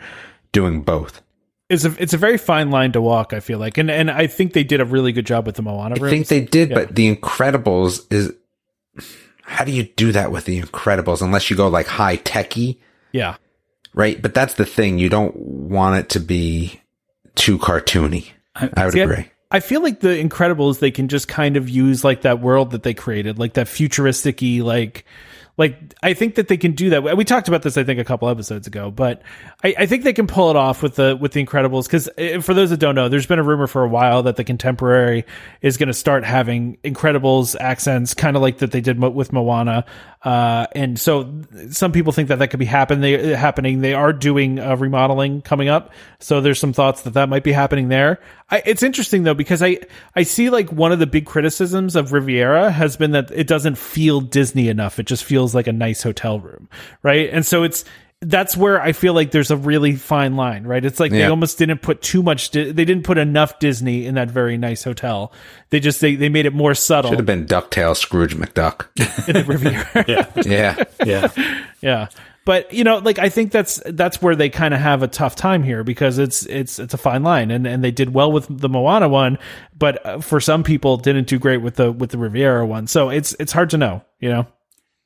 doing 0.52 0.84
both. 0.84 1.22
It's 1.70 1.84
a 1.84 1.94
it's 2.02 2.14
a 2.14 2.18
very 2.18 2.38
fine 2.38 2.72
line 2.72 2.94
to 2.94 3.02
walk. 3.02 3.34
I 3.34 3.40
feel 3.42 3.60
like, 3.60 3.78
and 3.78 3.92
and 3.92 4.10
I 4.10 4.28
think 4.28 4.54
they 4.54 4.64
did 4.64 4.80
a 4.80 4.86
really 4.86 5.12
good 5.12 5.26
job 5.26 5.46
with 5.46 5.56
the 5.56 5.62
Moana 5.62 5.96
I 5.96 6.00
rooms. 6.00 6.10
think 6.12 6.28
they 6.28 6.42
did, 6.42 6.70
but 6.74 6.96
The 6.96 7.14
Incredibles 7.14 8.12
is. 8.12 8.34
How 9.44 9.64
do 9.64 9.72
you 9.72 9.84
do 9.84 10.12
that 10.12 10.32
with 10.32 10.46
The 10.46 10.62
Incredibles 10.62 11.22
unless 11.22 11.50
you 11.50 11.56
go 11.56 11.68
like 11.70 11.88
high 11.88 12.18
techy, 12.18 12.80
yeah, 13.12 13.36
right? 13.94 14.22
But 14.22 14.34
that's 14.34 14.56
the 14.56 14.66
thing. 14.66 14.98
You 15.00 15.10
don't 15.10 15.36
want 15.36 15.98
it 16.00 16.10
to 16.10 16.20
be 16.20 16.82
too 17.36 17.58
cartoony. 17.58 18.30
I, 18.56 18.86
would 18.86 18.94
See, 18.94 19.02
I- 19.02 19.04
agree. 19.04 19.32
I 19.50 19.62
feel 19.62 19.82
like 19.82 20.02
the 20.02 20.10
Incredibles 20.22 20.80
they 20.80 20.92
can 20.92 21.08
just 21.08 21.30
kind 21.30 21.56
of 21.56 21.70
use 21.70 22.04
like 22.04 22.24
that 22.24 22.42
world 22.42 22.72
that 22.72 22.84
they 22.84 22.94
created, 22.94 23.40
like 23.40 23.54
that 23.54 23.70
futuristic-y, 23.70 24.60
like 24.62 25.06
like 25.58 25.96
I 26.04 26.14
think 26.14 26.36
that 26.36 26.48
they 26.48 26.58
can 26.58 26.74
do 26.74 26.92
that. 26.92 27.18
We 27.18 27.26
talked 27.26 27.48
about 27.48 27.64
this 27.64 27.78
I 27.78 27.84
think 27.84 28.00
a 28.00 28.04
couple 28.04 28.30
episodes 28.30 28.68
ago, 28.68 28.92
but 28.92 29.24
I, 29.64 29.76
I 29.80 29.86
think 29.88 30.04
they 30.04 30.14
can 30.14 30.28
pull 30.28 30.52
it 30.52 30.56
off 30.56 30.84
with 30.84 30.96
the 30.96 31.18
with 31.20 31.32
the 31.32 31.44
Incredibles 31.44 31.86
because 31.86 32.10
for 32.46 32.54
those 32.54 32.70
that 32.70 32.80
don't 32.80 32.94
know, 32.96 33.10
there's 33.10 33.26
been 33.26 33.40
a 33.40 33.44
rumor 33.44 33.66
for 33.66 33.84
a 33.84 33.90
while 33.90 34.24
that 34.24 34.36
the 34.36 34.44
Contemporary 34.44 35.26
is 35.62 35.78
going 35.78 35.88
to 35.88 35.94
start 35.94 36.24
having 36.24 36.78
Incredibles 36.84 37.56
accents, 37.60 38.14
kind 38.14 38.36
of 38.36 38.42
like 38.42 38.60
that 38.60 38.72
they 38.72 38.82
did 38.82 39.00
with 39.02 39.34
Moana. 39.34 39.86
Uh, 40.24 40.68
and 40.74 41.00
so 41.00 41.42
some 41.72 41.92
people 41.92 42.12
think 42.12 42.28
that 42.30 42.40
that 42.40 42.50
could 42.50 42.60
be 42.60 42.66
happen 42.66 43.02
they, 43.02 43.36
happening. 43.36 43.82
They 43.82 43.94
are 43.94 44.14
doing 44.14 44.58
remodeling 44.58 45.42
coming 45.42 45.70
up, 45.70 45.92
so 46.20 46.42
there's 46.42 46.60
some 46.60 46.74
thoughts 46.74 47.02
that 47.04 47.14
that 47.14 47.30
might 47.30 47.44
be 47.44 47.52
happening 47.52 47.88
there. 47.88 48.20
I, 48.50 48.64
it's 48.66 48.84
interesting 48.84 49.24
though 49.24 49.34
because 49.34 49.62
I 49.62 49.80
I 50.16 50.24
see 50.24 50.50
like 50.50 50.72
one 50.72 50.92
of 50.92 51.00
the 51.00 51.08
big 51.08 51.26
criticisms 51.26 51.96
of 51.96 52.14
Riviera 52.14 52.72
has 52.72 52.96
been 52.96 53.12
that 53.12 53.30
it 53.32 53.48
doesn't 53.48 53.78
feel 53.78 54.22
Disney 54.22 54.70
enough. 54.70 55.00
It 55.00 55.06
just 55.06 55.26
feels 55.26 55.54
like 55.54 55.68
a 55.68 55.74
nice 55.74 56.02
hotel 56.02 56.40
room, 56.40 56.70
right? 57.04 57.30
And 57.32 57.46
so 57.46 57.64
it's 57.64 57.84
that's 58.22 58.58
where 58.58 58.82
I 58.82 58.94
feel 58.94 59.14
like 59.14 59.30
there's 59.30 59.52
a 59.52 59.58
really 59.58 59.96
fine 59.96 60.36
line, 60.36 60.64
right? 60.66 60.84
It's 60.84 61.00
like 61.00 61.12
they 61.12 61.26
almost 61.26 61.60
didn't 61.60 61.84
put 61.84 62.02
too 62.02 62.24
much. 62.24 62.50
Di- 62.50 62.72
they 62.72 62.86
didn't 62.86 63.04
put 63.04 63.18
enough 63.18 63.60
Disney 63.60 64.06
in 64.06 64.16
that 64.16 64.32
very 64.32 64.58
nice 64.58 64.84
hotel. 64.84 65.32
They 65.70 65.80
just 65.80 66.02
they, 66.02 66.16
they 66.16 66.30
made 66.30 66.46
it 66.46 66.54
more 66.54 66.74
subtle 66.74 67.12
Should 67.12 67.20
have 67.20 67.28
been 67.28 67.46
Ducktail 67.46 67.96
Scrooge 67.96 68.36
McDuck. 68.36 68.88
in 69.28 69.34
the 69.34 69.44
Riviera. 69.44 70.06
yeah, 70.08 70.84
yeah. 71.06 71.32
Yeah. 71.36 71.66
yeah 71.82 72.08
but 72.48 72.72
you 72.74 72.84
know 72.84 72.98
like 73.00 73.20
i 73.20 73.30
think 73.30 73.52
that's 73.52 73.82
that's 73.88 74.22
where 74.22 74.36
they 74.36 74.50
kind 74.50 74.74
of 74.74 74.80
have 74.80 75.04
a 75.04 75.08
tough 75.08 75.36
time 75.36 75.62
here 75.62 75.84
because 75.84 76.18
it's 76.18 76.46
it's 76.46 76.80
it's 76.80 76.94
a 76.94 76.98
fine 76.98 77.22
line 77.22 77.52
and 77.52 77.68
and 77.68 77.84
they 77.84 77.92
did 77.92 78.14
well 78.14 78.32
with 78.32 78.48
the 78.50 78.70
moana 78.70 79.10
one 79.10 79.38
but 79.78 80.04
uh, 80.06 80.20
for 80.20 80.40
some 80.40 80.64
people 80.64 80.98
didn't 80.98 81.28
do 81.28 81.38
great 81.38 81.62
with 81.62 81.76
the 81.76 81.92
with 81.92 82.12
the 82.12 82.18
riviera 82.18 82.66
one. 82.66 82.88
So 82.88 83.10
it's 83.10 83.36
it's 83.40 83.52
hard 83.52 83.70
to 83.72 83.78
know 83.78 84.04
you 84.20 84.30
know? 84.30 84.48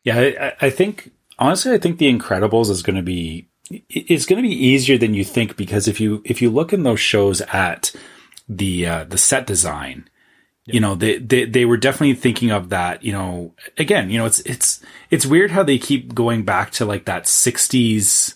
Yeah, 0.03 0.19
I, 0.19 0.53
I- 0.61 0.69
think 0.69 1.11
honestly, 1.38 1.73
I 1.73 1.77
think 1.77 1.97
The 1.99 2.11
Incredibles 2.11 2.69
is 2.69 2.81
going 2.81 2.95
to 2.95 3.01
be 3.01 3.49
it's 3.89 4.26
going 4.26 4.41
to 4.41 4.47
be 4.47 4.55
easier 4.55 4.97
than 4.97 5.13
you 5.13 5.23
think 5.23 5.55
because 5.57 5.88
if 5.88 5.99
you 5.99 6.22
if 6.26 6.41
you 6.41 6.49
look 6.49 6.73
in 6.73 6.84
those 6.84 6.99
shows 6.99 7.41
at 7.41 7.91
the 8.47 8.88
uh, 8.88 9.03
the 9.05 9.18
set 9.18 9.47
design, 9.47 10.09
you 10.73 10.80
know 10.80 10.95
they, 10.95 11.18
they 11.18 11.45
they 11.45 11.65
were 11.65 11.77
definitely 11.77 12.15
thinking 12.15 12.52
of 12.52 12.69
that. 12.69 13.03
You 13.03 13.14
know, 13.14 13.53
again, 13.77 14.10
you 14.10 14.18
know 14.18 14.26
it's 14.26 14.39
it's 14.41 14.81
it's 15.10 15.26
weird 15.26 15.52
how 15.52 15.64
they 15.64 15.77
keep 15.77 16.14
going 16.14 16.43
back 16.43 16.72
to 16.72 16.85
like 16.85 17.06
that 17.06 17.23
'60s. 17.26 18.35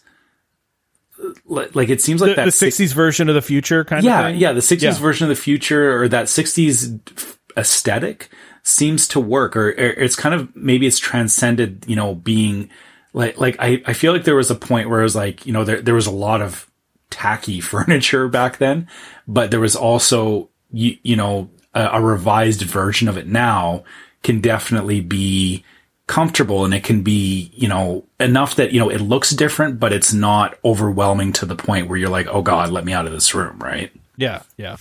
Uh, 1.21 1.29
like 1.45 1.75
like 1.75 1.89
it 1.89 2.01
seems 2.01 2.21
like 2.21 2.31
the, 2.31 2.35
that 2.35 2.45
the 2.45 2.51
six- 2.51 2.77
60s 2.77 2.93
version 2.93 3.29
of 3.29 3.35
the 3.35 3.41
future 3.41 3.83
kind 3.85 4.03
yeah, 4.03 4.19
of 4.19 4.25
thing 4.33 4.39
yeah, 4.39 4.51
the 4.51 4.59
60s 4.59 4.81
Yeah. 4.81 4.93
version 4.93 5.25
of 5.25 5.29
the 5.29 5.41
future 5.41 6.01
or 6.01 6.07
that 6.09 6.25
60s 6.25 7.37
aesthetic 7.57 8.29
seems 8.63 9.07
to 9.09 9.19
work 9.19 9.55
or, 9.55 9.69
or 9.69 9.73
it's 9.75 10.15
kind 10.15 10.35
of 10.35 10.53
maybe 10.55 10.87
it's 10.87 10.99
transcended, 10.99 11.85
you 11.87 11.95
know, 11.95 12.15
being 12.15 12.69
like 13.13 13.39
like 13.39 13.55
I, 13.59 13.81
I 13.85 13.93
feel 13.93 14.11
like 14.11 14.25
there 14.25 14.35
was 14.35 14.51
a 14.51 14.55
point 14.55 14.89
where 14.89 14.99
it 14.99 15.03
was 15.03 15.15
like, 15.15 15.45
you 15.45 15.53
know, 15.53 15.63
there 15.63 15.81
there 15.81 15.93
was 15.95 16.07
a 16.07 16.11
lot 16.11 16.41
of 16.41 16.69
tacky 17.09 17.61
furniture 17.61 18.27
back 18.27 18.57
then, 18.57 18.87
but 19.27 19.51
there 19.51 19.61
was 19.61 19.75
also 19.75 20.49
you, 20.71 20.97
you 21.03 21.15
know, 21.15 21.49
a, 21.75 21.89
a 21.93 22.01
revised 22.01 22.61
version 22.61 23.07
of 23.07 23.17
it 23.17 23.27
now 23.27 23.83
can 24.23 24.41
definitely 24.41 25.01
be 25.01 25.63
comfortable 26.07 26.65
and 26.65 26.73
it 26.73 26.83
can 26.83 27.01
be, 27.01 27.51
you 27.53 27.67
know, 27.67 28.05
enough 28.19 28.55
that, 28.55 28.71
you 28.71 28.79
know, 28.79 28.89
it 28.89 29.01
looks 29.01 29.31
different, 29.31 29.79
but 29.79 29.91
it's 29.93 30.13
not 30.13 30.57
overwhelming 30.63 31.33
to 31.33 31.45
the 31.45 31.55
point 31.55 31.87
where 31.87 31.97
you're 31.97 32.09
like, 32.09 32.27
oh 32.27 32.41
God, 32.41 32.71
let 32.71 32.85
me 32.85 32.93
out 32.93 33.05
of 33.05 33.11
this 33.11 33.33
room, 33.33 33.59
right? 33.59 33.91
Yeah, 34.17 34.43
yeah. 34.57 34.77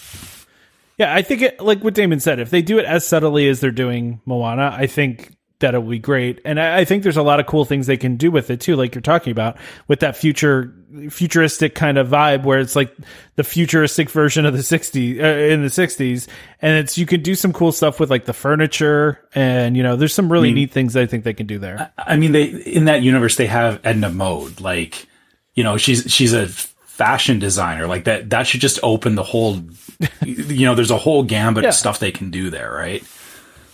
Yeah, 0.96 1.12
I 1.12 1.22
think 1.22 1.42
it 1.42 1.60
like 1.60 1.82
what 1.82 1.94
Damon 1.94 2.20
said, 2.20 2.38
if 2.38 2.50
they 2.50 2.62
do 2.62 2.78
it 2.78 2.84
as 2.84 3.06
subtly 3.06 3.48
as 3.48 3.60
they're 3.60 3.72
doing 3.72 4.20
Moana, 4.26 4.74
I 4.78 4.86
think 4.86 5.34
that 5.64 5.74
it 5.74 5.78
will 5.78 5.90
be 5.90 5.98
great. 5.98 6.40
And 6.44 6.60
I, 6.60 6.80
I 6.80 6.84
think 6.84 7.02
there's 7.02 7.16
a 7.16 7.22
lot 7.22 7.40
of 7.40 7.46
cool 7.46 7.64
things 7.64 7.86
they 7.86 7.96
can 7.96 8.16
do 8.16 8.30
with 8.30 8.50
it 8.50 8.60
too, 8.60 8.76
like 8.76 8.94
you're 8.94 9.00
talking 9.02 9.30
about, 9.30 9.56
with 9.88 10.00
that 10.00 10.14
future 10.16 10.72
futuristic 11.10 11.74
kind 11.74 11.98
of 11.98 12.06
vibe 12.08 12.44
where 12.44 12.60
it's 12.60 12.76
like 12.76 12.94
the 13.36 13.42
futuristic 13.42 14.08
version 14.10 14.46
of 14.46 14.52
the 14.52 14.60
60s 14.60 15.18
uh, 15.20 15.52
in 15.52 15.62
the 15.62 15.68
60s 15.68 16.28
and 16.62 16.78
it's 16.78 16.96
you 16.96 17.04
can 17.04 17.20
do 17.20 17.34
some 17.34 17.52
cool 17.52 17.72
stuff 17.72 17.98
with 17.98 18.10
like 18.10 18.26
the 18.26 18.32
furniture 18.32 19.20
and 19.34 19.76
you 19.76 19.82
know 19.82 19.96
there's 19.96 20.14
some 20.14 20.30
really 20.30 20.52
neat 20.52 20.70
things 20.70 20.94
I 20.96 21.06
think 21.06 21.24
they 21.24 21.34
can 21.34 21.48
do 21.48 21.58
there. 21.58 21.92
I 21.98 22.16
mean, 22.16 22.30
they, 22.30 22.44
in 22.44 22.84
that 22.84 23.02
universe, 23.02 23.34
they 23.36 23.46
have 23.46 23.80
Edna 23.84 24.08
Mode. 24.10 24.60
Like, 24.60 25.08
you 25.54 25.64
know, 25.64 25.76
she's, 25.78 26.04
she's 26.12 26.32
a 26.32 26.46
fashion 26.46 27.40
designer. 27.40 27.88
Like 27.88 28.04
that, 28.04 28.30
that 28.30 28.46
should 28.46 28.60
just 28.60 28.78
open 28.84 29.16
the 29.16 29.24
whole, 29.24 29.60
you 30.24 30.64
know, 30.66 30.76
there's 30.76 30.92
a 30.92 30.98
whole 30.98 31.24
gambit 31.24 31.64
Yeah. 31.64 31.70
of 31.70 31.74
stuff 31.74 31.98
they 31.98 32.12
can 32.12 32.30
do 32.30 32.50
there, 32.50 32.70
right? 32.72 33.02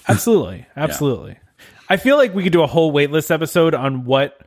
Absolutely. 0.09 0.67
Absolutely. 0.77 1.37
I 1.91 1.97
feel 1.99 2.17
like 2.17 2.35
we 2.35 2.43
could 2.43 2.53
do 2.53 2.63
a 2.63 2.67
whole 2.67 2.93
waitlist 2.93 3.31
episode 3.31 3.75
on 3.75 4.05
what 4.05 4.41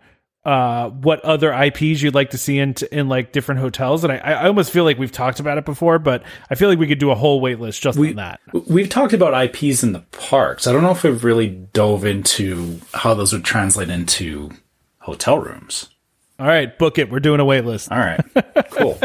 uh 0.46 0.90
what 0.90 1.22
other 1.22 1.54
IPs 1.54 2.02
you'd 2.02 2.16
like 2.16 2.32
to 2.32 2.38
see 2.38 2.58
in 2.58 2.76
in 2.92 3.08
like 3.08 3.32
different 3.32 3.62
hotels 3.62 4.04
and 4.04 4.12
I 4.12 4.18
I 4.18 4.48
almost 4.48 4.72
feel 4.72 4.84
like 4.84 4.98
we've 4.98 5.12
talked 5.12 5.40
about 5.40 5.58
it 5.58 5.64
before 5.64 6.00
but 6.00 6.24
I 6.50 6.56
feel 6.56 6.68
like 6.68 6.80
we 6.80 6.88
could 6.88 7.00
do 7.00 7.12
a 7.12 7.16
whole 7.16 7.42
waitlist 7.42 7.80
just 7.80 7.98
on 7.98 8.16
that. 8.16 8.42
We've 8.68 8.90
talked 8.90 9.14
about 9.14 9.42
IPs 9.42 9.84
in 9.84 9.94
the 9.94 10.02
parks. 10.12 10.68
I 10.68 10.74
don't 10.74 10.82
know 10.82 10.92
if 10.92 11.04
we've 11.04 11.24
really 11.24 11.48
dove 11.48 12.04
into 12.04 12.80
how 12.94 13.14
those 13.14 13.32
would 13.32 13.46
translate 13.46 13.90
into 13.90 14.50
hotel 15.00 15.40
rooms. 15.40 15.90
All 16.40 16.48
right, 16.48 16.78
book 16.78 16.98
it. 16.98 17.12
We're 17.12 17.20
doing 17.20 17.40
a 17.40 17.46
waitlist. 17.46 17.92
All 17.92 18.00
right, 18.00 18.20
cool. 18.72 19.00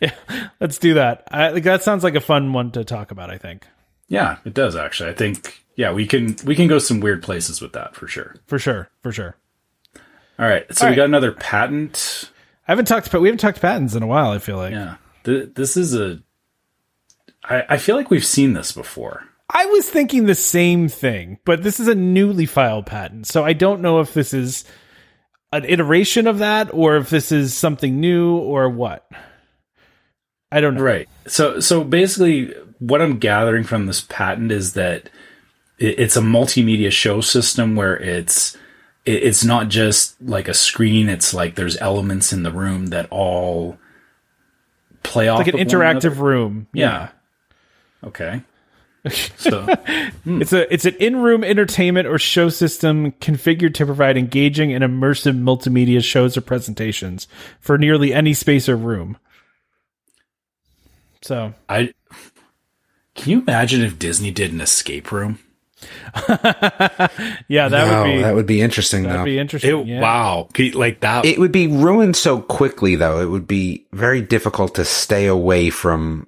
Yeah. 0.00 0.12
Let's 0.60 0.78
do 0.78 0.94
that. 0.94 1.28
I, 1.30 1.50
like, 1.50 1.62
that 1.62 1.82
sounds 1.82 2.02
like 2.02 2.16
a 2.16 2.20
fun 2.20 2.52
one 2.52 2.72
to 2.72 2.84
talk 2.84 3.10
about. 3.10 3.30
I 3.30 3.38
think 3.38 3.64
Yeah, 4.08 4.38
it 4.44 4.52
does 4.52 4.74
actually. 4.76 5.10
I 5.10 5.14
think 5.14 5.61
yeah, 5.76 5.92
we 5.92 6.06
can 6.06 6.36
we 6.44 6.54
can 6.54 6.68
go 6.68 6.78
some 6.78 7.00
weird 7.00 7.22
places 7.22 7.60
with 7.60 7.72
that 7.72 7.94
for 7.94 8.06
sure. 8.08 8.34
for 8.46 8.58
sure, 8.58 8.90
for 9.02 9.12
sure. 9.12 9.36
All 10.38 10.46
right, 10.48 10.64
so 10.74 10.84
All 10.84 10.88
we 10.88 10.90
right. 10.92 10.96
got 10.96 11.04
another 11.04 11.32
patent. 11.32 12.30
I 12.66 12.72
haven't 12.72 12.86
talked, 12.86 13.10
but 13.12 13.20
we 13.20 13.28
haven't 13.28 13.38
talked 13.40 13.60
patents 13.60 13.94
in 13.94 14.02
a 14.02 14.06
while. 14.06 14.30
I 14.30 14.38
feel 14.38 14.56
like 14.56 14.72
Yeah, 14.72 14.96
Th- 15.24 15.50
this 15.54 15.76
is 15.76 15.94
a. 15.94 16.20
I, 17.44 17.64
I 17.70 17.76
feel 17.76 17.96
like 17.96 18.10
we've 18.10 18.24
seen 18.24 18.52
this 18.52 18.72
before. 18.72 19.24
I 19.50 19.66
was 19.66 19.88
thinking 19.88 20.24
the 20.26 20.34
same 20.34 20.88
thing, 20.88 21.38
but 21.44 21.62
this 21.62 21.78
is 21.80 21.88
a 21.88 21.94
newly 21.94 22.46
filed 22.46 22.86
patent, 22.86 23.26
so 23.26 23.44
I 23.44 23.52
don't 23.52 23.82
know 23.82 24.00
if 24.00 24.14
this 24.14 24.32
is 24.32 24.64
an 25.52 25.64
iteration 25.66 26.26
of 26.26 26.38
that 26.38 26.72
or 26.72 26.96
if 26.96 27.10
this 27.10 27.30
is 27.30 27.52
something 27.52 28.00
new 28.00 28.34
or 28.36 28.70
what. 28.70 29.06
I 30.50 30.60
don't 30.60 30.74
know. 30.76 30.82
Right. 30.82 31.08
So 31.26 31.60
so 31.60 31.84
basically, 31.84 32.54
what 32.78 33.02
I'm 33.02 33.18
gathering 33.18 33.64
from 33.64 33.86
this 33.86 34.00
patent 34.00 34.50
is 34.52 34.72
that 34.74 35.10
it's 35.82 36.16
a 36.16 36.20
multimedia 36.20 36.90
show 36.90 37.20
system 37.20 37.76
where 37.76 37.96
it's 37.96 38.56
it, 39.04 39.24
it's 39.24 39.44
not 39.44 39.68
just 39.68 40.20
like 40.22 40.48
a 40.48 40.54
screen. 40.54 41.08
It's 41.08 41.34
like 41.34 41.54
there's 41.54 41.76
elements 41.78 42.32
in 42.32 42.42
the 42.42 42.52
room 42.52 42.86
that 42.86 43.08
all 43.10 43.78
play 45.02 45.28
off 45.28 45.38
Like 45.38 45.48
an 45.48 45.56
interactive 45.56 46.18
room. 46.18 46.68
Yeah. 46.72 47.10
Okay. 48.04 48.42
So 49.36 49.62
hmm. 50.24 50.42
It's 50.42 50.52
a 50.52 50.72
it's 50.72 50.84
an 50.84 50.94
in-room 51.00 51.42
entertainment 51.42 52.06
or 52.06 52.18
show 52.18 52.48
system 52.48 53.12
configured 53.12 53.74
to 53.74 53.86
provide 53.86 54.16
engaging 54.16 54.72
and 54.72 54.84
immersive 54.84 55.40
multimedia 55.40 56.02
shows 56.02 56.36
or 56.36 56.40
presentations 56.40 57.26
for 57.60 57.76
nearly 57.76 58.14
any 58.14 58.34
space 58.34 58.68
or 58.68 58.76
room. 58.76 59.18
So 61.22 61.54
I 61.68 61.92
can 63.16 63.30
you 63.30 63.38
imagine 63.40 63.82
if 63.82 63.98
Disney 63.98 64.30
did 64.30 64.52
an 64.52 64.60
escape 64.60 65.10
room? 65.10 65.40
yeah, 67.48 67.68
that 67.68 67.70
no, 67.70 68.02
would 68.02 68.16
be 68.16 68.22
that 68.22 68.34
would 68.34 68.46
be 68.46 68.60
interesting 68.62 69.04
that'd 69.04 69.20
though. 69.20 69.24
be 69.24 69.38
interesting. 69.38 69.80
It, 69.80 69.86
yeah. 69.86 70.00
Wow, 70.00 70.48
Could 70.52 70.66
you- 70.66 70.78
like 70.78 71.00
that. 71.00 71.24
it 71.24 71.38
would 71.38 71.52
be 71.52 71.66
ruined 71.66 72.16
so 72.16 72.40
quickly 72.40 72.96
though. 72.96 73.20
It 73.20 73.26
would 73.26 73.46
be 73.46 73.86
very 73.92 74.20
difficult 74.22 74.74
to 74.76 74.84
stay 74.84 75.26
away 75.26 75.70
from 75.70 76.26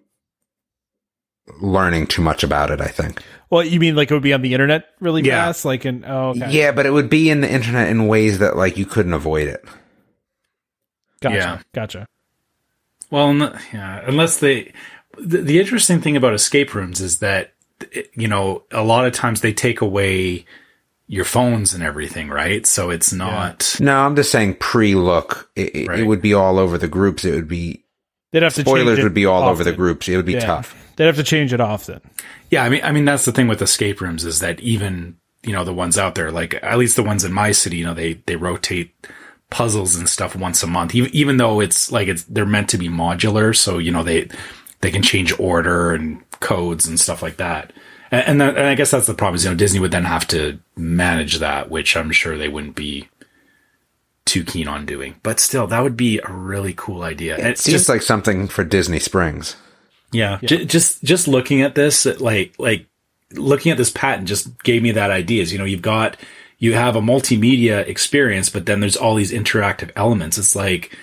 learning 1.61 2.07
too 2.07 2.23
much 2.23 2.43
about 2.43 2.71
it, 2.71 2.81
I 2.81 2.87
think. 2.89 3.23
Well, 3.51 3.63
you 3.65 3.79
mean 3.79 3.95
like 3.97 4.11
it 4.11 4.15
would 4.15 4.23
be 4.23 4.33
on 4.33 4.43
the 4.43 4.53
internet 4.55 4.87
really 5.01 5.23
Yeah. 5.23 5.45
fast, 5.47 5.65
like 5.65 5.85
in 5.87 6.05
oh 6.07 6.31
okay. 6.31 6.51
Yeah, 6.51 6.73
but 6.73 6.87
it 6.87 6.91
would 6.91 7.11
be 7.11 7.31
in 7.31 7.41
the 7.41 7.51
internet 7.51 7.89
in 7.89 8.07
ways 8.09 8.39
that 8.39 8.57
like 8.57 8.77
you 8.77 8.87
couldn't 8.87 9.13
avoid 9.13 9.49
it. 9.49 9.65
Gotcha. 11.21 11.37
Yeah. 11.37 11.61
Gotcha. 11.73 12.09
Well, 13.11 13.35
yeah, 13.73 14.03
unless 14.07 14.39
they. 14.39 14.73
The, 15.17 15.39
the 15.43 15.61
interesting 15.61 16.01
thing 16.01 16.17
about 16.17 16.35
escape 16.35 16.75
rooms 16.75 17.01
is 17.01 17.21
that, 17.21 17.43
it- 17.43 17.51
you 18.15 18.29
know, 18.29 18.63
a 18.71 18.83
lot 18.85 19.07
of 19.07 19.13
times 19.13 19.41
they 19.41 19.53
take 19.53 19.81
away 19.81 20.45
your 21.07 21.25
phones 21.25 21.75
and 21.75 21.83
everything, 21.83 22.29
right? 22.29 22.65
So 22.67 22.91
it's 22.91 23.13
not. 23.13 23.77
No, 23.81 23.99
I'm 24.07 24.17
just 24.17 24.31
saying 24.33 24.55
pre-look. 24.57 25.51
It, 25.55 25.75
it, 25.77 25.89
Right. 25.89 25.99
it 26.01 26.05
would 26.05 26.23
be 26.23 26.33
all 26.35 26.59
over 26.59 26.79
the 26.79 26.89
groups. 26.89 27.25
It 27.25 27.33
would 27.35 27.49
be 27.49 27.85
They'd 28.33 28.43
have 28.43 28.55
to 28.55 28.63
spoilers 28.63 28.87
change 28.87 28.99
it 29.01 29.03
would 29.05 29.15
be 29.15 29.27
all 29.27 29.43
over 29.45 29.63
the 29.63 29.73
groups. 29.73 30.09
It 30.09 30.17
would 30.17 30.25
be 30.27 30.33
Yeah. 30.33 30.41
tough. 30.47 30.75
They'd 30.97 31.07
have 31.07 31.17
to 31.17 31.23
change 31.25 31.53
it 31.53 31.61
often. 31.61 32.01
Yeah, 32.51 32.65
I 32.65 32.69
mean, 32.69 32.81
I 32.83 32.93
mean 32.93 33.05
that's 33.05 33.25
the 33.25 33.33
thing 33.33 33.49
with 33.49 33.61
escape 33.63 34.01
rooms 34.01 34.25
is 34.25 34.39
that 34.41 34.61
even 34.61 35.17
you 35.43 35.53
know 35.53 35.63
the 35.65 35.75
ones 35.75 35.99
out 35.99 36.15
there, 36.15 36.31
like 36.33 36.55
at 36.63 36.79
least 36.79 36.97
the 36.97 37.03
ones 37.03 37.25
in 37.25 37.33
my 37.33 37.53
city, 37.53 37.77
you 37.79 37.85
know, 37.85 37.95
they 37.95 38.15
they 38.27 38.37
rotate 38.37 38.95
puzzles 39.51 39.95
and 39.95 40.09
stuff 40.09 40.35
once 40.35 40.63
a 40.63 40.67
month, 40.67 40.95
even, 40.95 41.15
even 41.15 41.37
though 41.37 41.61
it's 41.61 41.93
like 41.93 42.09
it's 42.09 42.25
they're 42.25 42.47
meant 42.47 42.69
to 42.71 42.79
be 42.79 42.89
modular, 42.89 43.55
so 43.55 43.79
you 43.79 43.93
know 43.93 44.03
they 44.03 44.29
they 44.85 44.91
can 44.91 45.03
change 45.03 45.33
order 45.41 45.93
and 45.95 46.23
codes 46.41 46.87
and 46.87 47.01
stuff 47.01 47.23
like 47.23 47.39
that. 47.39 47.73
And 48.11 48.23
and, 48.29 48.41
that, 48.41 48.57
and 48.59 48.67
I 48.67 48.75
guess 48.75 48.91
that's 48.91 49.07
the 49.07 49.15
problem 49.15 49.37
is 49.37 49.45
you 49.45 49.51
know 49.51 49.57
Disney 49.57 49.81
would 49.81 49.91
then 49.91 50.05
have 50.05 50.29
to 50.29 50.59
manage 50.77 51.39
that, 51.39 51.71
which 51.71 51.97
I'm 51.97 52.13
sure 52.13 52.37
they 52.37 52.49
wouldn't 52.49 52.77
be 52.77 53.09
too 54.27 54.45
keen 54.45 54.69
on 54.69 54.87
doing. 54.87 55.17
But 55.23 55.41
still, 55.41 55.67
that 55.67 55.83
would 55.83 55.97
be 55.97 56.19
a 56.19 56.31
really 56.31 56.75
cool 56.77 57.03
idea. 57.03 57.37
And 57.37 57.47
It 57.47 57.51
it's 57.53 57.63
seems 57.63 57.79
just 57.79 57.89
like 57.89 58.03
something 58.03 58.47
for 58.49 58.63
Disney 58.65 58.99
Springs. 58.99 59.57
yeah, 60.13 60.39
J- 60.45 60.65
just 60.67 61.03
just 61.03 61.27
looking 61.29 61.63
at 61.63 61.75
this, 61.75 62.05
like 62.21 62.55
like 62.59 62.87
looking 63.33 63.73
at 63.73 63.79
this 63.79 63.91
patent, 63.91 64.29
just 64.29 64.63
gave 64.63 64.83
me 64.83 64.93
that 64.93 65.11
ideas. 65.11 65.53
You 65.53 65.59
know, 65.59 65.65
you've 65.65 65.83
got 65.83 66.17
you 66.59 66.75
have 66.75 66.97
a 66.97 67.01
multimedia 67.01 67.87
experience, 67.89 68.49
but 68.51 68.67
then 68.67 68.81
there's 68.81 68.97
all 68.97 69.15
these 69.15 69.33
interactive 69.33 69.91
elements. 69.97 70.39
It's 70.39 70.55
like 70.55 70.97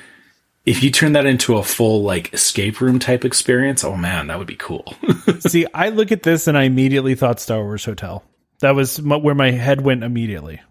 if 0.65 0.83
you 0.83 0.91
turn 0.91 1.13
that 1.13 1.25
into 1.25 1.57
a 1.57 1.63
full 1.63 2.03
like 2.03 2.33
escape 2.33 2.81
room 2.81 2.99
type 2.99 3.25
experience, 3.25 3.83
oh 3.83 3.95
man, 3.95 4.27
that 4.27 4.37
would 4.37 4.47
be 4.47 4.55
cool. 4.55 4.93
See, 5.39 5.65
I 5.73 5.89
look 5.89 6.11
at 6.11 6.23
this 6.23 6.47
and 6.47 6.57
I 6.57 6.63
immediately 6.63 7.15
thought 7.15 7.39
Star 7.39 7.61
Wars 7.63 7.85
Hotel. 7.85 8.23
That 8.59 8.75
was 8.75 8.99
m- 8.99 9.23
where 9.23 9.33
my 9.35 9.51
head 9.51 9.81
went 9.81 10.03
immediately. 10.03 10.61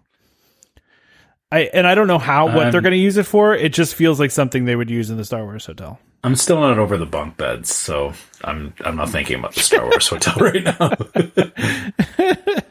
I 1.51 1.69
and 1.73 1.85
I 1.85 1.95
don't 1.95 2.07
know 2.07 2.17
how 2.19 2.45
what 2.45 2.67
Um, 2.67 2.71
they're 2.71 2.79
going 2.81 2.91
to 2.93 2.97
use 2.97 3.17
it 3.17 3.25
for. 3.25 3.53
It 3.53 3.73
just 3.73 3.93
feels 3.95 4.17
like 4.19 4.31
something 4.31 4.63
they 4.63 4.77
would 4.77 4.89
use 4.89 5.09
in 5.09 5.17
the 5.17 5.25
Star 5.25 5.43
Wars 5.43 5.65
Hotel. 5.65 5.99
I'm 6.23 6.35
still 6.35 6.61
not 6.61 6.77
over 6.77 6.97
the 6.97 7.05
bunk 7.05 7.35
beds, 7.35 7.73
so 7.75 8.13
I'm 8.45 8.73
I'm 8.85 8.95
not 8.95 9.09
thinking 9.09 9.39
about 9.39 9.55
the 9.55 9.59
Star 9.61 9.83
Wars 9.83 10.07
hotel 10.07 10.35
right 10.39 10.63
now. 10.63 10.91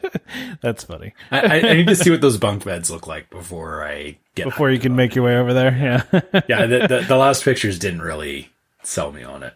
That's 0.61 0.83
funny. 0.83 1.13
I, 1.31 1.59
I, 1.59 1.73
need 1.73 1.87
to 1.87 1.95
see 1.95 2.09
what 2.09 2.21
those 2.21 2.37
bunk 2.37 2.65
beds 2.65 2.91
look 2.91 3.07
like 3.07 3.29
before 3.29 3.85
I 3.85 4.17
get 4.35 4.45
Before 4.45 4.69
you 4.69 4.79
can 4.79 4.95
make 4.95 5.15
your 5.15 5.25
way 5.25 5.37
over 5.37 5.53
there, 5.53 5.71
yeah. 5.71 6.41
Yeah, 6.47 6.65
the, 6.65 6.87
the, 6.87 7.05
the 7.07 7.17
last 7.17 7.43
pictures 7.43 7.79
didn't 7.79 8.01
really 8.01 8.49
sell 8.83 9.11
me 9.11 9.23
on 9.23 9.43
it. 9.43 9.53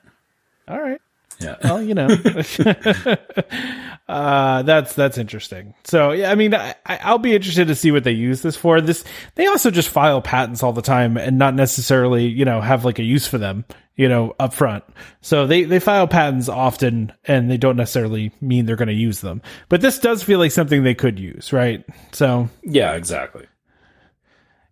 All 0.67 0.81
right. 0.81 0.99
Yeah. 1.39 1.57
Well, 1.63 1.81
you 1.81 1.93
know, 1.93 2.07
uh, 4.07 4.61
that's 4.63 4.93
that's 4.93 5.17
interesting. 5.17 5.73
So 5.83 6.11
yeah, 6.11 6.31
I 6.31 6.35
mean, 6.35 6.53
I- 6.53 6.75
I'll 6.85 7.17
be 7.17 7.35
interested 7.35 7.67
to 7.67 7.75
see 7.75 7.91
what 7.91 8.05
they 8.05 8.13
use 8.13 8.41
this 8.41 8.55
for. 8.55 8.79
This 8.79 9.03
they 9.35 9.45
also 9.47 9.69
just 9.69 9.89
file 9.89 10.21
patents 10.21 10.63
all 10.63 10.71
the 10.71 10.81
time 10.81 11.17
and 11.17 11.37
not 11.37 11.53
necessarily 11.53 12.25
you 12.25 12.45
know 12.45 12.61
have 12.61 12.85
like 12.85 12.99
a 12.99 13.03
use 13.03 13.27
for 13.27 13.37
them 13.37 13.65
you 13.95 14.09
know 14.09 14.35
up 14.39 14.53
front. 14.53 14.83
So 15.21 15.47
they 15.47 15.63
they 15.63 15.79
file 15.79 16.07
patents 16.07 16.49
often 16.49 17.13
and 17.25 17.49
they 17.49 17.57
don't 17.57 17.77
necessarily 17.77 18.31
mean 18.41 18.65
they're 18.65 18.75
going 18.75 18.87
to 18.89 18.93
use 18.93 19.21
them. 19.21 19.41
But 19.69 19.81
this 19.81 19.99
does 19.99 20.23
feel 20.23 20.39
like 20.39 20.51
something 20.51 20.83
they 20.83 20.95
could 20.95 21.19
use, 21.19 21.53
right? 21.53 21.85
So 22.11 22.49
Yeah, 22.63 22.93
exactly. 22.93 23.45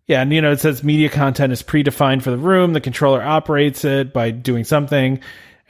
yeah, 0.06 0.20
and 0.22 0.32
you 0.32 0.40
know, 0.42 0.52
it 0.52 0.60
says 0.60 0.84
media 0.84 1.08
content 1.08 1.52
is 1.52 1.62
predefined 1.62 2.22
for 2.22 2.30
the 2.30 2.38
room. 2.38 2.72
The 2.74 2.80
controller 2.80 3.22
operates 3.22 3.84
it 3.84 4.12
by 4.12 4.30
doing 4.30 4.64
something, 4.64 5.20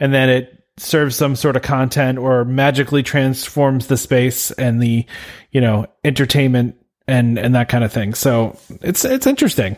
and 0.01 0.13
then 0.13 0.29
it 0.29 0.61
serves 0.77 1.15
some 1.15 1.37
sort 1.37 1.55
of 1.55 1.63
content 1.63 2.19
or 2.19 2.45
magically 2.45 3.05
transforms 3.05 3.87
the 3.87 3.97
space 3.97 4.51
and 4.51 4.83
the, 4.83 5.07
you 5.53 5.61
know, 5.61 5.87
entertainment 6.03 6.75
and 7.07 7.39
and 7.39 7.55
that 7.55 7.69
kind 7.69 7.85
of 7.85 7.93
thing. 7.93 8.15
So 8.15 8.59
it's 8.83 9.05
it's 9.05 9.29
interesting. 9.29 9.77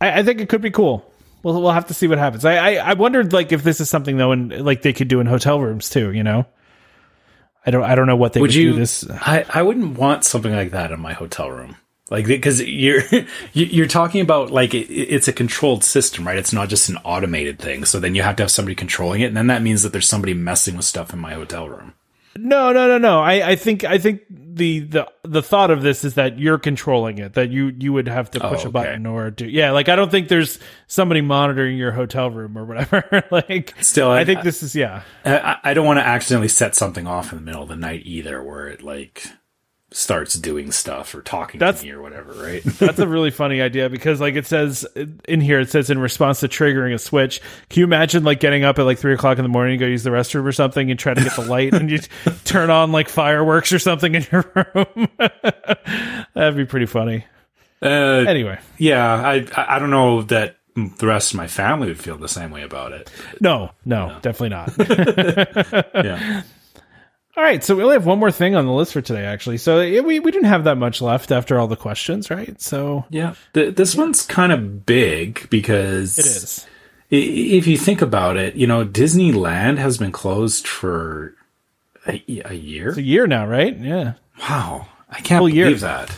I, 0.00 0.18
I 0.18 0.22
think 0.24 0.40
it 0.40 0.48
could 0.48 0.62
be 0.62 0.72
cool. 0.72 1.08
We'll 1.44 1.60
we'll 1.62 1.72
have 1.72 1.86
to 1.86 1.94
see 1.94 2.08
what 2.08 2.18
happens. 2.18 2.44
I, 2.44 2.56
I 2.56 2.74
I 2.90 2.92
wondered 2.94 3.32
like 3.32 3.52
if 3.52 3.62
this 3.62 3.80
is 3.80 3.88
something 3.90 4.16
though, 4.16 4.32
and 4.32 4.64
like 4.64 4.82
they 4.82 4.92
could 4.92 5.08
do 5.08 5.20
in 5.20 5.26
hotel 5.26 5.60
rooms 5.60 5.88
too. 5.90 6.10
You 6.12 6.22
know, 6.24 6.46
I 7.66 7.70
don't 7.70 7.84
I 7.84 7.94
don't 7.94 8.06
know 8.06 8.16
what 8.16 8.32
they 8.32 8.40
would, 8.40 8.48
Would 8.48 8.54
you? 8.54 8.72
do 8.72 8.78
this. 8.78 9.08
I 9.10 9.44
I 9.48 9.62
wouldn't 9.62 9.98
want 9.98 10.24
something 10.24 10.52
like 10.52 10.70
that 10.72 10.90
in 10.90 11.00
my 11.00 11.12
hotel 11.12 11.50
room. 11.50 11.76
Like 12.10 12.26
because 12.26 12.60
you're 12.62 13.02
you- 13.52 13.66
you're 13.66 13.86
talking 13.86 14.20
about 14.20 14.50
like 14.50 14.74
it, 14.74 14.90
it's 14.90 15.28
a 15.28 15.32
controlled 15.32 15.84
system, 15.84 16.26
right? 16.26 16.38
It's 16.38 16.52
not 16.52 16.68
just 16.68 16.88
an 16.88 16.96
automated 17.04 17.58
thing. 17.58 17.84
So 17.84 18.00
then 18.00 18.14
you 18.14 18.22
have 18.22 18.36
to 18.36 18.42
have 18.42 18.50
somebody 18.50 18.74
controlling 18.74 19.20
it, 19.20 19.26
and 19.26 19.36
then 19.36 19.46
that 19.48 19.62
means 19.62 19.82
that 19.82 19.92
there's 19.92 20.08
somebody 20.08 20.34
messing 20.34 20.76
with 20.76 20.84
stuff 20.86 21.12
in 21.12 21.18
my 21.18 21.34
hotel 21.34 21.68
room. 21.68 21.94
No, 22.36 22.72
no, 22.72 22.88
no, 22.88 22.98
no. 22.98 23.20
I, 23.20 23.50
I 23.50 23.56
think 23.56 23.84
I 23.84 23.98
think 23.98 24.22
the, 24.28 24.80
the 24.80 25.12
the 25.22 25.42
thought 25.42 25.70
of 25.70 25.82
this 25.82 26.04
is 26.04 26.14
that 26.14 26.38
you're 26.38 26.58
controlling 26.58 27.18
it. 27.18 27.34
That 27.34 27.50
you 27.50 27.72
you 27.78 27.92
would 27.92 28.08
have 28.08 28.30
to 28.32 28.40
push 28.40 28.50
oh, 28.50 28.54
okay. 28.54 28.68
a 28.68 28.70
button 28.70 29.06
or 29.06 29.30
do 29.30 29.46
yeah. 29.46 29.70
Like 29.72 29.88
I 29.88 29.96
don't 29.96 30.10
think 30.10 30.28
there's 30.28 30.58
somebody 30.86 31.20
monitoring 31.20 31.76
your 31.76 31.92
hotel 31.92 32.30
room 32.30 32.56
or 32.58 32.64
whatever. 32.64 33.24
like 33.30 33.74
Still, 33.80 34.10
I, 34.10 34.20
I- 34.20 34.24
think 34.24 34.42
this 34.42 34.62
is 34.62 34.74
yeah. 34.74 35.02
I, 35.24 35.58
I 35.62 35.74
don't 35.74 35.86
want 35.86 35.98
to 35.98 36.06
accidentally 36.06 36.48
set 36.48 36.74
something 36.74 37.06
off 37.06 37.32
in 37.32 37.38
the 37.38 37.44
middle 37.44 37.62
of 37.62 37.68
the 37.68 37.76
night 37.76 38.02
either, 38.04 38.42
where 38.42 38.68
it 38.68 38.82
like 38.82 39.26
starts 39.96 40.34
doing 40.34 40.72
stuff 40.72 41.14
or 41.14 41.22
talking 41.22 41.60
That's- 41.60 41.80
to 41.82 41.86
me 41.86 41.92
or 41.92 42.02
whatever, 42.02 42.32
right? 42.32 42.62
That's 42.80 42.98
a 42.98 43.06
really 43.06 43.30
funny 43.30 43.60
idea 43.62 43.88
because 43.88 44.20
like 44.20 44.34
it 44.34 44.44
says 44.44 44.84
in 45.28 45.40
here, 45.40 45.60
it 45.60 45.70
says 45.70 45.88
in 45.88 46.00
response 46.00 46.40
to 46.40 46.48
triggering 46.48 46.92
a 46.92 46.98
switch. 46.98 47.40
Can 47.70 47.78
you 47.80 47.84
imagine 47.84 48.24
like 48.24 48.40
getting 48.40 48.64
up 48.64 48.78
at 48.80 48.82
like 48.86 48.98
three 48.98 49.14
o'clock 49.14 49.38
in 49.38 49.44
the 49.44 49.48
morning, 49.48 49.78
go 49.78 49.86
use 49.86 50.02
the 50.02 50.10
restroom 50.10 50.44
or 50.46 50.52
something, 50.52 50.90
and 50.90 50.98
try 50.98 51.14
to 51.14 51.22
get 51.22 51.36
the 51.36 51.42
light, 51.44 51.72
and 51.74 51.88
you 51.90 51.98
turn 52.44 52.70
on 52.70 52.90
like 52.90 53.08
fireworks 53.08 53.72
or 53.72 53.78
something 53.78 54.16
in 54.16 54.26
your 54.32 54.44
room? 54.74 55.08
That'd 56.34 56.56
be 56.56 56.64
pretty 56.64 56.86
funny. 56.86 57.24
uh, 57.80 57.86
Anyway, 58.26 58.58
yeah, 58.78 59.14
I 59.14 59.46
I 59.56 59.76
I 59.76 59.78
don't 59.78 59.90
know 59.90 60.22
that 60.22 60.56
the 60.74 61.06
rest 61.06 61.30
of 61.32 61.36
my 61.36 61.46
family 61.46 61.86
would 61.86 62.00
feel 62.00 62.16
the 62.18 62.28
same 62.28 62.50
way 62.50 62.62
about 62.62 62.90
it. 62.90 63.08
no, 63.40 63.70
no, 63.84 64.18
definitely 64.22 64.48
not. 64.48 64.72
Yeah. 66.04 66.42
All 67.36 67.42
right, 67.42 67.64
so 67.64 67.74
we 67.74 67.82
only 67.82 67.94
have 67.94 68.06
one 68.06 68.20
more 68.20 68.30
thing 68.30 68.54
on 68.54 68.64
the 68.64 68.72
list 68.72 68.92
for 68.92 69.00
today, 69.00 69.24
actually. 69.24 69.58
So 69.58 69.80
yeah, 69.80 70.00
we 70.02 70.20
we 70.20 70.30
didn't 70.30 70.48
have 70.48 70.64
that 70.64 70.76
much 70.78 71.02
left 71.02 71.32
after 71.32 71.58
all 71.58 71.66
the 71.66 71.76
questions, 71.76 72.30
right? 72.30 72.60
So 72.62 73.04
Yeah. 73.10 73.34
Th- 73.54 73.74
this 73.74 73.96
one's 73.96 74.22
kind 74.22 74.52
of 74.52 74.86
big 74.86 75.48
because 75.50 76.16
it 76.18 76.26
is. 76.26 76.66
If 77.10 77.66
you 77.66 77.76
think 77.76 78.02
about 78.02 78.36
it, 78.36 78.54
you 78.54 78.66
know, 78.66 78.84
Disneyland 78.84 79.78
has 79.78 79.98
been 79.98 80.12
closed 80.12 80.66
for 80.66 81.34
a, 82.06 82.22
a 82.44 82.54
year. 82.54 82.88
It's 82.90 82.98
a 82.98 83.02
year 83.02 83.26
now, 83.26 83.46
right? 83.46 83.76
Yeah. 83.78 84.14
Wow, 84.40 84.86
I 85.10 85.16
can't 85.20 85.40
Full 85.40 85.48
believe 85.48 85.56
year. 85.56 85.74
that. 85.76 86.16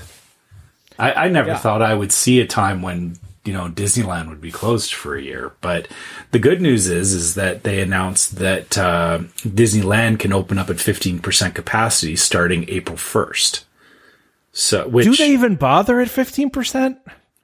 I, 0.98 1.12
I 1.12 1.28
never 1.28 1.48
Yeah. 1.50 1.58
thought 1.58 1.82
I 1.82 1.94
would 1.94 2.12
see 2.12 2.40
a 2.40 2.46
time 2.46 2.82
when 2.82 3.16
you 3.46 3.52
know 3.52 3.68
Disneyland 3.68 4.28
would 4.28 4.40
be 4.40 4.50
closed 4.50 4.92
for 4.92 5.16
a 5.16 5.22
year. 5.22 5.52
But 5.60 5.88
the 6.32 6.38
good 6.38 6.60
news 6.60 6.88
is, 6.88 7.12
is 7.12 7.34
that 7.36 7.62
they 7.62 7.80
announced 7.80 8.36
that 8.36 8.76
uh, 8.76 9.20
Disneyland 9.38 10.18
can 10.18 10.32
open 10.32 10.58
up 10.58 10.70
at 10.70 10.80
fifteen 10.80 11.18
percent 11.18 11.54
capacity 11.54 12.16
starting 12.16 12.68
April 12.68 12.96
first. 12.96 13.64
So, 14.52 14.88
which 14.88 15.04
Do 15.04 15.16
they 15.16 15.32
even 15.32 15.56
bother 15.56 16.00
at 16.00 16.08
fifteen 16.10 16.50
percent? 16.50 16.98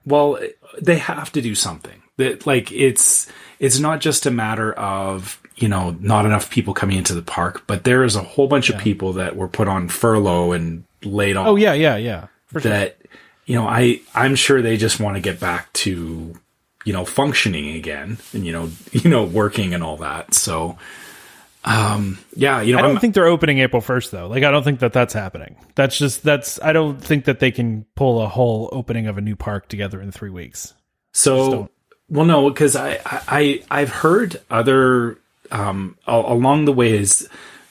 well, 0.04 0.38
they 0.80 0.98
have 0.98 1.30
to 1.32 1.42
do 1.42 1.54
something. 1.54 2.02
That 2.16 2.46
like 2.46 2.70
it's 2.72 3.30
it's 3.58 3.78
not 3.78 4.00
just 4.00 4.26
a 4.26 4.30
matter 4.30 4.72
of 4.74 5.40
you 5.56 5.68
know 5.68 5.96
not 6.00 6.26
enough 6.26 6.50
people 6.50 6.74
coming 6.74 6.98
into 6.98 7.14
the 7.14 7.22
park, 7.22 7.64
but 7.66 7.84
there 7.84 8.04
is 8.04 8.16
a 8.16 8.22
whole 8.22 8.48
bunch 8.48 8.70
of 8.70 8.78
people 8.78 9.14
that 9.14 9.36
were 9.36 9.48
put 9.48 9.68
on 9.68 9.88
furlough 9.88 10.52
and 10.52 10.84
laid 11.04 11.36
off 11.36 11.46
Oh 11.46 11.56
yeah, 11.56 11.72
yeah, 11.72 11.96
yeah. 11.96 12.26
For 12.48 12.60
sure. 12.60 12.90
You 13.46 13.54
know 13.56 13.66
i 13.66 14.00
i'm 14.14 14.34
sure 14.34 14.62
they 14.62 14.76
just 14.76 15.00
want 15.00 15.16
to 15.16 15.20
get 15.20 15.38
back 15.40 15.72
to 15.72 16.34
you 16.84 16.92
know 16.92 17.04
functioning 17.04 17.74
again 17.76 18.18
and 18.32 18.44
you 18.46 18.52
know 18.52 18.70
you 18.92 19.08
know 19.10 19.24
working 19.24 19.74
and 19.74 19.82
all 19.82 19.96
that 19.98 20.32
so 20.34 20.76
um 21.64 22.18
yeah 22.34 22.60
you 22.60 22.72
know 22.72 22.78
I 22.78 22.82
don't 22.82 22.90
I'm- 22.92 23.00
think 23.00 23.14
they're 23.14 23.26
opening 23.26 23.60
April 23.60 23.80
first 23.80 24.10
though. 24.10 24.26
Like 24.26 24.42
I 24.42 24.50
don't 24.50 24.64
think 24.64 24.80
that 24.80 24.92
that's 24.92 25.14
happening. 25.14 25.54
That's 25.76 25.96
just 25.96 26.24
that's 26.24 26.60
I 26.60 26.72
don't 26.72 26.98
think 27.00 27.26
that 27.26 27.38
they 27.38 27.52
can 27.52 27.86
pull 27.94 28.20
a 28.20 28.26
whole 28.28 28.68
opening 28.72 29.06
of 29.06 29.16
a 29.16 29.20
new 29.20 29.36
park 29.36 29.68
together 29.68 30.00
in 30.02 30.10
three 30.10 30.30
weeks. 30.30 30.74
so 31.12 31.68
well 32.08 32.26
no 32.26 32.48
because 32.50 32.74
I, 32.74 32.94
I 33.06 33.22
I- 33.28 33.62
i've 33.70 33.90
heard 33.90 34.40
other 34.50 35.18
um 35.52 35.96
along 36.06 36.64
the 36.64 36.72
ways 36.72 37.28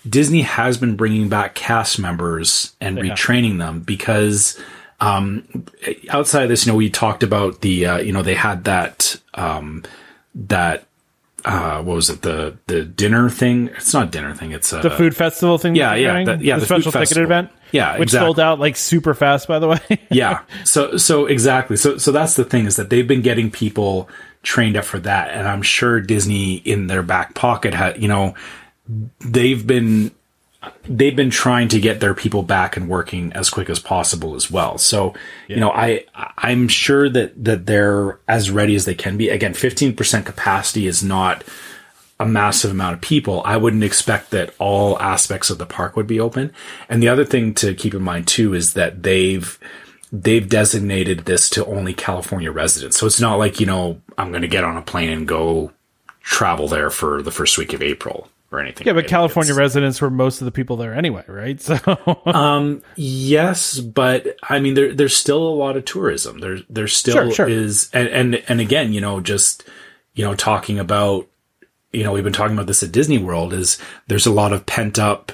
disney 0.07 0.41
has 0.43 0.77
been 0.77 0.95
bringing 0.95 1.27
back 1.27 1.53
cast 1.53 1.99
members 1.99 2.73
and 2.80 2.98
They 2.98 3.07
have. 3.10 3.18
retraining 3.18 3.57
them 3.57 3.81
because 3.81 4.57
um 5.02 5.44
outside 6.10 6.44
of 6.44 6.49
this 6.49 6.65
you 6.65 6.72
know 6.72 6.78
we 6.78 6.90
talked 6.90 7.23
about 7.23 7.60
the 7.61 7.86
uh, 7.86 7.98
you 7.98 8.14
know 8.14 8.22
they 8.22 8.36
had 8.36 8.64
that 8.65 9.19
um 9.34 9.84
that 10.36 10.86
uh 11.44 11.82
what 11.82 11.95
was 11.95 12.10
it 12.10 12.22
the 12.22 12.56
the 12.68 12.84
dinner 12.86 13.30
thing 13.30 13.68
it's 13.76 13.94
not 13.94 14.11
dinner 14.11 14.34
thing 14.34 14.52
it's 14.52 14.72
a 14.72 14.80
The 14.80 14.91
food 14.91 15.15
festival 15.15 15.57
thing. 15.57 15.76
yeah, 15.76 15.95
yeah, 15.95 16.23
that- 16.23 16.41
yeah, 16.41 16.56
the, 16.56 16.60
the 16.61 16.65
special 16.68 16.91
ticket 16.91 17.18
event. 17.18 17.49
Yeah, 17.72 17.94
which 17.98 18.07
exactly. 18.10 18.28
sold 18.28 18.40
out 18.40 18.60
like 18.60 18.76
super 18.76 19.14
fast. 19.14 19.48
By 19.48 19.57
the 19.60 19.68
way. 19.69 19.80
yeah 20.11 20.41
so 20.65 20.98
so 20.98 21.26
exactly 21.26 21.78
so 21.78 21.98
so 21.98 22.11
that's 22.11 22.36
the 22.36 22.45
thing 22.45 22.65
is 22.65 22.76
that 22.76 22.90
they've 22.91 23.07
been 23.07 23.22
getting 23.22 23.49
people 23.49 24.07
trained 24.44 24.76
up 24.78 24.84
for 24.86 24.99
that 24.99 25.30
and 25.30 25.48
i'm 25.48 25.61
sure 25.61 25.99
disney 26.02 26.56
in 26.56 26.88
their 26.88 27.03
back 27.03 27.34
pocket 27.36 27.73
had 27.76 28.02
you 28.02 28.07
know 28.07 28.34
they've 29.19 29.65
been 29.65 30.11
they've 30.84 31.16
been 31.16 31.30
trying 31.30 31.68
to 31.70 31.80
get 31.80 32.00
their 32.00 32.14
people 32.14 32.44
back 32.44 32.78
and 32.78 32.88
working 32.88 33.34
as 33.34 33.50
quick 33.50 33.70
as 33.70 33.80
possible 33.80 34.36
as 34.36 34.52
well. 34.52 34.78
So 34.78 35.14
you 35.48 35.58
know 35.58 35.72
i 35.72 36.06
i'm 36.38 36.68
sure 36.68 37.10
that 37.10 37.44
that 37.44 37.66
they're 37.66 38.20
as 38.28 38.52
ready 38.52 38.76
as 38.76 38.86
they 38.86 38.96
can 38.96 39.18
be. 39.18 39.30
Again 39.30 39.54
15% 39.54 40.26
capacity 40.26 40.88
is 40.88 41.04
not 41.04 41.44
a 42.22 42.26
massive 42.26 42.70
amount 42.70 42.94
of 42.94 43.02
people, 43.02 43.42
I 43.46 43.58
wouldn't 43.58 43.84
expect 43.84 44.30
that 44.30 44.54
all 44.60 45.00
aspects 45.00 45.50
of 45.50 45.58
the 45.58 45.66
park 45.66 45.96
would 45.96 46.06
be 46.06 46.20
open. 46.20 46.54
And 46.88 47.02
the 47.02 47.10
other 47.10 47.26
thing 47.26 47.56
to 47.56 47.74
keep 47.74 47.96
in 47.96 48.04
mind 48.04 48.28
too 48.28 48.54
is 48.54 48.74
that 48.74 49.02
they've 49.02 49.58
they've 50.12 50.48
designated 50.48 51.26
this 51.26 51.50
to 51.52 51.66
only 51.66 51.96
California 51.96 52.52
residents. 52.52 52.98
So 52.98 53.08
it's 53.08 53.22
not 53.22 53.40
like, 53.40 53.60
you 53.60 53.66
know, 53.66 54.02
I'm 54.18 54.30
going 54.30 54.44
to 54.44 54.48
get 54.48 54.64
on 54.64 54.78
a 54.78 54.82
plane 54.82 55.10
and 55.10 55.28
go 55.28 55.72
travel 56.22 56.68
there 56.68 56.92
for 56.92 57.24
the 57.24 57.32
first 57.32 57.58
week 57.58 57.74
of 57.74 57.82
April 57.82 58.28
or 58.52 58.60
anything. 58.60 58.86
yeah, 58.86 58.94
but 58.94 59.07
California 59.07 59.52
it's- 59.53 59.57
residents 59.60 60.02
were 60.02 60.10
most 60.10 60.41
of 60.41 60.45
the 60.45 60.52
people 60.52 60.76
there 60.78 60.94
anyway, 60.94 61.23
right? 61.28 61.60
So 61.61 61.78
Yes, 62.95 63.80
but 63.80 64.38
I 64.44 64.60
mean 64.60 64.73
there 64.73 64.94
there's 64.94 65.15
still 65.15 65.41
a 65.48 65.56
lot 65.56 65.78
of 65.78 65.86
tourism. 65.86 66.40
There 66.40 66.60
there 66.69 66.88
still 66.88 67.14
Sure, 67.14 67.32
sure. 67.32 67.49
is 67.49 67.90
and, 67.94 68.07
and 68.10 68.44
and 68.48 68.61
again, 68.61 68.94
you 68.94 69.02
know, 69.02 69.19
just 69.22 69.64
you 70.14 70.26
know, 70.26 70.36
talking 70.36 70.80
about 70.80 71.28
you 71.94 72.03
know, 72.03 72.11
we've 72.14 72.23
been 72.23 72.34
talking 72.34 72.56
about 72.56 72.68
this 72.68 72.84
at 72.84 72.91
Disney 72.91 73.18
World 73.18 73.53
is 73.53 73.78
there's 74.07 74.26
a 74.26 74.32
lot 74.32 74.53
of 74.53 74.65
pent 74.65 74.99
up 74.99 75.32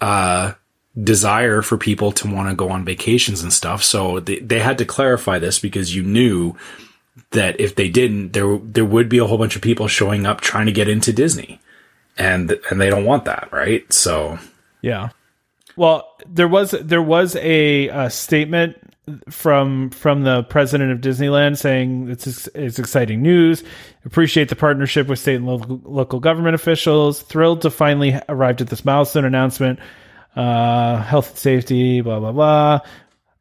uh 0.00 0.52
desire 1.02 1.60
for 1.62 1.76
people 1.76 2.10
to 2.12 2.26
want 2.30 2.48
to 2.48 2.54
go 2.54 2.70
on 2.70 2.84
vacations 2.84 3.42
and 3.42 3.52
stuff. 3.52 3.82
So 3.82 4.20
they 4.20 4.38
they 4.38 4.58
had 4.60 4.78
to 4.78 4.84
clarify 4.84 5.38
this 5.38 5.58
because 5.58 5.94
you 5.94 6.02
knew 6.02 6.54
that 7.30 7.60
if 7.60 7.74
they 7.74 7.88
didn't 7.88 8.32
there 8.32 8.58
there 8.62 8.84
would 8.84 9.08
be 9.08 9.18
a 9.18 9.26
whole 9.26 9.38
bunch 9.38 9.56
of 9.56 9.62
people 9.62 9.88
showing 9.88 10.24
up 10.26 10.40
trying 10.40 10.66
to 10.66 10.72
get 10.72 10.88
into 10.88 11.12
Disney. 11.12 11.60
And 12.18 12.58
and 12.70 12.80
they 12.80 12.90
don't 12.90 13.04
want 13.04 13.24
that, 13.26 13.48
right? 13.52 13.90
So 13.92 14.38
Yeah. 14.82 15.10
Well, 15.76 16.16
there 16.26 16.48
was 16.48 16.70
there 16.70 17.02
was 17.02 17.36
a, 17.36 17.90
uh 17.90 18.08
statement 18.08 18.76
from 19.30 19.90
from 19.90 20.22
the 20.24 20.42
president 20.44 20.90
of 20.92 21.00
Disneyland 21.00 21.58
saying 21.58 22.10
it's 22.10 22.48
it's 22.48 22.78
exciting 22.78 23.22
news. 23.22 23.62
Appreciate 24.04 24.48
the 24.48 24.56
partnership 24.56 25.06
with 25.06 25.18
state 25.18 25.36
and 25.36 25.46
local, 25.46 25.80
local 25.84 26.20
government 26.20 26.54
officials. 26.54 27.22
Thrilled 27.22 27.62
to 27.62 27.70
finally 27.70 28.18
arrived 28.28 28.60
at 28.60 28.68
this 28.68 28.84
milestone 28.84 29.24
announcement. 29.24 29.78
Uh, 30.34 31.00
health 31.02 31.30
and 31.30 31.38
safety, 31.38 32.00
blah 32.00 32.18
blah 32.20 32.32
blah. 32.32 32.80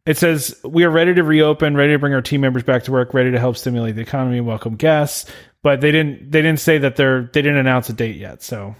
It 0.05 0.17
says 0.17 0.55
we 0.63 0.83
are 0.83 0.89
ready 0.91 1.13
to 1.15 1.23
reopen, 1.23 1.75
ready 1.75 1.93
to 1.93 1.99
bring 1.99 2.13
our 2.13 2.21
team 2.21 2.41
members 2.41 2.63
back 2.63 2.83
to 2.83 2.91
work, 2.91 3.13
ready 3.13 3.31
to 3.31 3.39
help 3.39 3.57
stimulate 3.57 3.95
the 3.95 4.01
economy 4.01 4.39
welcome 4.41 4.75
guests. 4.75 5.29
But 5.63 5.81
they 5.81 5.91
didn't 5.91 6.31
they 6.31 6.41
didn't 6.43 6.59
say 6.59 6.77
that 6.79 6.95
they're 6.95 7.23
they 7.23 7.41
didn't 7.41 7.57
announce 7.57 7.89
a 7.89 7.93
date 7.93 8.17
yet. 8.17 8.43
So 8.43 8.75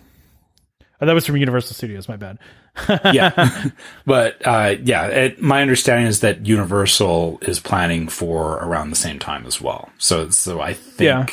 oh, 1.01 1.05
that 1.05 1.13
was 1.13 1.25
from 1.25 1.37
Universal 1.37 1.73
Studios. 1.75 2.07
My 2.07 2.17
bad. 2.17 2.37
yeah 3.13 3.69
but 4.05 4.45
uh 4.45 4.75
yeah 4.83 5.05
it, 5.07 5.41
my 5.41 5.61
understanding 5.61 6.07
is 6.07 6.19
that 6.19 6.45
universal 6.45 7.39
is 7.41 7.57
planning 7.57 8.09
for 8.09 8.55
around 8.57 8.89
the 8.89 8.97
same 8.97 9.17
time 9.17 9.45
as 9.45 9.61
well 9.61 9.89
so 9.97 10.27
so 10.29 10.59
i 10.59 10.73
think 10.73 10.99
Yeah. 10.99 11.25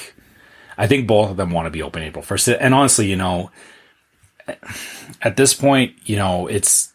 i 0.79 0.87
think 0.87 1.09
both 1.09 1.33
of 1.33 1.37
them 1.37 1.51
want 1.51 1.67
to 1.67 1.71
be 1.73 1.83
open 1.83 2.05
april 2.05 2.23
1st 2.25 2.59
and 2.61 2.73
honestly 2.73 3.07
you 3.11 3.17
know 3.17 3.51
at 5.21 5.37
this 5.37 5.53
point 5.53 5.97
you 6.05 6.15
know 6.15 6.47
it's 6.47 6.92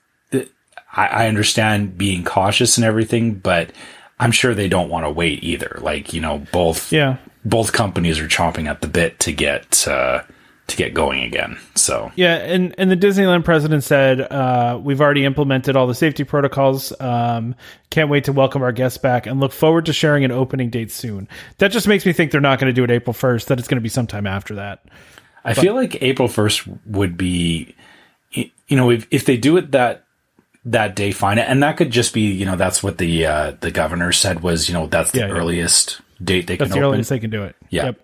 I, 0.98 1.08
I 1.08 1.28
understand 1.28 1.98
being 1.98 2.24
cautious 2.26 2.78
and 2.78 2.86
everything 2.86 3.36
but 3.36 3.72
i'm 4.20 4.32
sure 4.32 4.54
they 4.54 4.68
don't 4.68 4.90
want 4.90 5.06
to 5.06 5.10
wait 5.12 5.44
either 5.44 5.78
like 5.82 6.12
you 6.14 6.20
know 6.20 6.46
both 6.52 6.92
Yeah. 6.92 7.18
both 7.46 7.72
companies 7.72 8.20
are 8.20 8.28
chomping 8.28 8.68
at 8.68 8.82
the 8.82 8.88
bit 8.90 9.20
to 9.20 9.32
get 9.32 9.88
uh 9.88 10.24
to 10.68 10.76
get 10.76 10.94
going 10.94 11.24
again 11.24 11.58
so 11.76 12.12
Yeah, 12.18 12.36
and 12.36 12.76
and 12.78 12.92
the 12.92 12.98
Disneyland 12.98 13.46
president 13.46 13.86
said, 13.86 14.20
uh, 14.20 14.78
"We've 14.84 15.00
already 15.00 15.24
implemented 15.24 15.78
all 15.78 15.88
the 15.88 15.96
safety 15.96 16.26
protocols. 16.26 16.92
Um, 17.00 17.56
can't 17.90 18.10
wait 18.10 18.26
to 18.26 18.34
welcome 18.34 18.62
our 18.64 18.74
guests 18.74 18.98
back, 18.98 19.28
and 19.28 19.40
look 19.40 19.54
forward 19.54 19.86
to 19.86 19.94
sharing 19.94 20.26
an 20.26 20.32
opening 20.32 20.70
date 20.70 20.92
soon." 20.92 21.30
That 21.60 21.72
just 21.72 21.88
makes 21.88 22.06
me 22.06 22.12
think 22.12 22.32
they're 22.32 22.42
not 22.42 22.60
going 22.60 22.68
to 22.70 22.74
do 22.74 22.84
it 22.84 22.92
April 22.92 23.14
first. 23.14 23.48
That 23.48 23.60
it's 23.60 23.68
going 23.70 23.78
to 23.78 23.82
be 23.82 23.88
sometime 23.88 24.28
after 24.28 24.56
that. 24.56 24.84
I 25.46 25.54
feel 25.54 25.74
like 25.74 26.02
April 26.04 26.28
first 26.28 26.68
would 26.86 27.16
be, 27.16 27.74
you 28.34 28.76
know, 28.76 28.90
if 28.92 29.08
if 29.10 29.24
they 29.24 29.38
do 29.38 29.56
it 29.56 29.72
that 29.72 30.04
that 30.72 30.96
day, 30.96 31.12
fine, 31.12 31.40
and 31.40 31.62
that 31.64 31.78
could 31.78 31.92
just 31.92 32.14
be, 32.14 32.32
you 32.32 32.46
know, 32.46 32.56
that's 32.56 32.82
what 32.84 32.98
the 32.98 33.26
uh, 33.26 33.52
the 33.60 33.72
governor 33.72 34.12
said 34.12 34.42
was, 34.42 34.68
you 34.68 34.74
know, 34.74 34.88
that's 34.88 35.12
the 35.12 35.20
Yeah, 35.20 35.28
yeah. 35.28 35.34
earliest 35.34 36.02
date 36.24 36.48
they 36.48 36.58
That's 36.58 36.72
can 36.72 36.80
the 36.80 36.86
open. 36.86 36.94
earliest 36.96 37.10
they 37.10 37.20
can 37.20 37.30
do 37.30 37.44
it. 37.44 37.56
Yeah. 37.70 37.86
Yep. 37.86 38.02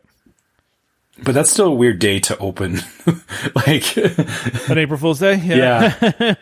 But 1.24 1.36
that's 1.36 1.52
still 1.52 1.68
a 1.68 1.76
weird 1.76 2.00
day 2.00 2.20
to 2.22 2.38
open, 2.40 2.80
like, 3.56 3.96
an 3.98 4.78
April 4.80 4.98
Fool's 4.98 5.20
Day. 5.20 5.36
yeah, 5.36 5.94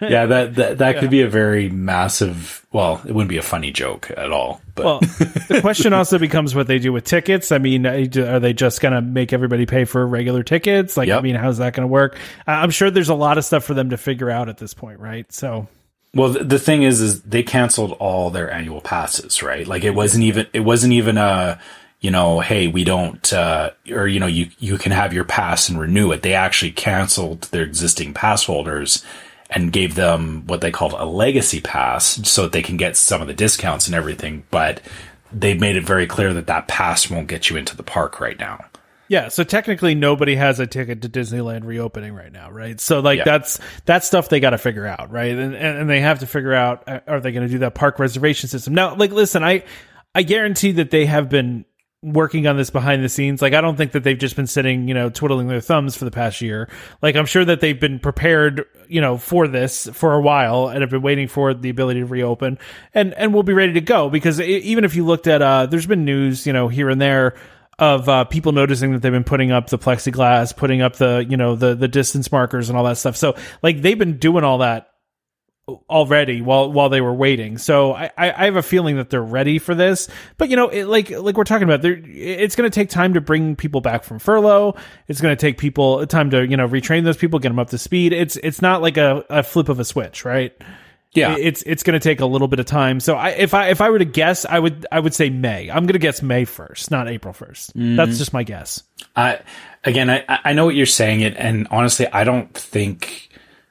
yeah, 0.01 0.25
that 0.27 0.55
that, 0.55 0.77
that 0.77 0.97
could 0.99 1.09
be 1.09 1.21
a 1.21 1.27
very 1.27 1.69
massive. 1.69 2.65
Well, 2.71 3.01
it 3.05 3.11
wouldn't 3.11 3.29
be 3.29 3.37
a 3.37 3.41
funny 3.43 3.71
joke 3.71 4.09
at 4.15 4.31
all, 4.31 4.61
but 4.75 4.85
Well, 4.85 4.99
the 5.01 5.59
question 5.59 5.91
also 5.91 6.17
becomes 6.19 6.55
what 6.55 6.67
they 6.67 6.79
do 6.79 6.93
with 6.93 7.03
tickets. 7.03 7.51
I 7.51 7.57
mean, 7.57 7.85
are 7.85 8.39
they 8.39 8.53
just 8.53 8.79
going 8.79 8.93
to 8.93 9.01
make 9.01 9.33
everybody 9.33 9.65
pay 9.65 9.83
for 9.83 10.07
regular 10.07 10.41
tickets? 10.41 10.95
Like, 10.95 11.09
I 11.09 11.19
mean, 11.19 11.35
how's 11.35 11.57
that 11.57 11.73
going 11.73 11.83
to 11.83 11.91
work? 11.91 12.17
I'm 12.47 12.69
sure 12.71 12.89
there's 12.89 13.09
a 13.09 13.13
lot 13.13 13.37
of 13.37 13.43
stuff 13.43 13.65
for 13.65 13.73
them 13.73 13.89
to 13.89 13.97
figure 13.97 14.29
out 14.29 14.47
at 14.47 14.57
this 14.57 14.73
point, 14.73 14.99
right? 15.01 15.29
So, 15.33 15.67
Well, 16.13 16.29
the, 16.29 16.59
thing 16.59 16.83
is, 16.83 16.99
is 16.99 17.21
they 17.21 17.41
canceled 17.41 17.93
all 17.93 18.29
their 18.29 18.51
annual 18.51 18.81
passes, 18.81 19.41
right? 19.41 19.65
Like 19.65 19.85
it 19.85 19.91
wasn't 19.95 20.25
even, 20.25 20.47
it 20.51 20.59
wasn't 20.59 20.91
even 20.91 21.17
a, 21.17 21.57
you 22.01 22.11
know, 22.11 22.41
hey, 22.41 22.67
we 22.67 22.83
don't, 22.83 23.31
uh, 23.31 23.71
or 23.91 24.07
you 24.07 24.19
know, 24.19 24.27
you 24.27 24.49
you 24.59 24.77
can 24.77 24.91
have 24.91 25.13
your 25.13 25.23
pass 25.23 25.69
and 25.69 25.79
renew 25.79 26.11
it. 26.11 26.23
They 26.23 26.33
actually 26.33 26.71
canceled 26.71 27.43
their 27.43 27.63
existing 27.63 28.13
pass 28.13 28.43
holders 28.43 29.05
and 29.51 29.71
gave 29.71 29.95
them 29.95 30.45
what 30.47 30.61
they 30.61 30.71
called 30.71 30.93
a 30.93 31.05
legacy 31.05 31.61
pass, 31.61 32.27
so 32.27 32.43
that 32.43 32.51
they 32.51 32.63
can 32.63 32.75
get 32.77 32.97
some 32.97 33.21
of 33.21 33.27
the 33.27 33.33
discounts 33.33 33.85
and 33.85 33.95
everything. 33.95 34.43
But 34.49 34.81
they 35.31 35.53
made 35.53 35.77
it 35.77 35.85
very 35.85 36.07
clear 36.07 36.33
that 36.33 36.47
that 36.47 36.67
pass 36.67 37.09
won't 37.09 37.27
get 37.27 37.49
you 37.49 37.55
into 37.55 37.77
the 37.77 37.83
park 37.83 38.19
right 38.19 38.39
now. 38.39 38.65
Yeah, 39.11 39.27
so 39.27 39.43
technically 39.43 39.93
nobody 39.93 40.35
has 40.35 40.61
a 40.61 40.65
ticket 40.67 41.01
to 41.01 41.09
Disneyland 41.09 41.65
reopening 41.65 42.13
right 42.13 42.31
now, 42.31 42.49
right? 42.49 42.79
So 42.79 43.01
like 43.01 43.17
Yeah. 43.17 43.23
that's 43.25 43.59
that's 43.83 44.07
stuff 44.07 44.29
they 44.29 44.39
got 44.39 44.51
to 44.51 44.57
figure 44.57 44.87
out, 44.87 45.11
right? 45.11 45.33
And, 45.33 45.53
and 45.53 45.79
and 45.79 45.89
they 45.89 45.99
have 45.99 46.19
to 46.19 46.27
figure 46.27 46.53
out 46.53 46.87
uh, 46.87 47.01
are 47.07 47.19
they 47.19 47.33
going 47.33 47.45
to 47.45 47.51
do 47.51 47.59
that 47.59 47.75
park 47.75 47.99
reservation 47.99 48.47
system? 48.47 48.73
Now, 48.73 48.95
like 48.95 49.11
listen, 49.11 49.43
I 49.43 49.65
I 50.15 50.23
guarantee 50.23 50.71
that 50.71 50.91
they 50.91 51.05
have 51.07 51.27
been 51.27 51.65
working 52.01 52.47
on 52.47 52.55
this 52.55 52.69
behind 52.69 53.03
the 53.03 53.09
scenes. 53.09 53.41
Like 53.41 53.53
I 53.53 53.59
don't 53.59 53.75
think 53.75 53.91
that 53.91 54.05
they've 54.05 54.17
just 54.17 54.37
been 54.37 54.47
sitting, 54.47 54.87
you 54.87 54.93
know, 54.93 55.09
twiddling 55.09 55.49
their 55.49 55.59
thumbs 55.59 55.97
for 55.97 56.05
the 56.05 56.11
past 56.11 56.39
year. 56.39 56.69
Like 57.01 57.17
I'm 57.17 57.25
sure 57.25 57.43
that 57.43 57.59
they've 57.59 57.77
been 57.77 57.99
prepared, 57.99 58.63
you 58.87 59.01
know, 59.01 59.17
for 59.17 59.45
this 59.49 59.89
for 59.91 60.13
a 60.13 60.21
while 60.21 60.69
and 60.69 60.79
have 60.79 60.89
been 60.89 61.01
waiting 61.01 61.27
for 61.27 61.53
the 61.53 61.69
ability 61.69 61.99
to 61.99 62.05
reopen 62.05 62.57
and 62.93 63.13
and 63.15 63.33
we'll 63.33 63.43
be 63.43 63.51
ready 63.51 63.73
to 63.73 63.81
go 63.81 64.09
because 64.09 64.39
even 64.39 64.85
if 64.85 64.95
you 64.95 65.05
looked 65.05 65.27
at 65.27 65.41
uh 65.41 65.65
there's 65.65 65.85
been 65.85 66.05
news, 66.05 66.47
you 66.47 66.53
know, 66.53 66.69
here 66.69 66.89
and 66.89 67.01
there 67.01 67.35
of 67.81 68.07
uh, 68.07 68.23
people 68.25 68.51
noticing 68.51 68.93
that 68.93 69.01
they've 69.01 69.11
been 69.11 69.23
putting 69.23 69.51
up 69.51 69.71
the 69.71 69.79
plexiglass, 69.79 70.55
putting 70.55 70.81
up 70.81 70.97
the 70.97 71.25
you 71.27 71.35
know 71.35 71.55
the 71.55 71.73
the 71.73 71.87
distance 71.87 72.31
markers 72.31 72.69
and 72.69 72.77
all 72.77 72.83
that 72.85 72.97
stuff. 72.97 73.17
So 73.17 73.35
like 73.63 73.81
they've 73.81 73.97
been 73.97 74.17
doing 74.17 74.43
all 74.43 74.59
that 74.59 74.87
already 75.89 76.41
while 76.41 76.71
while 76.71 76.89
they 76.89 77.01
were 77.01 77.13
waiting. 77.13 77.57
So 77.57 77.93
I, 77.93 78.11
I 78.15 78.45
have 78.45 78.55
a 78.55 78.61
feeling 78.61 78.97
that 78.97 79.09
they're 79.09 79.21
ready 79.21 79.57
for 79.57 79.73
this. 79.73 80.07
But 80.37 80.49
you 80.49 80.57
know, 80.57 80.67
it, 80.69 80.85
like 80.85 81.09
like 81.09 81.35
we're 81.35 81.43
talking 81.43 81.67
about, 81.67 81.83
it's 81.83 82.55
going 82.55 82.69
to 82.69 82.73
take 82.73 82.89
time 82.89 83.15
to 83.15 83.21
bring 83.21 83.55
people 83.55 83.81
back 83.81 84.03
from 84.03 84.19
furlough. 84.19 84.75
It's 85.07 85.19
going 85.19 85.35
to 85.35 85.41
take 85.41 85.57
people 85.57 86.05
time 86.05 86.29
to 86.29 86.47
you 86.47 86.57
know 86.57 86.67
retrain 86.67 87.03
those 87.03 87.17
people, 87.17 87.39
get 87.39 87.49
them 87.49 87.59
up 87.59 87.71
to 87.71 87.79
speed. 87.79 88.13
It's 88.13 88.37
it's 88.37 88.61
not 88.61 88.83
like 88.83 88.97
a, 88.97 89.25
a 89.27 89.41
flip 89.41 89.69
of 89.69 89.79
a 89.79 89.85
switch, 89.85 90.23
right? 90.23 90.53
Yeah. 91.13 91.35
it's 91.37 91.61
it's 91.63 91.83
going 91.83 91.99
to 91.99 92.03
take 92.03 92.21
a 92.21 92.25
little 92.25 92.47
bit 92.47 92.59
of 92.59 92.65
time. 92.65 92.99
So 92.99 93.15
I, 93.15 93.29
if 93.29 93.53
I 93.53 93.69
if 93.69 93.81
I 93.81 93.89
were 93.89 93.99
to 93.99 94.05
guess, 94.05 94.45
I 94.45 94.59
would 94.59 94.85
I 94.91 94.99
would 94.99 95.13
say 95.13 95.29
May. 95.29 95.69
I'm 95.69 95.83
going 95.83 95.93
to 95.93 95.99
guess 95.99 96.21
May 96.21 96.45
first, 96.45 96.89
not 96.89 97.09
April 97.09 97.33
1st. 97.33 97.73
Mm-hmm. 97.73 97.95
That's 97.97 98.17
just 98.17 98.33
my 98.33 98.43
guess. 98.43 98.83
I 99.15 99.41
again, 99.83 100.09
I 100.09 100.23
I 100.27 100.53
know 100.53 100.65
what 100.65 100.75
you're 100.75 100.85
saying, 100.85 101.21
it, 101.21 101.35
and 101.37 101.67
honestly, 101.71 102.07
I 102.07 102.23
don't 102.23 102.53
think. 102.53 103.29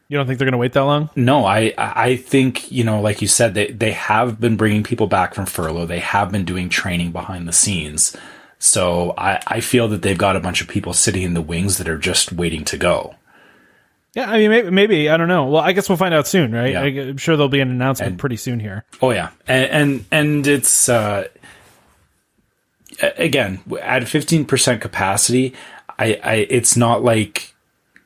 You 0.08 0.16
don't 0.16 0.26
think 0.26 0.40
they're 0.40 0.46
going 0.46 0.52
to 0.52 0.58
wait 0.58 0.72
that 0.72 0.80
long? 0.80 1.08
No, 1.14 1.46
I 1.46 1.72
I 1.78 2.16
think 2.16 2.70
you 2.70 2.84
know, 2.84 3.00
like 3.00 3.22
you 3.22 3.28
said, 3.28 3.54
they 3.54 3.70
they 3.70 3.92
have 3.92 4.40
been 4.40 4.56
bringing 4.56 4.82
people 4.82 5.06
back 5.06 5.34
from 5.34 5.46
furlough. 5.46 5.86
They 5.86 6.00
have 6.00 6.32
been 6.32 6.44
doing 6.44 6.68
training 6.68 7.12
behind 7.12 7.48
the 7.48 7.52
scenes. 7.52 8.16
So 8.58 9.14
I 9.16 9.40
I 9.46 9.60
feel 9.60 9.88
that 9.88 10.02
they've 10.02 10.18
got 10.18 10.36
a 10.36 10.40
bunch 10.40 10.60
of 10.60 10.68
people 10.68 10.92
sitting 10.92 11.22
in 11.22 11.34
the 11.34 11.40
wings 11.40 11.78
that 11.78 11.88
are 11.88 11.96
just 11.96 12.32
waiting 12.32 12.64
to 12.66 12.76
go. 12.76 13.14
Yeah, 14.14 14.28
I 14.28 14.38
mean 14.38 14.50
maybe, 14.50 14.70
maybe 14.70 15.08
I 15.08 15.16
don't 15.16 15.28
know. 15.28 15.46
Well, 15.46 15.62
I 15.62 15.72
guess 15.72 15.88
we'll 15.88 15.98
find 15.98 16.12
out 16.12 16.26
soon, 16.26 16.52
right? 16.52 16.72
Yeah. 16.72 16.82
I, 16.82 16.86
am 16.86 17.16
sure 17.16 17.36
there'll 17.36 17.48
be 17.48 17.60
an 17.60 17.70
announcement 17.70 18.18
pretty 18.18 18.36
soon 18.36 18.58
here. 18.58 18.84
Oh 19.00 19.10
yeah, 19.10 19.30
and 19.46 19.70
and, 19.70 20.04
and 20.10 20.46
it's 20.46 20.88
uh, 20.88 21.28
again 23.16 23.60
at 23.80 24.08
fifteen 24.08 24.44
percent 24.44 24.80
capacity. 24.80 25.54
I, 25.98 26.20
I 26.24 26.34
it's 26.50 26.76
not 26.76 27.04
like 27.04 27.54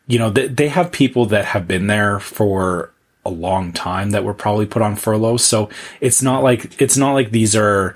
you 0.06 0.18
know 0.18 0.28
they, 0.28 0.48
they 0.48 0.68
have 0.68 0.92
people 0.92 1.24
that 1.26 1.46
have 1.46 1.66
been 1.66 1.86
there 1.86 2.20
for 2.20 2.92
a 3.24 3.30
long 3.30 3.72
time 3.72 4.10
that 4.10 4.24
were 4.24 4.34
probably 4.34 4.66
put 4.66 4.82
on 4.82 4.96
furlough. 4.96 5.38
So 5.38 5.70
it's 6.02 6.20
not 6.20 6.42
like 6.42 6.80
it's 6.82 6.96
not 6.96 7.12
like 7.12 7.30
these 7.30 7.56
are. 7.56 7.94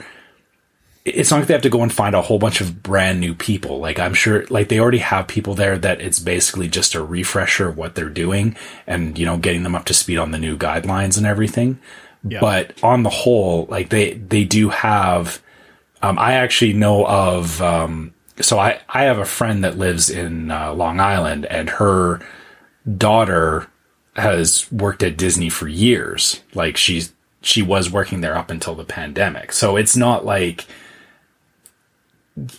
It's 1.14 1.30
not 1.30 1.39
like 1.39 1.48
they 1.48 1.55
have 1.55 1.62
to 1.62 1.70
go 1.70 1.82
and 1.82 1.93
find 1.93 2.14
a 2.14 2.22
whole 2.22 2.39
bunch 2.39 2.60
of 2.60 2.82
brand 2.82 3.20
new 3.20 3.35
people. 3.35 3.78
Like 3.78 3.98
I'm 3.98 4.14
sure, 4.14 4.47
like 4.48 4.68
they 4.68 4.80
already 4.80 4.98
have 4.98 5.26
people 5.26 5.55
there 5.55 5.78
that 5.78 6.01
it's 6.01 6.18
basically 6.18 6.68
just 6.68 6.94
a 6.94 7.02
refresher 7.02 7.68
of 7.68 7.76
what 7.76 7.94
they're 7.94 8.09
doing, 8.09 8.56
and 8.86 9.18
you 9.18 9.26
know, 9.26 9.36
getting 9.36 9.62
them 9.62 9.74
up 9.74 9.85
to 9.86 9.94
speed 9.94 10.18
on 10.18 10.30
the 10.30 10.39
new 10.39 10.56
guidelines 10.56 11.16
and 11.16 11.26
everything. 11.26 11.78
But 12.40 12.82
on 12.82 13.02
the 13.02 13.10
whole, 13.10 13.66
like 13.66 13.90
they 13.90 14.14
they 14.14 14.44
do 14.44 14.68
have. 14.70 15.43
Um, 16.01 16.18
I 16.18 16.35
actually 16.35 16.74
know 16.74 17.06
of. 17.06 17.60
Um, 17.60 18.14
so 18.40 18.59
I 18.59 18.80
I 18.89 19.05
have 19.05 19.18
a 19.18 19.24
friend 19.24 19.64
that 19.64 19.78
lives 19.78 20.10
in 20.10 20.51
uh, 20.51 20.72
Long 20.72 21.01
Island, 21.01 21.47
and 21.47 21.70
her 21.70 22.20
daughter 22.97 23.68
has 24.16 24.70
worked 24.72 25.02
at 25.02 25.16
Disney 25.16 25.48
for 25.48 25.68
years. 25.68 26.40
Like 26.55 26.76
she's 26.76 27.12
she 27.40 27.62
was 27.62 27.90
working 27.90 28.20
there 28.20 28.36
up 28.36 28.51
until 28.51 28.74
the 28.74 28.85
pandemic. 28.85 29.52
So 29.52 29.76
it's 29.76 29.97
not 29.97 30.24
like 30.24 30.66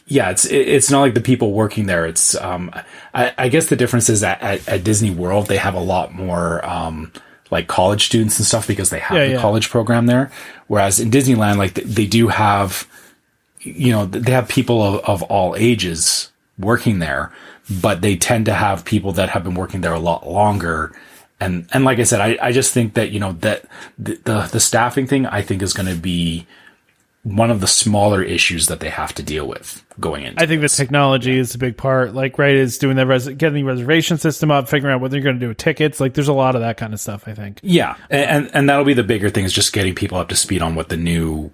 yeah, 0.07 0.29
it's 0.31 0.45
it's 0.45 0.89
not 0.91 1.01
like 1.01 1.13
the 1.13 1.21
people 1.21 1.51
working 1.53 1.85
there. 1.85 2.05
It's 2.05 2.35
um, 2.35 2.71
I, 3.13 3.33
I 3.37 3.49
guess 3.49 3.67
the 3.67 3.75
difference 3.75 4.09
is 4.09 4.21
that 4.21 4.41
at, 4.41 4.67
at 4.67 4.83
Disney 4.83 5.11
World 5.11 5.47
they 5.47 5.57
have 5.57 5.75
a 5.75 5.79
lot 5.79 6.13
more 6.13 6.65
um, 6.65 7.11
like 7.51 7.67
college 7.67 8.05
students 8.05 8.37
and 8.39 8.45
stuff 8.45 8.67
because 8.67 8.89
they 8.89 8.99
have 8.99 9.17
Yeah, 9.17 9.25
the 9.27 9.33
yeah. 9.33 9.41
college 9.41 9.69
program 9.69 10.05
there. 10.05 10.31
Whereas 10.67 10.99
in 10.99 11.09
Disneyland, 11.11 11.57
like 11.57 11.73
they, 11.73 11.83
they 11.83 12.05
do 12.05 12.27
have, 12.27 12.87
you 13.61 13.91
know, 13.91 14.05
they 14.05 14.31
have 14.31 14.47
people 14.47 14.81
of, 14.83 15.03
of 15.05 15.23
all 15.23 15.55
ages 15.57 16.31
working 16.57 16.99
there, 16.99 17.31
but 17.81 18.01
they 18.01 18.15
tend 18.15 18.45
to 18.45 18.53
have 18.53 18.85
people 18.85 19.11
that 19.13 19.29
have 19.29 19.43
been 19.43 19.55
working 19.55 19.81
there 19.81 19.93
a 19.93 19.99
lot 19.99 20.27
longer. 20.27 20.91
And 21.39 21.67
and 21.73 21.85
like 21.85 21.99
I 21.99 22.03
said, 22.03 22.19
I, 22.21 22.37
I 22.41 22.51
just 22.51 22.73
think 22.73 22.95
that 22.95 23.11
you 23.11 23.19
know 23.19 23.31
that 23.39 23.63
the 23.97 24.19
the, 24.25 24.41
the 24.51 24.59
staffing 24.59 25.07
thing 25.07 25.25
I 25.25 25.41
think 25.41 25.61
is 25.61 25.73
going 25.73 25.87
to 25.87 25.95
be 25.99 26.45
one 27.23 27.51
of 27.51 27.59
the 27.59 27.67
smaller 27.67 28.23
issues 28.23 28.67
that 28.67 28.79
they 28.79 28.89
have 28.89 29.13
to 29.15 29.23
deal 29.23 29.45
with 29.47 29.83
going 29.99 30.23
into. 30.23 30.41
I 30.41 30.45
think 30.45 30.61
the 30.61 30.69
technology 30.69 31.37
is 31.37 31.53
a 31.53 31.57
big 31.57 31.75
part. 31.75 32.13
Like, 32.13 32.37
right, 32.37 32.55
is 32.55 32.77
doing 32.77 32.95
the 32.95 33.05
res- 33.05 33.27
getting 33.27 33.53
the 33.53 33.63
reservation 33.63 34.17
system 34.17 34.51
up, 34.51 34.69
figuring 34.69 34.95
out 34.95 35.01
what 35.01 35.11
they're 35.11 35.21
going 35.21 35.35
to 35.35 35.39
do 35.39 35.49
with 35.49 35.57
tickets. 35.57 35.99
Like, 35.99 36.13
there's 36.13 36.29
a 36.29 36.33
lot 36.33 36.55
of 36.55 36.61
that 36.61 36.77
kind 36.77 36.93
of 36.93 36.99
stuff. 36.99 37.27
I 37.27 37.33
think. 37.33 37.59
Yeah, 37.61 37.95
and, 38.09 38.45
and 38.45 38.51
and 38.53 38.69
that'll 38.69 38.85
be 38.85 38.93
the 38.93 39.03
bigger 39.03 39.29
thing 39.29 39.45
is 39.45 39.53
just 39.53 39.73
getting 39.73 39.95
people 39.95 40.17
up 40.17 40.29
to 40.29 40.35
speed 40.35 40.61
on 40.61 40.75
what 40.75 40.89
the 40.89 40.97
new 40.97 41.51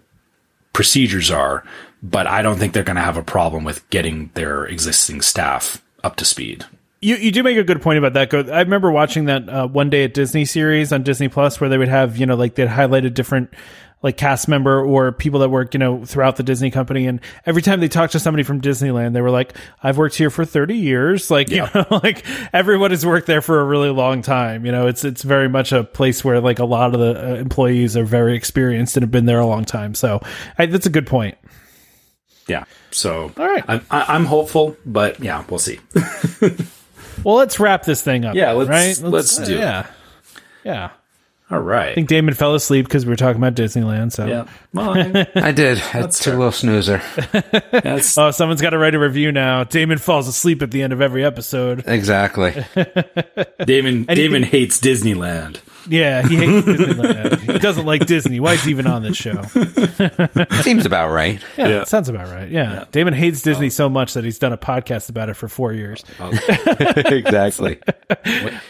procedures 0.73 1.31
are. 1.31 1.63
But 2.03 2.27
I 2.27 2.43
don't 2.43 2.57
think 2.57 2.73
they're 2.73 2.83
going 2.83 2.97
to 2.97 3.01
have 3.01 3.17
a 3.17 3.23
problem 3.23 3.63
with 3.63 3.89
getting 3.89 4.29
their 4.35 4.65
existing 4.65 5.21
staff 5.21 5.83
up 6.03 6.17
to 6.17 6.25
speed. 6.25 6.65
You 7.01 7.15
you 7.15 7.31
do 7.31 7.43
make 7.43 7.57
a 7.57 7.63
good 7.63 7.81
point 7.81 7.97
about 7.97 8.13
that. 8.13 8.51
I 8.51 8.61
remember 8.61 8.91
watching 8.91 9.25
that 9.25 9.49
uh, 9.49 9.67
one 9.67 9.89
day 9.89 10.03
at 10.03 10.13
Disney 10.13 10.45
series 10.45 10.93
on 10.93 11.03
Disney 11.03 11.27
Plus 11.27 11.59
where 11.59 11.69
they 11.69 11.77
would 11.77 11.87
have 11.87 12.17
you 12.17 12.25
know 12.25 12.35
like 12.35 12.55
they'd 12.55 12.67
highlighted 12.67 13.13
different 13.13 13.53
like 14.01 14.17
cast 14.17 14.47
member 14.47 14.84
or 14.84 15.11
people 15.11 15.39
that 15.39 15.49
work 15.49 15.73
you 15.73 15.80
know 15.80 16.05
throughout 16.05 16.35
the 16.35 16.43
Disney 16.43 16.69
company, 16.72 17.07
and 17.07 17.19
every 17.45 17.61
time 17.61 17.80
they 17.80 17.88
talked 17.88 18.11
to 18.13 18.19
somebody 18.19 18.43
from 18.43 18.61
Disneyland, 18.61 19.13
they 19.13 19.22
were 19.22 19.31
like, 19.31 19.53
"I've 19.81 19.97
worked 19.97 20.15
here 20.15 20.30
for 20.30 20.45
thirty 20.45 20.77
years." 20.77 21.30
Like 21.35 21.49
you 21.49 21.67
know, 21.73 21.85
like 22.03 22.23
everyone 22.53 22.91
has 22.91 23.05
worked 23.05 23.27
there 23.27 23.41
for 23.41 23.59
a 23.59 23.63
really 23.63 23.89
long 23.89 24.22
time. 24.22 24.65
You 24.65 24.72
know, 24.72 24.88
it's 24.88 25.03
it's 25.03 25.23
very 25.23 25.49
much 25.49 25.72
a 25.72 25.84
place 25.84 26.23
where 26.23 26.39
like 26.39 26.59
a 26.59 26.65
lot 26.65 26.93
of 26.93 26.99
the 26.99 27.31
uh, 27.31 27.35
employees 27.35 27.97
are 27.97 28.05
very 28.05 28.35
experienced 28.35 28.95
and 28.95 29.03
have 29.03 29.11
been 29.11 29.26
there 29.26 29.39
a 29.39 29.45
long 29.47 29.65
time. 29.65 29.95
So 29.95 30.22
I, 30.57 30.65
that's 30.67 30.85
a 30.85 30.89
good 30.91 31.07
point. 31.07 31.38
Yeah. 32.47 32.65
So 32.91 33.34
All 33.38 33.45
right. 33.47 33.63
I'm, 33.67 33.81
I- 33.89 34.05
I'm 34.09 34.26
hopeful, 34.26 34.77
but 34.85 35.19
yeah, 35.19 35.43
we'll 35.49 35.57
see. 35.59 35.80
Well, 37.23 37.35
let's 37.35 37.59
wrap 37.59 37.84
this 37.85 38.01
thing 38.03 38.26
up. 38.26 38.35
Yeah, 38.35 38.51
let's- 38.51 38.69
right? 39.01 39.09
let's 39.09 39.38
do 39.38 39.55
it. 39.55 39.59
Yeah, 39.59 39.88
yeah. 40.63 40.89
All 41.51 41.59
right. 41.59 41.89
I 41.89 41.93
think 41.95 42.09
Damon 42.09 42.34
fell 42.34 42.55
asleep 42.55 42.85
because 42.85 43.05
we 43.05 43.11
were 43.11 43.15
talking 43.15 43.38
about 43.41 43.53
Disneyland. 43.53 44.11
So, 44.11 44.26
yeah. 44.26 44.47
Well, 44.73 44.97
I- 44.97 45.27
I 45.35 45.51
did. 45.51 45.77
That's 45.93 46.26
a 46.26 46.31
little 46.31 46.51
snoozer. 46.51 47.01
oh, 47.85 47.99
someone's 48.31 48.61
got 48.61 48.72
to 48.72 48.80
write 48.80 48.95
a 48.95 48.99
review 48.99 49.31
now. 49.31 49.63
Damon 49.63 49.99
falls 49.99 50.27
asleep 50.27 50.63
at 50.63 50.72
the 50.72 50.81
end 50.81 50.91
of 50.91 51.01
every 51.01 51.23
episode. 51.23 51.84
Exactly. 51.85 52.51
Damon. 53.65 54.05
Damon 54.05 54.41
hates 54.43 54.80
Disneyland. 54.80 55.59
Yeah, 55.88 56.28
he 56.28 56.36
hates 56.36 56.68
Disneyland. 56.68 57.40
he 57.53 57.60
doesn't 57.60 57.86
like 57.86 58.06
Disney. 58.06 58.40
Why 58.40 58.53
is 58.53 58.64
he 58.64 58.72
even 58.72 58.88
on 58.88 59.03
this 59.03 59.16
show? 59.18 59.41
Seems 60.62 60.86
about 60.86 61.12
right. 61.12 61.40
Yeah, 61.57 61.68
Yeah. 61.68 61.78
that 61.80 61.88
sounds 61.88 62.10
about 62.10 62.28
right. 62.30 62.49
Yeah. 62.49 62.86
Damon 62.91 63.14
hates 63.14 63.41
Disney 63.41 63.70
so 63.70 63.90
much 63.90 64.14
that 64.16 64.24
he's 64.24 64.40
done 64.40 64.53
a 64.53 64.57
podcast 64.57 65.10
about 65.10 65.30
it 65.30 65.36
for 65.36 65.48
four 65.48 65.74
years. 65.74 66.03
exactly. 66.20 67.80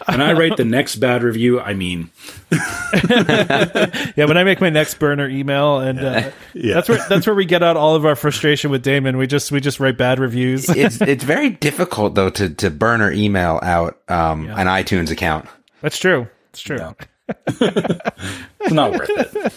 When 0.08 0.22
I 0.22 0.34
write 0.34 0.58
the 0.58 0.66
next 0.66 0.98
bad 0.98 1.24
review, 1.24 1.60
I 1.60 1.74
mean, 1.74 2.10
Yeah, 2.52 4.26
when 4.26 4.38
I 4.38 4.44
make 4.44 4.62
my 4.62 4.70
next 4.70 4.96
burner 5.00 5.28
email, 5.28 5.80
and 5.80 6.00
uh, 6.00 6.32
that's 6.54 6.90
where 6.90 7.00
that's 7.10 7.26
where 7.28 7.36
we 7.36 7.46
get 7.46 7.64
out 7.64 7.78
all 7.78 7.96
of 7.96 8.06
our 8.06 8.16
frustration 8.16 8.72
with 8.72 8.84
Damon. 8.84 9.18
We 9.18 9.28
just 9.28 9.52
we 9.52 9.60
just 9.60 9.80
write 9.80 9.98
bad 9.98 10.20
reviews. 10.20 10.70
It's 10.70 11.02
it's 11.02 11.24
very 11.24 11.50
difficult 11.52 12.16
though 12.16 12.30
to 12.32 12.50
to 12.50 12.70
burn 12.70 13.02
or 13.02 13.12
email 13.12 13.60
out 13.64 14.00
um, 14.10 14.48
an 14.50 14.68
iTunes 14.68 15.12
account. 15.12 15.48
That's 15.82 15.98
true. 16.00 16.28
It's 16.56 16.62
true. 16.62 16.96
it's 17.48 18.72
not 18.72 18.94
worth 18.94 19.10
it. 19.10 19.54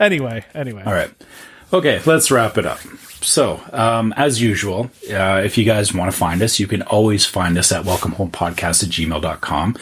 Anyway, 0.00 0.44
anyway. 0.52 0.82
All 0.84 0.92
right. 0.92 1.10
Okay, 1.72 2.00
let's 2.06 2.32
wrap 2.32 2.58
it 2.58 2.66
up. 2.66 2.80
So, 3.22 3.60
um, 3.72 4.12
as 4.16 4.42
usual, 4.42 4.90
uh, 5.12 5.42
if 5.44 5.56
you 5.56 5.64
guys 5.64 5.94
want 5.94 6.10
to 6.10 6.16
find 6.16 6.42
us, 6.42 6.58
you 6.58 6.66
can 6.66 6.82
always 6.82 7.24
find 7.24 7.56
us 7.56 7.70
at 7.70 7.84
welcomehomepodcast 7.84 8.82
at 8.82 8.88
gmail.com. 8.88 9.76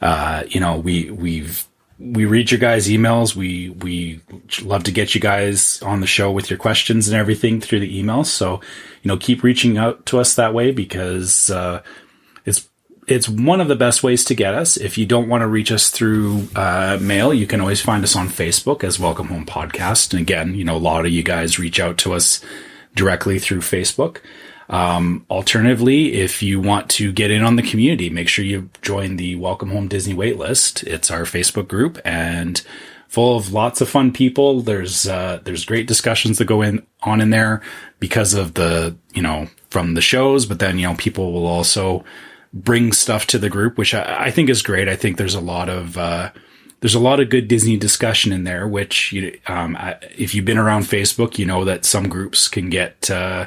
Uh, 0.00 0.42
you 0.48 0.58
know, 0.58 0.78
we, 0.78 1.08
we've, 1.10 1.64
we 2.00 2.24
read 2.24 2.50
your 2.50 2.58
guys' 2.58 2.88
emails. 2.88 3.36
We, 3.36 3.70
we 3.70 4.20
love 4.62 4.82
to 4.84 4.90
get 4.90 5.14
you 5.14 5.20
guys 5.20 5.80
on 5.82 6.00
the 6.00 6.06
show 6.08 6.32
with 6.32 6.50
your 6.50 6.58
questions 6.58 7.06
and 7.06 7.16
everything 7.16 7.60
through 7.60 7.80
the 7.80 8.02
emails. 8.02 8.26
So, 8.26 8.60
you 9.02 9.08
know, 9.08 9.18
keep 9.18 9.44
reaching 9.44 9.78
out 9.78 10.04
to 10.06 10.18
us 10.18 10.34
that 10.34 10.52
way 10.52 10.72
because, 10.72 11.50
uh, 11.50 11.82
it's 12.44 12.68
it's 13.08 13.28
one 13.28 13.60
of 13.60 13.68
the 13.68 13.76
best 13.76 14.02
ways 14.02 14.22
to 14.26 14.34
get 14.34 14.54
us. 14.54 14.76
If 14.76 14.98
you 14.98 15.06
don't 15.06 15.28
want 15.28 15.40
to 15.40 15.48
reach 15.48 15.72
us 15.72 15.88
through 15.88 16.46
uh, 16.54 16.98
mail, 17.00 17.32
you 17.32 17.46
can 17.46 17.60
always 17.60 17.80
find 17.80 18.04
us 18.04 18.14
on 18.14 18.28
Facebook 18.28 18.84
as 18.84 19.00
Welcome 19.00 19.28
Home 19.28 19.46
Podcast. 19.46 20.12
And 20.12 20.20
again, 20.20 20.54
you 20.54 20.62
know, 20.62 20.76
a 20.76 20.78
lot 20.78 21.06
of 21.06 21.12
you 21.12 21.22
guys 21.22 21.58
reach 21.58 21.80
out 21.80 21.96
to 21.98 22.12
us 22.12 22.42
directly 22.94 23.38
through 23.38 23.60
Facebook. 23.60 24.18
Um, 24.68 25.24
alternatively, 25.30 26.14
if 26.14 26.42
you 26.42 26.60
want 26.60 26.90
to 26.90 27.10
get 27.10 27.30
in 27.30 27.42
on 27.42 27.56
the 27.56 27.62
community, 27.62 28.10
make 28.10 28.28
sure 28.28 28.44
you 28.44 28.68
join 28.82 29.16
the 29.16 29.36
Welcome 29.36 29.70
Home 29.70 29.88
Disney 29.88 30.14
waitlist. 30.14 30.86
It's 30.86 31.10
our 31.10 31.22
Facebook 31.22 31.66
group 31.66 31.98
and 32.04 32.60
full 33.08 33.38
of 33.38 33.54
lots 33.54 33.80
of 33.80 33.88
fun 33.88 34.12
people. 34.12 34.60
There's 34.60 35.08
uh, 35.08 35.40
there's 35.44 35.64
great 35.64 35.86
discussions 35.86 36.36
that 36.36 36.44
go 36.44 36.60
in 36.60 36.86
on 37.02 37.22
in 37.22 37.30
there 37.30 37.62
because 37.98 38.34
of 38.34 38.52
the 38.52 38.96
you 39.14 39.22
know 39.22 39.48
from 39.70 39.94
the 39.94 40.02
shows, 40.02 40.44
but 40.44 40.58
then 40.58 40.78
you 40.78 40.86
know 40.86 40.94
people 40.96 41.32
will 41.32 41.46
also 41.46 42.04
bring 42.52 42.92
stuff 42.92 43.26
to 43.28 43.38
the 43.38 43.50
group, 43.50 43.78
which 43.78 43.94
I, 43.94 44.26
I 44.26 44.30
think 44.30 44.48
is 44.48 44.62
great. 44.62 44.88
I 44.88 44.96
think 44.96 45.16
there's 45.16 45.34
a 45.34 45.40
lot 45.40 45.68
of 45.68 45.96
uh, 45.96 46.30
there's 46.80 46.94
a 46.94 47.00
lot 47.00 47.20
of 47.20 47.30
good 47.30 47.48
Disney 47.48 47.76
discussion 47.76 48.32
in 48.32 48.44
there. 48.44 48.66
Which 48.66 49.12
you, 49.12 49.38
um, 49.46 49.76
I, 49.76 49.96
if 50.16 50.34
you've 50.34 50.44
been 50.44 50.58
around 50.58 50.82
Facebook, 50.82 51.38
you 51.38 51.46
know 51.46 51.64
that 51.64 51.84
some 51.84 52.08
groups 52.08 52.48
can 52.48 52.70
get 52.70 53.10
uh, 53.10 53.46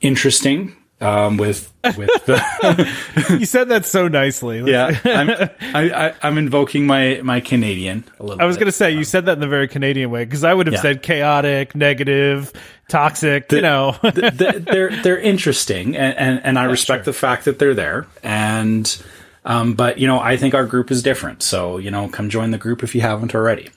interesting 0.00 0.76
um, 1.00 1.36
with 1.36 1.72
with 1.96 2.08
the 2.24 3.36
you 3.38 3.46
said 3.46 3.68
that 3.68 3.84
so 3.84 4.08
nicely. 4.08 4.62
yeah. 4.70 4.98
I'm, 5.04 5.30
I, 5.74 6.14
I'm 6.22 6.38
invoking 6.38 6.86
my 6.86 7.20
my 7.22 7.40
Canadian 7.40 8.04
a 8.18 8.22
little. 8.22 8.40
I 8.40 8.46
was 8.46 8.56
going 8.56 8.66
to 8.66 8.72
say 8.72 8.92
you 8.92 9.04
said 9.04 9.26
that 9.26 9.32
in 9.32 9.40
the 9.40 9.48
very 9.48 9.68
Canadian 9.68 10.10
way 10.10 10.24
because 10.24 10.44
I 10.44 10.54
would 10.54 10.66
have 10.66 10.74
Yeah. 10.74 10.80
said 10.82 11.02
chaotic, 11.02 11.74
negative, 11.74 12.52
toxic. 12.88 13.50
you 13.52 13.60
know, 13.60 13.96
Th- 14.02 14.14
th- 14.38 14.64
they're 14.64 15.02
they're 15.02 15.18
interesting, 15.20 15.96
and 15.96 16.16
and, 16.16 16.40
and 16.44 16.58
I 16.58 16.64
respect 16.64 17.04
the 17.04 17.12
fact 17.12 17.44
that 17.46 17.58
they're 17.58 17.74
there. 17.74 18.06
And 18.22 19.02
um, 19.44 19.74
but 19.74 19.98
you 19.98 20.06
know, 20.06 20.20
I 20.20 20.36
think 20.36 20.54
our 20.54 20.64
group 20.64 20.90
is 20.90 21.02
different. 21.02 21.42
So 21.42 21.78
you 21.78 21.90
know, 21.90 22.08
come 22.08 22.30
join 22.30 22.50
the 22.50 22.58
group 22.58 22.82
if 22.82 22.94
you 22.94 23.00
haven't 23.02 23.34
already. 23.34 23.68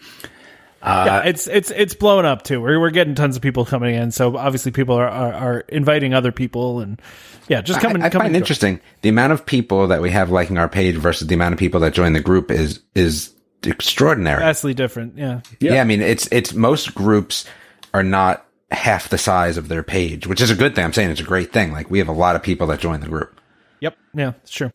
Yeah, 0.88 1.24
it's 1.24 1.48
it's 1.48 1.72
it's 1.72 1.94
blown 1.94 2.26
up 2.26 2.44
too. 2.44 2.62
We're 2.62 2.80
we're 2.80 2.90
getting 2.92 3.16
tons 3.16 3.36
of 3.36 3.42
people 3.42 3.66
coming 3.66 3.96
in, 3.96 4.12
so 4.12 4.38
obviously 4.38 4.72
people 4.72 4.96
are 4.96 5.08
are, 5.08 5.34
are 5.34 5.60
inviting 5.70 6.14
other 6.14 6.32
people, 6.32 6.80
and 6.80 7.02
yeah, 7.48 7.62
just 7.62 7.80
coming. 7.80 7.96
and 7.96 8.04
I, 8.04 8.08
I 8.08 8.10
come 8.10 8.20
find 8.22 8.28
and 8.28 8.36
join. 8.36 8.42
interesting 8.42 8.80
the 9.02 9.10
amount 9.10 9.34
of 9.34 9.46
people 9.46 9.88
that 9.88 10.02
we 10.02 10.12
have 10.12 10.32
liking 10.32 10.58
our 10.58 10.70
page 10.70 10.96
versus 10.96 11.28
the 11.28 11.36
amount 11.36 11.54
of 11.54 11.60
people 11.60 11.80
that 11.82 11.94
join 11.94 12.14
the 12.14 12.20
group 12.22 12.52
is 12.52 12.82
is 12.96 13.34
extraordinary. 13.64 14.40
vastly 14.40 14.74
different. 14.74 15.18
Yeah, 15.18 15.42
yeah. 15.60 15.82
I 15.82 15.84
mean, 15.84 16.02
it's 16.02 16.28
it's 16.32 16.54
most 16.54 16.94
groups 16.96 17.46
are 17.94 18.04
not 18.04 18.46
half 18.72 19.10
the 19.10 19.18
size 19.18 19.58
of 19.58 19.68
their 19.70 19.84
page, 19.84 20.28
which 20.28 20.42
is 20.42 20.52
a 20.52 20.56
good 20.56 20.76
thing. 20.76 20.84
I'm 20.84 20.94
saying 20.94 21.10
it's 21.12 21.22
a 21.22 21.24
great 21.26 21.52
thing. 21.54 21.72
Like 21.72 21.90
we 21.90 22.00
have 22.00 22.08
a 22.10 22.14
lot 22.14 22.36
of 22.36 22.44
people 22.44 22.68
that 22.68 22.80
join 22.80 23.00
the 23.02 23.08
group. 23.08 23.40
yep, 23.80 23.98
yeah, 24.14 24.34
it's 24.44 24.52
true. 24.52 24.72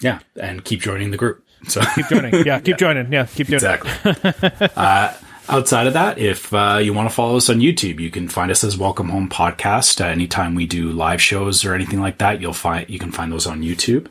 Yeah, 0.00 0.20
and 0.40 0.64
keep 0.64 0.80
joining 0.80 1.10
the 1.10 1.16
group. 1.16 1.44
So 1.68 1.82
Keep 1.94 2.08
joining. 2.08 2.46
Yeah, 2.46 2.58
keep 2.60 2.76
joining. 2.78 3.12
Yeah, 3.12 3.26
keep 3.26 3.46
doing 3.48 3.62
it. 3.62 3.80
exactly. 3.82 4.70
uh, 4.76 5.12
outside 5.50 5.86
of 5.86 5.92
that, 5.94 6.18
if 6.18 6.54
uh, 6.54 6.78
you 6.82 6.94
want 6.94 7.08
to 7.08 7.14
follow 7.14 7.36
us 7.36 7.50
on 7.50 7.58
YouTube, 7.58 7.98
you 8.00 8.10
can 8.10 8.28
find 8.28 8.50
us 8.50 8.64
as 8.64 8.78
Welcome 8.78 9.08
Home 9.08 9.28
Podcast. 9.28 10.00
Uh, 10.00 10.08
anytime 10.08 10.54
we 10.54 10.66
do 10.66 10.90
live 10.92 11.20
shows 11.20 11.64
or 11.64 11.74
anything 11.74 12.00
like 12.00 12.18
that, 12.18 12.40
you'll 12.40 12.52
find 12.52 12.88
you 12.88 12.98
can 12.98 13.12
find 13.12 13.32
those 13.32 13.46
on 13.46 13.62
YouTube. 13.62 14.06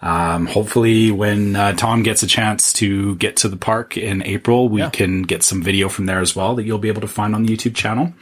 Um, 0.00 0.46
hopefully, 0.46 1.10
when 1.10 1.56
uh, 1.56 1.72
Tom 1.72 2.02
gets 2.02 2.22
a 2.22 2.26
chance 2.26 2.72
to 2.74 3.16
get 3.16 3.36
to 3.38 3.48
the 3.48 3.56
park 3.56 3.96
in 3.96 4.22
April, 4.22 4.68
we 4.68 4.88
can 4.90 5.22
get 5.22 5.42
some 5.42 5.62
video 5.62 5.88
from 5.88 6.06
there 6.06 6.20
as 6.20 6.36
well 6.36 6.54
that 6.54 6.64
you'll 6.64 6.78
be 6.78 6.88
able 6.88 7.00
to 7.00 7.08
find 7.08 7.34
on 7.34 7.44
the 7.44 7.56
YouTube 7.56 7.74
channel. 7.74 8.12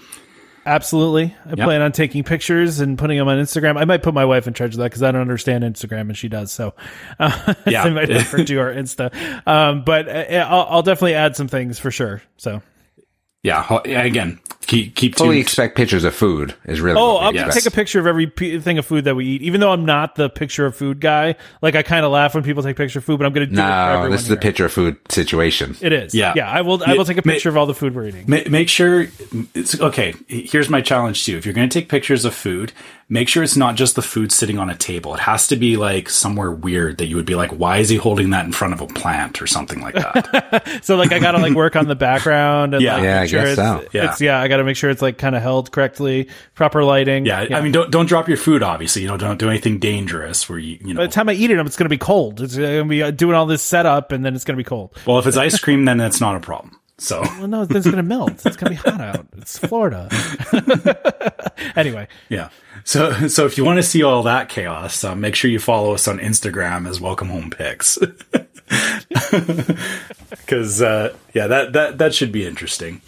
Absolutely. 0.64 1.34
I 1.44 1.54
plan 1.54 1.82
on 1.82 1.92
taking 1.92 2.22
pictures 2.24 2.80
and 2.80 2.96
putting 2.96 3.18
them 3.18 3.28
on 3.28 3.38
Instagram. 3.38 3.76
I 3.76 3.84
might 3.84 4.02
put 4.02 4.14
my 4.14 4.24
wife 4.24 4.46
in 4.46 4.54
charge 4.54 4.74
of 4.74 4.78
that 4.78 4.84
because 4.84 5.02
I 5.02 5.10
don't 5.10 5.20
understand 5.20 5.64
Instagram 5.64 6.02
and 6.02 6.16
she 6.16 6.28
does. 6.28 6.52
So 6.52 6.74
uh, 7.18 7.54
Yeah. 7.66 7.82
I 7.82 7.90
might 7.90 8.08
her 8.10 8.44
do 8.44 8.60
our 8.60 8.72
Insta. 8.72 9.12
Um, 9.46 9.82
but 9.84 10.08
uh, 10.08 10.46
I'll, 10.48 10.66
I'll 10.68 10.82
definitely 10.82 11.14
add 11.14 11.36
some 11.36 11.48
things 11.48 11.78
for 11.78 11.90
sure. 11.90 12.22
So. 12.36 12.62
Yeah, 13.44 13.80
again, 13.84 14.38
keep 14.60 14.94
keep 14.94 15.16
Fully 15.16 15.30
tuned. 15.30 15.40
expect 15.42 15.76
pictures 15.76 16.04
of 16.04 16.14
food 16.14 16.54
is 16.64 16.80
really. 16.80 16.96
Oh, 16.96 17.18
I'm 17.18 17.34
gonna 17.34 17.50
take 17.52 17.66
a 17.66 17.72
picture 17.72 17.98
of 17.98 18.06
every 18.06 18.28
p- 18.28 18.60
thing 18.60 18.78
of 18.78 18.86
food 18.86 19.02
that 19.04 19.16
we 19.16 19.26
eat, 19.26 19.42
even 19.42 19.60
though 19.60 19.72
I'm 19.72 19.84
not 19.84 20.14
the 20.14 20.30
picture 20.30 20.64
of 20.64 20.76
food 20.76 21.00
guy. 21.00 21.34
Like 21.60 21.74
I 21.74 21.82
kind 21.82 22.04
of 22.06 22.12
laugh 22.12 22.34
when 22.36 22.44
people 22.44 22.62
take 22.62 22.76
picture 22.76 23.00
of 23.00 23.04
food, 23.04 23.18
but 23.18 23.26
I'm 23.26 23.32
going 23.32 23.48
to 23.48 23.52
do 23.52 23.60
it 23.60 23.64
for 23.64 23.68
No, 24.04 24.10
this 24.10 24.20
is 24.20 24.28
here. 24.28 24.36
a 24.36 24.40
picture 24.40 24.64
of 24.66 24.72
food 24.72 24.96
situation. 25.08 25.74
It 25.80 25.92
is. 25.92 26.14
Yeah. 26.14 26.34
yeah. 26.36 26.48
I 26.48 26.60
will. 26.60 26.84
I 26.86 26.94
will 26.94 27.04
take 27.04 27.18
a 27.18 27.22
Ma- 27.26 27.32
picture 27.32 27.48
of 27.48 27.56
all 27.56 27.66
the 27.66 27.74
food 27.74 27.96
we're 27.96 28.06
eating. 28.06 28.26
Make 28.28 28.68
sure 28.68 29.08
it's 29.54 29.80
okay. 29.80 30.14
Here's 30.28 30.68
my 30.70 30.80
challenge 30.80 31.24
to 31.24 31.32
you. 31.32 31.38
If 31.38 31.44
you're 31.44 31.54
going 31.54 31.68
to 31.68 31.74
take 31.80 31.88
pictures 31.88 32.24
of 32.24 32.32
food, 32.32 32.72
make 33.08 33.28
sure 33.28 33.42
it's 33.42 33.56
not 33.56 33.74
just 33.74 33.96
the 33.96 34.02
food 34.02 34.30
sitting 34.30 34.60
on 34.60 34.70
a 34.70 34.76
table. 34.76 35.14
It 35.14 35.20
has 35.20 35.48
to 35.48 35.56
be 35.56 35.76
like 35.76 36.08
somewhere 36.08 36.52
weird 36.52 36.98
that 36.98 37.06
you 37.06 37.16
would 37.16 37.26
be 37.26 37.34
like, 37.34 37.50
why 37.50 37.78
is 37.78 37.88
he 37.88 37.96
holding 37.96 38.30
that 38.30 38.44
in 38.46 38.52
front 38.52 38.72
of 38.72 38.80
a 38.80 38.86
plant 38.86 39.42
or 39.42 39.48
something 39.48 39.80
like 39.80 39.94
that? 39.94 40.68
So 40.84 40.94
like 40.96 41.10
I 41.12 41.18
got 41.18 41.32
to 41.32 41.38
like 41.38 41.54
work 41.54 41.74
on 41.74 41.88
the 41.88 41.94
background 41.96 42.74
and 42.74 42.82
Yeah. 42.82 42.94
like, 42.94 43.02
Yeah, 43.02 43.20
make 43.20 43.22
I 43.22 43.26
sure 43.32 43.46
it's, 43.46 43.56
so. 43.56 43.84
Yeah. 43.92 44.10
it's 44.10 44.20
yeah. 44.20 44.40
I 44.40 44.48
got 44.48 44.58
to 44.58 44.64
make 44.64 44.76
sure 44.76 44.90
it's 44.90 45.02
like 45.02 45.18
kind 45.18 45.34
of 45.34 45.42
held 45.42 45.72
correctly, 45.72 46.28
proper 46.54 46.84
lighting. 46.84 47.26
yeah, 47.26 47.46
I 47.50 47.60
mean, 47.60 47.72
don't 47.72 47.90
don't 47.90 48.06
drop 48.06 48.28
your 48.28 48.36
food. 48.36 48.62
Obviously, 48.62 49.02
you 49.02 49.08
know, 49.08 49.16
don't 49.16 49.38
do 49.38 49.48
anything 49.48 49.78
dangerous 49.78 50.48
where 50.48 50.58
you 50.58 50.78
you 50.80 50.94
know. 50.94 51.00
By 51.00 51.06
the 51.06 51.12
time 51.12 51.28
I 51.28 51.32
eat 51.32 51.50
it, 51.50 51.58
it's 51.58 51.76
going 51.76 51.86
to 51.86 51.90
be 51.90 51.98
cold. 51.98 52.40
It's 52.40 52.56
going 52.56 52.84
to 52.84 52.88
be 52.88 53.02
uh, 53.02 53.10
doing 53.10 53.34
all 53.34 53.46
this 53.46 53.62
setup, 53.62 54.12
and 54.12 54.24
then 54.24 54.34
it's 54.34 54.44
going 54.44 54.56
to 54.56 54.62
be 54.62 54.68
cold. 54.68 54.96
Well, 55.06 55.18
if 55.18 55.26
it's 55.26 55.36
ice 55.36 55.58
cream, 55.58 55.84
then 55.84 56.00
it's 56.00 56.20
not 56.20 56.36
a 56.36 56.40
problem. 56.40 56.78
So 56.98 57.20
Well, 57.38 57.48
no, 57.48 57.64
then 57.64 57.78
it's 57.78 57.86
going 57.86 57.96
to 57.96 58.02
melt. 58.02 58.46
It's 58.46 58.56
going 58.56 58.76
to 58.76 58.82
be 58.82 58.90
hot 58.90 59.00
out. 59.00 59.26
It's 59.38 59.58
Florida. 59.58 60.08
anyway, 61.76 62.06
yeah. 62.28 62.50
So 62.84 63.28
so 63.28 63.46
if 63.46 63.58
you 63.58 63.64
want 63.64 63.78
to 63.78 63.82
see 63.82 64.02
all 64.02 64.22
that 64.24 64.48
chaos, 64.48 65.02
uh, 65.02 65.14
make 65.14 65.34
sure 65.34 65.50
you 65.50 65.58
follow 65.58 65.94
us 65.94 66.06
on 66.06 66.18
Instagram 66.18 66.88
as 66.88 67.00
Welcome 67.00 67.28
Home 67.28 67.50
Pics. 67.50 67.98
Because 70.30 70.82
uh, 70.82 71.16
yeah, 71.34 71.48
that 71.48 71.72
that 71.72 71.98
that 71.98 72.14
should 72.14 72.32
be 72.32 72.46
interesting. 72.46 73.02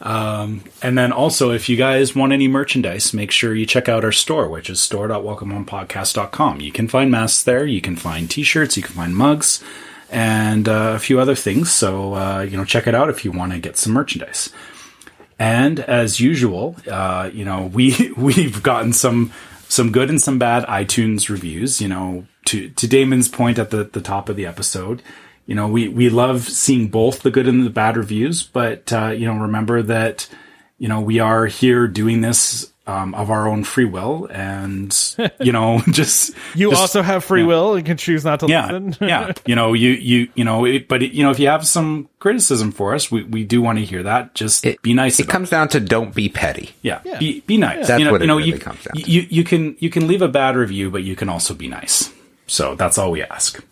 Um, 0.00 0.62
and 0.80 0.96
then 0.96 1.10
also, 1.12 1.50
if 1.50 1.68
you 1.68 1.76
guys 1.76 2.14
want 2.14 2.32
any 2.32 2.46
merchandise, 2.46 3.12
make 3.12 3.30
sure 3.30 3.54
you 3.54 3.66
check 3.66 3.88
out 3.88 4.04
our 4.04 4.12
store, 4.12 4.48
which 4.48 4.70
is 4.70 4.80
store.welcomehomepodcast.com. 4.80 6.60
You 6.60 6.72
can 6.72 6.88
find 6.88 7.10
masks 7.10 7.42
there, 7.42 7.66
you 7.66 7.80
can 7.80 7.96
find 7.96 8.30
t-shirts, 8.30 8.76
you 8.76 8.82
can 8.82 8.94
find 8.94 9.16
mugs, 9.16 9.62
and 10.10 10.68
uh, 10.68 10.92
a 10.94 10.98
few 10.98 11.18
other 11.18 11.34
things. 11.34 11.72
So, 11.72 12.14
uh, 12.14 12.46
you 12.48 12.56
know, 12.56 12.64
check 12.64 12.86
it 12.86 12.94
out 12.94 13.10
if 13.10 13.24
you 13.24 13.32
want 13.32 13.52
to 13.52 13.58
get 13.58 13.76
some 13.76 13.92
merchandise. 13.92 14.50
And 15.38 15.80
as 15.80 16.20
usual, 16.20 16.76
uh, 16.90 17.30
you 17.32 17.44
know, 17.44 17.66
we, 17.72 18.12
we've 18.16 18.62
gotten 18.62 18.92
some, 18.92 19.32
some 19.68 19.90
good 19.90 20.10
and 20.10 20.22
some 20.22 20.38
bad 20.38 20.64
iTunes 20.66 21.28
reviews, 21.28 21.80
you 21.80 21.88
know, 21.88 22.26
to, 22.46 22.70
to 22.70 22.86
Damon's 22.86 23.28
point 23.28 23.58
at 23.58 23.70
the, 23.70 23.84
the 23.84 24.00
top 24.00 24.28
of 24.28 24.36
the 24.36 24.46
episode, 24.46 25.02
you 25.48 25.54
know, 25.54 25.66
we, 25.66 25.88
we 25.88 26.10
love 26.10 26.46
seeing 26.46 26.88
both 26.88 27.22
the 27.22 27.30
good 27.30 27.48
and 27.48 27.64
the 27.64 27.70
bad 27.70 27.96
reviews, 27.96 28.42
but, 28.42 28.92
uh, 28.92 29.08
you 29.08 29.26
know, 29.26 29.40
remember 29.40 29.80
that, 29.82 30.28
you 30.76 30.88
know, 30.88 31.00
we 31.00 31.20
are 31.20 31.46
here 31.46 31.88
doing 31.88 32.20
this, 32.20 32.70
um, 32.86 33.14
of 33.14 33.30
our 33.30 33.48
own 33.48 33.64
free 33.64 33.86
will 33.86 34.28
and, 34.30 34.94
you 35.40 35.50
know, 35.52 35.80
just, 35.90 36.34
you 36.54 36.68
just- 36.68 36.80
also 36.82 37.00
have 37.00 37.24
free 37.24 37.44
will. 37.44 37.78
You 37.78 37.82
can 37.82 37.96
choose 37.96 38.26
not 38.26 38.40
to 38.40 38.46
yeah, 38.46 38.70
listen. 38.70 38.96
yeah. 39.08 39.32
You 39.46 39.54
know, 39.54 39.72
you 39.72 39.90
you 39.90 40.28
you 40.34 40.44
know, 40.44 40.66
it, 40.66 40.86
but 40.86 41.00
you 41.00 41.22
know, 41.22 41.30
if 41.30 41.38
you 41.38 41.48
have 41.48 41.66
some 41.66 42.10
criticism 42.18 42.70
for 42.70 42.94
us, 42.94 43.10
we, 43.10 43.24
we 43.24 43.44
do 43.44 43.62
want 43.62 43.78
to 43.78 43.84
hear 43.86 44.02
that. 44.02 44.34
Just 44.34 44.66
it, 44.66 44.82
be 44.82 44.92
nice. 44.92 45.18
It 45.18 45.24
about 45.24 45.32
comes 45.32 45.50
down 45.50 45.68
to 45.68 45.80
don't 45.80 46.14
be 46.14 46.28
petty. 46.28 46.70
yeah, 46.82 47.00
Be, 47.18 47.40
be 47.40 47.56
nice. 47.56 47.88
That's 47.88 48.00
you 48.00 48.04
know, 48.06 48.12
what 48.12 48.20
it 48.20 48.24
you 48.24 48.28
know, 48.28 48.36
really 48.36 48.50
you, 48.50 48.58
comes 48.58 48.84
down 48.84 48.94
to. 49.02 49.10
you 49.10 49.26
you 49.30 49.44
can 49.44 49.76
you 49.80 49.88
can 49.88 50.06
leave 50.06 50.20
a 50.20 50.28
bad 50.28 50.56
review, 50.56 50.90
but 50.90 51.04
you 51.04 51.16
can 51.16 51.28
also 51.30 51.54
be 51.54 51.68
nice. 51.68 52.12
So 52.46 52.74
that's 52.74 52.96
all 52.96 53.10
we 53.10 53.22
ask. 53.22 53.62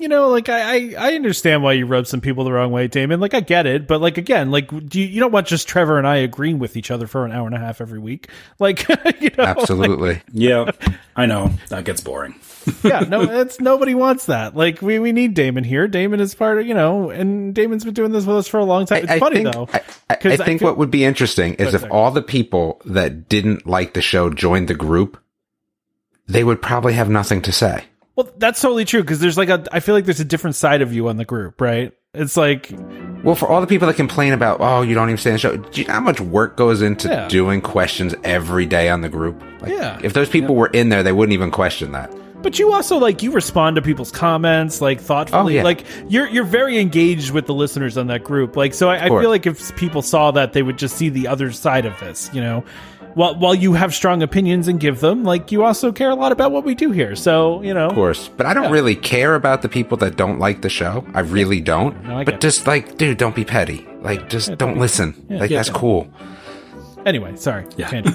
You 0.00 0.08
know, 0.08 0.28
like 0.30 0.48
I, 0.48 0.74
I, 0.74 0.94
I 0.98 1.14
understand 1.14 1.62
why 1.62 1.74
you 1.74 1.86
rub 1.86 2.06
some 2.06 2.20
people 2.20 2.44
the 2.44 2.52
wrong 2.52 2.72
way, 2.72 2.88
Damon. 2.88 3.20
Like 3.20 3.34
I 3.34 3.40
get 3.40 3.66
it, 3.66 3.86
but 3.86 4.00
like 4.00 4.18
again, 4.18 4.50
like 4.50 4.68
do 4.88 5.00
you, 5.00 5.06
you 5.06 5.20
don't 5.20 5.32
want 5.32 5.46
just 5.46 5.68
Trevor 5.68 5.98
and 5.98 6.06
I 6.06 6.16
agreeing 6.16 6.58
with 6.58 6.76
each 6.76 6.90
other 6.90 7.06
for 7.06 7.24
an 7.24 7.32
hour 7.32 7.46
and 7.46 7.54
a 7.54 7.58
half 7.58 7.80
every 7.80 7.98
week, 7.98 8.28
like 8.58 8.88
you 9.20 9.30
know, 9.36 9.44
Absolutely. 9.44 10.22
Yeah, 10.32 10.70
I 11.16 11.26
know 11.26 11.52
that 11.68 11.84
gets 11.84 12.00
boring. 12.00 12.34
yeah, 12.84 13.00
no, 13.00 13.22
it's 13.22 13.58
nobody 13.60 13.94
wants 13.94 14.26
that. 14.26 14.54
Like 14.56 14.82
we, 14.82 14.98
we 14.98 15.12
need 15.12 15.34
Damon 15.34 15.64
here. 15.64 15.88
Damon 15.88 16.20
is 16.20 16.34
part 16.34 16.58
of 16.58 16.66
you 16.66 16.74
know, 16.74 17.10
and 17.10 17.54
Damon's 17.54 17.84
been 17.84 17.94
doing 17.94 18.12
this 18.12 18.26
with 18.26 18.36
us 18.36 18.48
for 18.48 18.58
a 18.58 18.64
long 18.64 18.86
time. 18.86 19.04
It's 19.04 19.12
I 19.12 19.18
funny 19.18 19.36
think, 19.42 19.52
though, 19.52 19.68
I, 19.72 19.78
I, 19.78 19.82
I 20.10 20.14
'cause 20.16 20.36
think 20.42 20.60
feel- 20.60 20.68
what 20.68 20.78
would 20.78 20.90
be 20.90 21.04
interesting 21.04 21.54
is 21.54 21.72
if 21.74 21.80
sorry. 21.82 21.90
all 21.92 22.10
the 22.10 22.22
people 22.22 22.80
that 22.84 23.28
didn't 23.28 23.66
like 23.66 23.94
the 23.94 24.02
show 24.02 24.28
joined 24.30 24.68
the 24.68 24.74
group, 24.74 25.18
they 26.28 26.44
would 26.44 26.60
probably 26.60 26.92
have 26.92 27.08
nothing 27.08 27.40
to 27.42 27.52
say. 27.52 27.84
Well, 28.24 28.32
that's 28.38 28.60
totally 28.60 28.84
true 28.84 29.02
because 29.02 29.20
there's 29.20 29.36
like 29.38 29.48
a, 29.48 29.64
I 29.72 29.80
feel 29.80 29.94
like 29.94 30.04
there's 30.04 30.20
a 30.20 30.24
different 30.24 30.56
side 30.56 30.82
of 30.82 30.92
you 30.92 31.08
on 31.08 31.16
the 31.16 31.24
group, 31.24 31.60
right? 31.60 31.92
It's 32.12 32.36
like 32.36 32.72
Well, 33.22 33.34
for 33.36 33.48
all 33.48 33.60
the 33.60 33.66
people 33.66 33.86
that 33.86 33.94
complain 33.94 34.32
about, 34.32 34.58
oh, 34.60 34.82
you 34.82 34.94
don't 34.94 35.08
even 35.08 35.18
stay 35.18 35.30
in 35.30 35.34
the 35.34 35.38
show, 35.38 35.56
do 35.56 35.80
you 35.80 35.86
know 35.86 35.94
how 35.94 36.00
much 36.00 36.20
work 36.20 36.56
goes 36.56 36.82
into 36.82 37.08
Yeah. 37.08 37.28
doing 37.28 37.60
questions 37.60 38.14
every 38.24 38.66
day 38.66 38.88
on 38.88 39.00
the 39.00 39.08
group? 39.08 39.40
Like, 39.60 39.72
Yeah. 39.72 39.98
If 40.02 40.12
those 40.12 40.28
people 40.28 40.54
were 40.56 40.66
in 40.68 40.88
there, 40.88 41.02
they 41.02 41.12
wouldn't 41.12 41.34
even 41.34 41.50
question 41.50 41.92
that. 41.92 42.12
But 42.42 42.58
you 42.58 42.72
also 42.72 42.96
like 42.96 43.22
you 43.22 43.32
respond 43.32 43.76
to 43.76 43.82
people's 43.82 44.10
comments 44.10 44.80
like 44.80 44.98
thoughtfully. 45.00 45.54
Oh, 45.54 45.58
yeah. 45.58 45.62
Like 45.62 45.84
you're 46.08 46.26
you're 46.26 46.44
very 46.44 46.78
engaged 46.78 47.32
with 47.32 47.46
the 47.46 47.52
listeners 47.54 47.98
on 47.98 48.06
that 48.06 48.24
group. 48.24 48.56
Like 48.56 48.72
so, 48.74 48.88
I, 48.88 49.04
I 49.04 49.08
feel 49.08 49.28
like 49.28 49.46
if 49.46 49.76
people 49.76 50.00
saw 50.02 50.30
that, 50.30 50.52
they 50.54 50.62
would 50.62 50.78
just 50.78 50.96
see 50.96 51.10
the 51.10 51.28
other 51.28 51.52
side 51.52 51.84
of 51.84 51.98
this. 52.00 52.30
You 52.32 52.40
know, 52.40 52.64
while 53.14 53.38
while 53.38 53.54
you 53.54 53.72
have 53.74 53.94
strong 53.94 54.22
opinions 54.22 54.68
and 54.68 54.78
give 54.80 55.00
them, 55.00 55.24
like 55.24 55.52
you 55.52 55.64
also 55.64 55.92
care 55.92 56.10
a 56.10 56.14
lot 56.14 56.32
about 56.32 56.52
what 56.52 56.64
we 56.64 56.74
do 56.74 56.90
here. 56.90 57.14
So 57.16 57.62
you 57.62 57.74
know, 57.74 57.88
Of 57.88 57.94
course. 57.94 58.28
But 58.28 58.46
I 58.46 58.54
don't 58.54 58.70
really 58.72 58.96
care 58.96 59.34
about 59.34 59.62
the 59.62 59.68
people 59.68 59.96
that 59.98 60.16
don't 60.16 60.38
like 60.38 60.62
the 60.62 60.68
show. 60.70 61.04
I 61.14 61.20
really 61.20 61.60
don't. 61.60 62.02
No, 62.04 62.18
I 62.18 62.24
but 62.24 62.40
just 62.40 62.66
like, 62.66 62.96
dude, 62.96 63.18
don't 63.18 63.34
be 63.34 63.44
petty. 63.44 63.86
Like, 64.00 64.28
just 64.30 64.56
don't 64.58 64.78
listen. 64.78 65.26
like, 65.28 65.50
Yeah. 65.50 65.58
that's 65.58 65.70
cool. 65.70 66.08
Anyway, 67.06 67.34
sorry. 67.36 67.64
Yeah. 67.76 68.02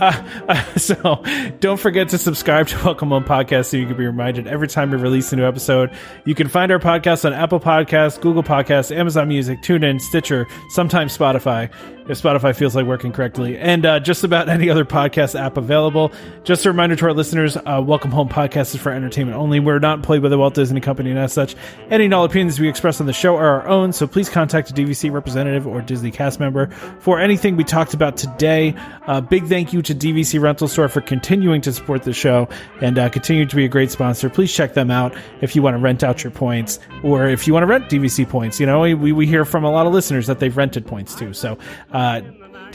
Uh, 0.00 0.12
uh, 0.48 0.62
so 0.76 1.24
don't 1.58 1.78
forget 1.80 2.08
to 2.10 2.18
subscribe 2.18 2.68
to 2.68 2.76
Welcome 2.84 3.08
Home 3.08 3.24
Podcast 3.24 3.66
so 3.66 3.76
you 3.76 3.86
can 3.86 3.96
be 3.96 4.06
reminded 4.06 4.46
every 4.46 4.68
time 4.68 4.90
we 4.90 4.96
release 4.96 5.32
a 5.32 5.36
new 5.36 5.44
episode. 5.44 5.90
You 6.24 6.36
can 6.36 6.46
find 6.46 6.70
our 6.70 6.78
podcast 6.78 7.24
on 7.24 7.32
Apple 7.32 7.58
Podcasts, 7.58 8.20
Google 8.20 8.44
Podcasts, 8.44 8.94
Amazon 8.94 9.26
Music, 9.28 9.60
TuneIn, 9.62 10.00
Stitcher, 10.00 10.46
sometimes 10.68 11.16
Spotify, 11.18 11.68
if 12.08 12.20
Spotify 12.20 12.56
feels 12.56 12.74
like 12.74 12.86
working 12.86 13.12
correctly, 13.12 13.58
and 13.58 13.84
uh, 13.84 14.00
just 14.00 14.24
about 14.24 14.48
any 14.48 14.70
other 14.70 14.84
podcast 14.84 15.38
app 15.38 15.56
available. 15.56 16.10
Just 16.42 16.64
a 16.64 16.70
reminder 16.70 16.96
to 16.96 17.04
our 17.06 17.12
listeners, 17.12 17.56
uh, 17.56 17.82
Welcome 17.84 18.10
Home 18.10 18.28
Podcast 18.28 18.74
is 18.74 18.76
for 18.76 18.90
entertainment 18.90 19.36
only. 19.36 19.60
We're 19.60 19.78
not 19.78 19.98
employed 19.98 20.22
by 20.22 20.30
the 20.30 20.38
Walt 20.38 20.54
Disney 20.54 20.80
Company, 20.80 21.10
and 21.10 21.18
as 21.18 21.32
such, 21.32 21.54
any 21.90 22.06
and 22.06 22.14
all 22.14 22.24
opinions 22.24 22.58
we 22.58 22.68
express 22.68 23.00
on 23.00 23.06
the 23.06 23.12
show 23.12 23.36
are 23.36 23.60
our 23.60 23.68
own, 23.68 23.92
so 23.92 24.06
please 24.06 24.28
contact 24.28 24.70
a 24.70 24.72
DVC 24.72 25.12
representative 25.12 25.66
or 25.66 25.82
Disney 25.82 26.10
cast 26.10 26.40
member 26.40 26.68
for 27.00 27.20
anything 27.20 27.56
we 27.56 27.64
talked 27.64 27.92
about 27.92 28.16
today. 28.16 28.74
Uh, 29.06 29.20
big 29.20 29.46
thank 29.46 29.72
you 29.72 29.82
to 29.82 29.94
DVC 29.94 30.40
Rental 30.40 30.68
Store 30.68 30.88
for 30.88 31.00
continuing 31.02 31.60
to 31.60 31.72
support 31.72 32.02
the 32.04 32.12
show 32.12 32.48
and 32.80 32.98
uh, 32.98 33.08
continue 33.10 33.44
to 33.44 33.56
be 33.56 33.64
a 33.64 33.68
great 33.68 33.90
sponsor. 33.90 34.30
Please 34.30 34.52
check 34.52 34.74
them 34.74 34.90
out 34.90 35.14
if 35.42 35.54
you 35.54 35.62
want 35.62 35.74
to 35.74 35.78
rent 35.78 36.02
out 36.02 36.24
your 36.24 36.30
points 36.30 36.78
or 37.02 37.28
if 37.28 37.46
you 37.46 37.52
want 37.52 37.62
to 37.62 37.66
rent 37.66 37.90
DVC 37.90 38.28
points. 38.28 38.58
You 38.58 38.66
know, 38.66 38.80
we, 38.80 39.12
we 39.12 39.26
hear 39.26 39.44
from 39.44 39.64
a 39.64 39.70
lot 39.70 39.86
of 39.86 39.92
listeners 39.92 40.26
that 40.26 40.40
they've 40.40 40.56
rented 40.56 40.86
points 40.86 41.14
too. 41.14 41.34
So, 41.34 41.58
uh, 41.98 42.22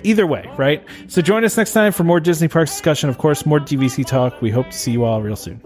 either 0.03 0.27
way, 0.27 0.49
right? 0.57 0.83
So 1.07 1.21
join 1.21 1.45
us 1.45 1.55
next 1.55 1.71
time 1.71 1.93
for 1.93 2.03
more 2.03 2.19
Disney 2.19 2.49
Parks 2.49 2.71
discussion, 2.71 3.09
of 3.09 3.17
course, 3.17 3.45
more 3.45 3.59
DVC 3.59 4.05
talk. 4.05 4.41
We 4.41 4.51
hope 4.51 4.67
to 4.67 4.77
see 4.77 4.91
you 4.91 5.05
all 5.05 5.21
real 5.21 5.37
soon. 5.37 5.61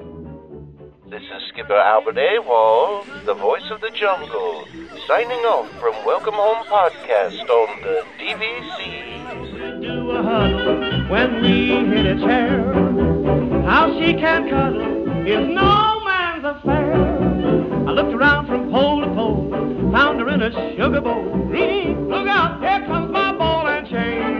This 1.09 1.23
is 1.23 1.41
Skipper 1.49 1.73
Albert 1.73 2.17
Awol, 2.17 3.25
the 3.25 3.33
voice 3.33 3.67
of 3.71 3.81
the 3.81 3.89
jungle, 3.89 4.65
signing 5.07 5.39
off 5.39 5.71
from 5.79 5.93
Welcome 6.05 6.35
Home 6.35 6.65
Podcast 6.67 7.49
on 7.49 7.81
the 7.81 8.03
DVC. 8.19 9.81
Do 9.81 10.11
a 10.11 10.23
huddle 10.23 11.09
when 11.09 11.41
we 11.41 11.95
hit 11.95 12.05
a 12.05 12.19
chair. 12.19 12.63
How 13.63 13.91
she 13.99 14.13
can 14.13 14.49
cuddle 14.49 15.25
is 15.27 15.47
no 15.47 16.03
man's 16.05 16.45
affair. 16.45 16.93
I 17.87 17.91
looked 17.91 18.13
around 18.13 18.47
from 18.47 18.69
pole 18.71 19.01
to 19.01 19.07
pole, 19.07 19.49
found 19.91 20.19
her 20.19 20.29
in 20.29 20.41
a 20.43 20.51
sugar 20.75 21.01
bowl. 21.01 21.37
Look 22.07 22.27
out, 22.27 22.61
here 22.61 22.85
comes 22.87 23.11
my 23.11 23.26
change. 23.97 24.36